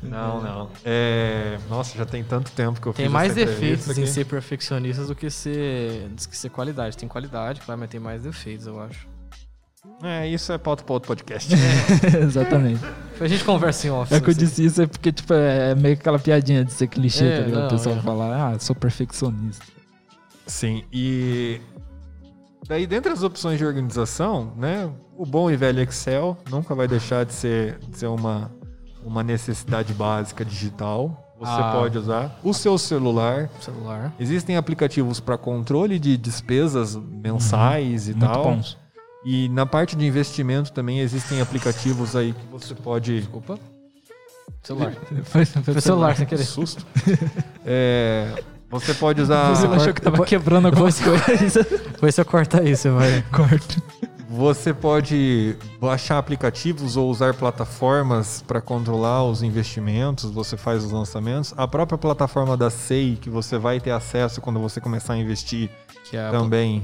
Não, 0.03 0.43
não. 0.43 0.69
É, 0.85 1.57
Nossa, 1.71 1.97
já 1.97 2.05
tem 2.05 2.23
tanto 2.23 2.51
tempo 2.51 2.79
que 2.79 2.87
eu 2.87 2.93
Tem 2.93 3.05
fiz 3.05 3.13
mais 3.13 3.31
essa 3.31 3.41
entrevista 3.41 3.87
defeitos 3.87 3.97
em 3.97 4.13
ser 4.13 4.25
perfeccionistas 4.25 5.07
do 5.07 5.15
que 5.15 5.27
ser, 5.31 6.07
do 6.09 6.29
que 6.29 6.37
ser 6.37 6.49
qualidade. 6.49 6.95
Tem 6.95 7.09
qualidade, 7.09 7.61
claro, 7.61 7.81
mas 7.81 7.89
tem 7.89 7.99
mais 7.99 8.21
defeitos, 8.21 8.67
eu 8.67 8.79
acho. 8.79 9.07
É, 10.03 10.27
isso 10.27 10.51
é 10.51 10.57
pauta 10.57 10.83
para 10.83 10.93
outro 10.93 11.07
podcast. 11.07 11.53
Exatamente. 12.21 12.81
A 13.19 13.27
gente 13.27 13.43
conversa 13.43 13.87
em 13.87 13.89
off. 13.89 14.13
É 14.13 14.19
que 14.19 14.29
eu 14.29 14.33
disse 14.33 14.63
isso 14.65 14.81
é 14.81 14.87
porque, 14.87 15.11
tipo, 15.11 15.33
é 15.33 15.73
meio 15.75 15.95
que 15.95 16.01
aquela 16.01 16.19
piadinha 16.19 16.63
de 16.65 16.71
ser 16.73 16.87
clichê, 16.87 17.25
É, 17.25 17.39
tá 17.39 17.45
ligado? 17.45 17.59
não, 17.61 17.67
o 17.67 17.69
pessoal 17.71 17.95
é. 17.95 18.01
falar, 18.01 18.51
ah, 18.53 18.59
sou 18.59 18.75
perfeccionista. 18.75 19.65
Sim, 20.45 20.83
e 20.91 21.61
daí 22.67 22.87
dentre 22.87 23.11
as 23.11 23.23
opções 23.23 23.57
de 23.57 23.65
organização, 23.65 24.51
né, 24.57 24.89
o 25.17 25.25
bom 25.25 25.49
e 25.51 25.55
velho 25.55 25.79
Excel 25.81 26.37
nunca 26.49 26.73
vai 26.73 26.87
deixar 26.87 27.23
de 27.25 27.33
ser, 27.33 27.77
de 27.87 27.97
ser 27.97 28.07
uma, 28.07 28.51
uma 29.03 29.21
necessidisso 29.23 29.93
básica 29.93 30.43
digital. 30.43 31.25
Você 31.39 31.51
Ah. 31.53 31.71
pode 31.71 31.97
usar 31.97 32.37
o 32.43 32.53
seu 32.53 32.77
celular. 32.77 33.49
celular. 33.61 34.13
Existem 34.19 34.57
aplicativos 34.57 35.21
para 35.21 35.37
controle 35.37 35.97
de 35.97 36.17
despesas 36.17 36.95
mensais 36.97 38.09
e 38.09 38.11
Muito 38.13 38.25
tal. 38.25 38.43
bons. 38.43 38.77
E 39.25 39.49
na 39.49 39.65
parte 39.65 39.95
de 39.95 40.05
investimento 40.05 40.71
também 40.71 40.99
existem 40.99 41.41
aplicativos 41.41 42.15
aí 42.15 42.33
que 42.33 42.47
você 42.51 42.73
pode. 42.73 43.19
Desculpa. 43.19 43.59
Celular. 44.63 44.93
Foi, 45.25 45.45
Foi 45.45 45.81
celular 45.81 46.15
sem 46.15 46.25
Que 46.25 46.35
querer. 46.35 46.45
susto. 46.45 46.85
É, 47.71 48.41
você 48.69 48.93
pode 48.95 49.21
usar. 49.21 49.49
Você 49.53 49.67
achou 49.67 49.93
que 49.93 50.01
tava 50.01 50.25
quebrando 50.25 50.67
alguma 50.67 50.91
coisa. 50.91 51.63
depois 51.91 52.15
você 52.15 52.23
corta 52.23 52.61
aí, 52.61 52.75
você 52.75 52.89
vai. 52.89 53.21
Corta. 53.31 53.83
Você 54.27 54.73
pode 54.73 55.55
baixar 55.81 56.17
aplicativos 56.19 56.95
ou 56.95 57.09
usar 57.09 57.33
plataformas 57.33 58.43
para 58.47 58.61
controlar 58.61 59.23
os 59.23 59.41
investimentos, 59.43 60.31
você 60.31 60.55
faz 60.55 60.83
os 60.83 60.91
lançamentos. 60.91 61.53
A 61.57 61.67
própria 61.67 61.97
plataforma 61.97 62.55
da 62.55 62.69
SEI, 62.69 63.17
que 63.19 63.29
você 63.29 63.57
vai 63.57 63.79
ter 63.79 63.91
acesso 63.91 64.39
quando 64.39 64.59
você 64.59 64.79
começar 64.79 65.13
a 65.13 65.17
investir 65.17 65.69
Que 66.09 66.15
é 66.17 66.27
a, 66.27 66.31
também. 66.31 66.83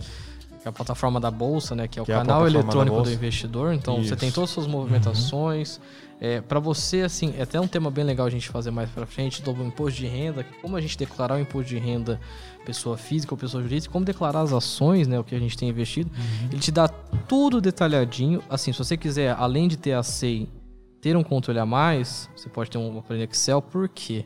Que 0.66 0.70
é 0.70 0.72
a 0.72 0.74
plataforma 0.74 1.20
da 1.20 1.30
bolsa, 1.30 1.76
né? 1.76 1.88
Que 1.88 2.00
é 2.00 2.02
o 2.02 2.06
Que 2.06 2.12
é 2.12 2.16
canal 2.16 2.42
da 2.42 2.50
eletrônico 2.50 3.04
do 3.04 3.12
investidor. 3.12 3.72
Então 3.72 3.98
você 3.98 4.06
Isso. 4.06 4.16
tem 4.16 4.32
todas 4.32 4.50
as 4.50 4.54
suas 4.56 4.66
movimentações. 4.66 5.80
É, 6.20 6.42
para 6.42 6.60
você, 6.60 7.02
assim, 7.02 7.36
é 7.38 7.44
até 7.44 7.62
um 7.62 7.68
tema 7.68 7.92
bem 7.92 8.04
legal 8.04 8.26
a 8.26 8.32
gente 8.32 8.50
fazer 8.50 8.72
mais 8.72 8.90
pra 8.90 9.06
frente 9.06 9.44
do 9.44 9.52
imposto 9.64 10.00
de 10.00 10.08
renda, 10.08 10.44
como 10.64 10.76
a 10.76 10.82
gente 10.82 10.98
declarar 10.98 11.36
o 11.36 11.40
imposto 11.40 11.70
de 11.70 11.78
renda 11.78 12.20
pessoa 12.66 12.98
física 12.98 13.32
ou 13.32 13.38
pessoa 13.38 13.62
jurídica, 13.62 13.94
como 13.94 14.04
declarar 14.04 14.42
as 14.42 14.54
ações, 14.54 15.08
né, 15.08 15.20
o 15.20 15.24
que 15.24 15.36
a 15.36 15.40
gente 15.40 15.56
tem 15.56 15.70
investido. 15.70 16.10
Ele 16.52 16.60
te 16.60 16.72
dá 16.72 16.88
tudo 16.88 17.62
detalhadinho. 17.62 18.42
Assim, 18.50 18.72
se 18.72 18.80
você 18.80 18.98
quiser, 18.98 19.36
além 19.38 19.68
de 19.68 19.78
ter 19.78 19.94
a 19.94 20.02
SEI, 20.02 20.50
ter 21.00 21.16
um 21.16 21.24
controle 21.24 21.60
a 21.60 21.66
mais, 21.66 22.28
você 22.36 22.50
pode 22.50 22.72
ter 22.72 22.80
um 22.80 22.98
aparelho 22.98 23.30
Excel, 23.30 23.62
por 23.62 23.88
quê? 23.88 24.26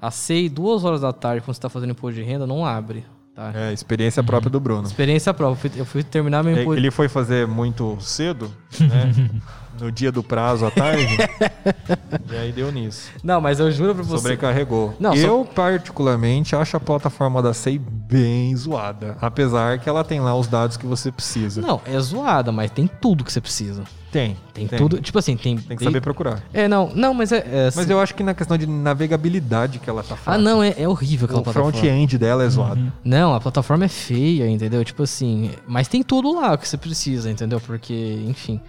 A 0.00 0.12
SEI, 0.12 0.48
duas 0.48 0.84
horas 0.84 1.00
da 1.00 1.12
tarde, 1.12 1.40
quando 1.40 1.54
você 1.54 1.58
está 1.58 1.68
fazendo 1.68 1.90
imposto 1.90 2.20
de 2.20 2.22
renda, 2.22 2.46
não 2.46 2.64
abre, 2.64 3.04
tá? 3.34 3.52
É, 3.54 3.72
experiência 3.72 4.22
própria 4.22 4.50
do 4.50 4.60
Bruno. 4.60 4.86
Experiência 4.86 5.32
própria. 5.34 5.70
Eu 5.76 5.84
fui- 5.84 6.02
terminar 6.02 6.42
meu. 6.42 6.74
Ele 6.74 6.90
foi 6.90 7.08
fazer 7.08 7.46
muito 7.46 7.96
cedo, 8.00 8.50
né? 8.80 9.12
no 9.80 9.90
dia 9.90 10.12
do 10.12 10.22
prazo 10.22 10.64
à 10.66 10.70
tarde. 10.70 11.16
e 12.30 12.36
aí 12.36 12.52
deu 12.52 12.70
nisso. 12.70 13.10
Não, 13.22 13.40
mas 13.40 13.58
eu 13.58 13.70
juro 13.70 13.94
pra 13.94 14.04
você... 14.04 14.18
Sobrecarregou. 14.18 14.94
Não, 15.00 15.14
eu, 15.14 15.44
particularmente, 15.44 16.54
acho 16.54 16.76
a 16.76 16.80
plataforma 16.80 17.42
da 17.42 17.52
SEI 17.52 17.78
bem 17.78 18.54
zoada. 18.56 19.16
Apesar 19.20 19.78
que 19.78 19.88
ela 19.88 20.04
tem 20.04 20.20
lá 20.20 20.34
os 20.36 20.46
dados 20.46 20.76
que 20.76 20.86
você 20.86 21.10
precisa. 21.10 21.60
Não, 21.60 21.80
é 21.84 21.98
zoada, 21.98 22.52
mas 22.52 22.70
tem 22.70 22.86
tudo 22.86 23.24
que 23.24 23.32
você 23.32 23.40
precisa. 23.40 23.84
Tem. 24.14 24.36
Tem, 24.52 24.68
tudo. 24.68 25.00
Tipo 25.00 25.18
assim, 25.18 25.36
tem. 25.36 25.56
Tem 25.58 25.76
que 25.76 25.82
saber 25.82 26.00
procurar. 26.00 26.40
É, 26.52 26.68
não, 26.68 26.88
não, 26.94 27.12
mas 27.12 27.32
é. 27.32 27.38
é 27.38 27.70
Mas 27.74 27.90
eu 27.90 27.98
acho 28.00 28.14
que 28.14 28.22
na 28.22 28.32
questão 28.32 28.56
de 28.56 28.64
navegabilidade 28.64 29.80
que 29.80 29.90
ela 29.90 30.04
tá 30.04 30.14
Ah, 30.14 30.16
falando. 30.16 30.44
não, 30.44 30.62
é, 30.62 30.72
é 30.78 30.88
horrível 30.88 31.24
aquela 31.24 31.40
o 31.40 31.42
plataforma. 31.42 31.72
front-end 31.72 32.16
dela 32.16 32.44
é 32.44 32.48
zoado. 32.48 32.92
Não, 33.04 33.34
a 33.34 33.40
plataforma 33.40 33.86
é 33.86 33.88
feia, 33.88 34.48
entendeu? 34.48 34.84
Tipo 34.84 35.02
assim, 35.02 35.50
mas 35.66 35.88
tem 35.88 36.00
tudo 36.04 36.32
lá 36.32 36.56
que 36.56 36.68
você 36.68 36.76
precisa, 36.76 37.28
entendeu? 37.28 37.60
Porque, 37.60 38.22
enfim. 38.28 38.60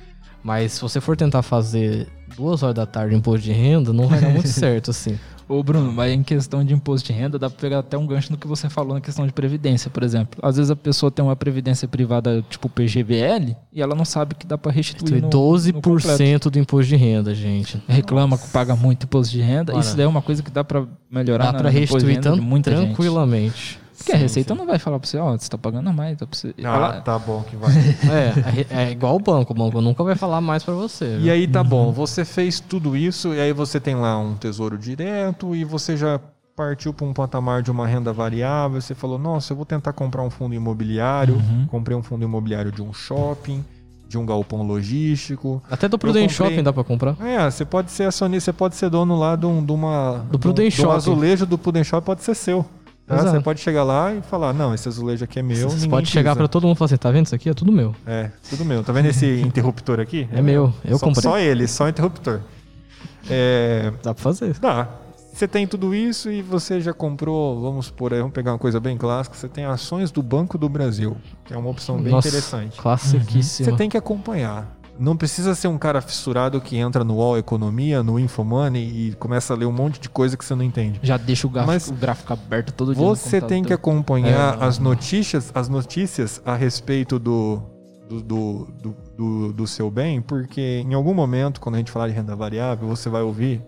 Mas 0.43 0.73
se 0.73 0.81
você 0.81 0.99
for 0.99 1.15
tentar 1.15 1.43
fazer 1.43 2.07
duas 2.35 2.63
horas 2.63 2.75
da 2.75 2.85
tarde 2.87 3.15
imposto 3.15 3.41
de 3.45 3.51
renda, 3.51 3.93
não 3.93 4.07
vai 4.07 4.19
dar 4.19 4.29
muito 4.29 4.47
certo, 4.49 4.89
assim. 4.89 5.19
Ô, 5.47 5.61
Bruno, 5.61 5.91
mas 5.91 6.11
em 6.11 6.23
questão 6.23 6.63
de 6.63 6.73
imposto 6.73 7.07
de 7.07 7.13
renda, 7.13 7.37
dá 7.37 7.49
pra 7.49 7.59
pegar 7.59 7.79
até 7.79 7.97
um 7.97 8.07
gancho 8.07 8.31
no 8.31 8.37
que 8.37 8.47
você 8.47 8.67
falou 8.67 8.95
na 8.95 9.01
questão 9.01 9.27
de 9.27 9.33
previdência, 9.33 9.91
por 9.91 10.01
exemplo. 10.01 10.39
Às 10.41 10.57
vezes 10.57 10.71
a 10.71 10.75
pessoa 10.75 11.11
tem 11.11 11.23
uma 11.23 11.35
previdência 11.35 11.87
privada, 11.87 12.43
tipo 12.49 12.67
PGBL, 12.67 13.55
e 13.71 13.81
ela 13.81 13.93
não 13.93 14.05
sabe 14.05 14.33
que 14.33 14.47
dá 14.47 14.57
pra 14.57 14.71
restituir 14.71 15.21
no, 15.21 15.27
no 15.27 15.81
completo. 15.81 16.23
12% 16.23 16.49
do 16.49 16.59
imposto 16.59 16.89
de 16.89 16.95
renda, 16.95 17.35
gente. 17.35 17.81
Reclama 17.87 18.37
que 18.37 18.47
paga 18.49 18.75
muito 18.75 19.03
imposto 19.03 19.31
de 19.31 19.41
renda. 19.41 19.77
Isso 19.77 19.95
daí 19.95 20.05
é 20.05 20.09
uma 20.09 20.21
coisa 20.21 20.41
que 20.41 20.49
dá 20.49 20.63
pra 20.63 20.85
melhorar 21.11 21.51
Dá 21.51 21.63
no 21.63 21.69
de 21.69 21.79
restituir 21.79 22.19
tão 22.19 22.37
muita 22.37 22.75
gente. 22.75 22.95
Porque 23.97 24.11
a 24.11 24.15
Receita 24.17 24.53
não 24.55 24.65
vai 24.65 24.77
falar 24.79 24.99
pra 24.99 25.07
você, 25.07 25.17
ó, 25.17 25.31
você 25.37 25.49
tá 25.49 25.57
pagando 25.57 25.89
a 25.89 25.93
mais. 25.93 26.17
Tá 26.17 26.25
você... 26.29 26.53
Ah, 26.59 26.61
Ela- 26.75 27.01
tá 27.01 27.17
bom 27.19 27.41
que 27.43 27.55
vai. 27.55 27.71
É, 28.71 28.83
é 28.87 28.91
igual 28.91 29.15
o 29.15 29.19
banco. 29.19 29.53
O 29.53 29.55
banco 29.55 29.81
nunca 29.81 30.03
vai 30.03 30.15
falar 30.15 30.41
mais 30.41 30.63
pra 30.63 30.73
você. 30.73 31.15
E 31.15 31.19
viu? 31.23 31.33
aí 31.33 31.47
tá 31.47 31.63
bom, 31.63 31.91
você 31.91 32.23
fez 32.25 32.59
tudo 32.59 32.95
isso 32.95 33.33
e 33.33 33.39
aí 33.39 33.53
você 33.53 33.79
tem 33.79 33.95
lá 33.95 34.17
um 34.17 34.35
tesouro 34.35 34.77
direto 34.77 35.55
e 35.55 35.63
você 35.63 35.95
já 35.97 36.19
partiu 36.55 36.93
para 36.93 37.05
um 37.05 37.13
patamar 37.13 37.61
de 37.61 37.69
uma 37.69 37.85
renda 37.85 38.13
variável, 38.13 38.79
você 38.79 38.95
falou, 38.95 39.17
nossa, 39.19 39.51
eu 39.51 39.57
vou 39.57 39.65
tentar 39.65 39.91
comprar 39.91 40.21
um 40.23 40.29
fundo 40.29 40.55
imobiliário, 40.55 41.35
Uhum. 41.35 41.67
comprei 41.67 41.97
um 41.97 42.01
fundo 42.01 42.23
imobiliário 42.23 42.71
de 42.71 42.81
um 42.81 42.93
shopping, 42.93 43.61
de 44.07 44.17
um 44.17 44.25
galpão 44.25 44.61
logístico. 44.63 45.61
Até 45.69 45.89
do 45.89 45.97
Prudent 45.99 46.29
comprei- 46.31 46.49
Shopping 46.49 46.63
dá 46.63 46.71
pra 46.71 46.83
comprar. 46.85 47.17
É, 47.19 47.49
você 47.51 47.65
pode 47.65 47.91
ser 47.91 48.03
acionista, 48.05 48.51
você 48.51 48.53
pode 48.57 48.75
ser 48.75 48.89
dono 48.89 49.17
lá 49.19 49.35
de, 49.35 49.45
um, 49.45 49.65
de 49.65 49.71
uma... 49.73 50.25
Do 50.31 50.39
Prudent 50.39 50.73
de 50.73 50.79
um, 50.81 50.83
um 50.83 50.87
Shopping. 50.87 50.95
azulejo 50.97 51.45
do 51.45 51.57
Prudent 51.57 51.83
Shopping 51.85 52.05
pode 52.05 52.23
ser 52.23 52.35
seu. 52.35 52.65
Tá? 53.05 53.15
Exato. 53.15 53.31
Você 53.31 53.39
pode 53.41 53.59
chegar 53.61 53.83
lá 53.83 54.13
e 54.13 54.21
falar, 54.21 54.53
não, 54.53 54.73
esse 54.73 54.87
azulejo 54.87 55.23
aqui 55.23 55.39
é 55.39 55.43
meu, 55.43 55.69
Você 55.69 55.87
pode 55.87 56.07
chegar 56.07 56.31
pisa. 56.31 56.37
pra 56.37 56.47
todo 56.47 56.63
mundo 56.63 56.75
e 56.75 56.77
falar 56.77 56.85
assim, 56.87 56.97
tá 56.97 57.11
vendo 57.11 57.25
isso 57.25 57.35
aqui? 57.35 57.49
É 57.49 57.53
tudo 57.53 57.71
meu. 57.71 57.95
É, 58.05 58.31
tudo 58.49 58.65
meu. 58.65 58.83
Tá 58.83 58.91
vendo 58.93 59.07
esse 59.07 59.41
interruptor 59.41 59.99
aqui? 59.99 60.27
É 60.31 60.41
meu, 60.41 60.73
eu 60.83 60.97
só, 60.97 61.05
comprei. 61.05 61.23
Só 61.23 61.37
ele, 61.37 61.67
só 61.67 61.87
interruptor. 61.87 62.41
É, 63.29 63.91
Dá 64.03 64.13
pra 64.13 64.23
fazer. 64.23 64.57
Dá. 64.59 64.87
Você 65.35 65.49
tem 65.49 65.67
tudo 65.67 65.93
isso 65.93 66.31
e 66.31 66.41
você 66.41 66.79
já 66.79 66.93
comprou, 66.93 67.61
vamos 67.61 67.91
por 67.91 68.13
aí, 68.13 68.19
vamos 68.19 68.33
pegar 68.33 68.53
uma 68.53 68.57
coisa 68.57 68.79
bem 68.79 68.97
clássica, 68.97 69.35
você 69.35 69.49
tem 69.49 69.65
ações 69.65 70.09
do 70.09 70.23
Banco 70.23 70.57
do 70.57 70.69
Brasil, 70.69 71.17
que 71.43 71.53
é 71.53 71.57
uma 71.57 71.69
opção 71.69 72.01
bem 72.01 72.13
Nossa, 72.13 72.29
interessante. 72.29 72.79
Classiquíssima. 72.79 73.69
Você 73.69 73.75
tem 73.75 73.89
que 73.89 73.97
acompanhar. 73.97 74.74
Não 74.97 75.17
precisa 75.17 75.53
ser 75.55 75.67
um 75.67 75.77
cara 75.77 75.99
fissurado 76.01 76.61
que 76.61 76.77
entra 76.77 77.03
no 77.03 77.15
UOL 77.15 77.37
Economia, 77.37 78.01
no 78.01 78.17
Infomoney 78.17 79.09
e 79.09 79.13
começa 79.15 79.53
a 79.53 79.57
ler 79.57 79.65
um 79.65 79.71
monte 79.71 79.99
de 79.99 80.07
coisa 80.09 80.37
que 80.37 80.45
você 80.45 80.55
não 80.55 80.63
entende. 80.63 80.99
Já 81.03 81.17
deixa 81.17 81.45
o 81.47 81.49
gráfico, 81.49 81.73
Mas 81.73 81.87
o 81.89 81.93
gráfico 81.93 82.31
aberto 82.33 82.71
todo 82.73 82.95
dia. 82.95 83.03
Você 83.03 83.41
tem 83.41 83.63
que 83.63 83.73
acompanhar 83.73 84.57
É. 84.61 84.63
as 84.65 84.79
notícias, 84.79 85.51
as 85.53 85.67
notícias 85.67 86.41
a 86.45 86.55
respeito 86.55 87.19
do, 87.19 87.61
do, 88.09 88.21
do, 88.21 88.67
do, 88.81 88.95
do- 89.17 89.53
do 89.53 89.67
seu 89.67 89.91
bem, 89.91 90.21
porque 90.21 90.83
em 90.85 90.93
algum 90.93 91.13
momento, 91.13 91.59
quando 91.59 91.75
a 91.75 91.77
gente 91.79 91.91
falar 91.91 92.07
de 92.07 92.13
renda 92.13 92.35
variável, 92.35 92.87
você 92.87 93.09
vai 93.09 93.21
ouvir 93.21 93.61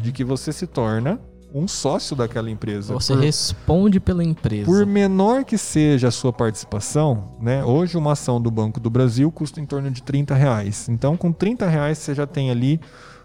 de 0.00 0.10
que 0.10 0.24
você 0.24 0.52
se 0.52 0.66
torna 0.66 1.20
um 1.54 1.68
sócio 1.68 2.16
daquela 2.16 2.50
empresa. 2.50 2.94
Você 2.94 3.14
por, 3.14 3.22
responde 3.22 4.00
pela 4.00 4.24
empresa. 4.24 4.64
por 4.64 4.86
menor 4.86 5.44
que 5.44 5.58
seja 5.58 6.08
a 6.08 6.10
sua 6.10 6.32
participação, 6.32 7.36
né? 7.40 7.64
Hoje 7.64 7.96
uma 7.96 8.12
ação 8.12 8.40
do 8.40 8.50
Banco 8.50 8.80
do 8.80 8.88
Brasil 8.88 9.30
custa 9.30 9.60
em 9.60 9.66
torno 9.66 9.90
de 9.90 10.02
30 10.02 10.34
reais. 10.34 10.88
Então, 10.88 11.16
com 11.16 11.32
30 11.32 11.68
reais 11.68 11.98
você 11.98 12.14
já 12.14 12.26
tem 12.26 12.50
ali 12.50 12.80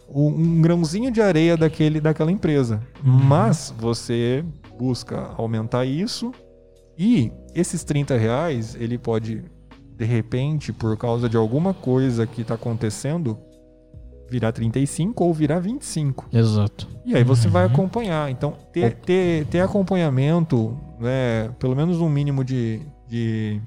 um, 0.09 0.61
grãozinho 0.61 1.11
de 1.11 1.21
areia 1.21 1.55
daquele, 1.55 2.01
daquela 2.01 2.31
empresa. 2.31 2.81
Mas 3.03 3.73
você 3.77 4.43
busca 4.77 5.31
aumentar 5.37 5.85
isso 5.85 6.31
e 6.97 7.31
esses 7.53 7.83
30 7.83 8.17
reais 8.17 8.75
ele 8.75 8.97
pode, 8.97 9.43
de 9.95 10.05
repente, 10.05 10.73
por 10.73 10.97
causa 10.97 11.29
de 11.29 11.37
alguma 11.37 11.73
coisa 11.73 12.25
que 12.25 12.41
está 12.41 12.55
acontecendo, 12.55 13.37
virar 14.29 14.51
35 14.51 15.23
ou 15.23 15.33
virar 15.33 15.59
25. 15.59 16.27
Exato. 16.33 16.87
E 17.05 17.15
aí 17.15 17.23
você 17.23 17.47
vai 17.47 17.65
Uhum. 17.65 17.71
acompanhar. 17.71 18.29
Então, 18.29 18.53
ter, 18.71 18.93
ter, 18.95 19.45
ter 19.47 19.61
acompanhamento, 19.61 20.77
né, 20.99 21.49
pelo 21.59 21.75
menos 21.75 21.99
um 22.01 22.09
mínimo 22.09 22.43
de, 22.43 22.81
de 23.07 23.61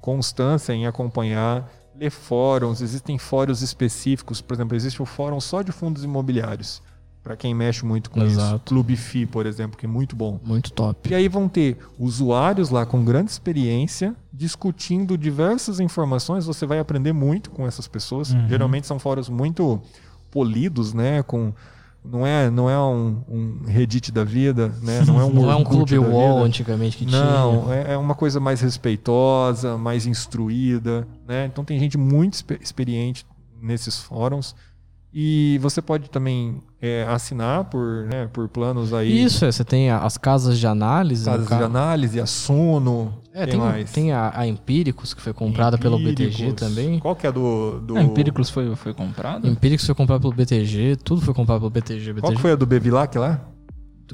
constância 0.00 0.72
em 0.72 0.86
acompanhar, 0.86 1.68
ler 1.98 2.10
fóruns, 2.10 2.80
existem 2.80 3.18
fóruns 3.18 3.62
específicos, 3.62 4.40
por 4.40 4.54
exemplo, 4.54 4.76
existe 4.76 5.02
o 5.02 5.04
fórum 5.06 5.40
só 5.40 5.62
de 5.62 5.72
fundos 5.72 6.04
imobiliários, 6.04 6.82
para 7.28 7.36
quem 7.36 7.54
mexe 7.54 7.84
muito 7.84 8.08
com 8.10 8.22
Exato. 8.22 8.54
isso. 8.54 8.62
Clube 8.64 8.96
FI, 8.96 9.26
por 9.26 9.44
exemplo, 9.44 9.76
que 9.76 9.84
é 9.84 9.88
muito 9.88 10.16
bom. 10.16 10.40
Muito 10.42 10.72
top. 10.72 11.10
E 11.10 11.14
aí 11.14 11.28
vão 11.28 11.46
ter 11.46 11.76
usuários 11.98 12.70
lá 12.70 12.86
com 12.86 13.04
grande 13.04 13.30
experiência 13.30 14.16
discutindo 14.32 15.18
diversas 15.18 15.78
informações. 15.78 16.46
Você 16.46 16.64
vai 16.64 16.78
aprender 16.78 17.12
muito 17.12 17.50
com 17.50 17.66
essas 17.66 17.86
pessoas. 17.86 18.32
Uhum. 18.32 18.48
Geralmente 18.48 18.86
são 18.86 18.98
fóruns 18.98 19.28
muito 19.28 19.78
polidos, 20.30 20.94
né? 20.94 21.22
Com 21.22 21.52
não 22.02 22.26
é 22.26 22.48
não 22.48 22.70
é 22.70 22.80
um, 22.80 23.22
um 23.28 23.62
Reddit 23.66 24.10
da 24.10 24.24
vida, 24.24 24.72
né? 24.80 25.02
Não 25.06 25.20
é 25.20 25.24
um 25.24 25.28
Não 25.34 25.50
é 25.50 25.54
um 25.56 25.64
clube 25.64 25.98
wall 25.98 26.42
antigamente 26.42 26.96
que 26.96 27.04
tinha. 27.04 27.22
Não, 27.22 27.70
é, 27.70 27.92
é 27.92 27.96
uma 27.98 28.14
coisa 28.14 28.40
mais 28.40 28.62
respeitosa, 28.62 29.76
mais 29.76 30.06
instruída, 30.06 31.06
né? 31.28 31.44
Então 31.44 31.62
tem 31.62 31.78
gente 31.78 31.98
muito 31.98 32.32
expe- 32.32 32.58
experiente 32.62 33.26
nesses 33.60 33.98
fóruns. 33.98 34.54
E 35.20 35.58
você 35.60 35.82
pode 35.82 36.08
também 36.10 36.62
é, 36.80 37.04
assinar 37.08 37.64
por, 37.64 38.04
né, 38.04 38.28
por 38.32 38.48
planos 38.48 38.94
aí. 38.94 39.24
Isso, 39.24 39.44
é, 39.44 39.50
você 39.50 39.64
tem 39.64 39.90
a- 39.90 39.98
as 40.04 40.16
casas 40.16 40.56
de 40.60 40.66
análise. 40.66 41.24
Casas 41.24 41.48
ca- 41.48 41.56
de 41.56 41.64
análise, 41.64 42.20
a 42.20 42.26
Sono. 42.26 43.14
É, 43.34 43.44
tem, 43.46 43.58
mais? 43.58 43.90
tem 43.90 44.12
a, 44.12 44.30
a 44.32 44.46
Empíricos, 44.46 45.14
que 45.14 45.20
foi 45.20 45.32
comprada 45.32 45.76
pelo 45.76 45.98
BTG 45.98 46.52
também. 46.52 47.00
Qual 47.00 47.16
que 47.16 47.26
é 47.26 47.32
do. 47.32 47.80
do... 47.80 47.96
A 47.96 48.02
Empíricos 48.02 48.48
foi, 48.48 48.72
foi 48.76 48.94
comprado? 48.94 49.48
Empíricos 49.48 49.84
foi 49.84 49.94
comprado 49.96 50.20
pelo 50.20 50.32
BTG, 50.34 50.94
tudo 51.02 51.20
foi 51.20 51.34
comprado 51.34 51.58
pelo 51.60 51.70
BTG. 51.70 52.12
BTG. 52.12 52.20
Qual 52.20 52.32
que 52.34 52.40
foi 52.40 52.52
a 52.52 52.56
do 52.56 52.64
Bevilac 52.66 53.18
lá? 53.18 53.40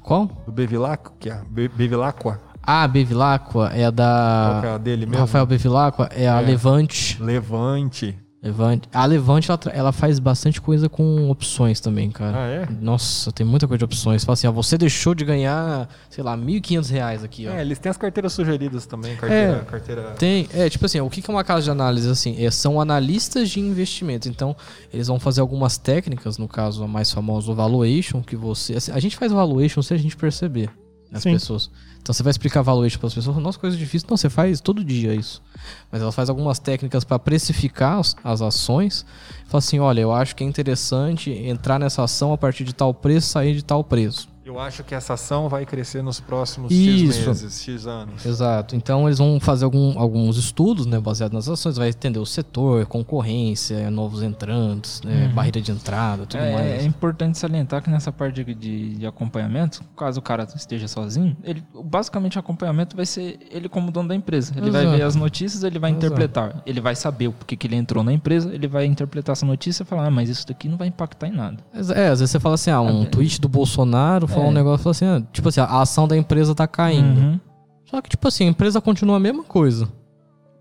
Qual? 0.01 0.27
Do 0.47 0.53
Bevilac? 0.53 1.11
Que 1.21 1.29
é? 1.29 1.43
Be 1.51 1.69
Bevilacqua? 1.69 2.41
Ah, 2.63 2.85
a 2.85 2.89
Bevilacqua 2.89 3.71
é 3.75 3.85
a 3.85 3.93
Qual 3.93 4.61
que 4.61 4.67
é 4.67 4.71
da. 4.71 4.75
a 4.75 4.79
dele 4.79 5.05
mesmo? 5.05 5.21
Rafael 5.21 5.45
Bevilacqua 5.45 6.09
é 6.13 6.27
a 6.27 6.41
É. 6.41 6.47
Levante. 6.47 7.23
Levante. 7.23 8.19
Levante. 8.45 8.87
A 8.93 9.07
Levante, 9.07 9.51
ela, 9.51 9.61
ela 9.73 9.93
faz 9.93 10.19
bastante 10.19 10.61
coisa 10.61 10.87
com 10.87 11.31
opções 11.31 11.81
também, 11.81 12.11
cara. 12.11 12.37
Ah, 12.37 12.47
é? 12.47 12.69
Nossa, 12.79 13.33
tem 13.33 13.47
muita 13.47 13.67
coisa 13.67 13.79
de 13.79 13.85
opções. 13.87 14.23
Fala 14.23 14.35
assim, 14.35 14.47
ó, 14.47 14.53
você 14.53 14.77
deixou 14.77 15.15
de 15.15 15.25
ganhar, 15.25 15.89
sei 16.11 16.23
lá, 16.23 16.37
1.500 16.37 16.91
reais 16.91 17.25
aqui, 17.25 17.49
ó. 17.49 17.53
É, 17.53 17.63
eles 17.63 17.79
têm 17.79 17.89
as 17.89 17.97
carteiras 17.97 18.35
sugeridas 18.35 18.85
também. 18.85 19.17
Carteira. 19.17 19.57
É. 19.57 19.65
carteira... 19.65 20.03
Tem, 20.19 20.47
é, 20.53 20.69
tipo 20.69 20.85
assim, 20.85 21.01
o 21.01 21.09
que 21.09 21.23
é 21.27 21.33
uma 21.33 21.43
casa 21.43 21.63
de 21.63 21.71
análise 21.71 22.11
assim? 22.11 22.45
É, 22.45 22.51
são 22.51 22.79
analistas 22.79 23.49
de 23.49 23.61
investimento. 23.61 24.29
Então, 24.29 24.55
eles 24.93 25.07
vão 25.07 25.19
fazer 25.19 25.41
algumas 25.41 25.79
técnicas, 25.79 26.37
no 26.37 26.47
caso 26.47 26.85
a 26.85 26.87
mais 26.87 27.11
famosa, 27.11 27.51
o 27.51 27.55
valuation, 27.55 28.21
que 28.21 28.37
você. 28.37 28.75
assim, 28.75 28.93
a 28.93 28.99
gente 28.99 29.17
faz 29.17 29.33
valuation 29.33 29.81
sem 29.81 29.97
a 29.97 30.01
gente 30.01 30.19
perceber 30.19 30.69
as 31.11 31.23
Sim. 31.23 31.33
pessoas. 31.33 31.71
Então 32.05 32.13
você 32.13 32.23
vai 32.23 32.31
explicar 32.33 32.61
valuation 32.61 32.99
para 32.99 33.07
as 33.07 33.15
pessoas, 33.15 33.35
nossa, 33.39 33.59
coisa 33.59 33.75
difícil. 33.75 34.07
Não, 34.11 34.17
você 34.19 34.29
faz 34.29 34.61
todo 34.61 34.85
dia 34.85 35.15
isso. 35.15 35.43
Mas 35.91 36.03
ela 36.03 36.13
faz 36.13 36.29
algumas 36.29 36.59
técnicas 36.59 37.03
para 37.03 37.19
precificar 37.19 37.99
as, 37.99 38.15
as 38.23 38.43
ações. 38.43 39.07
Fala 39.47 39.61
assim, 39.61 39.79
olha, 39.79 40.03
eu 40.03 40.13
acho 40.13 40.37
que 40.37 40.45
é 40.45 40.47
interessante 40.47 41.31
entrar 41.31 41.79
nessa 41.79 42.05
ação 42.05 42.31
a 42.31 42.37
partir 42.37 42.63
de 42.63 42.75
tal 42.75 42.93
preço, 42.93 43.29
sair 43.29 43.55
de 43.55 43.65
tal 43.65 43.83
preço. 43.83 44.29
Eu 44.45 44.61
acho 44.61 44.85
que 44.85 44.95
essa 44.95 45.15
ação 45.15 45.49
vai 45.49 45.65
crescer 45.65 46.03
nos 46.03 46.21
próximos 46.21 46.71
Isso. 46.71 47.15
X 47.15 47.27
meses, 47.27 47.63
X 47.63 47.87
anos. 47.87 48.27
Exato. 48.27 48.77
Então 48.77 49.07
eles 49.09 49.17
vão 49.19 49.41
fazer 49.41 49.65
algum- 49.65 49.99
alguns 49.99 50.37
estudos, 50.37 50.85
né, 50.85 51.01
baseados 51.01 51.35
nas 51.35 51.49
ações, 51.49 51.79
vai 51.79 51.89
entender 51.89 52.19
o 52.19 52.27
setor, 52.27 52.85
concorrência, 52.85 53.91
novos 53.91 54.23
entrantes, 54.23 55.01
né, 55.03 55.29
barreira 55.35 55.63
de 55.63 55.73
entrada, 55.73 56.27
tudo 56.27 56.41
É, 56.43 56.53
mais. 56.53 56.83
é 56.83 56.85
importante 56.87 57.39
salientar 57.39 57.83
que 57.83 57.89
nessa 57.89 58.13
parte 58.13 58.45
de, 58.45 58.55
de, 58.55 58.95
de 58.97 59.07
acompanhamento, 59.07 59.83
caso 59.97 60.19
o 60.19 60.23
cara 60.23 60.47
esteja 60.55 60.87
sozinho, 60.89 61.35
ele, 61.43 61.65
basicamente 61.83 62.37
o 62.37 62.41
acompanhamento 62.41 62.95
vai 62.95 63.07
ser 63.07 63.39
ele 63.51 63.67
como 63.67 63.91
dono 63.91 64.11
da 64.11 64.15
empresa. 64.15 64.53
Ele 64.55 64.71
vai 64.71 64.83
Exato. 64.83 64.97
ver 64.99 65.03
as 65.05 65.17
notícias, 65.17 65.65
ele 65.65 65.79
vai 65.79 65.91
Exato. 65.91 66.05
interpretar. 66.07 66.63
Ele 66.67 66.83
vai 66.83 66.95
saber 66.95 67.29
o 67.29 67.33
porquê 67.33 67.57
que 67.57 67.67
ele 67.67 67.77
entrou 67.77 68.05
na 68.05 68.13
empresa, 68.13 68.53
ele 68.55 68.69
vai 68.69 68.85
interpretar 68.85 69.33
essa 69.33 69.47
notícia 69.47 69.85
e 69.85 69.87
falar, 69.87 70.07
ah, 70.07 70.11
mas 70.11 70.29
isso 70.29 70.47
daqui 70.47 70.69
não 70.69 70.77
vai 70.77 70.89
impactar 70.89 71.29
em 71.29 71.33
nada. 71.33 71.57
É, 71.95 72.09
às 72.09 72.21
vezes 72.21 72.31
você 72.31 72.39
fala 72.39 72.57
assim, 72.57 72.71
ah, 72.71 72.83
um 72.83 73.05
É. 73.05 73.07
tweet 73.07 73.41
do 73.41 73.49
Bolsonaro 73.49 74.27
fala 74.35 74.47
É. 74.47 74.49
um 74.49 74.53
negócio, 74.53 74.83
fala 74.83 74.91
assim, 74.93 75.05
ah, 75.07 75.23
tipo 75.33 75.49
assim, 75.49 75.61
a 75.61 75.81
ação 75.81 76.07
da 76.09 76.17
empresa 76.17 76.55
tá 76.55 76.67
caindo. 76.67 77.21
Uhum. 77.21 77.41
Só 77.87 78.01
que, 78.03 78.09
tipo 78.11 78.27
assim, 78.29 78.45
a 78.47 78.49
empresa 78.49 78.81
continua 78.81 79.17
a 79.17 79.21
mesma 79.21 79.45
coisa. 79.45 79.89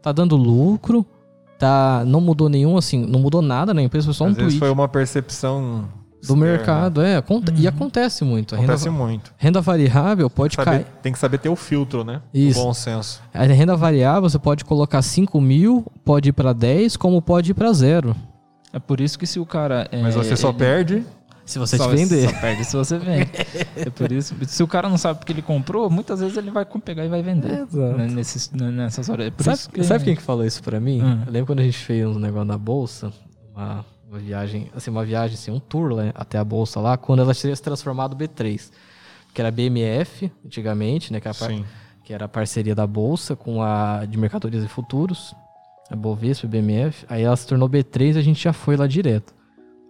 Tá 0.02 0.12
dando 0.12 0.36
lucro, 0.36 1.06
tá, 1.58 2.04
não 2.06 2.20
mudou 2.22 2.50
nenhum, 2.50 2.78
assim, 2.78 3.06
não 3.06 3.20
mudou 3.20 3.42
nada 3.42 3.74
na 3.74 3.82
empresa, 3.82 4.06
foi 4.06 4.14
só 4.14 4.26
um 4.26 4.28
Às 4.28 4.36
vezes 4.36 4.54
tweet 4.54 4.60
foi 4.60 4.70
uma 4.70 4.88
percepção 4.88 5.86
do 6.22 6.34
externa. 6.34 6.46
mercado. 6.46 7.02
É, 7.02 7.16
aconte- 7.18 7.52
e 7.56 7.64
Uhum. 7.64 7.70
acontece 7.70 8.24
muito. 8.24 8.56
Renda, 8.56 8.74
Acontece 8.74 8.90
muito. 8.90 9.34
renda 9.38 9.62
variável 9.62 10.30
pode 10.30 10.56
Saber- 10.56 10.72
cair. 10.72 10.86
tem 11.02 11.12
que 11.14 11.20
saber 11.20 11.38
ter 11.38 11.50
o 11.50 11.56
filtro, 11.56 12.04
né? 12.04 12.22
Isso. 12.34 12.60
O 12.60 12.64
bom 12.66 12.74
senso. 12.74 13.22
A 13.34 13.44
renda 13.44 13.76
variável 13.76 14.30
você 14.30 14.40
pode 14.40 14.64
colocar 14.66 15.02
5 15.02 15.40
mil, 15.42 15.86
pode 16.04 16.30
ir 16.30 16.34
pra 16.34 16.52
10, 16.54 16.98
como 16.98 17.22
pode 17.22 17.52
ir 17.52 17.54
pra 17.54 17.72
zero. 17.74 18.16
É 18.72 18.80
por 18.80 19.00
isso 19.00 19.20
que 19.20 19.28
se 19.28 19.40
o 19.40 19.46
cara... 19.46 19.88
é, 19.92 20.02
Mas 20.02 20.16
você 20.16 20.36
só 20.36 20.50
ele- 20.50 20.58
perde. 20.58 21.06
Se 21.46 21.60
você 21.60 21.76
só, 21.78 21.90
te 21.90 21.96
vender. 21.96 22.30
Só 22.30 22.40
perde 22.40 22.64
se 22.66 22.76
você 22.76 22.98
vende. 22.98 23.30
é 23.76 23.90
por 23.90 24.12
isso. 24.12 24.34
Se 24.48 24.64
o 24.64 24.68
cara 24.68 24.88
não 24.88 24.98
sabe 24.98 25.20
porque 25.20 25.34
ele 25.34 25.42
comprou, 25.42 25.90
muitas 25.90 26.20
vezes 26.22 26.38
ele 26.38 26.50
vai 26.52 26.66
pegar 26.66 27.06
e 27.06 27.10
vai 27.10 27.22
vender. 27.22 27.62
Exato. 27.64 27.98
Né, 27.98 28.08
nesses, 28.08 28.50
né, 28.52 28.72
nessas 28.72 29.10
horas. 29.10 29.28
É 29.28 29.32
por 29.32 29.44
Sabe, 29.44 29.58
isso 29.58 29.70
que... 29.70 29.84
sabe 29.84 30.04
quem 30.06 30.16
que 30.16 30.22
falou 30.22 30.46
isso 30.46 30.64
pra 30.64 30.80
mim? 30.80 31.02
Hum. 31.02 31.24
Eu 31.26 31.32
lembro 31.32 31.48
quando 31.48 31.60
a 31.60 31.64
gente 31.64 31.78
fez 31.78 32.08
um 32.08 32.20
negócio 32.20 32.46
na 32.46 32.58
bolsa, 32.58 33.12
uma, 33.54 33.86
uma 34.10 34.20
viagem, 34.20 34.70
assim, 34.76 34.90
uma 34.90 35.04
viagem, 35.04 35.36
assim, 35.36 35.52
um 35.52 35.60
tour 35.60 35.96
né, 35.96 36.12
até 36.16 36.38
a 36.38 36.44
bolsa 36.46 36.80
lá, 36.80 36.96
quando 36.98 37.22
ela 37.22 37.34
tinha 37.34 37.54
se 37.56 37.62
transformado 37.62 38.16
B3, 38.16 38.72
que 39.34 39.42
era 39.42 39.52
BMF 39.52 40.32
antigamente, 40.46 41.12
né, 41.12 41.20
que 41.20 41.28
era, 41.28 41.36
a 41.36 41.40
par- 41.40 41.66
que 42.06 42.14
era 42.14 42.26
a 42.26 42.30
parceria 42.30 42.74
da 42.76 42.88
bolsa 42.88 43.36
com 43.36 43.62
a 43.62 44.06
de 44.06 44.18
mercadorias 44.18 44.64
e 44.64 44.68
futuros, 44.68 45.36
a 45.92 45.96
Bovespa 45.96 46.46
e 46.46 46.50
BMF. 46.50 47.06
Aí 47.10 47.24
ela 47.24 47.36
se 47.36 47.46
tornou 47.46 47.68
B3 47.70 48.16
e 48.16 48.20
a 48.20 48.22
gente 48.22 48.42
já 48.42 48.54
foi 48.54 48.78
lá 48.78 48.88
direto. 48.88 49.34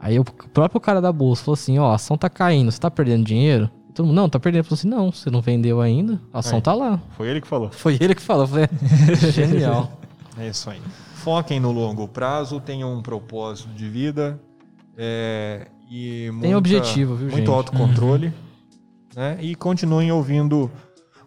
Aí 0.04 0.20
o 0.20 0.26
próprio 0.26 0.82
cara 0.82 1.00
da 1.00 1.14
bolsa 1.14 1.46
falou 1.46 1.54
assim: 1.54 1.80
ó, 1.80 1.92
a 1.92 1.96
ação 1.96 2.18
tá 2.18 2.30
caindo, 2.30 2.70
você 2.70 2.78
tá 2.80 2.92
perdendo 2.92 3.24
dinheiro? 3.24 3.70
Todo 3.96 4.06
mundo, 4.08 4.16
não, 4.16 4.28
tá 4.28 4.38
perdendo. 4.38 4.60
Eu 4.60 4.64
falei 4.66 4.80
assim: 4.80 4.90
não, 4.90 5.12
você 5.14 5.30
não 5.30 5.40
vendeu 5.42 5.80
ainda, 5.80 6.20
a 6.34 6.40
ação 6.40 6.58
Aí. 6.58 6.62
tá 6.62 6.74
lá. 6.74 7.02
Foi 7.16 7.30
ele 7.30 7.40
que 7.40 7.48
falou. 7.48 7.70
Foi 7.72 7.98
ele 8.02 8.14
que 8.14 8.22
falou, 8.22 8.46
falei, 8.46 8.68
genial. 9.32 9.94
É 10.38 10.50
isso 10.50 10.70
aí. 10.70 10.82
Foquem 11.16 11.58
no 11.58 11.72
longo 11.72 12.06
prazo, 12.06 12.60
tenham 12.60 12.94
um 12.94 13.02
propósito 13.02 13.70
de 13.70 13.88
vida 13.88 14.38
é, 14.98 15.68
e 15.90 16.30
muita- 16.34 16.58
objetivo, 16.58 17.16
viu, 17.16 17.28
muito 17.28 17.38
gente? 17.38 17.50
autocontrole, 17.50 18.34
né? 19.16 19.38
E 19.40 19.56
continuem 19.56 20.12
ouvindo 20.12 20.70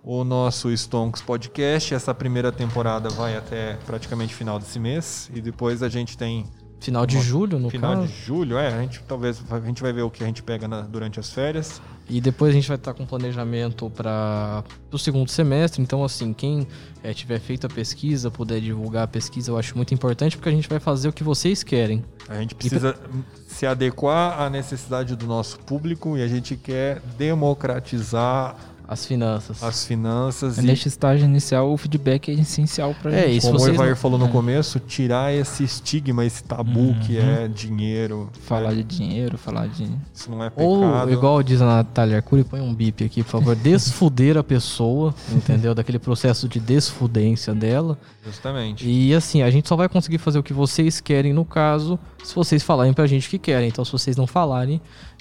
o 0.02 0.22
nosso 0.22 0.70
Stonks 0.76 1.22
Podcast. 1.22 1.94
Essa 1.94 2.14
primeira 2.14 2.52
temporada 2.52 3.08
vai 3.08 3.38
até 3.38 3.78
praticamente 3.86 4.34
final 4.34 4.58
desse 4.58 4.78
mês 4.78 5.30
e 5.34 5.40
depois 5.40 5.82
a 5.82 5.88
gente 5.88 6.18
tem 6.18 6.44
Final 6.86 7.04
de 7.06 7.20
julho, 7.20 7.58
no 7.58 7.68
final 7.70 7.94
caso. 7.96 8.06
de 8.06 8.12
julho. 8.24 8.56
É, 8.58 8.68
a 8.72 8.80
gente 8.80 9.02
talvez 9.06 9.42
a 9.50 9.60
gente 9.60 9.82
vai 9.82 9.92
ver 9.92 10.02
o 10.02 10.10
que 10.10 10.22
a 10.22 10.26
gente 10.26 10.42
pega 10.42 10.66
na- 10.66 10.82
durante 10.82 11.20
as 11.20 11.30
férias. 11.32 11.80
E 12.08 12.20
depois 12.20 12.52
a 12.52 12.54
gente 12.54 12.68
vai 12.68 12.76
estar 12.76 12.94
com 12.94 13.04
planejamento 13.04 13.90
para 13.90 14.62
o 14.92 14.98
segundo 14.98 15.28
semestre. 15.28 15.82
Então, 15.82 16.04
assim, 16.04 16.32
quem 16.32 16.66
eh, 17.02 17.12
tiver 17.12 17.40
feito 17.40 17.66
a 17.66 17.68
pesquisa, 17.68 18.30
puder 18.30 18.60
divulgar 18.60 19.02
a 19.02 19.06
pesquisa, 19.08 19.50
eu 19.50 19.58
acho 19.58 19.74
muito 19.76 19.92
importante, 19.92 20.36
porque 20.36 20.48
a 20.48 20.52
gente 20.52 20.68
vai 20.68 20.78
fazer 20.78 21.08
o 21.08 21.12
que 21.12 21.24
vocês 21.24 21.64
querem. 21.64 22.04
A 22.28 22.38
gente 22.40 22.54
precisa 22.54 22.94
se 23.48 23.66
adequar 23.66 24.40
à 24.40 24.48
necessidade 24.48 25.16
do 25.16 25.26
nosso 25.26 25.58
público 25.60 26.16
e 26.16 26.22
a 26.22 26.28
gente 26.28 26.56
quer 26.56 27.00
democratizar 27.18 28.54
As 28.88 29.04
finanças. 29.04 29.62
as 29.62 29.84
finanças 29.84 30.58
e, 30.58 30.62
Neste 30.62 30.88
estágio 30.88 31.24
inicial, 31.24 31.72
o 31.72 31.76
feedback 31.76 32.30
é 32.30 32.34
essencial 32.34 32.94
pra 33.02 33.12
É, 33.12 33.28
gente. 33.28 33.42
como 33.42 33.58
o 33.58 33.68
Evair 33.68 33.90
não- 33.90 33.96
falou 33.96 34.18
no 34.18 34.26
É. 34.26 34.28
começo, 34.28 34.78
tirar 34.80 35.34
esse 35.34 35.64
estigma, 35.64 36.24
esse 36.24 36.44
tabu 36.44 36.94
que 37.04 37.18
é 37.18 37.48
dinheiro. 37.48 38.30
Falar 38.42 38.70
né? 38.70 38.76
de 38.76 38.84
dinheiro, 38.84 39.36
falar 39.36 39.66
de... 39.68 39.88
Isso 40.14 40.30
não 40.30 40.42
é 40.42 40.52
Ou, 40.56 40.80
pecado. 40.82 41.12
igual 41.12 41.42
diz 41.42 41.60
a 41.60 41.66
Natália 41.66 42.16
Arcuri, 42.16 42.44
põe 42.44 42.60
um 42.60 42.72
bip 42.74 43.04
aqui, 43.04 43.22
por 43.22 43.30
favor. 43.30 43.56
Desfuder 43.56 44.36
a 44.38 44.44
pessoa, 44.44 45.14
entendeu? 45.32 45.74
Daquele 45.74 45.98
processo 45.98 46.48
de 46.48 46.60
desfudência 46.60 47.54
dela. 47.54 47.98
Justamente. 48.24 48.88
E 48.88 49.14
assim, 49.14 49.42
a 49.42 49.50
gente 49.50 49.68
só 49.68 49.76
vai 49.76 49.88
conseguir 49.88 50.18
fazer 50.18 50.38
o 50.38 50.42
que 50.42 50.52
vocês 50.52 51.00
querem 51.00 51.32
no 51.32 51.44
caso, 51.44 51.98
se 52.24 52.34
vocês 52.34 52.62
falarem 52.62 52.92
pra 52.92 53.06
gente 53.06 53.26
o 53.26 53.30
que 53.30 53.38
querem. 53.38 53.68
Então, 53.68 53.84
se 53.84 53.92
vocês 53.92 54.16
não 54.16 54.26
falarem, 54.26 54.80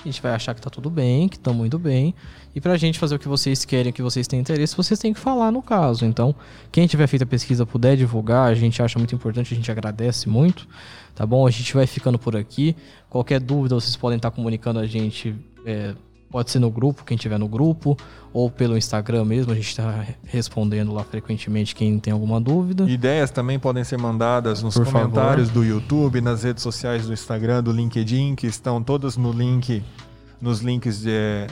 a 0.10 0.12
gente 0.12 0.22
vai 0.22 0.34
achar 0.34 0.54
que 0.54 0.62
tá 0.62 0.70
tudo 0.70 0.90
bem, 0.90 1.28
que 1.28 1.36
estão 1.36 1.54
muito 1.54 1.78
bem. 1.78 2.14
E 2.56 2.62
pra 2.62 2.78
gente 2.78 2.98
fazer 2.98 3.16
o 3.16 3.20
que 3.20 3.28
vocês 3.28 3.66
querem, 3.66 3.92
o 3.92 3.94
que 3.94 4.02
vocês 4.02 4.28
têm 4.28 4.40
interesse, 4.40 4.76
vocês 4.76 5.00
têm 5.00 5.14
que 5.14 5.20
falar 5.20 5.52
no 5.52 5.62
caso. 5.62 6.06
Então, 6.06 6.34
quem 6.72 6.88
tiver 6.88 7.08
feito 7.08 7.24
a 7.24 7.26
pesquisa 7.26 7.66
puder 7.66 7.98
divulgar, 7.98 8.50
a 8.50 8.56
gente 8.56 8.82
acha 8.82 8.98
muito 8.98 9.14
importante, 9.14 9.54
a 9.54 9.58
gente 9.58 9.72
agradece 9.72 10.30
muito. 10.30 10.68
Tá 11.14 11.26
bom? 11.26 11.48
A 11.48 11.52
gente 11.52 11.74
vai 11.74 11.88
ficando 11.88 12.20
por 12.20 12.36
aqui. 12.36 12.76
Qualquer 13.10 13.40
dúvida, 13.40 13.76
vocês 13.76 13.96
podem 13.96 14.18
estar 14.18 14.32
comunicando 14.32 14.80
a 14.80 14.86
gente. 14.86 15.36
é, 15.66 15.96
pode 16.36 16.52
ser 16.52 16.60
no 16.60 16.70
grupo, 16.70 17.06
quem 17.06 17.16
tiver 17.16 17.40
no 17.40 17.48
grupo, 17.48 17.96
ou 18.34 18.52
pelo 18.52 18.78
Instagram 18.78 19.24
mesmo. 19.24 19.54
A 19.54 19.56
gente 19.56 19.70
está 19.70 20.06
respondendo 20.26 20.94
lá 20.94 21.02
frequentemente 21.02 21.74
quem 21.74 21.98
tem 21.98 22.12
alguma 22.12 22.42
dúvida. 22.42 22.84
Ideias 22.90 23.32
também 23.32 23.58
podem 23.58 23.86
ser 23.86 23.98
mandadas 23.98 24.62
nos 24.62 24.74
Por 24.76 24.86
comentários 24.86 25.50
do 25.50 25.64
YouTube, 25.64 26.20
nas 26.20 26.44
redes 26.44 26.62
sociais 26.62 27.08
do 27.08 27.14
Instagram, 27.14 27.64
do 27.64 27.72
LinkedIn, 27.72 28.36
que 28.36 28.48
estão 28.48 28.84
todas 28.84 29.16
no 29.16 29.32
link, 29.32 29.82
nos 30.42 30.60
links 30.60 31.04
de, 31.04 31.48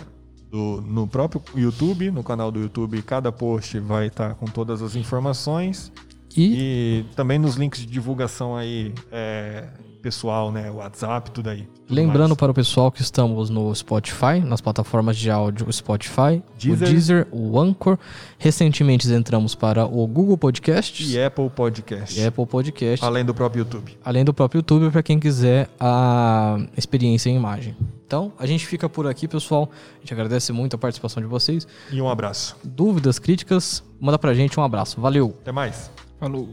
do, 0.51 0.81
no 0.85 1.07
próprio 1.07 1.41
YouTube, 1.55 2.11
no 2.11 2.21
canal 2.21 2.51
do 2.51 2.59
YouTube. 2.59 3.01
Cada 3.03 3.31
post 3.31 3.79
vai 3.79 4.07
estar 4.07 4.35
com 4.35 4.47
todas 4.47 4.81
as 4.81 4.97
informações. 4.97 5.93
E, 6.35 7.05
E 7.09 7.15
também 7.15 7.39
nos 7.39 7.55
links 7.55 7.79
de 7.79 7.85
divulgação 7.85 8.53
aí, 8.53 8.93
é, 9.09 9.65
pessoal, 10.03 10.51
né? 10.51 10.69
WhatsApp, 10.69 11.31
tudo 11.31 11.49
aí. 11.49 11.61
Tudo 11.87 11.95
lembrando 11.95 12.29
mais. 12.31 12.37
para 12.37 12.51
o 12.51 12.53
pessoal 12.53 12.91
que 12.91 13.01
estamos 13.01 13.49
no 13.49 13.73
Spotify, 13.73 14.41
nas 14.45 14.59
plataformas 14.59 15.15
de 15.17 15.31
áudio 15.31 15.71
Spotify, 15.71 16.43
Deezer. 16.59 16.87
o 16.87 16.91
Deezer, 16.91 17.27
o 17.31 17.59
Anchor. 17.59 17.97
Recentemente 18.37 19.09
entramos 19.11 19.55
para 19.55 19.85
o 19.85 20.05
Google 20.05 20.37
Podcasts 20.37 21.09
E 21.09 21.19
Apple 21.21 21.49
Podcast. 21.49 22.19
e 22.19 22.25
Apple 22.25 22.45
Podcasts. 22.45 23.01
Além 23.01 23.23
do 23.23 23.33
próprio 23.33 23.61
YouTube. 23.61 23.97
além 24.03 24.25
do 24.25 24.33
próprio 24.33 24.59
YouTube 24.59 24.91
para 24.91 25.01
quem 25.01 25.17
quiser 25.17 25.69
a 25.79 26.57
experiência 26.77 27.29
em 27.29 27.37
imagem. 27.37 27.75
Então, 28.05 28.33
a 28.37 28.45
gente 28.45 28.67
fica 28.67 28.89
por 28.89 29.07
aqui, 29.07 29.25
pessoal. 29.27 29.71
A 29.95 29.99
gente 30.01 30.13
agradece 30.13 30.51
muito 30.51 30.75
a 30.75 30.77
participação 30.77 31.23
de 31.23 31.27
vocês. 31.29 31.65
E 31.89 32.01
um 32.01 32.09
abraço. 32.09 32.57
Dúvidas, 32.61 33.17
críticas, 33.17 33.81
manda 33.99 34.19
pra 34.19 34.33
gente 34.33 34.59
um 34.59 34.63
abraço. 34.63 34.99
Valeu! 34.99 35.33
Até 35.41 35.51
mais. 35.53 35.89
Falou. 36.19 36.41